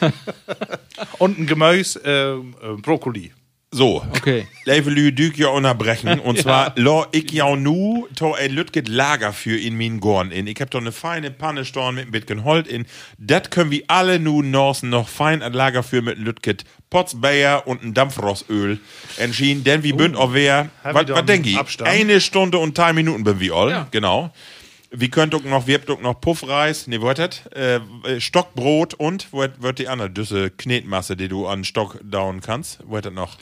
und 1.18 1.38
ein 1.38 1.46
Gemüse, 1.46 2.00
äh, 2.04 2.66
äh, 2.66 2.76
Brokkoli. 2.76 3.32
So. 3.74 4.04
Okay. 4.16 4.46
Levelü 4.66 5.16
düg 5.16 5.38
ja 5.38 5.48
unterbrechen. 5.48 6.20
Und 6.20 6.38
zwar, 6.42 6.74
lo 6.76 7.06
ich 7.10 7.32
ja 7.32 7.56
nu 7.56 8.06
to 8.14 8.34
ein 8.34 8.52
Lütget 8.52 8.86
Lager 8.86 9.32
für 9.32 9.58
in 9.58 9.76
min 9.76 9.98
Gorn 9.98 10.30
in. 10.30 10.46
Ich 10.46 10.60
hab 10.60 10.70
doch 10.70 10.80
eine 10.80 10.92
feine 10.92 11.30
Panne 11.30 11.64
storn 11.64 11.94
mit 11.94 12.12
bisschen 12.12 12.44
Holt 12.44 12.68
in. 12.68 12.84
Dat 13.16 13.50
können 13.50 13.70
wir 13.70 13.84
alle 13.88 14.18
nu 14.18 14.42
Norsen 14.42 14.90
noch 14.90 15.08
fein 15.08 15.42
ein 15.42 15.54
Lager 15.54 15.82
für 15.82 16.02
mit 16.02 16.18
Lütget 16.18 16.64
Potsbayer 16.90 17.66
und 17.66 17.82
ein 17.82 17.94
Dampfrossöl 17.94 18.78
entschieden. 19.16 19.64
Denn 19.64 19.82
wir 19.82 19.96
bünd 19.96 20.16
auch 20.16 20.34
wer, 20.34 20.68
was 20.82 21.24
denk 21.24 21.46
ich? 21.46 21.56
Abstand? 21.56 21.88
Eine 21.88 22.20
Stunde 22.20 22.58
und 22.58 22.76
drei 22.76 22.92
Minuten 22.92 23.24
bin 23.24 23.40
wir 23.40 23.54
all. 23.54 23.70
Ja. 23.70 23.88
Genau. 23.90 24.30
Wie 24.94 25.08
könnt 25.08 25.34
auch 25.34 25.42
noch, 25.44 25.66
wir 25.66 25.78
habt 25.78 25.90
auch 25.90 26.02
noch 26.02 26.20
Puffreis, 26.20 26.86
ne, 26.86 27.00
was 27.00 27.14
das? 27.14 27.46
Äh, 27.46 28.20
Stockbrot 28.20 28.92
und, 28.92 29.28
wo 29.30 29.38
wird 29.38 29.78
die 29.78 29.88
andere 29.88 30.10
Düsse 30.10 30.50
Knetmasse, 30.50 31.16
die 31.16 31.28
du 31.28 31.46
an 31.46 31.64
Stock 31.64 31.98
down 32.02 32.42
kannst? 32.42 32.80
Wo 32.84 33.00
das 33.00 33.10
noch? 33.10 33.38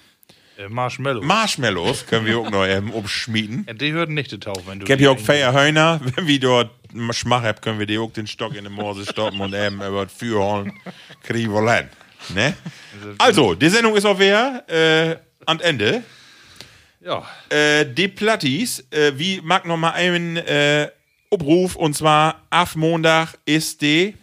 Äh, 0.60 0.68
Marshmallow. 0.68 1.22
Marshmallows 1.22 2.06
können 2.06 2.26
wir 2.26 2.38
auch 2.38 2.50
noch 2.50 2.66
ähm, 2.66 2.90
umschmieden. 2.90 3.64
ja, 3.66 3.72
die 3.74 3.92
hört 3.92 4.10
nicht 4.10 4.46
auf, 4.46 4.66
wenn 4.66 4.80
du. 4.80 4.84
Ich 4.86 4.92
hab 4.92 5.08
auch 5.08 5.18
ein- 5.18 5.24
Feier 5.24 5.52
Hörner. 5.52 6.00
Wenn 6.16 6.26
wir 6.26 6.40
dort 6.40 6.70
Schmach 7.12 7.42
habt, 7.42 7.62
können 7.62 7.78
wir 7.78 7.86
die 7.86 7.98
auch 7.98 8.12
den 8.12 8.26
Stock 8.26 8.54
in 8.54 8.64
den 8.64 8.72
Morse 8.72 9.06
stoppen 9.06 9.40
und 9.40 9.54
eben 9.54 9.76
über 9.76 10.04
das 10.04 10.12
Feuer 10.12 10.44
holen. 10.44 10.72
Kriegen 11.22 11.52
wir 11.52 11.62
rein. 11.62 11.88
Ne? 12.34 12.54
Also, 13.18 13.54
die 13.54 13.68
Sendung 13.68 13.96
ist 13.96 14.04
auch 14.04 14.18
wer, 14.18 14.64
äh, 14.68 15.16
an 15.46 15.60
Ende. 15.60 16.02
Ja. 17.00 17.26
Äh, 17.48 17.86
die 17.86 18.08
Plattis, 18.08 18.84
äh, 18.90 19.12
wie 19.16 19.40
mag 19.40 19.66
noch 19.66 19.76
mal 19.78 19.92
einen 19.92 20.36
äh, 20.36 20.88
Obruf 21.30 21.76
und 21.76 21.94
zwar 21.94 22.42
ab 22.50 22.70
Montag 22.74 23.38
ist 23.46 23.80
die 23.80 24.16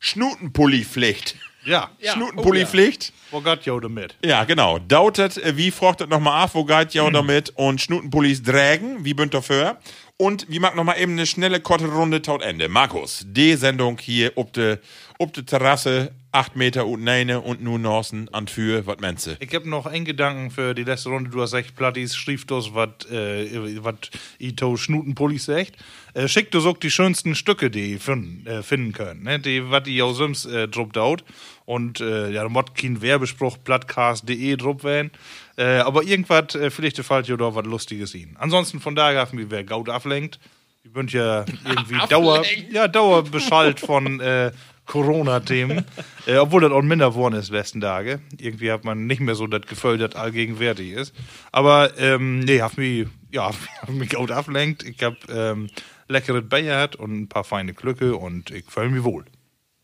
Schnutenpulli-Pflicht. 0.00 1.36
Ja. 1.64 1.90
Schnutenpulli-Pflicht. 2.00 3.12
Wo 3.30 3.40
geht 3.40 3.64
ja 3.64 3.78
damit? 3.78 4.16
Ja, 4.24 4.44
genau. 4.44 4.78
Dautet, 4.78 5.38
äh, 5.38 5.56
wie 5.56 5.70
fragt 5.70 6.00
das 6.00 6.08
nochmal 6.08 6.44
ab, 6.44 6.50
wo 6.54 6.64
geht 6.64 6.94
ja 6.94 7.08
damit 7.10 7.50
und 7.56 7.80
Schnutenpullis 7.80 8.42
drägen, 8.42 9.04
wie 9.04 9.14
bünd 9.14 9.34
dafür. 9.34 9.78
Und 10.16 10.46
wie 10.48 10.58
mag 10.58 10.76
nochmal 10.76 11.00
eben 11.00 11.12
eine 11.12 11.26
schnelle, 11.26 11.60
kurze 11.60 11.86
Runde 11.86 12.22
taut 12.22 12.42
Ende. 12.42 12.68
Markus, 12.68 13.24
die 13.26 13.54
Sendung 13.54 13.98
hier 13.98 14.32
ob 14.36 14.52
de, 14.52 14.78
ob 15.18 15.32
de 15.32 15.44
Terrasse, 15.44 16.12
8 16.32 16.56
Meter 16.56 16.86
und 16.86 17.04
neine 17.04 17.42
und 17.42 17.62
nur 17.62 17.78
Norsen 17.78 18.32
an 18.32 18.48
für, 18.48 18.86
was 18.86 18.98
meinst 19.00 19.26
du? 19.26 19.36
Ich 19.38 19.54
hab 19.54 19.66
noch 19.66 19.84
einen 19.84 20.06
Gedanken 20.06 20.50
für 20.50 20.74
die 20.74 20.82
letzte 20.82 21.10
Runde. 21.10 21.28
Du 21.28 21.42
hast 21.42 21.52
echt 21.52 21.76
Plattis, 21.76 22.16
schrieb 22.16 22.46
das, 22.48 22.74
was 22.74 22.88
äh, 23.10 23.84
wat 23.84 24.10
Ito 24.38 24.78
Schnutenpullis 24.78 25.44
sagt. 25.44 25.72
Äh, 26.14 26.28
schickt 26.28 26.54
uns 26.54 26.64
auch 26.64 26.78
die 26.78 26.90
schönsten 26.90 27.34
Stücke, 27.34 27.70
die 27.70 27.92
ihr 27.92 28.00
finden, 28.00 28.46
äh, 28.46 28.62
finden 28.62 28.92
können. 28.92 29.24
Ne? 29.24 29.40
Die, 29.40 29.70
was 29.70 29.82
die 29.82 30.00
aus 30.00 30.16
Sims 30.16 30.46
äh, 30.46 30.68
druckt 30.68 30.96
out. 30.96 31.22
Und 31.66 32.00
äh, 32.00 32.30
ja, 32.30 32.48
kein 32.74 33.02
Werbespruch, 33.02 33.58
plattcast.de 33.62 34.56
druck 34.56 34.84
werden. 34.84 35.10
Äh, 35.56 35.78
aber 35.78 36.02
irgendwas, 36.02 36.54
äh, 36.54 36.70
vielleicht 36.70 36.98
fällt 36.98 37.28
ja 37.28 37.36
doch 37.36 37.54
was 37.54 37.66
Lustiges 37.66 38.12
hin. 38.12 38.36
Ansonsten 38.38 38.80
von 38.80 38.94
daher, 38.94 39.28
wie 39.32 39.50
wer 39.50 39.64
Gaut 39.64 39.90
ablenkt. 39.90 40.40
Ich 40.84 40.92
bin 40.92 41.06
ja 41.08 41.44
irgendwie 41.64 41.98
Dauer, 42.08 42.42
ja, 42.70 42.88
Dauerbeschallt 42.88 43.80
von 43.80 44.18
äh, 44.20 44.50
Corona-Themen. 44.86 45.84
äh, 46.26 46.36
obwohl 46.36 46.62
das 46.62 46.72
auch 46.72 46.82
minder 46.82 47.10
geworden 47.10 47.34
ist 47.34 47.50
letzten 47.50 47.80
Tage. 47.80 48.20
Irgendwie 48.38 48.70
hat 48.70 48.84
man 48.84 49.06
nicht 49.06 49.20
mehr 49.20 49.34
so 49.34 49.46
das 49.46 49.62
Gefühl, 49.62 49.98
das 49.98 50.14
allgegenwärtig 50.14 50.92
ist. 50.92 51.14
Aber 51.50 51.98
ähm, 51.98 52.40
nee, 52.40 52.60
hab 52.60 52.76
mich, 52.76 53.06
ja, 53.30 53.50
hab 53.82 53.90
mich 53.90 54.10
gut 54.10 54.30
ablenkt. 54.30 54.82
Ich 54.82 55.02
hab 55.02 55.16
ähm, 55.28 55.68
leckeres 56.08 56.48
Bayard 56.48 56.96
und 56.96 57.22
ein 57.22 57.28
paar 57.28 57.44
feine 57.44 57.74
Glücke 57.74 58.16
und 58.16 58.50
ich 58.50 58.64
fühle 58.66 58.90
mich 58.90 59.04
wohl. 59.04 59.24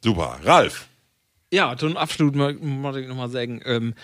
Super. 0.03 0.39
Ralf. 0.45 0.89
Ja, 1.51 1.77
zum 1.77 1.97
Abschluss 1.97 2.35
muss 2.61 2.97
ich 2.97 3.09
nochmal 3.09 3.31
sagen, 3.31 3.62
ähm, 3.65 3.95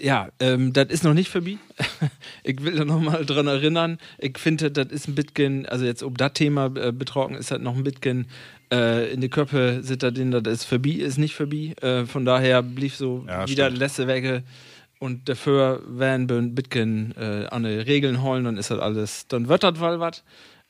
ja, 0.00 0.28
ähm, 0.38 0.72
das 0.72 0.88
ist 0.88 1.04
noch 1.04 1.14
nicht 1.14 1.30
vorbei. 1.30 1.56
ich 2.44 2.62
will 2.62 2.76
da 2.76 2.84
nochmal 2.84 3.24
dran 3.24 3.46
erinnern. 3.46 3.98
Ich 4.18 4.38
finde, 4.38 4.70
das 4.70 4.88
ist 4.88 5.08
ein 5.08 5.14
bisschen, 5.14 5.66
also 5.66 5.84
jetzt 5.84 6.02
um 6.02 6.16
das 6.16 6.34
Thema 6.34 6.66
äh, 6.76 6.92
betroffen 6.92 7.34
ist, 7.34 7.50
das 7.50 7.60
noch 7.60 7.74
ein 7.74 7.84
bisschen 7.84 8.28
äh, 8.72 9.12
in 9.12 9.20
die 9.20 9.28
Köpfe 9.28 9.80
sitter, 9.82 10.10
den 10.12 10.30
das 10.30 10.42
ist 10.46 10.64
vorbei, 10.64 10.90
ist 10.90 11.18
nicht 11.18 11.34
vorbei. 11.34 11.74
Äh, 11.80 12.06
von 12.06 12.24
daher 12.24 12.62
blieb 12.62 12.92
so 12.92 13.24
Ja, 13.26 13.48
wieder 13.48 13.66
stimmt. 13.66 13.78
letzte 13.78 14.06
Wege 14.06 14.42
und 14.98 15.28
dafür 15.28 15.82
werden 15.86 16.28
wir 16.28 16.36
ein 16.36 16.54
bisschen 16.54 17.14
äh, 17.16 17.46
an 17.50 17.64
die 17.64 17.70
Regeln 17.70 18.22
holen, 18.22 18.44
dann 18.44 18.56
ist 18.56 18.70
das 18.70 18.78
alles, 18.78 19.26
dann 19.28 19.48
wird 19.48 19.62
das 19.62 19.78
wohl 19.80 19.98
was. 20.00 20.22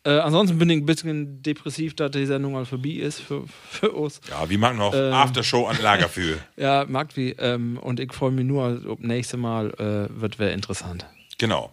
Äh, 0.02 0.12
ansonsten 0.12 0.56
bin 0.58 0.70
ich 0.70 0.78
ein 0.78 0.86
bisschen 0.86 1.42
depressiv, 1.42 1.94
dass 1.94 2.10
die 2.12 2.24
Sendung 2.24 2.52
mal 2.54 2.64
vorbei 2.64 2.88
ist 2.90 3.20
für, 3.20 3.44
für 3.70 3.90
uns. 3.90 4.22
Ja, 4.30 4.48
wie 4.48 4.56
mag 4.56 4.74
noch 4.74 4.94
Ähm. 4.94 5.12
Aftershow 5.12 5.66
an 5.66 5.76
Lager 5.82 6.08
für? 6.08 6.38
Ja, 6.56 6.86
mag 6.88 7.14
wie. 7.18 7.32
Ähm, 7.38 7.76
und 7.76 8.00
ich 8.00 8.10
freue 8.14 8.30
mich 8.30 8.46
nur, 8.46 8.80
ob 8.88 9.00
nächste 9.00 9.36
Mal 9.36 9.70
äh, 9.74 10.20
wird 10.20 10.38
wer 10.38 10.54
interessant. 10.54 11.04
Genau. 11.36 11.70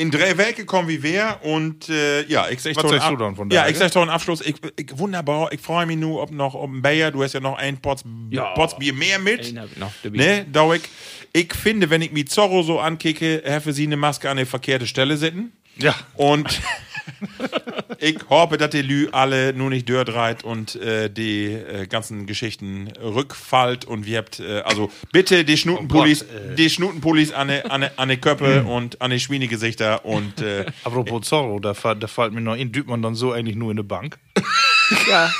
In 0.00 0.10
drei 0.10 0.38
Wege 0.38 0.64
kommen 0.64 0.88
wir 0.88 1.02
wer 1.02 1.44
und 1.44 1.90
äh, 1.90 2.24
ja, 2.24 2.48
ich 2.48 2.60
sag 2.60 2.74
Was 2.74 2.90
sagst 2.90 3.10
du 3.10 3.16
dann 3.16 3.36
von 3.36 3.50
Ja, 3.50 3.68
ich 3.68 3.76
sag 3.76 3.92
doch 3.92 4.00
einen 4.00 4.10
Abschluss. 4.10 4.40
Ich, 4.40 4.54
ich, 4.76 4.96
wunderbar. 4.96 5.52
Ich 5.52 5.60
freue 5.60 5.84
mich 5.84 5.98
nur, 5.98 6.22
ob 6.22 6.30
noch 6.30 6.54
um 6.54 6.80
Bayer. 6.80 7.10
Du 7.10 7.22
hast 7.22 7.34
ja 7.34 7.40
noch 7.40 7.58
ein 7.58 7.76
Pots, 7.82 8.02
Ja. 8.30 8.54
Pots 8.54 8.78
Bier 8.78 8.94
mehr 8.94 9.18
mit. 9.18 9.54
Noch. 9.76 9.90
Ne, 10.10 10.46
da 10.50 10.72
ich, 11.34 11.52
finde, 11.54 11.90
wenn 11.90 12.00
ich 12.00 12.12
mich 12.12 12.28
Zorro 12.28 12.62
so 12.62 12.80
ankicke, 12.80 13.42
für 13.62 13.74
sie 13.74 13.86
eine 13.86 13.98
Maske 13.98 14.30
an 14.30 14.38
die 14.38 14.46
verkehrte 14.46 14.86
Stelle 14.86 15.18
sitten. 15.18 15.52
Ja. 15.76 15.94
Und 16.14 16.48
ich 17.98 18.18
hoffe, 18.28 18.56
dass 18.56 18.70
die 18.70 18.82
Lü 18.82 19.08
alle 19.12 19.52
nur 19.52 19.70
nicht 19.70 19.88
dört 19.88 20.14
reit 20.14 20.44
und 20.44 20.76
äh, 20.76 21.10
die 21.10 21.46
äh, 21.46 21.86
ganzen 21.86 22.26
Geschichten 22.26 22.88
rückfallt 23.02 23.84
und 23.84 24.06
wir 24.06 24.18
habt, 24.18 24.40
äh, 24.40 24.60
also 24.60 24.90
bitte 25.12 25.44
die 25.44 25.56
Schnutenpullis, 25.56 26.22
Oh 26.22 26.32
Gott, 26.32 26.52
äh. 26.52 26.54
die 26.56 26.70
Schnutenpullis 26.70 27.32
an 27.32 27.48
die, 27.48 27.64
an 27.64 27.82
die, 27.82 27.88
an 27.96 28.08
die 28.08 28.16
Köpfe 28.16 28.64
und 28.64 29.00
an 29.00 29.10
die 29.10 29.20
Schwienegesichter 29.20 30.04
und 30.04 30.40
äh, 30.40 30.66
Apropos 30.84 31.26
Zorro, 31.28 31.60
da, 31.60 31.72
da 31.72 32.06
fällt 32.06 32.32
mir 32.32 32.40
noch 32.40 32.56
in, 32.56 32.72
düht 32.72 32.86
man 32.86 33.02
dann 33.02 33.14
so 33.14 33.32
eigentlich 33.32 33.56
nur 33.56 33.70
in 33.70 33.78
eine 33.78 33.84
Bank. 33.84 34.18
Ja. 35.08 35.30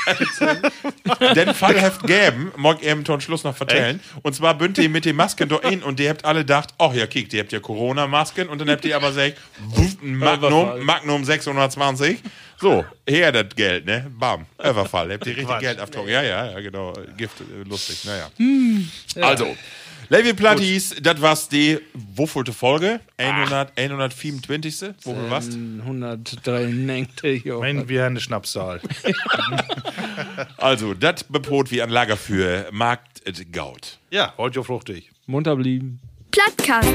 den 1.35 1.55
Fallheft 1.55 2.07
gäben, 2.07 2.53
mag 2.57 2.79
ich 2.81 2.89
eben 2.89 3.05
zum 3.05 3.21
Schluss 3.21 3.45
noch 3.45 3.57
vertellen. 3.57 4.01
Und 4.23 4.35
zwar 4.35 4.55
bünd 4.55 4.79
ihr 4.79 4.89
mit 4.89 5.05
den 5.05 5.17
Masken 5.17 5.49
da 5.49 5.57
in 5.57 5.83
und 5.83 5.99
die 5.99 6.09
habt 6.09 6.25
alle 6.25 6.41
gedacht, 6.41 6.75
ach 6.79 6.93
ja, 6.93 7.07
kick, 7.07 7.29
die 7.31 7.41
habt 7.41 7.53
ja 7.53 7.61
Corona-Masken 7.61 8.49
und 8.49 8.61
dann 8.61 8.71
habt 8.71 8.85
ihr 8.85 8.97
aber 8.97 9.09
gesagt, 9.09 9.37
Magnum, 10.03 10.85
Magnum 10.85 11.25
620. 11.25 12.19
So, 12.61 12.85
her 13.09 13.33
das 13.33 13.55
Geld, 13.57 13.87
ne? 13.87 14.11
Bam, 14.11 14.47
Überfall. 14.59 15.13
Habt 15.13 15.27
ihr 15.27 15.33
richtig 15.33 15.47
Quatsch. 15.47 15.61
Geld 15.61 15.81
abgezogen. 15.81 16.11
Ja, 16.11 16.23
ja, 16.23 16.51
ja, 16.51 16.61
genau. 16.61 16.93
Gift, 17.17 17.41
äh, 17.41 17.67
lustig, 17.67 18.05
naja. 18.05 18.31
Also, 19.21 19.57
Levi 20.13 20.33
Plattis, 20.35 20.93
das 21.01 21.23
war's 21.23 21.49
die 21.49 21.79
woffelte 21.95 22.53
Folge? 22.53 22.99
100, 23.17 23.79
124. 23.79 24.95
Wofür 25.05 25.31
was? 25.31 25.47
193. 25.51 27.47
Ich 27.47 27.53
meine, 27.53 27.89
wir 27.89 28.03
haben 28.03 28.15
eine 28.15 28.21
Schnapszahl. 28.21 28.81
Also, 30.57 30.95
das 30.95 31.23
bepot 31.23 31.71
wie 31.71 31.81
ein 31.81 31.91
Lager 31.91 32.17
für 32.17 32.67
Markt 32.73 33.23
Gaut. 33.53 33.99
ja, 34.11 34.35
heute 34.37 34.59
ja 34.59 34.65
fruchtig. 34.65 35.13
Munter 35.27 35.55
blieben. 35.55 36.01
Plattkast. 36.33 36.89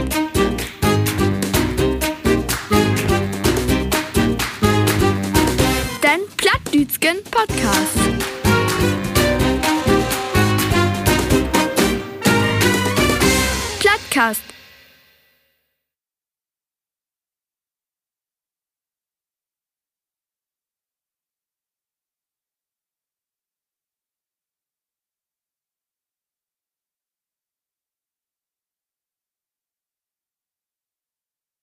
Den 6.03 6.19
Plattdütschen 6.35 7.23
Podcast. 7.31 8.44
Podcast. 14.15 14.54